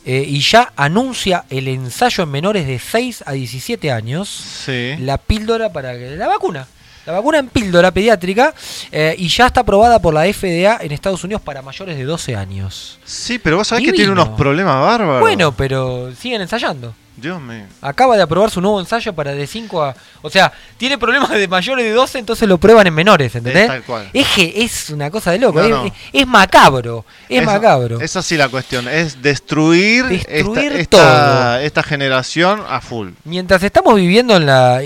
eh, 0.04 0.24
y 0.26 0.40
ya 0.40 0.72
anuncia 0.74 1.44
el 1.50 1.68
ensayo 1.68 2.24
en 2.24 2.30
menores 2.30 2.66
de 2.66 2.78
6 2.78 3.22
a 3.26 3.32
17 3.32 3.92
años. 3.92 4.28
Sí. 4.64 4.96
La 4.98 5.18
píldora 5.18 5.72
para 5.72 5.92
que. 5.92 6.16
La 6.16 6.26
vacuna. 6.26 6.66
La 7.06 7.14
vacuna 7.14 7.38
en 7.38 7.48
píldora 7.48 7.90
pediátrica 7.90 8.54
eh, 8.92 9.14
y 9.18 9.28
ya 9.28 9.46
está 9.46 9.62
aprobada 9.62 10.00
por 10.00 10.14
la 10.14 10.22
FDA 10.32 10.78
en 10.80 10.92
Estados 10.92 11.24
Unidos 11.24 11.42
para 11.42 11.60
mayores 11.60 11.96
de 11.96 12.04
12 12.04 12.36
años. 12.36 12.98
Sí, 13.04 13.38
pero 13.38 13.56
vos 13.56 13.68
sabés 13.68 13.84
que 13.84 13.92
tiene 13.92 14.12
unos 14.12 14.28
problemas 14.30 14.80
bárbaros. 14.80 15.20
Bueno, 15.20 15.52
pero 15.52 16.12
siguen 16.14 16.42
ensayando. 16.42 16.94
Dios 17.16 17.40
mío. 17.40 17.64
Acaba 17.82 18.16
de 18.16 18.22
aprobar 18.22 18.50
su 18.50 18.60
nuevo 18.60 18.80
ensayo 18.80 19.12
para 19.12 19.32
de 19.32 19.46
5 19.46 19.82
a... 19.82 19.94
O 20.22 20.30
sea, 20.30 20.50
tiene 20.78 20.96
problemas 20.96 21.30
de 21.30 21.46
mayores 21.46 21.84
de 21.84 21.92
12, 21.92 22.18
entonces 22.18 22.48
lo 22.48 22.58
prueban 22.58 22.86
en 22.86 22.94
menores, 22.94 23.34
¿entendés? 23.34 23.64
Es 23.64 23.68
tal 23.68 23.82
cual. 23.82 24.10
Es 24.12 24.26
que 24.28 24.52
es 24.56 24.90
una 24.90 25.10
cosa 25.10 25.30
de 25.32 25.38
loco, 25.38 25.58
No, 25.60 25.64
es, 25.64 25.70
no. 25.70 25.84
es- 25.86 25.92
es 26.12 26.26
macabro, 26.26 27.04
es 27.28 27.42
Esa- 27.42 27.52
macabro. 27.52 28.00
Es 28.00 28.16
así 28.16 28.36
la 28.36 28.48
cuestión, 28.48 28.88
es 28.88 29.20
destruir, 29.22 30.06
Destruir 30.06 30.72
esta, 30.72 30.96
todo. 30.96 31.00
esta, 31.02 31.62
esta 31.62 31.82
generación 31.82 32.62
a 32.68 32.80
full. 32.80 33.10
Mientras 33.24 33.62
estamos 33.62 33.94
viviendo 33.96 34.36
en 34.36 34.46
la, 34.46 34.80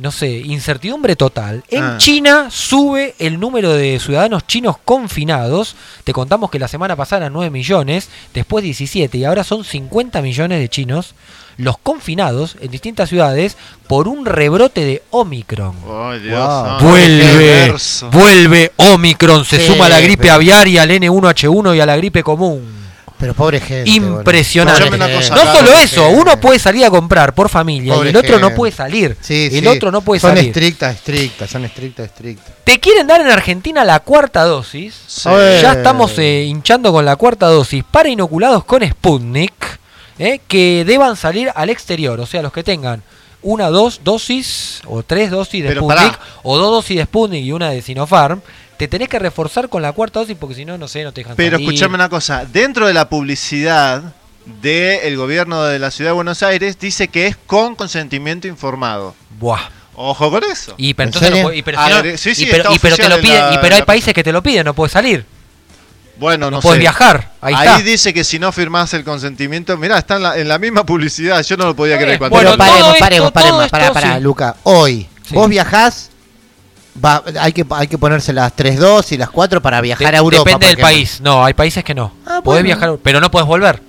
no 0.00 0.10
sé, 0.10 0.28
incertidumbre 0.30 1.14
total, 1.16 1.62
en 1.68 1.84
Ah. 1.84 1.94
China 1.98 2.48
sube 2.50 3.14
el 3.20 3.38
número 3.38 3.72
de 3.72 3.98
ciudadanos 4.00 4.46
chinos 4.46 4.76
confinados. 4.84 5.76
Te 6.04 6.12
contamos 6.12 6.50
que 6.50 6.58
la 6.58 6.68
semana 6.68 6.96
pasada 6.96 7.22
eran 7.22 7.32
9 7.34 7.50
millones, 7.50 8.08
después 8.34 8.64
17 8.64 9.16
y 9.18 9.24
ahora 9.24 9.44
son 9.44 9.64
50 9.64 10.20
millones 10.22 10.58
de 10.58 10.68
chinos 10.68 11.14
los 11.58 11.76
confinados 11.78 12.56
en 12.60 12.70
distintas 12.70 13.08
ciudades 13.10 13.56
por 13.86 14.08
un 14.08 14.24
rebrote 14.24 14.84
de 14.84 15.02
Omicron. 15.10 15.74
Ay, 15.86 16.20
Dios. 16.20 16.38
Wow. 16.80 16.88
Vuelve, 16.88 17.74
vuelve 18.10 18.72
Omicron, 18.76 19.44
se 19.44 19.58
Sí, 19.60 19.66
suma 19.66 19.86
a 19.86 19.88
la 19.90 20.00
gripe 20.00 20.22
pero- 20.22 20.34
aviar 20.34 20.66
y 20.68 20.78
al 20.78 20.90
N1H1 20.90 21.74
y 21.76 21.80
a 21.80 21.86
la 21.86 21.96
gripe 21.96 22.22
común. 22.22 22.78
Pero 23.18 23.34
pobre 23.34 23.58
gente. 23.58 23.90
Impresionante. 23.90 24.96
No 24.96 25.52
solo 25.52 25.72
eso, 25.82 26.08
uno 26.10 26.38
puede 26.38 26.60
salir 26.60 26.84
a 26.84 26.90
comprar 26.90 27.34
por 27.34 27.48
familia 27.48 27.94
Pobre 27.94 28.06
y 28.06 28.10
el 28.10 28.16
otro 28.16 28.38
no 28.38 28.54
puede 28.54 28.70
salir. 28.72 29.16
Sí, 29.20 29.48
el 29.52 29.60
sí. 29.62 29.66
otro 29.66 29.90
no 29.90 30.02
puede 30.02 30.20
son 30.20 30.30
salir. 30.36 30.46
estrictas, 30.46 30.94
estrictas, 30.94 31.50
son 31.50 31.64
estrictas, 31.64 32.06
estrictas. 32.06 32.52
Te 32.62 32.78
quieren 32.78 33.08
dar 33.08 33.20
en 33.20 33.26
Argentina 33.28 33.84
la 33.84 33.98
cuarta 33.98 34.44
dosis. 34.44 34.94
Sí. 35.08 35.28
Ya 35.60 35.72
estamos 35.72 36.16
eh, 36.18 36.44
hinchando 36.44 36.92
con 36.92 37.04
la 37.04 37.16
cuarta 37.16 37.46
dosis 37.48 37.82
para 37.90 38.08
inoculados 38.08 38.62
con 38.62 38.88
Sputnik, 38.88 39.77
eh, 40.18 40.40
que 40.46 40.84
deban 40.84 41.16
salir 41.16 41.50
al 41.54 41.70
exterior, 41.70 42.18
o 42.20 42.26
sea, 42.26 42.42
los 42.42 42.52
que 42.52 42.62
tengan 42.64 43.02
una, 43.42 43.68
dos 43.70 44.00
dosis 44.02 44.80
o 44.86 45.02
tres 45.02 45.30
dosis 45.30 45.62
de 45.62 45.68
Pero 45.68 45.82
Sputnik 45.82 46.12
pará. 46.18 46.20
o 46.42 46.58
dos 46.58 46.70
dosis 46.72 46.96
de 46.96 47.04
Sputnik 47.04 47.44
y 47.44 47.52
una 47.52 47.70
de 47.70 47.82
Sinopharm, 47.82 48.40
te 48.76 48.88
tenés 48.88 49.08
que 49.08 49.18
reforzar 49.18 49.68
con 49.68 49.82
la 49.82 49.92
cuarta 49.92 50.20
dosis 50.20 50.36
porque 50.38 50.54
si 50.56 50.64
no, 50.64 50.76
no 50.78 50.88
sé, 50.88 51.02
no 51.04 51.12
te 51.12 51.20
dejan 51.22 51.36
Pero 51.36 51.52
salir. 51.56 51.68
escuchame 51.68 51.94
una 51.94 52.08
cosa, 52.08 52.44
dentro 52.44 52.86
de 52.86 52.94
la 52.94 53.08
publicidad 53.08 54.12
del 54.62 55.16
gobierno 55.16 55.62
de 55.64 55.78
la 55.78 55.90
ciudad 55.90 56.10
de 56.10 56.14
Buenos 56.14 56.42
Aires 56.42 56.78
dice 56.78 57.08
que 57.08 57.26
es 57.26 57.36
con 57.36 57.74
consentimiento 57.76 58.48
informado. 58.48 59.14
Buah. 59.38 59.60
Ojo 60.00 60.30
con 60.30 60.44
eso. 60.44 60.74
Y 60.76 60.94
pero 60.94 61.08
entonces 61.08 61.30
no 61.32 61.42
puede- 61.42 61.56
y 61.56 61.62
pero 61.62 61.78
si 61.84 61.90
no- 61.90 62.16
sí, 62.18 62.34
sí, 62.34 62.42
y 62.44 62.46
pero, 62.46 62.62
está 62.62 62.74
y 62.74 62.78
pero 62.78 62.96
te 62.96 63.08
lo 63.08 63.14
en 63.16 63.20
piden, 63.20 63.40
la- 63.40 63.54
y 63.54 63.58
pero 63.58 63.74
hay 63.76 63.82
países 63.82 64.14
que 64.14 64.22
te 64.22 64.30
lo 64.32 64.42
piden, 64.42 64.64
no 64.64 64.72
puedes 64.74 64.92
salir. 64.92 65.24
Bueno, 66.18 66.46
no, 66.50 66.56
no 66.56 66.60
puedes 66.60 66.76
sé. 66.78 66.80
viajar, 66.80 67.30
ahí 67.40 67.54
está. 67.54 67.78
dice 67.78 68.12
que 68.12 68.24
si 68.24 68.38
no 68.38 68.50
firmás 68.52 68.92
el 68.94 69.04
consentimiento, 69.04 69.76
mirá, 69.76 69.98
está 69.98 70.16
en 70.16 70.22
la, 70.22 70.36
en 70.38 70.48
la 70.48 70.58
misma 70.58 70.84
publicidad, 70.84 71.42
yo 71.44 71.56
no 71.56 71.66
lo 71.66 71.76
podía 71.76 71.96
creer 71.98 72.18
cuando 72.18 72.36
Pero 72.38 72.50
lo- 72.52 72.56
paremos, 72.58 72.88
esto- 72.88 72.98
paremos, 73.00 73.32
paremos, 73.32 73.64
esto, 73.64 73.70
pará, 73.70 73.92
pará, 73.92 74.14
sí. 74.16 74.20
Luca. 74.22 74.56
Hoy, 74.64 75.06
Sí. 75.26 75.34
vos 75.34 75.48
viajás, 75.48 76.10
va, 77.04 77.22
hay, 77.40 77.52
que, 77.52 77.64
hay 77.70 77.86
que 77.86 77.98
ponerse 77.98 78.32
las 78.32 78.54
tres 78.56 78.78
dos 78.78 79.12
y 79.12 79.16
las 79.16 79.30
cuatro 79.30 79.62
para 79.62 79.80
viajar 79.80 80.10
De- 80.10 80.16
a 80.16 80.20
Europa. 80.20 80.38
Depende 80.44 80.52
por 80.54 80.60
del 80.60 80.78
ejemplo. 80.78 80.84
país. 80.86 81.20
No, 81.20 81.44
hay 81.44 81.54
países 81.54 81.84
que 81.84 81.94
no. 81.94 82.12
Ah, 82.26 82.40
Podés 82.42 82.62
bueno. 82.62 82.64
viajar, 82.64 82.98
pero 83.02 83.20
no 83.20 83.30
puedes 83.30 83.46
volver. 83.46 83.80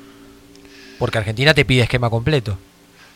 Porque 1.00 1.18
Argentina 1.18 1.54
te 1.54 1.66
pide 1.66 1.84
esquema 1.84 2.10
completo. 2.10 2.58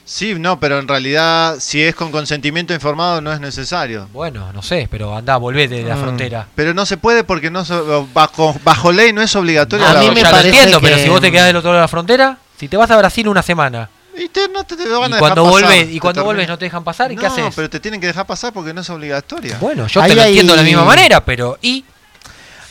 Sí, 0.05 0.35
no, 0.37 0.59
pero 0.59 0.79
en 0.79 0.87
realidad 0.87 1.55
si 1.59 1.81
es 1.81 1.95
con 1.95 2.11
consentimiento 2.11 2.73
informado 2.73 3.21
no 3.21 3.31
es 3.31 3.39
necesario. 3.39 4.09
Bueno, 4.11 4.51
no 4.53 4.61
sé, 4.61 4.87
pero 4.91 5.15
anda, 5.15 5.37
volvé 5.37 5.67
de 5.69 5.83
la 5.83 5.95
Mm. 5.95 6.01
frontera. 6.01 6.47
Pero 6.55 6.73
no 6.73 6.85
se 6.85 6.97
puede 6.97 7.23
porque 7.23 7.49
no 7.49 7.63
so- 7.63 8.07
bajo, 8.13 8.53
bajo 8.65 8.91
ley 8.91 9.13
no 9.13 9.21
es 9.21 9.33
obligatorio. 9.35 9.87
A 9.87 9.93
la 9.93 9.99
mí 10.01 10.07
No, 10.07 10.11
me 10.13 10.21
ya 10.21 10.27
lo 10.29 10.35
parece 10.35 10.49
entiendo, 10.57 10.81
pero 10.81 10.97
si 10.97 11.07
vos 11.07 11.21
te 11.21 11.31
quedás 11.31 11.47
del 11.47 11.55
otro 11.55 11.69
lado 11.69 11.77
de 11.77 11.83
la 11.83 11.87
frontera, 11.87 12.37
si 12.59 12.67
te 12.67 12.75
vas 12.75 12.91
a 12.91 12.97
Brasil 12.97 13.27
una 13.29 13.41
semana 13.41 13.89
Y 14.15 14.27
te- 14.29 14.47
no 14.49 14.63
te, 14.65 14.75
te 14.75 14.87
van 14.89 15.11
y 15.11 15.15
a 15.15 15.19
cuando 15.19 15.45
vuelves 15.45 15.89
y 15.89 15.99
cuando 15.99 16.23
vuelves 16.23 16.47
no 16.47 16.57
te 16.57 16.65
dejan 16.65 16.83
pasar, 16.83 17.11
¿y 17.11 17.15
qué 17.15 17.23
No, 17.25 17.31
haces? 17.33 17.53
pero 17.55 17.69
te 17.69 17.79
tienen 17.79 17.99
que 18.01 18.07
dejar 18.07 18.27
pasar 18.27 18.51
porque 18.53 18.73
no 18.73 18.81
es 18.81 18.89
obligatoria. 18.89 19.57
Bueno, 19.59 19.87
yo 19.87 20.01
Ahí 20.01 20.09
te 20.09 20.15
lo 20.15 20.21
hay- 20.21 20.27
entiendo 20.29 20.53
de 20.53 20.57
la 20.57 20.63
misma 20.63 20.83
manera, 20.85 21.23
pero 21.25 21.57
y 21.61 21.83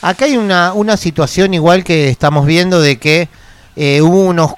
Acá 0.01 0.25
hay 0.25 0.35
una, 0.37 0.73
una 0.73 0.97
situación 0.97 1.53
igual 1.53 1.83
que 1.85 2.09
estamos 2.09 2.45
viendo 2.45 2.81
de 2.81 2.97
que 2.99 3.29
eh, 3.77 4.01
hubo 4.01 4.21
unos 4.25 4.51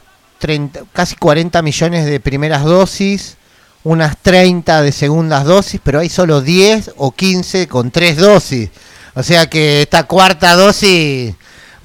30, 0.46 0.82
casi 0.94 1.16
40 1.16 1.62
millones 1.64 2.06
de 2.06 2.20
primeras 2.20 2.64
dosis, 2.64 3.38
unas 3.84 4.16
30 4.22 4.84
de 4.84 4.92
segundas 4.92 5.44
dosis, 5.44 5.82
pero 5.84 6.00
hay 6.00 6.10
solo 6.10 6.42
10 6.42 6.92
o 6.98 7.12
15 7.12 7.68
con 7.68 7.90
tres 7.90 8.18
dosis. 8.18 8.70
O 9.16 9.24
sea 9.24 9.50
que 9.50 9.82
esta 9.82 10.04
cuarta 10.04 10.56
dosis 10.56 11.34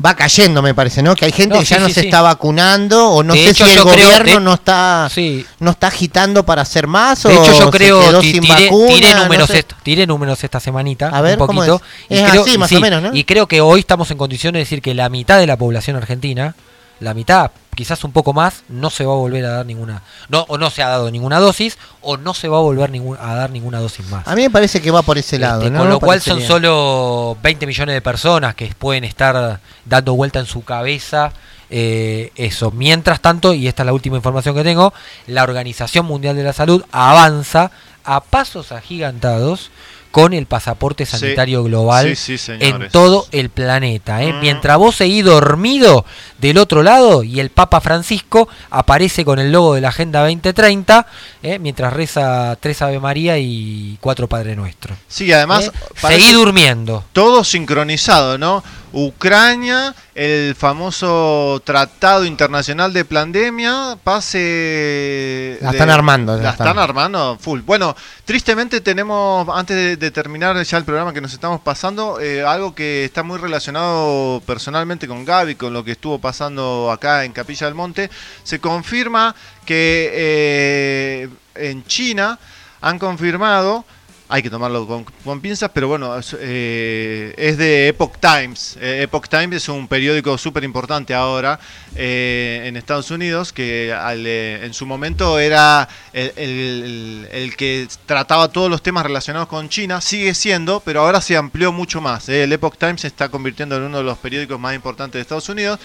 va 0.05 0.15
cayendo, 0.15 0.61
me 0.63 0.75
parece, 0.75 1.03
¿no? 1.03 1.15
Que 1.15 1.25
hay 1.27 1.33
gente 1.33 1.55
No, 1.55 1.61
que 1.61 1.67
ya 1.67 1.79
no 1.79 1.87
sí, 1.89 1.93
se 1.95 2.01
sí. 2.03 2.07
está 2.09 2.21
vacunando 2.23 3.11
o 3.11 3.23
no 3.23 3.33
De 3.35 3.45
sé 3.45 3.51
hecho, 3.51 3.65
si 3.67 3.71
el 3.73 3.81
creo- 3.81 3.91
gobierno 3.93 4.35
de- 4.35 4.41
no 4.41 4.55
está 4.55 5.11
no 5.59 5.71
está 5.71 5.87
agitando 5.89 6.45
para 6.45 6.63
hacer 6.63 6.87
más 6.87 7.23
De 7.23 7.29
o 7.37 7.43
hecho, 7.43 7.53
yo 7.59 7.65
se 7.67 7.71
creo 7.71 8.01
quedó 8.01 8.21
sin 8.23 8.41
tiré, 8.43 8.65
vacuna, 8.67 8.95
tiré 8.95 9.15
no 9.15 9.23
números 9.25 9.49
sé. 9.49 9.59
est- 9.61 9.73
tiré 9.83 10.07
números 10.07 10.43
esta 10.45 10.61
semanita, 10.61 11.09
A 11.11 11.21
ver, 11.23 11.39
un 11.39 11.47
¿cómo 11.47 11.61
poquito. 11.61 11.83
es? 12.09 12.17
Y 12.19 12.21
Es 12.23 12.31
creo, 12.31 12.43
así, 12.43 12.59
más 12.59 12.73
o 12.73 12.81
menos, 12.81 13.03
¿no? 13.03 13.15
Y 13.15 13.25
creo 13.25 13.47
que 13.47 13.61
hoy 13.61 13.81
estamos 13.81 14.11
en 14.11 14.19
condiciones 14.19 14.55
de 14.59 14.61
decir 14.65 14.81
que 14.83 14.95
la 14.95 15.09
mitad 15.11 15.39
de 15.39 15.47
la 15.47 15.57
población 15.59 15.97
argentina, 15.97 16.55
la 16.99 17.13
mitad, 17.15 17.51
quizás 17.75 18.05
un 18.05 18.13
poco 18.13 18.33
más, 18.33 18.65
no 18.69 18.91
se 18.91 19.05
va 19.07 19.13
a 19.13 19.17
volver 19.17 19.45
a 19.45 19.51
dar 19.57 19.67
ninguna, 19.67 20.03
no 20.29 20.45
o 20.49 20.59
no 20.59 20.71
se 20.71 20.83
ha 20.83 20.89
dado 20.89 21.11
ninguna 21.11 21.39
dosis 21.39 21.79
o 22.03 22.17
no 22.17 22.35
se 22.35 22.49
va 22.49 22.59
a 22.59 22.61
volver 22.61 22.91
ningún- 22.91 23.17
a 23.21 23.35
dar 23.35 23.51
ninguna 23.51 23.79
dosis 23.79 24.07
más. 24.09 24.27
A 24.29 24.35
mí 24.35 24.43
me 24.43 24.51
parece 24.51 24.83
que 24.83 24.91
va 24.91 25.03
por 25.03 25.17
ese 25.19 25.39
lado, 25.39 25.63
Este, 25.63 25.71
¿no? 25.73 25.79
Con 25.81 25.89
lo 25.89 26.01
cual 26.01 26.21
son 26.21 26.41
solo 26.43 27.37
20 27.43 27.67
millones 27.67 27.95
de 27.95 28.03
personas 28.03 28.55
que 28.55 28.67
pueden 28.79 29.05
estar 29.05 29.61
dando 29.85 30.15
vuelta 30.15 30.39
en 30.41 30.47
su 30.47 30.63
cabeza 30.65 31.33
eh, 31.73 32.33
eso. 32.35 32.73
Mientras 32.73 33.21
tanto, 33.21 33.55
y 33.55 33.69
esta 33.69 33.85
es 33.85 33.87
la 33.87 33.93
última 33.93 34.17
información 34.17 34.57
que 34.57 34.65
tengo, 34.65 34.93
la 35.29 35.45
Organización 35.45 36.05
Mundial 36.05 36.35
de 36.35 36.43
la 36.43 36.53
Salud 36.53 36.85
avanza 36.91 37.71
a 38.05 38.21
pasos 38.23 38.73
agigantados 38.73 39.71
con 40.11 40.33
el 40.33 40.47
pasaporte 40.47 41.07
Sí. 41.07 41.19
sanitario 41.19 41.63
global 41.63 42.17
Sí, 42.17 42.37
sí, 42.39 42.53
en 42.59 42.89
todo 42.91 43.27
el 43.33 43.49
planeta. 43.51 44.23
¿eh? 44.23 44.33
Mm. 44.33 44.41
Mientras 44.41 44.77
vos 44.79 44.97
seguís 44.97 45.25
dormido 45.25 46.05
del 46.39 46.59
otro 46.59 46.83
lado 46.83 47.23
y 47.23 47.39
el 47.41 47.51
Papa 47.51 47.81
Francisco 47.81 48.49
aparece 48.71 49.25
con 49.25 49.39
el 49.39 49.53
logo 49.53 49.75
de 49.75 49.81
la 49.83 49.89
Agenda 49.89 50.21
2030, 50.23 51.07
¿eh? 51.43 51.59
mientras 51.59 51.93
reza 51.93 52.57
tres 52.61 52.83
Ave 52.83 52.99
María 52.99 53.39
y 53.39 53.99
cuatro 54.01 54.29
Padre 54.29 54.57
Nuestro. 54.57 54.97
Sí, 55.09 55.33
además 55.33 55.67
¿Eh? 55.67 55.71
Seguí 56.09 56.33
durmiendo. 56.33 57.05
todo 57.13 57.45
sincronizado, 57.45 58.37
¿no? 58.39 58.65
Ucrania, 58.93 59.95
el 60.15 60.55
famoso 60.55 61.63
Tratado 61.65 62.25
Internacional 62.25 62.93
de 62.93 63.05
Pandemia, 63.05 63.97
pase... 64.03 65.59
La 65.61 65.71
de- 65.71 65.77
están 65.77 65.91
armando, 65.91 66.37
La 66.37 66.43
la 66.43 66.51
están 66.51 66.69
están. 66.69 66.83
armando, 66.83 67.39
full. 67.41 67.61
Bueno, 67.61 67.95
tristemente 68.25 68.81
tenemos, 68.81 69.49
antes 69.57 69.77
de, 69.77 69.97
de 69.97 70.11
terminar 70.11 70.61
ya 70.63 70.77
el 70.79 70.85
programa 70.85 71.13
que 71.13 71.21
nos 71.21 71.33
estamos 71.33 71.61
pasando, 71.61 72.21
eh, 72.21 72.43
algo 72.45 72.75
que 72.75 73.05
está 73.05 73.23
muy 73.23 73.39
relacionado 73.39 74.43
personalmente 74.47 75.07
con 75.09 75.25
Gaby, 75.25 75.55
con 75.55 75.73
lo 75.73 75.85
que 75.85 75.93
estuvo 75.93 76.19
pasando 76.19 76.91
acá 76.91 77.25
en 77.25 77.33
Capilla 77.33 77.67
del 77.67 77.75
Monte. 77.75 78.11
Se 78.43 78.59
confirma 78.61 79.35
que 79.65 80.11
eh, 80.13 81.29
en 81.55 81.85
China 81.85 82.39
han 82.81 82.99
confirmado 82.99 83.85
hay 84.31 84.43
que 84.45 84.51
tomarlo 84.51 84.87
con, 84.87 85.05
con 85.25 85.41
pinzas, 85.41 85.71
pero 85.75 85.89
bueno, 85.89 86.17
es, 86.17 86.37
eh, 86.39 87.55
de 87.59 87.89
Epoch 87.89 88.17
Times. 88.21 88.79
Eh, 88.81 89.03
Epoch 89.03 89.29
Times 89.29 89.57
es 89.57 89.69
un 89.69 89.89
periódico 89.89 90.39
súper 90.39 90.63
importante 90.63 91.15
ahora 91.15 91.59
eh, 91.97 92.63
en 92.65 92.77
Estados 92.77 93.11
Unidos, 93.11 93.53
que 93.53 93.93
al, 93.93 94.25
eh, 94.25 94.65
en 94.65 94.73
su 94.73 94.87
momento 94.87 95.41
era 95.41 95.89
el, 96.13 97.55
que 97.57 97.89
trataba 98.07 98.49
todos 98.49 98.71
los 98.71 98.83
temas 98.83 99.05
relacionados 99.05 99.49
con 99.49 99.69
China, 99.69 100.01
sigue 100.01 100.33
siendo, 100.35 100.79
pero 100.79 101.01
ahora 101.01 101.21
se 101.21 101.37
amplió 101.37 101.73
mucho 101.73 102.01
más. 102.01 102.29
El 102.29 102.53
Epoch 102.53 102.77
Times 102.79 103.01
se 103.01 103.09
está 103.09 103.31
convirtiendo 103.31 103.77
en 103.77 103.83
uno 103.83 103.99
de 103.99 104.05
los 104.05 104.19
periódicos 104.19 104.61
más 104.61 104.77
importantes 104.77 105.15
de 105.15 105.23
Estados 105.23 105.49
Unidos 105.49 105.81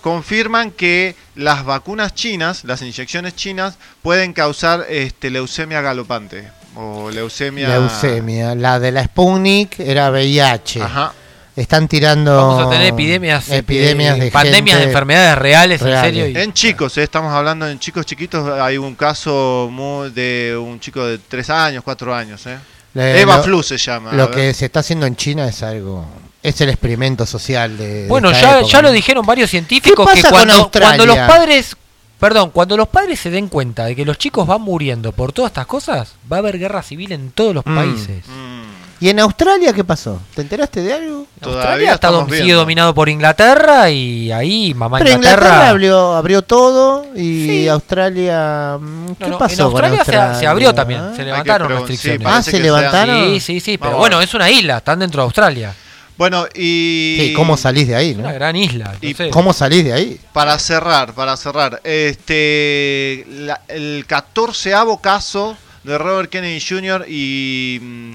confirman 0.00 0.70
que 0.70 1.16
las 1.34 1.64
vacunas 1.64 2.14
chinas, 2.14 2.64
las 2.64 2.82
inyecciones 2.82 3.36
chinas, 3.36 3.78
pueden 4.02 4.34
causar 4.34 4.84
este, 4.90 5.30
leucemia 5.30 5.80
galopante 5.80 6.50
o 6.76 7.10
leucemia. 7.10 7.68
Leucemia. 7.68 8.54
La 8.54 8.78
de 8.78 8.92
la 8.92 9.04
Sputnik 9.04 9.78
era 9.80 10.10
VIH. 10.10 10.82
Ajá. 10.82 11.12
Están 11.56 11.86
tirando 11.86 12.36
Vamos 12.36 12.66
a 12.66 12.70
tener 12.70 12.88
epidemias, 12.88 13.48
epidemias 13.48 14.14
este, 14.14 14.24
de 14.24 14.30
pandemias 14.32 14.78
de 14.78 14.84
enfermedades 14.86 15.38
reales, 15.38 15.82
en 15.82 16.00
serio. 16.00 16.28
y- 16.28 16.36
En 16.36 16.52
chicos, 16.52 16.98
eh, 16.98 17.04
estamos 17.04 17.32
hablando 17.32 17.68
en 17.68 17.78
chicos 17.78 18.04
chiquitos. 18.06 18.60
Hay 18.60 18.76
un 18.76 18.96
caso 18.96 19.68
muy 19.70 20.10
de 20.10 20.56
un 20.60 20.80
chico 20.80 21.06
de 21.06 21.18
3 21.18 21.48
años, 21.50 21.84
4 21.84 22.12
años. 22.12 22.44
Eh. 22.46 22.58
Le- 22.94 23.20
Eva 23.20 23.36
lo- 23.36 23.42
Flu 23.44 23.62
se 23.62 23.76
llama. 23.76 24.12
Lo 24.14 24.30
que 24.32 24.52
se 24.52 24.64
está 24.64 24.80
haciendo 24.80 25.06
en 25.06 25.14
China 25.14 25.46
es 25.46 25.62
algo. 25.62 26.04
Es 26.42 26.60
el 26.60 26.70
experimento 26.70 27.24
social 27.24 27.78
de. 27.78 28.02
de 28.02 28.08
Bueno, 28.08 28.30
esta 28.30 28.40
ya, 28.50 28.58
época, 28.58 28.72
ya 28.72 28.82
lo 28.82 28.90
dijeron 28.90 29.24
varios 29.24 29.48
científicos 29.50 30.06
¿Qué 30.10 30.16
que 30.16 30.22
pasa 30.22 30.30
con 30.30 30.38
cuando, 30.40 30.54
Australia? 30.54 30.96
cuando 30.96 31.06
los 31.06 31.18
padres, 31.28 31.76
perdón, 32.18 32.50
cuando 32.50 32.76
los 32.76 32.88
padres 32.88 33.20
se 33.20 33.30
den 33.30 33.48
cuenta 33.48 33.84
de 33.84 33.94
que 33.96 34.04
los 34.04 34.16
chicos 34.18 34.46
van 34.46 34.62
muriendo 34.62 35.12
por 35.12 35.32
todas 35.32 35.50
estas 35.50 35.66
cosas, 35.66 36.14
va 36.32 36.36
a 36.36 36.40
haber 36.40 36.58
guerra 36.58 36.82
civil 36.82 37.12
en 37.12 37.30
todos 37.32 37.54
los 37.54 37.66
Mm. 37.66 37.74
países. 37.76 38.24
Mm, 38.26 38.64
¿Y 39.00 39.08
en 39.10 39.20
Australia 39.20 39.72
qué 39.74 39.84
pasó? 39.84 40.18
¿Te 40.34 40.40
enteraste 40.40 40.80
de 40.80 40.94
algo? 40.94 41.26
Australia 41.42 41.94
está 41.94 42.10
viendo. 42.24 42.56
dominado 42.56 42.94
por 42.94 43.08
Inglaterra 43.10 43.90
y 43.90 44.32
ahí 44.32 44.72
mamá 44.72 44.98
Pero 44.98 45.10
Inglaterra. 45.10 45.42
Inglaterra 45.46 45.68
abrió, 45.70 46.14
abrió 46.14 46.42
todo 46.42 47.04
y 47.14 47.46
Sí. 47.46 47.68
Australia. 47.68 48.78
mm, 48.80 49.06
¿Qué 49.18 49.24
No, 49.24 49.28
no, 49.30 49.38
pasó 49.38 49.52
en 49.66 49.72
con 49.72 49.84
Australia, 49.84 50.34
se- 50.38 50.46
abrió 50.46 50.72
también, 50.74 51.00
¿Ah? 51.00 51.12
se 51.14 51.22
levantaron 51.24 51.68
pregun- 51.68 51.72
sí, 51.72 51.92
restricciones. 51.92 52.22
parece 52.22 52.50
Ah, 52.50 52.52
¿se 52.52 52.60
levantaron? 52.60 53.24
sí, 53.34 53.40
sí, 53.40 53.60
sí, 53.60 53.76
pero 53.78 53.90
Vamos 53.90 54.00
bueno, 54.00 54.20
es 54.22 54.32
una 54.32 54.50
isla, 54.50 54.78
están 54.78 54.98
dentro 55.00 55.20
de 55.20 55.24
Australia. 55.24 55.74
Bueno, 56.16 56.46
y. 56.54 57.16
Sí, 57.18 57.32
¿cómo 57.34 57.56
salís 57.56 57.88
de 57.88 57.96
ahí, 57.96 58.10
Es 58.10 58.16
una 58.16 58.28
no? 58.28 58.34
gran 58.34 58.54
isla. 58.56 58.94
Y 59.00 59.10
no 59.10 59.16
sé. 59.16 59.30
¿Cómo 59.30 59.52
salís 59.52 59.84
de 59.84 59.92
ahí? 59.92 60.20
Para 60.32 60.58
cerrar, 60.58 61.12
para 61.14 61.36
cerrar, 61.36 61.80
este, 61.84 63.24
la- 63.28 63.60
el 63.68 64.04
14 64.06 64.74
caso 65.00 65.56
de 65.82 65.98
Robert 65.98 66.30
Kennedy 66.30 66.60
Jr. 66.60 67.04
y, 67.08 67.78
mm, 67.82 68.12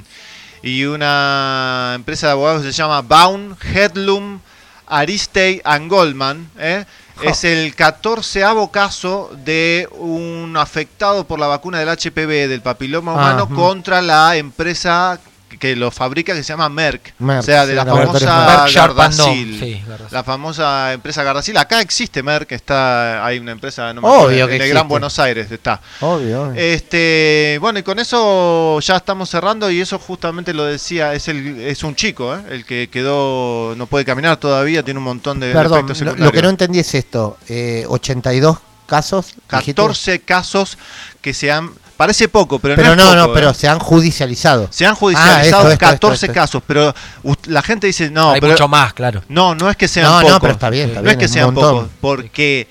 y 0.63 0.84
una 0.85 1.93
empresa 1.95 2.27
de 2.27 2.31
abogados 2.34 2.61
que 2.63 2.71
se 2.71 2.77
llama 2.77 3.01
Baum, 3.01 3.55
Headloom, 3.73 4.39
Aristey 4.88 5.61
and 5.63 5.89
Goldman. 5.89 6.49
¿eh? 6.57 6.85
Es 7.21 7.43
el 7.43 7.76
14 7.76 8.43
caso 8.71 9.30
de 9.43 9.88
un 9.91 10.55
afectado 10.57 11.27
por 11.27 11.38
la 11.38 11.47
vacuna 11.47 11.80
del 11.80 11.89
HPV, 11.89 12.47
del 12.47 12.61
papiloma 12.61 13.13
humano, 13.13 13.47
Ah, 13.51 13.55
contra 13.55 14.01
la 14.01 14.38
empresa 14.38 15.19
que 15.57 15.76
lo 15.76 15.91
fabrica 15.91 16.34
que 16.34 16.43
se 16.43 16.49
llama 16.49 16.69
Merck. 16.69 17.13
Merck, 17.19 17.39
o 17.39 17.43
sea, 17.43 17.65
de 17.65 17.71
sí, 17.71 17.76
la 17.76 17.85
famosa 17.85 18.67
Gardasil. 18.73 19.59
sí, 19.59 19.81
Gardasil. 19.88 20.07
La 20.15 20.23
famosa 20.23 20.93
empresa 20.93 21.23
Gardasil. 21.23 21.57
Acá 21.57 21.81
existe 21.81 22.21
Merck, 22.23 22.51
está, 22.51 23.26
hay 23.26 23.39
una 23.39 23.51
empresa, 23.51 23.93
no 23.93 24.01
me 24.01 24.07
Obvio 24.07 24.17
acuerdo, 24.17 24.30
que 24.30 24.35
en 24.35 24.41
el 24.49 24.51
existe. 24.55 24.69
Gran 24.69 24.88
Buenos 24.88 25.19
Aires 25.19 25.51
está. 25.51 25.81
Obvio. 26.01 26.43
obvio. 26.43 26.53
Este, 26.61 27.57
bueno, 27.61 27.80
y 27.80 27.84
con 27.84 27.99
eso 27.99 28.80
ya 28.81 28.97
estamos 28.97 29.30
cerrando 29.30 29.69
y 29.71 29.81
eso 29.81 29.97
justamente 29.99 30.53
lo 30.53 30.65
decía, 30.65 31.13
es 31.13 31.27
el 31.27 31.59
es 31.59 31.84
un 31.84 31.95
chico, 31.95 32.35
¿eh? 32.35 32.39
el 32.49 32.65
que 32.65 32.89
quedó 32.91 33.73
no 33.76 33.88
puede 33.88 34.05
caminar 34.05 34.38
todavía, 34.38 34.84
tiene 34.84 34.97
un 34.99 35.05
montón 35.05 35.39
de 35.39 35.51
Perdón, 35.53 35.80
efectos 35.80 35.99
lo, 36.01 36.05
lo 36.05 36.11
secundarios. 36.11 36.31
que 36.34 36.41
no 36.41 36.49
entendí 36.49 36.80
es 36.80 36.93
esto. 36.95 37.38
Eh, 37.47 37.85
82 37.88 38.57
casos. 38.85 39.35
dijiste. 39.51 39.73
14 39.73 40.19
casos 40.21 40.77
que 41.21 41.34
se 41.34 41.51
han 41.51 41.71
parece 41.99 42.30
poco, 42.30 42.59
pero, 42.59 42.77
Pero 42.77 42.95
no, 42.95 43.03
no, 43.03 43.09
es 43.09 43.15
no, 43.17 43.21
poco, 43.23 43.34
pero 43.34 43.49
¿eh? 43.49 43.53
se 43.53 43.67
han 43.67 43.77
judicializado. 43.77 44.69
Se 44.71 44.85
han 44.85 44.93
Ah, 44.93 44.95
judicializado 44.95 45.67
esto, 45.69 45.77
14 45.85 46.13
esto, 46.13 46.26
esto. 46.27 46.34
casos, 46.34 46.63
pero 46.65 46.95
la 47.47 47.61
gente 47.61 47.88
dice, 47.88 48.09
no, 48.09 48.31
Hay 48.31 48.39
pero 48.39 48.53
mucho 48.53 48.69
más, 48.69 48.93
claro. 48.93 49.21
no, 49.27 49.53
no 49.53 49.69
es 49.69 49.76
que 49.76 49.89
sean 49.89 50.05
No, 50.05 50.21
no, 50.21 50.27
pocos. 50.27 50.39
pero 50.39 50.53
está 50.53 50.69
bien, 50.69 50.89
está 50.89 51.01
no 51.01 51.09
es 51.09 51.17
que 51.17 51.26
es 51.26 51.31
sean 51.31 51.47
montón. 51.53 51.76
pocos, 51.76 51.89
porque 51.99 52.67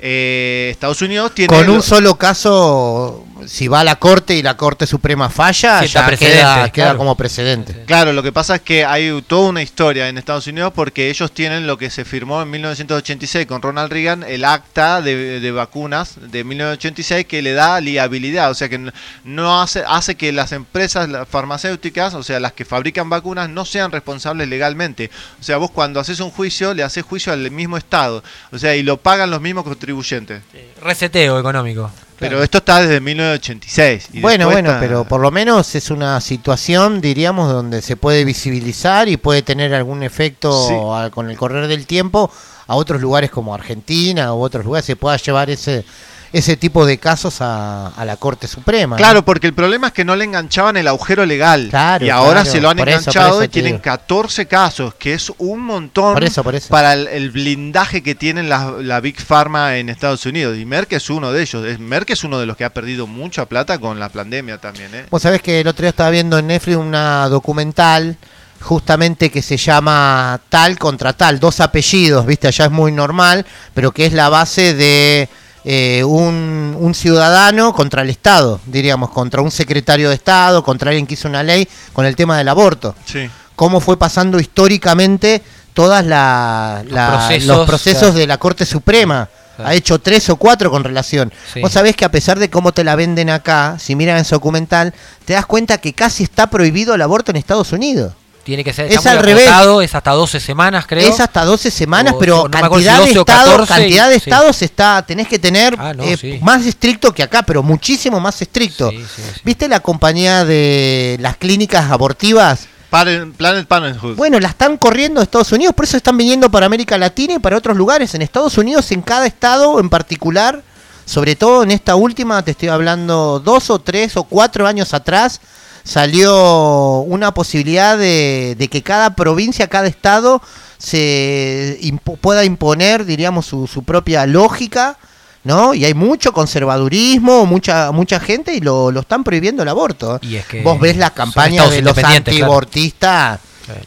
eh, 0.00 0.68
Estados 0.70 1.00
Unidos 1.00 1.32
tiene 1.34 1.56
Con 1.56 1.66
lo- 1.66 1.72
un 1.74 1.82
solo 1.82 2.16
caso, 2.18 3.24
si 3.46 3.68
va 3.68 3.80
a 3.80 3.84
la 3.84 3.96
Corte 3.96 4.34
y 4.34 4.42
la 4.42 4.56
Corte 4.56 4.86
Suprema 4.86 5.28
falla, 5.28 5.80
Sienta 5.80 6.00
ya 6.00 6.06
precedente, 6.06 6.72
queda, 6.72 6.96
como 6.96 7.16
precedente. 7.16 7.84
Claro, 7.86 8.12
lo 8.12 8.22
que 8.22 8.32
pasa 8.32 8.56
es 8.56 8.60
que 8.62 8.84
hay 8.84 9.22
toda 9.26 9.48
una 9.48 9.62
historia 9.62 10.08
en 10.08 10.18
Estados 10.18 10.46
Unidos 10.46 10.72
porque 10.74 11.10
ellos 11.10 11.32
tienen 11.32 11.66
lo 11.66 11.78
que 11.78 11.90
se 11.90 12.04
firmó 12.04 12.42
en 12.42 12.50
1986 12.50 13.46
con 13.46 13.62
Ronald 13.62 13.92
Reagan, 13.92 14.22
el 14.22 14.44
acta 14.44 15.02
de, 15.02 15.40
de 15.40 15.50
vacunas 15.50 16.16
de 16.20 16.44
1986 16.44 17.26
que 17.26 17.42
le 17.42 17.52
da 17.52 17.80
liabilidad, 17.80 18.50
o 18.50 18.54
sea 18.54 18.68
que 18.68 18.90
no 19.24 19.60
hace, 19.60 19.84
hace 19.86 20.16
que 20.16 20.32
las 20.32 20.52
empresas 20.52 21.08
farmacéuticas, 21.28 22.14
o 22.14 22.22
sea, 22.22 22.40
las 22.40 22.52
que 22.52 22.64
fabrican 22.64 23.08
vacunas, 23.08 23.48
no 23.48 23.64
sean 23.64 23.92
responsables 23.92 24.48
legalmente. 24.48 25.10
O 25.40 25.42
sea, 25.42 25.56
vos 25.56 25.70
cuando 25.70 26.00
haces 26.00 26.20
un 26.20 26.30
juicio, 26.30 26.74
le 26.74 26.82
haces 26.82 27.04
juicio 27.04 27.32
al 27.32 27.50
mismo 27.50 27.76
Estado, 27.76 28.22
o 28.52 28.58
sea, 28.58 28.74
y 28.76 28.82
lo 28.82 28.96
pagan 28.98 29.30
los 29.30 29.40
mismos 29.40 29.64
contribuyentes. 29.64 30.42
Reseteo 30.82 31.38
económico. 31.38 31.90
Pero 32.18 32.42
esto 32.42 32.58
está 32.58 32.80
desde 32.80 33.00
1986. 33.00 34.08
y 34.12 34.20
Bueno, 34.20 34.46
bueno, 34.50 34.70
está- 34.70 34.80
pero 34.80 35.04
por 35.04 35.20
lo 35.20 35.30
menos 35.30 35.74
es 35.74 35.90
una 35.90 36.20
situación, 36.20 37.00
diríamos, 37.00 37.52
donde 37.52 37.80
se 37.82 37.96
puede 37.96 38.24
visibilizar 38.24 39.08
y 39.08 39.16
puede 39.16 39.42
tener 39.42 39.74
algún 39.74 40.02
efecto 40.02 40.66
Sí. 40.68 40.74
a- 40.74 41.10
con 41.10 41.30
el 41.30 41.36
correr 41.36 41.68
del 41.68 41.86
tiempo 41.86 42.30
a 42.66 42.74
otros 42.74 43.00
lugares 43.00 43.30
como 43.30 43.54
Argentina 43.54 44.34
u 44.34 44.42
otros 44.42 44.64
lugares, 44.64 44.84
se 44.86 44.96
pueda 44.96 45.16
llevar 45.16 45.48
ese 45.50 45.84
ese 46.32 46.56
tipo 46.56 46.84
de 46.86 46.98
casos 46.98 47.40
a, 47.40 47.88
a 47.88 48.04
la 48.04 48.16
Corte 48.16 48.46
Suprema. 48.46 48.96
¿no? 48.96 48.98
Claro, 48.98 49.24
porque 49.24 49.46
el 49.46 49.54
problema 49.54 49.88
es 49.88 49.92
que 49.92 50.04
no 50.04 50.16
le 50.16 50.24
enganchaban 50.24 50.76
el 50.76 50.86
agujero 50.88 51.24
legal. 51.24 51.68
Claro, 51.70 52.04
y 52.04 52.10
ahora 52.10 52.42
claro, 52.42 52.50
se 52.50 52.60
lo 52.60 52.70
han 52.70 52.78
eso, 52.78 52.88
enganchado 52.88 53.34
eso 53.36 53.44
y 53.44 53.48
tienen 53.48 53.72
digo. 53.72 53.82
14 53.82 54.46
casos, 54.46 54.94
que 54.94 55.14
es 55.14 55.32
un 55.38 55.60
montón 55.60 56.14
Por 56.14 56.24
eso, 56.24 56.44
por 56.44 56.54
eso. 56.54 56.68
para 56.68 56.92
el, 56.92 57.06
el 57.08 57.30
blindaje 57.30 58.02
que 58.02 58.14
tienen 58.14 58.48
la, 58.48 58.72
la 58.80 59.00
Big 59.00 59.20
Pharma 59.20 59.76
en 59.76 59.88
Estados 59.88 60.26
Unidos. 60.26 60.58
Y 60.58 60.64
Merck 60.64 60.92
es 60.92 61.10
uno 61.10 61.32
de 61.32 61.42
ellos. 61.42 61.78
Merck 61.78 62.10
es 62.10 62.24
uno 62.24 62.38
de 62.38 62.46
los 62.46 62.56
que 62.56 62.64
ha 62.64 62.74
perdido 62.74 63.06
mucha 63.06 63.46
plata 63.46 63.78
con 63.78 63.98
la 63.98 64.08
pandemia 64.08 64.58
también. 64.58 64.94
¿eh? 64.94 65.06
Vos 65.10 65.22
sabés 65.22 65.42
que 65.42 65.60
el 65.60 65.68
otro 65.68 65.82
día 65.82 65.90
estaba 65.90 66.10
viendo 66.10 66.38
en 66.38 66.48
Netflix 66.48 66.76
una 66.76 67.28
documental 67.28 68.16
justamente 68.60 69.30
que 69.30 69.42
se 69.42 69.56
llama 69.56 70.40
tal 70.48 70.78
contra 70.78 71.12
tal, 71.12 71.38
dos 71.38 71.60
apellidos, 71.60 72.26
viste, 72.26 72.48
allá 72.48 72.66
es 72.66 72.70
muy 72.70 72.90
normal, 72.92 73.46
pero 73.72 73.92
que 73.92 74.06
es 74.06 74.12
la 74.12 74.28
base 74.28 74.74
de 74.74 75.28
eh, 75.64 76.02
un, 76.04 76.76
un 76.78 76.94
ciudadano 76.94 77.72
contra 77.74 78.02
el 78.02 78.10
Estado, 78.10 78.60
diríamos, 78.66 79.10
contra 79.10 79.42
un 79.42 79.50
secretario 79.50 80.08
de 80.08 80.14
Estado, 80.14 80.62
contra 80.62 80.90
alguien 80.90 81.06
que 81.06 81.14
hizo 81.14 81.28
una 81.28 81.42
ley 81.42 81.68
con 81.92 82.06
el 82.06 82.16
tema 82.16 82.36
del 82.38 82.48
aborto. 82.48 82.94
Sí. 83.04 83.28
Cómo 83.56 83.80
fue 83.80 83.98
pasando 83.98 84.38
históricamente 84.38 85.42
todas 85.74 86.04
la- 86.04 86.82
la- 86.88 87.08
los 87.10 87.16
procesos, 87.18 87.66
procesos, 87.66 88.00
claro. 88.02 88.14
de 88.18 88.26
la 88.26 88.38
Corte 88.38 88.64
Suprema. 88.66 89.28
Claro. 89.56 89.70
Ha 89.70 89.74
hecho 89.74 89.98
tres 89.98 90.28
o 90.30 90.36
cuatro 90.36 90.70
con 90.70 90.84
relación. 90.84 91.32
Sí. 91.52 91.60
Vos 91.60 91.72
sabés 91.72 91.96
que 91.96 92.04
a 92.04 92.10
pesar 92.12 92.38
de 92.38 92.48
cómo 92.48 92.70
te 92.72 92.84
la 92.84 92.94
venden 92.94 93.28
acá, 93.28 93.76
si 93.80 93.96
miran 93.96 94.16
ese 94.18 94.36
documental, 94.36 94.94
te 95.24 95.32
das 95.32 95.46
cuenta 95.46 95.78
que 95.78 95.92
casi 95.94 96.22
está 96.22 96.48
prohibido 96.48 96.94
el 96.94 97.02
aborto 97.02 97.32
en 97.32 97.36
Estados 97.38 97.72
Unidos. 97.72 98.12
Tiene 98.48 98.64
que 98.64 98.72
ser 98.72 98.86
Es 98.86 98.94
está 98.94 99.10
muy 99.10 99.18
al 99.18 99.24
revés. 99.26 99.46
acotado, 99.46 99.82
es 99.82 99.94
hasta 99.94 100.10
12 100.12 100.40
semanas, 100.40 100.86
creo. 100.86 101.06
Es 101.06 101.20
hasta 101.20 101.44
12 101.44 101.70
semanas, 101.70 102.14
O- 102.14 102.18
pero 102.18 102.48
no 102.48 102.56
si 102.56 102.62
cantidad, 102.62 102.96
12 102.98 103.12
de 103.12 103.18
o 103.18 103.20
estados, 103.20 103.52
14 103.52 103.72
y- 103.74 103.76
cantidad 103.82 104.08
de 104.08 104.14
sí. 104.20 104.30
estados 104.30 104.62
está, 104.62 105.02
tenés 105.02 105.28
que 105.28 105.38
tener 105.38 105.76
Ah, 105.78 105.92
no, 105.92 106.02
eh, 106.02 106.16
sí. 106.16 106.38
más 106.40 106.64
estricto 106.64 107.12
que 107.12 107.22
acá, 107.22 107.42
pero 107.42 107.62
muchísimo 107.62 108.18
más 108.20 108.40
estricto. 108.40 108.88
Sí, 108.88 109.04
sí, 109.16 109.22
sí. 109.34 109.40
¿Viste 109.44 109.68
la 109.68 109.80
compañía 109.80 110.46
de 110.46 111.18
las 111.20 111.36
clínicas 111.36 111.90
abortivas? 111.90 112.68
Planet 112.88 113.66
Parenthood. 113.66 114.16
Bueno, 114.16 114.40
la 114.40 114.48
están 114.48 114.78
corriendo 114.78 115.20
a 115.20 115.24
Estados 115.24 115.52
Unidos, 115.52 115.74
por 115.74 115.84
eso 115.84 115.98
están 115.98 116.16
viniendo 116.16 116.50
para 116.50 116.64
América 116.64 116.96
Latina 116.96 117.34
y 117.34 117.38
para 117.38 117.58
otros 117.58 117.76
lugares. 117.76 118.14
En 118.14 118.22
Estados 118.22 118.56
Unidos, 118.56 118.90
en 118.92 119.02
cada 119.02 119.26
estado 119.26 119.78
en 119.78 119.90
particular, 119.90 120.62
sobre 121.04 121.36
todo 121.36 121.64
en 121.64 121.70
esta 121.70 121.96
última, 121.96 122.42
te 122.42 122.52
estoy 122.52 122.70
hablando 122.70 123.40
dos 123.44 123.68
o 123.68 123.78
tres 123.78 124.16
o 124.16 124.24
cuatro 124.24 124.66
años 124.66 124.94
atrás, 124.94 125.38
salió 125.84 127.00
una 127.00 127.32
posibilidad 127.32 127.96
de, 127.98 128.54
de 128.58 128.68
que 128.68 128.82
cada 128.82 129.14
provincia, 129.14 129.68
cada 129.68 129.88
estado 129.88 130.42
se 130.78 131.78
impo- 131.82 132.16
pueda 132.18 132.44
imponer, 132.44 133.04
diríamos, 133.04 133.46
su, 133.46 133.66
su 133.66 133.82
propia 133.82 134.26
lógica. 134.26 134.96
¿No? 135.44 135.72
Y 135.72 135.84
hay 135.86 135.94
mucho 135.94 136.32
conservadurismo, 136.32 137.46
mucha 137.46 137.90
mucha 137.92 138.20
gente 138.20 138.52
y 138.52 138.60
lo, 138.60 138.90
lo 138.90 139.00
están 139.00 139.24
prohibiendo 139.24 139.62
el 139.62 139.68
aborto. 139.68 140.16
¿eh? 140.16 140.18
Y 140.22 140.36
es 140.36 140.44
que 140.44 140.62
Vos 140.62 140.78
ves 140.78 140.96
la 140.96 141.06
son 141.06 141.14
campaña 141.14 141.62
estados 141.62 141.74
de 141.74 141.82
los 141.82 141.94
claro. 141.94 142.16
antiabortistas, 142.16 143.40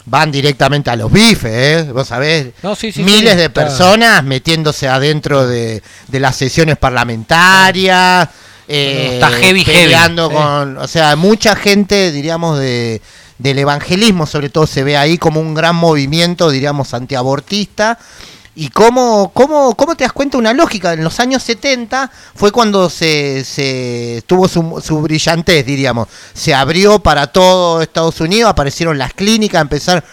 van 0.05 0.31
directamente 0.31 0.89
a 0.89 0.95
los 0.95 1.11
bifes, 1.11 1.51
¿eh? 1.53 1.91
Vos 1.93 2.07
sabés, 2.07 2.47
No, 2.63 2.73
sí, 2.73 2.91
sí, 2.91 3.03
miles 3.03 3.33
sí, 3.33 3.37
de 3.37 3.49
personas 3.51 4.23
metiéndose 4.23 4.87
adentro 4.87 5.45
de, 5.45 5.83
de 6.07 6.19
las 6.19 6.35
sesiones 6.37 6.77
parlamentarias, 6.77 8.29
eh, 8.73 9.13
está 9.15 9.29
heavy, 9.29 9.63
heavy, 9.63 9.77
peleando 9.83 10.29
sí. 10.29 10.35
con, 10.35 10.77
o 10.77 10.87
sea, 10.87 11.15
mucha 11.15 11.55
gente, 11.55 12.11
diríamos, 12.11 12.57
de, 12.57 13.01
del 13.37 13.59
evangelismo, 13.59 14.25
sobre 14.25 14.49
todo 14.49 14.65
se 14.65 14.83
ve 14.83 14.95
ahí 14.95 15.17
como 15.17 15.41
un 15.41 15.53
gran 15.53 15.75
movimiento, 15.75 16.49
diríamos, 16.49 16.93
antiabortista. 16.93 17.99
¿Y 18.53 18.69
cómo, 18.69 19.31
cómo, 19.33 19.75
cómo 19.75 19.95
te 19.95 20.03
das 20.03 20.13
cuenta 20.13 20.37
una 20.37 20.53
lógica? 20.53 20.93
En 20.93 21.03
los 21.03 21.19
años 21.19 21.41
70 21.43 22.11
fue 22.35 22.51
cuando 22.51 22.89
se, 22.89 23.45
se 23.45 24.23
tuvo 24.27 24.47
su, 24.47 24.81
su 24.85 25.01
brillantez, 25.01 25.65
diríamos. 25.65 26.07
Se 26.33 26.53
abrió 26.53 26.99
para 26.99 27.27
todo 27.27 27.81
Estados 27.81 28.19
Unidos, 28.19 28.49
aparecieron 28.49 28.97
las 28.97 29.13
clínicas, 29.13 29.61
empezar... 29.61 30.03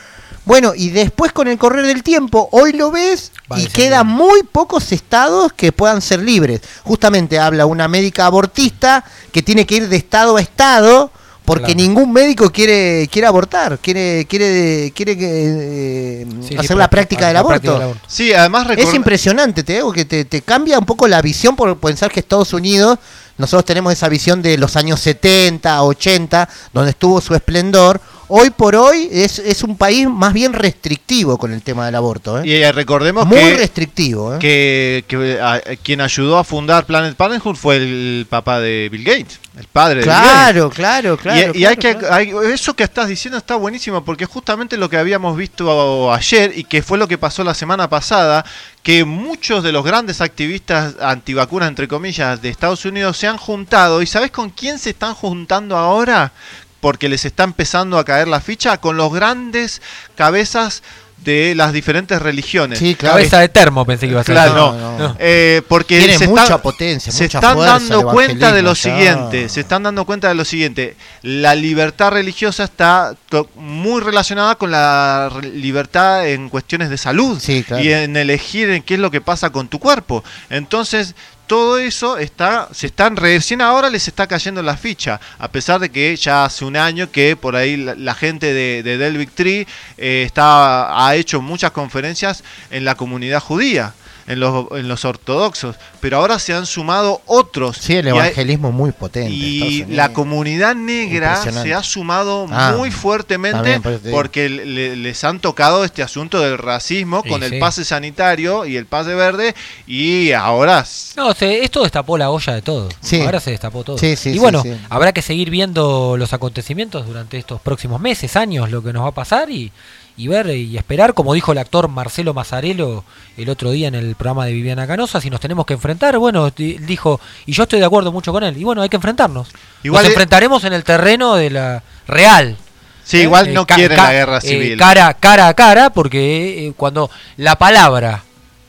Bueno, 0.49 0.73
y 0.75 0.89
después 0.89 1.31
con 1.33 1.47
el 1.47 1.59
correr 1.59 1.85
del 1.87 2.03
tiempo, 2.03 2.49
hoy 2.53 2.73
lo 2.73 2.91
ves 2.91 3.33
Va 3.53 3.61
y 3.61 3.67
quedan 3.67 4.07
muy 4.07 4.43
pocos 4.45 4.93
estados 4.93 5.53
que 5.53 5.73
puedan 5.73 6.01
ser 6.01 6.21
libres. 6.23 6.63
Justamente 6.85 7.39
habla 7.39 7.67
una 7.67 7.87
médica 7.87 8.25
abortista 8.25 9.05
que 9.31 9.43
tiene 9.43 9.67
que 9.67 9.75
ir 9.77 9.89
de 9.91 9.97
estado 9.97 10.39
a 10.39 10.41
estado 10.41 11.11
porque 11.45 11.75
Claro. 11.75 11.81
ningún 11.81 12.13
médico 12.15 12.51
quiere 12.51 13.09
quiere 13.13 13.29
abortar, 13.29 13.79
quiere 13.79 14.25
quiere 14.27 14.91
quiere 14.95 15.17
eh, 15.19 16.27
Sí, 16.41 16.49
sí, 16.49 16.57
hacer 16.57 16.79
la 16.79 16.89
práctica 16.89 17.27
del 17.27 17.35
la 17.35 17.41
aborto. 17.41 17.61
práctica 17.61 17.73
del 17.75 17.83
aborto. 17.83 18.03
Sí, 18.09 18.33
además 18.33 18.69
Es 18.77 18.95
impresionante, 18.95 19.63
te 19.65 19.75
digo 19.75 19.93
que 19.93 20.07
te, 20.07 20.25
te 20.25 20.41
cambia 20.41 20.79
un 20.79 20.87
poco 20.87 21.07
la 21.09 21.21
visión 21.21 21.57
por 21.57 21.79
pensar 21.79 22.11
que 22.11 22.21
Estados 22.21 22.55
Unidos, 22.55 22.99
nosotros 23.37 23.67
tenemos 23.67 23.93
esa 23.93 24.09
visión 24.09 24.41
de 24.41 24.57
los 24.57 24.77
años 24.77 25.01
70, 25.01 25.83
80, 25.83 26.49
donde 26.73 26.91
estuvo 26.91 27.21
su 27.21 27.35
esplendor. 27.35 28.01
Hoy 28.31 28.51
por 28.51 28.77
hoy 28.77 29.09
es, 29.11 29.39
es 29.39 29.63
un 29.63 29.75
país 29.77 30.07
más 30.07 30.35
bien 30.35 30.53
restrictivo 30.53 31.39
con 31.39 31.53
el 31.55 31.63
tema 31.63 31.87
del 31.87 31.95
aborto. 31.95 32.39
¿eh? 32.41 32.47
Y 32.47 32.53
eh, 32.57 32.71
recordemos 32.73 33.27
Muy 33.27 33.39
que, 33.39 33.57
restrictivo. 33.57 34.35
¿eh? 34.35 34.39
que, 34.39 35.05
que, 35.09 35.41
a- 35.41 35.63
quien 35.83 36.03
ayudó 36.03 36.37
a 36.37 36.45
fundar 36.45 36.85
Planet 36.85 37.17
Parenthood 37.17 37.57
fue 37.57 37.77
el 37.77 38.27
papá 38.29 38.61
de 38.61 38.89
Bill 38.93 39.03
Gates, 39.05 39.41
el 39.59 39.67
padre 39.67 40.01
de 40.01 40.07
Bill 40.07 40.13
Gates. 40.13 40.31
Claro, 40.31 40.71
claro, 40.71 41.17
claro. 41.17 41.53
y, 41.55 41.61
y 41.61 41.65
hay 41.65 41.77
claro, 41.77 41.99
que 42.01 42.07
claro. 42.07 42.15
hay- 42.15 42.53
eso 42.53 42.75
que 42.75 42.85
estás 42.85 43.09
diciendo 43.09 43.39
está 43.39 43.57
buenísimo 43.57 44.05
porque 44.05 44.27
justamente 44.27 44.77
lo 44.77 44.91
que 44.91 44.99
habíamos 44.99 45.35
visto 45.35 46.13
ayer 46.13 46.53
y 46.55 46.65
que 46.65 46.83
fue 46.83 46.99
lo 46.99 47.09
que 47.09 47.17
pasó 47.17 47.43
la 47.45 47.55
semana 47.55 47.89
pasada 47.89 48.45
que 48.83 49.07
muchos 49.07 49.63
de 49.63 49.73
los 49.73 49.85
grandes 49.85 50.21
activistas 50.21 50.97
antivacunas 51.01 51.69
entre 51.71 51.89
comillas 51.89 52.43
de 52.43 52.51
Estados 52.51 52.85
Unidos 52.85 53.17
se 53.17 53.27
han 53.27 53.39
juntado 53.39 54.03
y 54.03 54.07
sabes 54.07 54.31
con 54.31 54.51
quién 54.51 54.79
se 54.79 54.91
están 54.91 55.15
juntando 55.15 55.77
ahora 55.79 56.33
porque 56.81 57.09
les 57.09 57.25
está 57.25 57.45
empezando 57.45 57.99
a 57.99 58.05
caer 58.05 58.29
la 58.29 58.41
ficha 58.41 58.77
con 58.79 58.97
los 58.97 59.13
grandes 59.13 59.83
cabezas 60.17 60.83
de 61.25 61.57
las 61.57 61.73
diferentes 61.73 62.23
religiones 62.23 62.79
Sí, 62.79 62.95
claro. 62.95 63.17
Cabeza 63.17 63.41
de 63.41 63.49
termo 63.49 63.85
pensé 63.85 64.07
que 64.07 64.13
iba 64.13 64.21
a 64.21 64.25
ser. 64.25 64.35
Claro, 64.37 64.73
no, 64.73 64.99
no. 64.99 65.17
Eh, 65.19 65.63
porque 65.67 65.99
Tiene 65.99 66.17
se 66.17 66.29
mucha 66.29 66.45
están- 66.45 66.63
potencia, 66.63 67.11
se 67.13 67.25
mucha 67.25 67.39
están 67.39 67.55
fuerza 67.57 67.73
dando 67.73 68.03
cuenta 68.13 68.53
de 68.53 68.63
lo 68.63 68.77
siguiente, 68.77 69.49
se 69.49 69.61
están 69.61 69.83
dando 69.83 70.05
cuenta 70.05 70.29
de 70.29 70.37
lo 70.37 70.45
siguiente, 70.45 70.97
la 71.23 71.57
libertad 71.57 72.13
religiosa 72.13 72.63
está 72.63 73.17
to- 73.29 73.51
muy 73.57 74.01
relacionada 74.01 74.55
con 74.55 74.71
la 74.71 75.29
libertad 75.43 76.25
en 76.29 76.49
cuestiones 76.49 76.89
de 76.89 76.99
salud 76.99 77.41
Sí, 77.43 77.65
claro. 77.65 77.83
y 77.83 77.93
en 77.93 78.17
elegir 78.17 78.71
en 78.71 78.85
qué 78.85 78.95
es 78.95 79.01
lo 79.01 79.11
que 79.11 79.21
pasa 79.21 79.51
con 79.51 79.67
tu 79.67 79.81
cuerpo. 79.81 80.23
Entonces, 80.51 81.17
todo 81.49 81.79
eso 81.79 82.19
está, 82.19 82.69
se 82.73 82.87
están 82.87 83.17
recién 83.17 83.61
ahora 83.63 83.91
les 83.91 84.07
está 84.07 84.27
cayendo 84.27 84.63
la 84.63 84.77
ficha, 84.77 85.19
a 85.39 85.49
pesar 85.49 85.81
de 85.81 85.91
que 85.91 86.15
ya 86.15 86.45
hace 86.45 86.65
un 86.65 86.77
año 86.77 87.11
que 87.11 87.35
por 87.37 87.57
ahí 87.57 87.77
la, 87.77 88.15
gente 88.15 88.53
de, 88.53 88.83
de 88.83 88.99
Delvic 88.99 89.33
Tree 89.35 89.67
eh, 89.97 90.25
está, 90.27 91.07
ha 91.07 91.17
hecho 91.17 91.41
muchas 91.41 91.73
conferencias 91.73 92.45
en 92.71 92.85
la 92.85 92.95
comunidad 92.95 93.41
judía. 93.41 93.95
En 94.29 94.41
los, 94.41 94.67
en 94.73 94.87
los 94.89 95.05
ortodoxos, 95.05 95.77
pero 96.01 96.19
ahora 96.19 96.39
se 96.39 96.53
han 96.55 96.67
sumado 96.67 97.23
otros. 97.27 97.79
Sí, 97.79 97.95
el 97.97 98.07
hay- 98.09 98.13
evangelismo 98.13 98.71
muy 98.71 98.93
potente. 98.93 99.29
en 99.29 99.33
y 99.35 99.85
la 99.87 100.13
comunidad 100.13 100.75
negra 100.77 101.37
se 101.43 101.75
ha 101.75 101.83
sumado 101.83 102.47
Ah, 102.51 102.75
muy 102.77 102.91
fuertemente 102.91 103.81
por 103.81 103.99
porque 104.11 104.49
le- 104.49 104.97
les 104.97 105.25
han 105.25 105.41
tocado 105.41 105.85
este 105.85 106.03
asunto 106.03 106.41
del 106.41 106.59
racismo 106.59 107.23
Sí, 107.25 107.29
con 107.31 107.43
el 107.43 107.51
sí. 107.53 107.59
pase 107.59 107.85
sanitario 107.85 108.67
y 108.67 108.77
el 108.77 108.87
pase 108.87 109.15
verde 109.15 109.55
y 109.87 110.33
ahora 110.33 110.85
No, 111.17 111.33
se, 111.35 111.65
esto 111.65 111.83
destapó 111.83 112.17
la 112.19 112.31
olla 112.31 112.53
de 112.55 112.63
todo. 112.63 112.89
Sí. 113.01 113.21
Ahora 113.23 113.41
se 113.41 113.51
destapó 113.53 113.83
todo. 113.85 113.99
Sí, 113.99 114.15
sí, 114.17 114.31
y 114.31 114.33
sí, 114.35 114.39
bueno, 114.39 114.63
sí. 114.63 114.73
habrá 114.91 115.13
que 115.13 115.23
seguir 115.23 115.51
viendo 115.51 116.17
los 116.19 116.33
acontecimientos 116.33 117.07
durante 117.07 117.39
estos 117.39 117.61
próximos 117.61 118.01
meses, 118.01 118.37
años, 118.37 118.71
lo 118.71 118.83
que 118.83 118.93
nos 118.93 119.05
va 119.05 119.09
a 119.09 119.13
pasar 119.13 119.51
y, 119.51 119.73
y 120.19 120.27
ver 120.29 120.49
y 120.51 120.77
esperar, 120.77 121.15
como 121.15 121.33
dijo 121.33 121.53
el 121.53 121.59
actor 121.59 121.89
Marcelo 121.89 122.35
Mazzarello 122.35 123.05
el 123.39 123.49
otro 123.49 123.71
día 123.71 123.89
en 123.89 123.95
el 123.95 124.17
programa 124.17 124.45
de 124.47 124.53
Viviana 124.53 124.87
Canosa, 124.87 125.21
si 125.21 125.31
nos 125.31 125.41
tenemos 125.41 125.65
que 125.65 125.75
enfrentar, 125.75 126.19
bueno, 126.19 126.51
di- 126.51 126.77
dijo, 126.79 127.21
y 127.47 127.53
yo 127.53 127.63
estoy 127.63 127.79
de 127.79 127.87
acuerdo 127.87 128.11
mucho 128.13 128.33
con 128.33 128.43
él, 128.43 128.57
y 128.59 128.65
bueno, 128.65 128.83
hay 128.83 128.89
que 128.89 128.97
enfrentarnos. 128.97 129.49
Igual 129.85 130.03
nos 130.03 130.11
enfrentaremos 130.11 130.65
en 130.65 130.73
el 130.75 130.83
terreno 130.85 131.37
de 131.37 131.51
la 131.51 131.83
real. 132.07 132.57
Sí, 133.05 133.19
¿eh? 133.19 133.23
igual 133.23 133.49
Eh, 133.49 133.53
no 133.53 133.65
ca- 133.67 133.77
quieren 133.77 133.97
la 133.97 134.13
guerra 134.13 134.39
eh, 134.39 134.41
civil. 134.43 134.77
cara, 134.79 135.15
cara 135.15 135.49
a 135.49 135.55
cara, 135.55 135.91
porque 135.91 136.67
eh, 136.67 136.73
cuando 136.77 137.11
la 137.37 137.57
palabra 137.57 138.25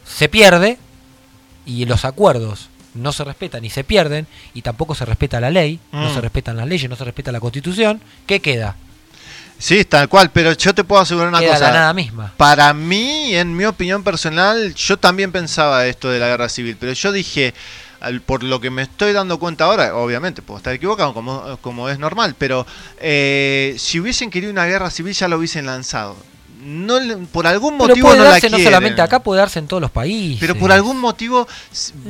se 0.05 0.29
pierde 0.29 0.77
y 1.65 1.85
los 1.85 2.05
acuerdos 2.05 2.69
no 2.93 3.11
se 3.11 3.23
respetan 3.23 3.65
y 3.65 3.69
se 3.69 3.83
pierden, 3.83 4.27
y 4.53 4.61
tampoco 4.61 4.93
se 4.95 5.05
respeta 5.05 5.39
la 5.39 5.49
ley, 5.49 5.79
no 5.91 6.09
Mm. 6.09 6.13
se 6.13 6.21
respetan 6.21 6.57
las 6.57 6.67
leyes, 6.67 6.89
no 6.89 6.95
se 6.95 7.03
respeta 7.05 7.31
la 7.31 7.39
constitución, 7.39 8.01
¿qué 8.27 8.39
queda? 8.39 8.75
Sí, 9.59 9.83
tal 9.85 10.07
cual, 10.07 10.31
pero 10.31 10.53
yo 10.53 10.73
te 10.73 10.83
puedo 10.85 11.01
asegurar 11.01 11.27
una 11.29 11.39
Queda 11.39 11.51
cosa. 11.53 11.65
la 11.71 11.79
nada 11.79 11.93
misma. 11.93 12.33
Para 12.37 12.73
mí, 12.73 13.35
en 13.35 13.55
mi 13.55 13.65
opinión 13.65 14.03
personal, 14.03 14.73
yo 14.73 14.97
también 14.97 15.31
pensaba 15.33 15.85
esto 15.85 16.09
de 16.09 16.17
la 16.17 16.27
guerra 16.27 16.47
civil, 16.47 16.77
pero 16.79 16.93
yo 16.93 17.11
dije, 17.11 17.53
al- 17.99 18.21
por 18.21 18.43
lo 18.43 18.61
que 18.61 18.69
me 18.69 18.83
estoy 18.83 19.11
dando 19.11 19.37
cuenta 19.37 19.65
ahora, 19.65 19.95
obviamente 19.95 20.41
puedo 20.41 20.57
estar 20.59 20.73
equivocado, 20.73 21.13
como, 21.13 21.57
como 21.61 21.89
es 21.89 21.99
normal, 21.99 22.35
pero 22.37 22.65
eh, 23.01 23.75
si 23.77 23.99
hubiesen 23.99 24.29
querido 24.29 24.51
una 24.51 24.65
guerra 24.65 24.89
civil 24.89 25.13
ya 25.13 25.27
lo 25.27 25.37
hubiesen 25.37 25.65
lanzado. 25.65 26.15
No, 26.61 26.95
por 27.31 27.47
algún 27.47 27.77
Pero 27.77 27.87
motivo 27.87 28.07
puede 28.09 28.17
no 28.19 28.25
la 28.25 28.31
darse 28.31 28.49
no 28.49 28.59
solamente 28.59 29.01
acá, 29.01 29.21
puede 29.21 29.39
darse 29.39 29.59
en 29.59 29.67
todos 29.67 29.79
los 29.81 29.91
países. 29.91 30.39
Pero 30.41 30.55
por 30.55 30.73
algún 30.73 30.99
motivo 30.99 31.47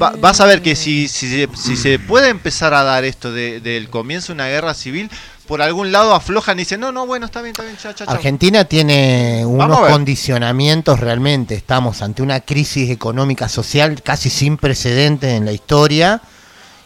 va- 0.02 0.14
vas 0.20 0.40
a 0.42 0.46
ver 0.46 0.64
que 0.64 0.76
si, 0.76 1.08
si, 1.08 1.30
se- 1.30 1.50
si 1.56 1.76
se 1.78 2.00
puede 2.00 2.30
empezar 2.30 2.74
a 2.74 2.82
dar 2.84 3.04
esto 3.04 3.32
de- 3.32 3.60
del 3.60 3.90
comienzo 3.90 4.28
de 4.28 4.34
una 4.34 4.48
guerra 4.48 4.74
civil, 4.74 5.10
por 5.50 5.64
algún 5.64 5.92
lado 5.92 6.14
aflojan 6.14 6.60
y 6.60 6.62
dicen, 6.62 6.80
no, 6.80 6.92
no, 6.92 7.08
bueno, 7.08 7.26
está 7.26 7.42
bien, 7.42 7.54
está 7.54 7.64
bien, 7.64 7.76
chao, 7.76 7.92
chao". 7.92 8.08
Argentina 8.08 8.66
tiene 8.66 9.44
unos 9.48 9.80
condicionamientos 9.80 11.00
realmente. 11.00 11.56
Estamos 11.56 12.04
ante 12.04 12.22
una 12.22 12.42
crisis 12.42 12.92
económica 12.92 13.50
social 13.50 14.04
casi 14.04 14.30
sin 14.30 14.58
precedentes 14.58 15.34
en 15.34 15.46
la 15.46 15.52
historia 15.52 16.22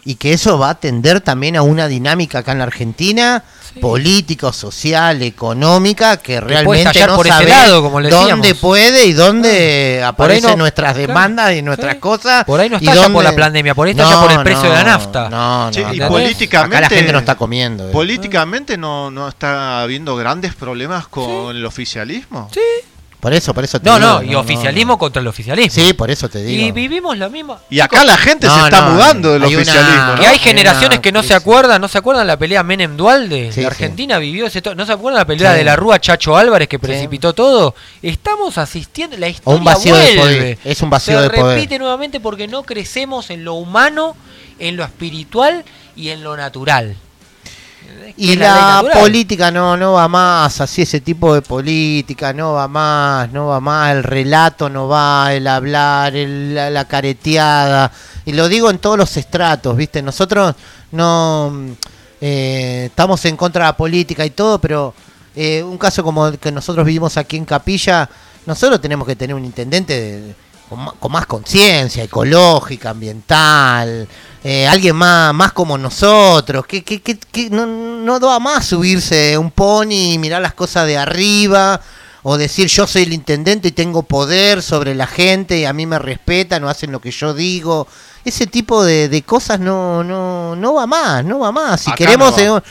y 0.04 0.16
que 0.16 0.32
eso 0.32 0.58
va 0.58 0.70
a 0.70 0.74
tender 0.74 1.20
también 1.20 1.56
a 1.56 1.62
una 1.62 1.88
dinámica 1.88 2.40
acá 2.40 2.52
en 2.52 2.58
la 2.58 2.64
Argentina, 2.64 3.42
política, 3.80 4.52
social, 4.52 5.22
económica, 5.22 6.16
que 6.18 6.40
realmente 6.40 7.06
no 7.06 7.16
por 7.16 7.26
sabe 7.26 7.48
lado, 7.48 7.82
como 7.82 8.00
le 8.00 8.08
dónde 8.10 8.36
decíamos. 8.48 8.58
puede 8.60 9.06
y 9.06 9.12
dónde 9.12 9.96
ahí 9.98 10.02
aparecen 10.02 10.50
no- 10.50 10.56
nuestras 10.58 10.92
claro, 10.92 11.06
demandas 11.08 11.54
y 11.54 11.62
nuestras 11.62 11.94
sí. 11.94 12.00
cosas. 12.00 12.44
Por 12.44 12.60
ahí 12.60 12.68
no 12.70 12.78
y 12.80 12.86
estalla 12.86 13.12
por 13.12 13.24
la 13.24 13.34
pandemia, 13.34 13.74
por 13.74 13.86
ahí 13.86 13.92
estalla 13.92 14.20
por 14.20 14.32
el 14.32 14.42
precio 14.42 14.62
de 14.68 14.74
la 14.74 14.84
nafta. 14.84 15.28
No, 15.28 15.64
no, 15.66 15.70
Che, 15.72 15.80
y 15.92 16.00
políticamente 16.00 16.76
acá 16.76 16.80
la 16.82 16.88
gente 16.88 17.12
no 17.12 17.18
está 17.18 17.34
comiendo. 17.34 17.88
eh. 17.88 17.92
Políticamente 17.92 18.76
no, 18.76 19.10
no 19.10 19.28
está 19.28 19.82
habiendo 19.82 20.14
grandes 20.16 20.54
problemas 20.54 21.08
con 21.08 21.56
el 21.56 21.64
oficialismo. 21.66 22.48
Sí. 22.52 22.60
Por 23.24 23.32
eso, 23.32 23.54
por 23.54 23.64
eso 23.64 23.80
te 23.80 23.88
No, 23.88 23.96
digo, 23.98 24.08
no, 24.10 24.22
y 24.22 24.34
oficialismo 24.34 24.98
contra 24.98 25.22
el 25.22 25.26
oficialismo. 25.28 25.72
Sí, 25.82 25.94
por 25.94 26.10
eso 26.10 26.28
te 26.28 26.44
digo. 26.44 26.62
Y 26.62 26.72
vivimos 26.72 27.16
lo 27.16 27.30
mismo. 27.30 27.58
Y 27.70 27.80
acá 27.80 28.04
la 28.04 28.18
gente 28.18 28.46
se 28.46 28.54
está 28.64 28.82
no, 28.82 28.90
mudando 28.90 29.32
del 29.32 29.44
hay 29.44 29.54
una- 29.54 29.62
oficialismo. 29.62 30.14
¿no? 30.16 30.22
Y 30.22 30.26
hay 30.26 30.32
Hay 30.34 30.38
generaciones 30.40 30.98
una 30.98 31.02
que 31.02 31.10
no 31.10 31.22
se 31.22 31.32
acuerdan, 31.32 31.80
no 31.80 31.88
se 31.88 31.96
acuerdan 31.96 32.26
la 32.26 32.36
pelea 32.38 32.62
Menem 32.62 32.98
Dualde. 32.98 33.50
Sí, 33.50 33.62
la 33.62 33.68
sí. 33.70 33.72
Argentina 33.72 34.18
vivió 34.18 34.44
ese 34.46 34.60
to- 34.60 34.74
no 34.74 34.84
se 34.84 34.92
acuerdan 34.92 35.20
la 35.20 35.24
pelea 35.24 35.52
Sí. 35.52 35.56
de 35.58 35.64
la 35.64 35.74
Rúa 35.74 35.98
Chacho 35.98 36.36
Álvarez 36.36 36.68
que 36.68 36.78
precipitó 36.78 37.32
todo. 37.32 37.74
Estamos 38.02 38.58
asistiendo, 38.58 39.16
la 39.16 39.28
historia 39.28 39.58
un 39.58 39.64
vacío 39.64 39.96
de 39.96 40.14
poder, 40.16 40.58
es 40.62 40.82
un 40.82 40.90
vacío 40.90 41.16
se 41.16 41.22
de 41.22 41.30
poder. 41.30 41.56
repite 41.56 41.78
nuevamente 41.78 42.20
porque 42.20 42.46
no 42.46 42.62
crecemos 42.62 43.30
en 43.30 43.42
lo 43.42 43.54
humano, 43.54 44.16
en 44.58 44.76
lo 44.76 44.84
espiritual 44.84 45.64
y 45.96 46.10
en 46.10 46.22
lo 46.22 46.36
natural. 46.36 46.94
Y 48.16 48.36
la 48.36 48.80
política 49.00 49.50
no, 49.50 49.76
no 49.76 49.94
va 49.94 50.06
más, 50.08 50.60
así 50.60 50.82
ese 50.82 51.00
tipo 51.00 51.34
de 51.34 51.42
política 51.42 52.32
no 52.32 52.52
va 52.52 52.68
más, 52.68 53.32
no 53.32 53.48
va 53.48 53.58
más, 53.60 53.92
el 53.96 54.04
relato 54.04 54.68
no 54.68 54.86
va, 54.86 55.32
el 55.34 55.46
hablar, 55.48 56.14
el- 56.14 56.54
la, 56.54 56.70
la 56.70 56.84
careteada, 56.86 57.90
y 58.24 58.32
lo 58.32 58.48
digo 58.48 58.70
en 58.70 58.78
todos 58.78 58.96
los 58.96 59.16
estratos, 59.16 59.76
¿viste? 59.76 60.00
Nosotros 60.00 60.54
no 60.92 61.52
eh, 62.20 62.84
estamos 62.86 63.24
en 63.24 63.36
contra 63.36 63.64
de 63.64 63.68
la 63.70 63.76
política 63.76 64.24
y 64.24 64.30
todo, 64.30 64.60
pero 64.60 64.94
eh, 65.34 65.62
un 65.64 65.76
caso 65.76 66.04
como 66.04 66.28
el 66.28 66.38
que 66.38 66.52
nosotros 66.52 66.86
vivimos 66.86 67.16
aquí 67.16 67.36
en 67.36 67.44
Capilla, 67.44 68.08
nosotros 68.46 68.80
tenemos 68.80 69.06
que 69.08 69.16
tener 69.16 69.34
un 69.34 69.44
intendente 69.44 70.00
de- 70.00 70.34
con, 70.68 70.86
con 70.98 71.12
más 71.12 71.26
conciencia 71.26 72.04
ecológica, 72.04 72.90
ambiental, 72.90 74.08
eh, 74.46 74.68
alguien 74.68 74.94
más, 74.94 75.32
más 75.32 75.52
como 75.52 75.78
nosotros, 75.78 76.66
que, 76.66 76.84
que, 76.84 77.00
que, 77.00 77.16
que 77.18 77.48
no, 77.48 77.64
no 77.64 78.20
da 78.20 78.38
más 78.38 78.66
subirse 78.66 79.38
un 79.38 79.50
pony 79.50 80.12
y 80.12 80.18
mirar 80.18 80.42
las 80.42 80.52
cosas 80.52 80.86
de 80.86 80.98
arriba, 80.98 81.80
o 82.22 82.36
decir 82.36 82.68
yo 82.68 82.86
soy 82.86 83.04
el 83.04 83.14
intendente 83.14 83.68
y 83.68 83.72
tengo 83.72 84.02
poder 84.02 84.62
sobre 84.62 84.94
la 84.94 85.06
gente 85.06 85.58
y 85.58 85.64
a 85.64 85.72
mí 85.72 85.86
me 85.86 85.98
respetan 85.98 86.62
o 86.64 86.68
hacen 86.68 86.92
lo 86.92 87.00
que 87.00 87.10
yo 87.10 87.32
digo. 87.32 87.88
Ese 88.22 88.46
tipo 88.46 88.84
de, 88.84 89.08
de 89.08 89.22
cosas 89.22 89.60
no, 89.60 90.04
no, 90.04 90.54
no 90.56 90.74
va 90.74 90.86
más, 90.86 91.24
no 91.24 91.38
va 91.38 91.50
más. 91.50 91.80
Si 91.80 91.90
Acá 91.90 91.96
queremos... 91.96 92.36
no 92.36 92.54
va. 92.54 92.62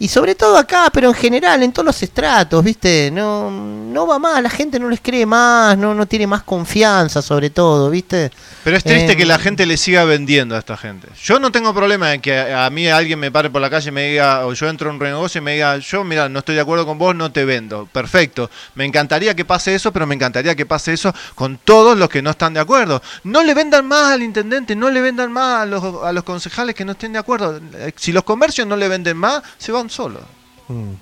Y 0.00 0.08
sobre 0.08 0.34
todo 0.34 0.56
acá, 0.58 0.90
pero 0.92 1.08
en 1.08 1.14
general, 1.14 1.62
en 1.62 1.72
todos 1.72 1.86
los 1.86 2.02
estratos, 2.02 2.64
¿viste? 2.64 3.10
No, 3.12 3.50
no 3.50 4.06
va 4.06 4.18
más, 4.18 4.42
la 4.42 4.50
gente 4.50 4.80
no 4.80 4.88
les 4.88 5.00
cree 5.00 5.26
más, 5.26 5.78
no, 5.78 5.94
no 5.94 6.06
tiene 6.06 6.26
más 6.26 6.42
confianza 6.42 7.22
sobre 7.22 7.50
todo, 7.50 7.88
¿viste? 7.90 8.32
Pero 8.64 8.76
es 8.76 8.82
triste 8.82 9.12
Eh, 9.12 9.16
que 9.16 9.26
la 9.26 9.38
gente 9.38 9.66
le 9.66 9.76
siga 9.76 10.04
vendiendo 10.04 10.56
a 10.56 10.58
esta 10.58 10.76
gente. 10.76 11.06
Yo 11.22 11.38
no 11.38 11.52
tengo 11.52 11.72
problema 11.74 12.14
en 12.14 12.20
que 12.20 12.36
a, 12.36 12.66
a 12.66 12.70
mí 12.70 12.88
alguien 12.88 13.18
me 13.18 13.30
pare 13.30 13.50
por 13.50 13.60
la 13.60 13.68
calle 13.70 13.90
y 13.90 13.92
me 13.92 14.08
diga, 14.10 14.46
o 14.46 14.54
yo 14.54 14.68
entro 14.68 14.90
a 14.90 14.92
un 14.92 14.98
negocio 14.98 15.38
y 15.40 15.42
me 15.42 15.52
diga, 15.52 15.76
yo 15.78 16.02
mira, 16.02 16.28
no 16.30 16.38
estoy 16.38 16.54
de 16.54 16.62
acuerdo 16.62 16.86
con 16.86 16.96
vos, 16.96 17.14
no 17.14 17.30
te 17.30 17.44
vendo. 17.44 17.86
Perfecto. 17.92 18.50
Me 18.74 18.86
encantaría 18.86 19.34
que 19.34 19.44
pase 19.44 19.74
eso, 19.74 19.92
pero 19.92 20.06
me 20.06 20.14
encantaría 20.14 20.54
que 20.54 20.64
pase 20.64 20.94
eso 20.94 21.14
con 21.34 21.58
todos 21.58 21.98
los 21.98 22.08
que 22.08 22.22
no 22.22 22.30
están 22.30 22.54
de 22.54 22.60
acuerdo. 22.60 23.02
No 23.24 23.42
le 23.42 23.52
vendan 23.52 23.86
más 23.86 24.12
al 24.12 24.22
intendente, 24.22 24.74
no 24.74 24.88
le 24.88 25.02
vendan 25.02 25.30
más 25.30 25.62
a 25.62 25.66
los, 25.66 26.02
a 26.02 26.12
los 26.12 26.24
concejales 26.24 26.74
que 26.74 26.86
no 26.86 26.92
estén 26.92 27.12
de 27.12 27.18
acuerdo. 27.18 27.60
Si 27.96 28.12
los 28.12 28.24
comercios 28.24 28.66
no 28.66 28.76
le 28.76 28.88
venden 28.88 29.18
más, 29.18 29.42
se 29.58 29.72
van 29.72 29.89
solos. 29.90 30.22
mm. 30.68 30.92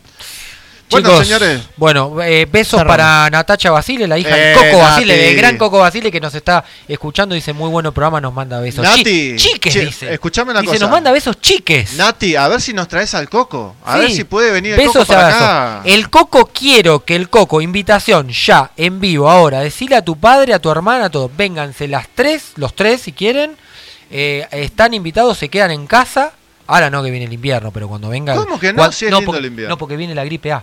Bueno, 0.90 1.10
Chicos, 1.10 1.26
señores. 1.26 1.60
Bueno, 1.76 2.22
eh, 2.22 2.46
besos 2.50 2.78
Cerramos. 2.80 2.96
para 2.96 3.28
Natacha 3.28 3.70
Basile, 3.70 4.08
la 4.08 4.16
hija 4.16 4.30
Eh, 4.38 4.40
de 4.40 4.54
Coco 4.54 4.64
Nati. 4.68 4.78
Basile, 4.80 5.16
del 5.18 5.36
gran 5.36 5.58
Coco 5.58 5.78
Basile 5.80 6.10
que 6.10 6.18
nos 6.18 6.34
está 6.34 6.64
escuchando. 6.88 7.34
Dice, 7.34 7.52
muy 7.52 7.68
bueno 7.68 7.92
programa, 7.92 8.22
nos 8.22 8.32
manda 8.32 8.58
besos. 8.58 8.86
Chi- 8.94 8.98
Nati, 8.98 9.36
chiques, 9.36 9.74
dice. 9.74 10.14
escuchame 10.14 10.52
una 10.52 10.62
dice, 10.62 10.72
cosa. 10.72 10.84
nos 10.86 10.90
manda 10.90 11.12
besos 11.12 11.38
chiques. 11.42 11.92
Nati, 11.92 12.36
a 12.36 12.48
ver 12.48 12.62
si 12.62 12.72
nos 12.72 12.88
traes 12.88 13.12
al 13.14 13.28
coco. 13.28 13.76
A 13.84 13.96
Sí. 13.96 14.00
ver 14.00 14.10
si 14.12 14.24
puede 14.24 14.50
venir 14.50 14.72
el 14.72 14.78
Besos 14.78 14.94
coco 14.94 15.06
para 15.08 15.28
acá. 15.28 15.82
El 15.84 16.08
Coco 16.08 16.46
quiero 16.54 17.04
que 17.04 17.16
el 17.16 17.28
Coco, 17.28 17.60
invitación 17.60 18.30
ya, 18.30 18.70
en 18.78 18.98
vivo, 18.98 19.28
ahora. 19.30 19.60
Decile 19.60 19.94
a 19.96 20.02
tu 20.02 20.16
padre, 20.18 20.54
a 20.54 20.58
tu 20.58 20.70
hermana, 20.70 21.04
a 21.04 21.10
todos. 21.10 21.30
Vénganse 21.36 21.86
las 21.86 22.08
tres, 22.14 22.52
los 22.56 22.74
tres 22.74 23.02
si 23.02 23.12
quieren. 23.12 23.58
Eh, 24.10 24.46
están 24.52 24.94
invitados, 24.94 25.36
se 25.36 25.50
quedan 25.50 25.70
en 25.70 25.86
casa. 25.86 26.32
Ahora 26.68 26.88
no 26.90 27.02
que 27.02 27.10
viene 27.10 27.26
el 27.26 27.32
invierno, 27.32 27.72
pero 27.72 27.88
cuando 27.88 28.08
venga. 28.10 28.36
¿Cómo 28.36 28.60
que 28.60 28.72
no? 28.72 28.92
Si 28.92 29.06
es 29.06 29.10
lindo 29.10 29.24
porque, 29.26 29.40
el 29.40 29.46
invierno. 29.46 29.74
no, 29.74 29.78
porque 29.78 29.96
viene 29.96 30.14
la 30.14 30.24
gripe 30.24 30.52
A. 30.52 30.62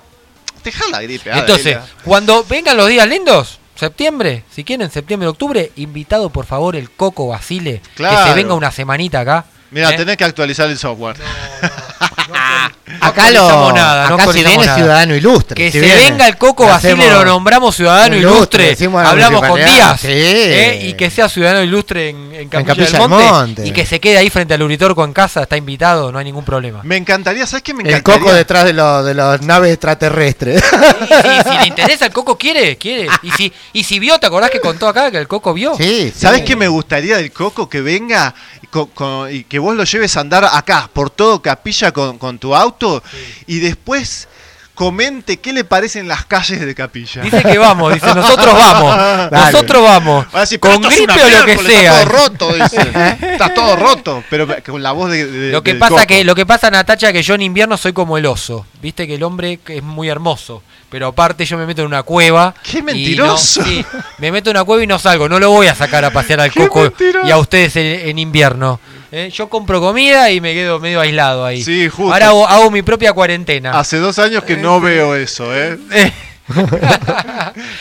Deja 0.63 0.83
la 0.91 1.01
gripe. 1.01 1.31
ah, 1.31 1.39
Entonces, 1.39 1.63
Delia. 1.65 1.85
cuando 2.03 2.43
vengan 2.45 2.77
los 2.77 2.87
días 2.87 3.07
lindos, 3.07 3.59
septiembre, 3.75 4.43
si 4.51 4.63
quieren, 4.63 4.89
septiembre, 4.89 5.27
octubre, 5.27 5.71
invitado 5.75 6.29
por 6.29 6.45
favor 6.45 6.75
el 6.75 6.89
Coco 6.91 7.27
Basile, 7.27 7.81
que 7.81 7.89
Claro. 7.95 8.27
se 8.29 8.33
venga 8.35 8.53
una 8.53 8.71
semanita 8.71 9.19
acá. 9.19 9.45
Mira, 9.71 9.91
¿eh? 9.91 9.97
tenés 9.97 10.15
que 10.17 10.23
actualizar 10.23 10.69
el 10.69 10.77
software. 10.77 11.17
Acá, 13.01 13.31
lo, 13.31 13.71
nada, 13.73 14.09
no 14.09 14.15
acá 14.15 14.23
si 14.25 14.29
actualizamos 14.29 14.51
viene 14.57 14.65
nada. 14.67 14.77
ciudadano 14.77 15.15
ilustre. 15.15 15.55
Que 15.55 15.71
si 15.71 15.79
se 15.79 15.85
viene, 15.85 16.01
venga 16.11 16.27
el 16.27 16.37
Coco 16.37 16.65
le 16.65 16.69
Basile, 16.71 16.93
hacemos- 16.93 17.13
lo 17.13 17.25
nombramos 17.25 17.75
ciudadano 17.75 18.15
ilustre, 18.15 18.77
Hablamos 19.03 19.41
con 19.47 19.55
Díaz. 19.59 20.01
sí. 20.01 20.07
¿eh? 20.11 20.79
Y 20.89 20.93
que 20.93 21.09
sea 21.09 21.27
ciudadano 21.27 21.63
ilustre 21.63 22.09
en, 22.09 22.33
en 22.35 22.47
Capilla, 22.49 22.67
Capilla 22.75 22.99
del 22.99 23.09
Monte, 23.09 23.25
Monte. 23.31 23.67
Y 23.67 23.71
que 23.71 23.85
se 23.87 23.99
quede 23.99 24.17
ahí 24.19 24.29
frente 24.29 24.53
al 24.53 24.61
Uritorco 24.61 25.03
en 25.03 25.13
casa, 25.13 25.41
está 25.43 25.57
invitado, 25.57 26.11
no 26.11 26.19
hay 26.19 26.25
ningún 26.25 26.45
problema. 26.45 26.81
Me 26.83 26.97
encantaría, 26.97 27.47
¿sabes 27.47 27.63
qué 27.63 27.73
me 27.73 27.81
El 27.81 27.89
encantaría? 27.89 28.19
coco 28.21 28.33
detrás 28.33 28.65
de, 28.65 28.73
lo- 28.73 29.03
de 29.03 29.13
las 29.15 29.41
naves 29.41 29.71
extraterrestres. 29.73 30.63
Y 30.63 31.43
si, 31.43 31.49
si 31.51 31.57
le 31.57 31.67
interesa 31.67 32.05
el 32.05 32.11
Coco, 32.13 32.37
quiere, 32.37 32.77
quiere. 32.77 33.07
Y 33.23 33.31
si, 33.31 33.51
y 33.73 33.83
si 33.83 33.97
vio, 33.99 34.19
¿te 34.19 34.27
acordás 34.27 34.51
que 34.51 34.59
contó 34.59 34.87
acá 34.87 35.09
que 35.09 35.17
el 35.17 35.27
Coco 35.27 35.53
vio? 35.53 35.75
sí, 35.75 36.11
sí. 36.13 36.19
¿Sabes 36.19 36.41
qué 36.43 36.55
me 36.55 36.67
gustaría 36.67 37.17
del 37.17 37.31
coco? 37.31 37.67
Que 37.69 37.81
venga 37.81 38.33
y, 38.61 39.35
y 39.37 39.43
que 39.45 39.57
vos 39.59 39.75
lo 39.75 39.83
lleves 39.85 40.15
a 40.17 40.19
andar 40.19 40.43
acá, 40.51 40.89
por 40.91 41.09
todo 41.09 41.41
Capilla 41.41 41.91
con, 41.91 42.17
con 42.17 42.37
tu 42.39 42.53
auto, 42.55 42.74
y 43.47 43.59
después 43.59 44.27
comente 44.73 45.37
qué 45.37 45.53
le 45.53 45.63
parecen 45.63 46.07
las 46.09 46.25
calles 46.25 46.59
de 46.59 46.75
Capilla. 46.75 47.21
Dice 47.21 47.41
que 47.43 47.57
vamos, 47.57 47.93
dice, 47.93 48.07
nosotros 48.13 48.53
vamos. 48.53 49.31
Nosotros 49.31 49.81
vamos. 49.81 50.31
Decir, 50.33 50.59
con 50.59 50.81
"Pero 50.81 50.89
esto 50.89 51.01
es 51.01 51.07
gripe 51.07 51.23
o 51.23 51.39
lo 51.39 51.45
que 51.45 51.57
sea. 51.59 52.01
Está 52.01 52.05
todo 52.05 52.17
roto, 52.17 52.53
dice. 52.53 53.17
está 53.31 53.53
todo 53.53 53.75
roto. 53.77 54.23
Pero 54.29 54.47
con 54.65 54.83
la 54.83 54.91
voz 54.91 55.11
de. 55.11 55.25
de- 55.27 55.51
Lo 55.53 55.63
que 55.63 55.75
pasa 55.75 55.93
Coco. 55.95 56.07
que 56.07 56.23
lo 56.25 56.35
que 56.35 56.45
pasa 56.45 56.69
Natacha 56.69 57.13
que 57.13 57.23
yo 57.23 57.35
en 57.35 57.41
invierno 57.43 57.77
soy 57.77 57.93
como 57.93 58.17
el 58.17 58.25
oso, 58.25 58.65
viste 58.81 59.07
que 59.07 59.15
el 59.15 59.23
hombre 59.23 59.59
es 59.65 59.81
muy 59.81 60.09
hermoso, 60.09 60.61
pero 60.89 61.07
aparte 61.07 61.45
yo 61.45 61.57
me 61.57 61.65
meto 61.65 61.79
en 61.81 61.87
una 61.87 62.03
cueva. 62.03 62.53
¡Qué 62.61 62.79
no- 62.79 62.85
mentiroso! 62.87 63.63
sí, 63.63 63.85
me 64.17 64.29
meto 64.33 64.49
en 64.49 64.57
una 64.57 64.65
cueva 64.65 64.83
y 64.83 64.87
no 64.87 64.99
salgo, 64.99 65.29
no 65.29 65.39
lo 65.39 65.51
voy 65.51 65.67
a 65.67 65.75
sacar 65.75 66.03
a 66.03 66.11
pasear 66.11 66.41
al 66.41 66.51
¡Qué 66.51 66.59
coco 66.67 66.81
mentiroso! 66.81 67.25
y 67.25 67.31
a 67.31 67.37
ustedes 67.37 67.77
en, 67.77 68.09
en 68.09 68.19
invierno. 68.19 68.81
¿Eh? 69.15 69.29
Yo 69.31 69.47
compro 69.49 69.79
comida 69.79 70.29
y 70.31 70.41
me 70.41 70.53
quedo 70.53 70.79
medio 70.79 70.99
aislado 71.01 71.45
ahí. 71.45 71.63
Sí, 71.63 71.87
justo. 71.89 72.13
Ahora 72.13 72.27
hago, 72.27 72.47
hago 72.47 72.71
mi 72.71 72.81
propia 72.81 73.13
cuarentena. 73.13 73.71
Hace 73.79 73.97
dos 73.97 74.19
años 74.19 74.43
que 74.43 74.57
no 74.57 74.79
veo 74.81 75.15
eso, 75.15 75.45
¿eh? 75.55 75.77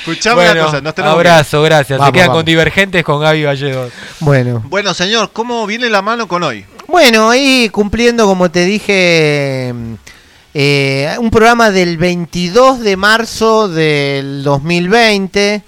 Escuchame 0.00 0.36
bueno, 0.36 0.52
una 0.52 0.64
cosa, 0.64 0.80
nos 0.80 0.94
tenemos 0.94 1.14
que- 1.16 1.28
abrazo, 1.28 1.62
gracias. 1.62 1.98
Vamos, 1.98 2.08
Se 2.08 2.12
quedan 2.12 2.28
vamos. 2.28 2.38
con 2.40 2.46
divergentes 2.46 3.04
con 3.04 3.20
Gaby 3.20 3.44
Valledo. 3.44 3.90
Bueno. 4.20 4.62
Bueno, 4.68 4.94
señor, 4.94 5.30
¿cómo 5.32 5.66
viene 5.66 5.88
la 5.90 6.02
mano 6.02 6.26
con 6.28 6.42
hoy? 6.42 6.64
Bueno, 6.86 7.30
ahí 7.30 7.68
cumpliendo, 7.70 8.26
como 8.26 8.50
te 8.50 8.64
dije, 8.64 9.74
eh, 10.54 11.16
un 11.18 11.30
programa 11.30 11.70
del 11.70 11.96
22 11.98 12.80
de 12.80 12.96
marzo 12.96 13.68
del 13.68 14.42
2020. 14.44 15.62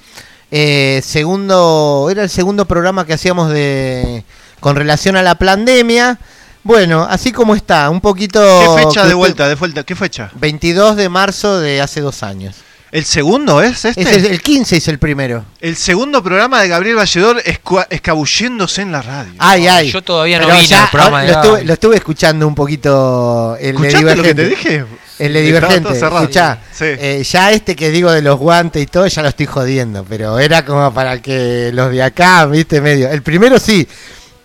eh, 0.51 1.01
segundo, 1.05 2.09
era 2.11 2.23
el 2.23 2.31
segundo 2.31 2.67
programa 2.67 3.05
que 3.05 3.13
hacíamos 3.15 3.51
de 3.51 4.25
con 4.67 4.75
relación 4.75 5.15
a 5.15 5.23
la 5.23 5.37
pandemia. 5.37 6.19
Bueno, 6.65 7.07
así 7.09 7.31
como 7.31 7.55
está, 7.55 7.89
un 7.89 8.01
poquito... 8.01 8.41
¿Qué 8.41 8.83
fecha 8.83 9.03
de 9.03 9.07
usted- 9.11 9.15
vuelta? 9.15 9.49
¿De 9.49 9.55
vuelta? 9.55 9.85
¿Qué 9.85 9.95
fecha? 9.95 10.29
22 10.35 10.97
de 10.97 11.09
marzo 11.09 11.61
de 11.61 11.81
hace 11.81 12.01
dos 12.01 12.25
años. 12.25 12.57
¿El 12.91 13.05
segundo 13.05 13.63
es 13.63 13.85
este? 13.85 14.01
Es 14.03 14.09
el, 14.09 14.25
el 14.27 14.43
15 14.43 14.79
es 14.79 14.89
el 14.89 14.99
primero. 14.99 15.45
El 15.61 15.77
segundo 15.77 16.21
programa 16.21 16.61
de 16.63 16.67
Gabriel 16.67 16.97
Valledor 16.97 17.41
escua- 17.45 17.87
escabulléndose 17.91 18.83
en 18.83 18.91
la 18.91 19.03
radio. 19.03 19.35
Ay, 19.39 19.69
ay. 19.69 19.93
Yo 19.93 20.03
todavía 20.03 20.41
no 20.41 20.49
ya, 20.63 20.85
al 20.85 20.91
programa 20.91 21.21
ahora 21.21 21.27
de 21.29 21.33
lo, 21.33 21.43
estuve, 21.43 21.65
lo 21.65 21.73
estuve 21.75 21.97
escuchando 21.97 22.49
un 22.49 22.55
poquito 22.57 23.57
el 23.61 23.77
de 23.77 23.89
¿Escuchaste 23.89 24.17
lo 24.17 24.23
que 24.25 24.35
te 24.35 24.43
Divergente. 24.47 24.71
dije? 24.71 24.85
El 25.19 25.33
de 25.33 25.41
Divergente. 25.43 25.93
Escuchá, 25.97 26.59
Sí. 26.73 26.85
eh, 26.87 27.23
ya 27.29 27.53
este 27.53 27.75
que 27.77 27.91
digo 27.91 28.11
de 28.11 28.23
los 28.23 28.39
guantes 28.39 28.83
y 28.83 28.87
todo, 28.87 29.07
ya 29.07 29.23
lo 29.23 29.29
estoy 29.29 29.47
jodiendo. 29.47 30.05
Pero 30.09 30.39
era 30.39 30.65
como 30.65 30.93
para 30.93 31.21
que 31.23 31.71
los 31.73 31.91
de 31.93 32.03
acá, 32.03 32.47
viste, 32.47 32.81
medio. 32.81 33.09
El 33.11 33.23
primero 33.23 33.59
sí, 33.59 33.87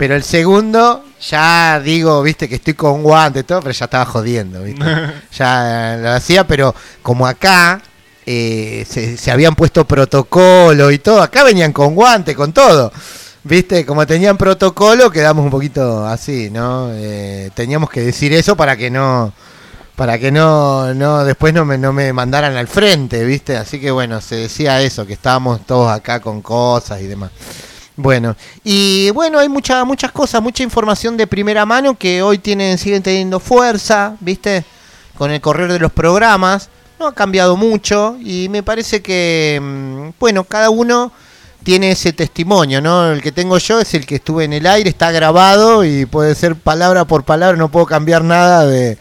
pero 0.02 0.16
el 0.16 0.24
segundo 0.24 1.04
ya 1.30 1.80
digo, 1.80 2.24
viste, 2.24 2.50
que 2.50 2.56
estoy 2.56 2.74
con 2.74 3.04
guantes 3.04 3.44
y 3.44 3.46
todo, 3.46 3.60
pero 3.60 3.72
ya 3.72 3.86
estaba 3.86 4.04
jodiendo, 4.04 4.64
viste. 4.64 4.84
ya 5.32 5.96
lo 6.02 6.10
hacía, 6.10 6.48
pero 6.48 6.74
como 7.04 7.28
acá 7.28 7.80
eh, 8.26 8.84
se, 8.90 9.16
se 9.16 9.30
habían 9.30 9.54
puesto 9.54 9.86
protocolo 9.86 10.90
y 10.90 10.98
todo, 10.98 11.22
acá 11.22 11.44
venían 11.44 11.72
con 11.72 11.94
guantes, 11.94 12.36
con 12.36 12.52
todo. 12.52 12.92
Viste, 13.44 13.86
como 13.86 14.08
tenían 14.08 14.38
protocolo, 14.38 15.12
quedamos 15.12 15.46
un 15.46 15.52
poquito 15.52 16.04
así, 16.08 16.50
¿no? 16.50 16.90
Eh, 16.94 17.52
teníamos 17.54 17.92
que 17.92 18.02
decir 18.02 18.34
eso 18.34 18.56
para 18.56 18.76
que 18.76 18.90
no 18.90 19.32
para 19.96 20.18
que 20.18 20.32
no, 20.32 20.96
no 20.96 21.24
después 21.24 21.54
no 21.54 21.64
me, 21.64 21.78
no 21.78 21.94
me 21.94 22.12
mandaran 22.12 22.58
al 22.58 22.68
frente, 22.68 23.24
¿viste? 23.24 23.56
Así 23.56 23.80
que 23.80 23.92
bueno, 23.92 24.20
se 24.20 24.38
decía 24.38 24.82
eso, 24.82 25.06
que 25.06 25.14
estábamos 25.14 25.64
todos 25.68 25.92
acá 25.92 26.20
con 26.22 26.42
cosas 26.42 27.02
y 27.02 27.06
demás. 27.06 27.30
Bueno, 27.98 28.36
y 28.64 29.10
bueno, 29.12 29.40
hay 29.40 29.50
mucha, 29.50 29.84
muchas 29.84 30.12
cosas, 30.12 30.42
mucha 30.42 30.64
información 30.64 31.18
de 31.18 31.28
primera 31.28 31.66
mano 31.66 31.98
que 31.98 32.22
hoy 32.22 32.38
tienen, 32.38 32.78
siguen 32.78 33.04
teniendo 33.04 33.40
fuerza, 33.40 34.16
¿viste? 34.22 34.64
Con 35.18 35.30
el 35.32 35.42
correr 35.42 35.72
de 35.72 35.80
los 35.80 35.92
programas. 35.92 36.70
No 37.00 37.08
ha 37.08 37.14
cambiado 37.14 37.58
mucho 37.58 38.18
y 38.24 38.48
me 38.50 38.64
parece 38.64 39.02
que, 39.02 39.60
mm, 39.62 40.20
bueno, 40.20 40.44
cada 40.46 40.70
uno 40.70 41.12
tiene 41.64 41.92
ese 41.92 42.14
testimonio, 42.14 42.82
¿no? 42.82 43.12
El 43.12 43.22
que 43.22 43.32
tengo 43.32 43.58
yo 43.58 43.80
es 43.80 43.94
el 43.94 44.06
que 44.06 44.16
estuve 44.16 44.46
en 44.46 44.54
el 44.54 44.66
aire, 44.66 44.90
está 44.90 45.12
grabado 45.12 45.84
y 45.84 46.06
puede 46.06 46.34
ser 46.36 46.56
palabra 46.56 47.06
por 47.06 47.24
palabra, 47.24 47.58
no 47.58 47.70
puedo 47.70 47.86
cambiar 47.86 48.24
nada 48.24 48.66
de, 48.66 48.98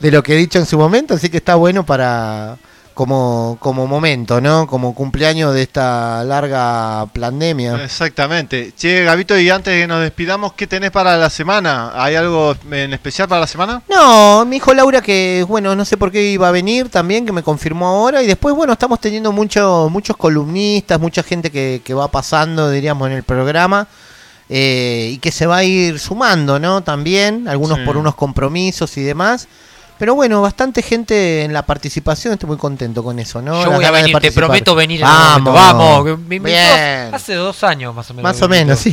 de 0.00 0.10
lo 0.10 0.22
que 0.22 0.34
he 0.34 0.36
dicho 0.36 0.58
en 0.58 0.66
su 0.66 0.78
momento, 0.78 1.14
así 1.14 1.30
que 1.30 1.38
está 1.38 1.54
bueno 1.54 1.86
para 1.86 2.58
como, 3.02 3.56
como 3.58 3.88
momento, 3.88 4.40
¿no? 4.40 4.68
Como 4.68 4.94
cumpleaños 4.94 5.52
de 5.54 5.62
esta 5.62 6.22
larga 6.22 7.06
pandemia. 7.12 7.82
Exactamente. 7.82 8.72
Che, 8.76 9.02
Gabito, 9.02 9.36
y 9.36 9.50
antes 9.50 9.74
de 9.74 9.80
que 9.80 9.86
nos 9.88 10.00
despidamos, 10.02 10.52
¿qué 10.52 10.68
tenés 10.68 10.92
para 10.92 11.16
la 11.16 11.28
semana? 11.28 11.90
¿Hay 11.96 12.14
algo 12.14 12.54
en 12.70 12.92
especial 12.92 13.26
para 13.26 13.40
la 13.40 13.46
semana? 13.48 13.82
No, 13.90 14.44
me 14.44 14.54
dijo 14.56 14.72
Laura 14.72 15.00
que, 15.02 15.44
bueno, 15.48 15.74
no 15.74 15.84
sé 15.84 15.96
por 15.96 16.12
qué 16.12 16.22
iba 16.30 16.46
a 16.46 16.52
venir 16.52 16.90
también, 16.90 17.26
que 17.26 17.32
me 17.32 17.42
confirmó 17.42 17.88
ahora. 17.88 18.22
Y 18.22 18.26
después, 18.28 18.54
bueno, 18.54 18.72
estamos 18.74 19.00
teniendo 19.00 19.32
mucho, 19.32 19.88
muchos 19.90 20.16
columnistas, 20.16 21.00
mucha 21.00 21.24
gente 21.24 21.50
que, 21.50 21.82
que 21.84 21.94
va 21.94 22.06
pasando, 22.08 22.70
diríamos, 22.70 23.08
en 23.10 23.16
el 23.16 23.24
programa. 23.24 23.88
eh, 24.48 25.08
y 25.14 25.18
que 25.18 25.32
se 25.32 25.46
va 25.46 25.56
a 25.58 25.64
ir 25.64 25.98
sumando, 25.98 26.58
¿no? 26.60 26.82
También, 26.82 27.48
algunos 27.48 27.78
Sí. 27.78 27.84
por 27.86 27.96
unos 27.96 28.14
compromisos 28.14 28.96
y 28.98 29.02
demás. 29.02 29.48
Pero 30.02 30.16
bueno, 30.16 30.42
bastante 30.42 30.82
gente 30.82 31.44
en 31.44 31.52
la 31.52 31.64
participación, 31.64 32.32
estoy 32.32 32.48
muy 32.48 32.56
contento 32.56 33.04
con 33.04 33.20
eso, 33.20 33.40
¿no? 33.40 33.62
Yo 33.62 33.70
voy 33.70 33.84
a 33.84 33.92
de 33.92 34.02
venir, 34.02 34.18
te 34.18 34.32
prometo 34.32 34.74
venir. 34.74 35.00
en 35.00 35.06
Vamos. 35.06 35.54
Vamos, 35.54 36.04
que 36.04 36.16
me 36.16 36.34
invitó 36.34 36.56
Bien. 36.56 37.14
hace 37.14 37.34
dos 37.34 37.62
años 37.62 37.94
más 37.94 38.10
o 38.10 38.14
menos. 38.14 38.32
Más 38.32 38.42
o 38.42 38.48
menos, 38.48 38.80
sí. 38.80 38.90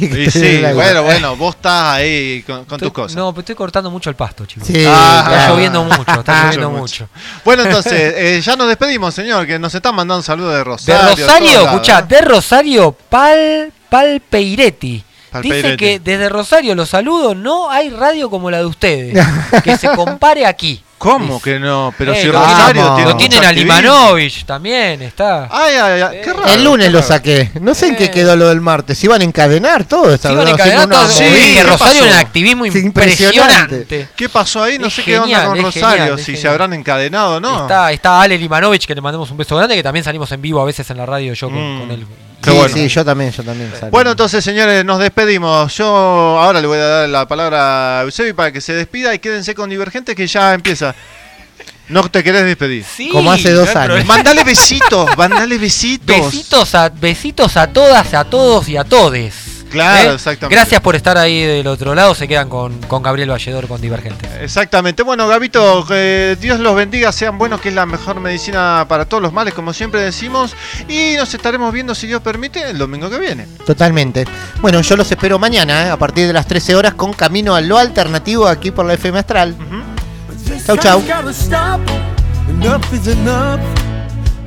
bueno, 0.75 1.01
bueno, 1.01 1.35
vos 1.35 1.55
estás 1.55 1.95
ahí 1.95 2.43
con, 2.45 2.63
con 2.65 2.79
tus 2.79 2.91
cosas. 2.91 3.15
No, 3.17 3.31
pero 3.33 3.39
estoy 3.39 3.55
cortando 3.55 3.89
mucho 3.89 4.11
el 4.11 4.15
pasto, 4.15 4.45
chicos. 4.45 4.67
Sí, 4.67 4.83
Ah, 4.87 5.21
Está 5.23 5.29
claro. 5.31 5.53
lloviendo 5.55 5.83
mucho, 5.83 6.11
está 6.19 6.43
lloviendo 6.43 6.69
Mucho, 6.69 6.79
mucho. 6.81 7.09
Bueno, 7.43 7.63
entonces, 7.65 8.13
eh, 8.15 8.41
ya 8.45 8.55
nos 8.55 8.67
despedimos, 8.67 9.11
señor, 9.15 9.47
que 9.47 9.57
nos 9.57 9.73
están 9.73 9.95
mandando 9.95 10.21
saludos 10.21 10.51
de 10.51 10.57
De 10.59 10.63
Rosario. 10.63 11.09
Rosario, 11.25 11.51
todos 11.53 11.65
escuchá, 11.73 11.93
lados, 11.93 12.09
de 12.09 12.21
Rosario, 12.21 12.95
Pal, 13.09 13.73
Palpeiretti. 13.89 15.03
Dice 15.41 15.75
que 15.75 15.99
desde 15.99 16.29
Rosario 16.29 16.75
los 16.75 16.89
saludo, 16.89 17.33
no 17.33 17.71
hay 17.71 17.89
radio 17.89 18.29
como 18.29 18.51
la 18.51 18.59
de 18.59 18.65
ustedes. 18.67 19.25
que 19.63 19.75
se 19.75 19.89
compare 19.95 20.45
aquí. 20.45 20.83
¿Cómo 20.99 21.41
que 21.41 21.59
no? 21.59 21.91
Pero 21.97 22.13
Eh, 22.13 22.21
si 22.21 22.27
lo 22.27 22.33
Rosario 22.33 22.93
tiene 22.95 23.09
Lo 23.11 23.17
tienen 23.17 23.43
a. 23.45 23.51
Limanovich 23.51 24.45
también, 24.45 25.01
está. 25.01 25.47
Ay, 25.49 25.73
ay, 25.75 26.01
ay, 26.01 26.17
qué 26.23 26.33
raro. 26.33 26.45
El 26.53 26.63
lunes 26.63 26.91
lo 26.91 27.01
saqué. 27.01 27.49
No 27.61 27.73
sé 27.73 27.87
en 27.87 27.95
qué 27.95 28.05
Eh. 28.05 28.11
quedó 28.11 28.35
lo 28.35 28.49
del 28.49 28.59
martes. 28.61 29.01
Iban 29.03 29.21
a 29.21 29.23
encadenar 29.23 29.85
todo. 29.85 30.15
Se 30.17 30.31
iban 30.31 30.45
a 30.47 30.51
encadenar 30.51 30.87
todos. 30.89 31.11
Sí, 31.13 31.23
Sí, 31.23 31.53
¿qué 31.55 31.63
Rosario 31.63 32.05
en 32.05 32.13
activismo 32.13 32.65
impresionante. 32.65 33.75
impresionante. 33.75 34.09
¿Qué 34.15 34.29
pasó 34.29 34.61
ahí? 34.63 34.77
No 34.77 34.87
Es 34.87 34.93
sé 34.95 35.03
qué 35.03 35.17
onda 35.17 35.45
con 35.45 35.61
Rosario, 35.61 35.97
genial, 36.03 36.19
si 36.19 36.35
se 36.37 36.47
habrán 36.47 36.73
encadenado 36.73 37.37
o 37.37 37.39
no. 37.39 37.61
Está, 37.61 37.91
está 37.93 38.21
Ale 38.21 38.37
Limanovich, 38.37 38.85
que 38.85 38.93
le 38.93 39.01
mandamos 39.01 39.31
un 39.31 39.37
beso 39.37 39.55
grande, 39.55 39.75
que 39.75 39.83
también 39.83 40.03
salimos 40.03 40.29
en 40.33 40.41
vivo 40.41 40.61
a 40.61 40.65
veces 40.65 40.89
en 40.91 40.97
la 40.97 41.05
radio 41.05 41.33
yo 41.33 41.47
con, 41.49 41.77
Mm. 41.77 41.79
con 41.79 41.91
él. 41.91 42.05
Qué 42.41 42.51
Sí, 42.51 42.55
bueno. 42.57 42.73
sí, 42.73 42.87
yo 42.87 43.03
también, 43.05 43.31
yo 43.31 43.43
también. 43.43 43.71
salí. 43.77 43.91
Bueno, 43.91 44.11
entonces, 44.11 44.43
señores, 44.43 44.85
nos 44.85 44.99
despedimos. 44.99 45.75
Yo 45.75 45.85
ahora 45.87 46.61
le 46.61 46.67
voy 46.67 46.77
a 46.77 46.85
dar 46.85 47.09
la 47.09 47.27
palabra 47.27 47.99
a 47.99 48.03
Eusebi 48.03 48.33
para 48.33 48.51
que 48.51 48.61
se 48.61 48.73
despida 48.73 49.13
y 49.13 49.19
quédense 49.19 49.53
con 49.55 49.69
Divergente 49.69 50.15
que 50.15 50.25
ya 50.27 50.53
empieza. 50.53 50.95
No 51.89 52.07
te 52.09 52.23
querés 52.23 52.45
despedir. 52.45 52.85
Sí, 52.85 53.09
Como 53.09 53.31
hace 53.31 53.51
dos 53.51 53.67
años. 53.69 53.85
problema. 53.87 54.13
Mandale 54.13 54.43
besitos, 54.43 55.09
mandale 55.17 55.57
besitos. 55.57 56.15
Besitos 56.17 56.75
a, 56.75 56.89
besitos 56.89 57.57
a 57.57 57.67
todas, 57.67 58.13
a 58.13 58.23
todos 58.25 58.69
y 58.69 58.77
a 58.77 58.83
todes. 58.83 59.33
Claro, 59.69 60.13
exactamente. 60.13 60.55
Gracias 60.55 60.81
por 60.81 60.95
estar 60.95 61.17
ahí 61.17 61.41
del 61.41 61.67
otro 61.67 61.95
lado. 61.95 62.15
Se 62.15 62.27
quedan 62.27 62.49
con, 62.49 62.79
con 62.81 63.03
Gabriel 63.03 63.29
Valledor 63.29 63.67
con 63.67 63.79
Divergentes. 63.79 64.29
Exactamente. 64.41 65.03
Bueno, 65.03 65.27
Gabito, 65.27 65.85
que 65.85 66.37
Dios 66.39 66.59
los 66.59 66.75
bendiga, 66.75 67.11
sean 67.11 67.37
buenos, 67.37 67.61
que 67.61 67.69
es 67.69 67.75
la 67.75 67.85
mejor 67.85 68.19
medicina 68.19 68.85
para 68.87 69.05
todos 69.05 69.21
los 69.21 69.33
males, 69.33 69.53
como 69.53 69.73
siempre 69.73 70.01
decimos. 70.01 70.55
Y 70.87 71.15
nos 71.17 71.33
estaremos 71.33 71.71
viendo, 71.73 71.95
si 71.95 72.07
Dios 72.07 72.21
permite, 72.21 72.69
el 72.69 72.77
domingo 72.77 73.09
que 73.09 73.19
viene. 73.19 73.47
Totalmente. 73.65 74.25
Bueno, 74.61 74.81
yo 74.81 74.95
los 74.95 75.11
espero 75.11 75.39
mañana, 75.39 75.87
¿eh? 75.87 75.89
a 75.89 75.97
partir 75.97 76.27
de 76.27 76.33
las 76.33 76.47
13 76.47 76.75
horas, 76.75 76.93
con 76.93 77.13
Camino 77.13 77.55
a 77.55 77.61
lo 77.61 77.77
Alternativo 77.77 78.47
aquí 78.47 78.71
por 78.71 78.85
la 78.85 78.93
FM 78.93 79.19
Astral. 79.19 79.55
Chau, 80.65 80.77
chau. 80.77 81.01
Gotta 81.01 81.31
stop. 81.31 81.79
Enough 82.49 82.93
is 82.93 83.07
enough. 83.07 83.59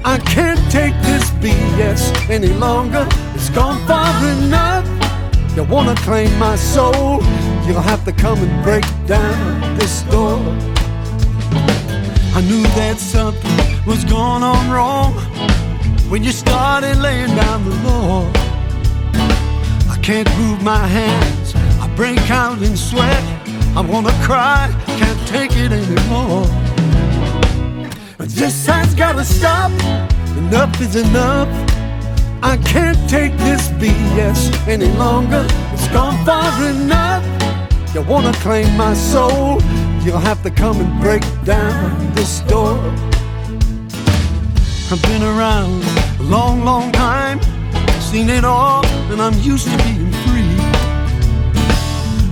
I 0.05 0.19
can't 0.19 0.59
take 0.71 0.95
this 1.03 1.31
BS 1.41 2.29
any 2.29 2.49
longer. 2.49 3.07
It's 3.35 3.51
gone 3.51 3.79
far 3.87 4.13
enough. 4.27 4.85
You 5.55 5.65
wanna 5.65 5.95
claim 5.97 6.39
my 6.39 6.57
soul? 6.57 7.23
You'll 7.67 7.83
have 7.83 8.07
to 8.07 8.13
come 8.13 8.39
and 8.39 8.65
break 8.65 8.85
down 9.07 9.77
this 9.77 10.01
door. 10.05 10.39
I 12.35 12.41
knew 12.41 12.63
that 12.63 12.97
something 12.99 13.87
was 13.87 14.03
going 14.05 14.43
on 14.43 14.71
wrong 14.71 15.13
when 16.09 16.25
you 16.25 16.33
started 16.33 16.97
laying 16.97 17.37
down 17.37 17.65
the 17.69 17.77
law. 17.85 18.31
I 19.91 19.99
can't 20.03 20.31
move 20.39 20.63
my 20.63 20.87
hands. 20.87 21.55
I 21.83 21.87
break 21.97 22.31
out 22.31 22.63
in 22.63 22.75
sweat. 22.75 23.23
I 23.77 23.83
wanna 23.83 24.13
cry. 24.23 24.75
Can't 24.87 25.29
take 25.29 25.53
it 25.55 25.71
anymore. 25.71 26.47
This 28.19 28.65
has 28.67 28.95
gotta 28.95 29.25
stop. 29.25 29.71
Enough 30.39 30.81
is 30.81 30.97
enough. 30.97 31.72
I 32.45 32.57
can't 32.57 32.99
take 33.09 33.37
this 33.39 33.69
BS 33.79 34.67
any 34.67 34.89
longer. 34.99 35.47
It's 35.73 35.87
gone 35.89 36.25
far 36.25 36.53
enough. 36.67 37.25
You 37.95 38.03
wanna 38.03 38.33
claim 38.35 38.77
my 38.77 38.95
soul? 38.95 39.63
You'll 40.03 40.19
have 40.19 40.43
to 40.43 40.51
come 40.51 40.81
and 40.81 41.01
break 41.01 41.23
down 41.45 42.13
this 42.15 42.41
door. 42.41 42.79
I've 44.91 45.03
been 45.03 45.23
around 45.23 45.85
a 46.19 46.23
long, 46.25 46.65
long 46.65 46.91
time, 46.91 47.41
seen 48.01 48.29
it 48.29 48.45
all, 48.45 48.85
and 49.13 49.23
I'm 49.23 49.39
used 49.39 49.69
to 49.71 49.77
being 49.85 50.13
free. 50.25 50.57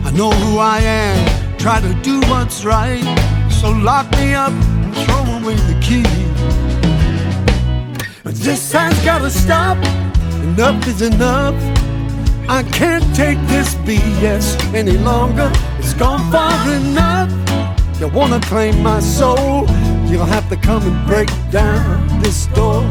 I 0.05 0.11
know 0.13 0.33
who 0.33 0.59
I 0.59 0.81
am, 0.81 1.57
try 1.57 1.81
to 1.81 1.95
do 2.03 2.21
what's 2.29 2.65
right, 2.65 3.07
so 3.49 3.71
lock 3.71 4.11
me 4.19 4.35
up 4.35 4.53
and 4.53 4.95
throw 5.05 5.23
away 5.39 5.55
the 5.55 5.79
key. 5.81 6.60
This 8.33 8.71
has 8.73 8.97
gotta 9.05 9.29
stop, 9.29 9.77
enough 10.45 10.87
is 10.87 11.03
enough. 11.03 11.55
I 12.49 12.63
can't 12.63 13.05
take 13.15 13.39
this 13.49 13.75
BS 13.87 14.57
any 14.73 14.97
longer. 14.99 15.51
It's 15.79 15.95
gone 15.95 16.31
far 16.31 16.53
enough. 16.73 17.31
You 17.99 18.07
wanna 18.07 18.41
claim 18.41 18.81
my 18.85 19.01
soul? 19.01 19.67
You'll 20.07 20.25
have 20.27 20.49
to 20.49 20.57
come 20.57 20.83
and 20.85 21.07
break 21.09 21.29
down 21.51 22.07
this 22.21 22.47
door. 22.47 22.83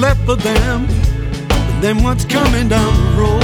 For 0.00 0.34
them, 0.34 0.86
and 0.88 1.82
then 1.82 2.02
what's 2.02 2.24
coming 2.24 2.68
down 2.68 2.94
the 3.04 3.20
road. 3.20 3.42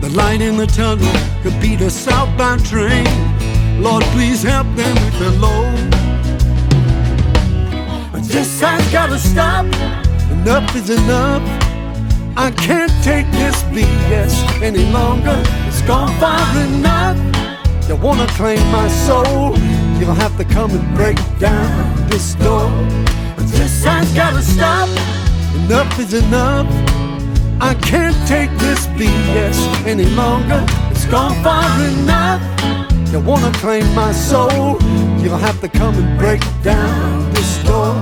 The 0.00 0.08
light 0.16 0.40
in 0.40 0.56
the 0.56 0.66
tunnel 0.66 1.12
could 1.42 1.60
be 1.60 1.76
the 1.76 1.90
southbound 1.90 2.64
train. 2.64 3.06
Lord, 3.82 4.02
please 4.14 4.42
help 4.42 4.66
them 4.76 4.94
with 5.04 5.18
their 5.18 5.30
load. 5.32 5.92
This 8.24 8.60
has 8.62 8.90
gotta 8.90 9.18
stop. 9.18 9.66
Enough 10.30 10.74
is 10.74 10.88
enough. 10.88 11.42
I 12.36 12.50
can't 12.50 12.92
take 13.02 13.30
this 13.32 13.62
BS 13.64 14.62
any 14.62 14.90
longer. 14.90 15.42
It's 15.66 15.82
gone 15.82 16.18
far 16.18 16.40
enough. 16.64 17.18
You 17.86 17.96
wanna 17.96 18.26
claim 18.28 18.60
my 18.72 18.88
soul? 18.88 19.54
You'll 19.98 20.14
have 20.14 20.34
to 20.38 20.44
come 20.44 20.70
and 20.70 20.96
break 20.96 21.18
down 21.38 22.08
this 22.08 22.34
door. 22.36 22.70
This 23.58 23.84
has 23.84 24.08
gotta 24.14 24.40
stop. 24.40 24.88
Enough 25.56 25.98
is 25.98 26.14
enough. 26.14 26.66
I 27.60 27.74
can't 27.74 28.16
take 28.28 28.50
this 28.58 28.86
BS 28.98 29.58
any 29.84 30.06
longer. 30.14 30.64
It's 30.92 31.06
gone 31.06 31.34
far 31.42 31.66
enough. 31.82 32.40
You 33.12 33.18
wanna 33.18 33.50
claim 33.54 33.86
my 33.96 34.12
soul? 34.12 34.78
You'll 35.20 35.44
have 35.48 35.60
to 35.60 35.68
come 35.68 35.94
and 35.96 36.18
break 36.18 36.40
down 36.62 37.32
this 37.34 37.58
door. 37.64 37.94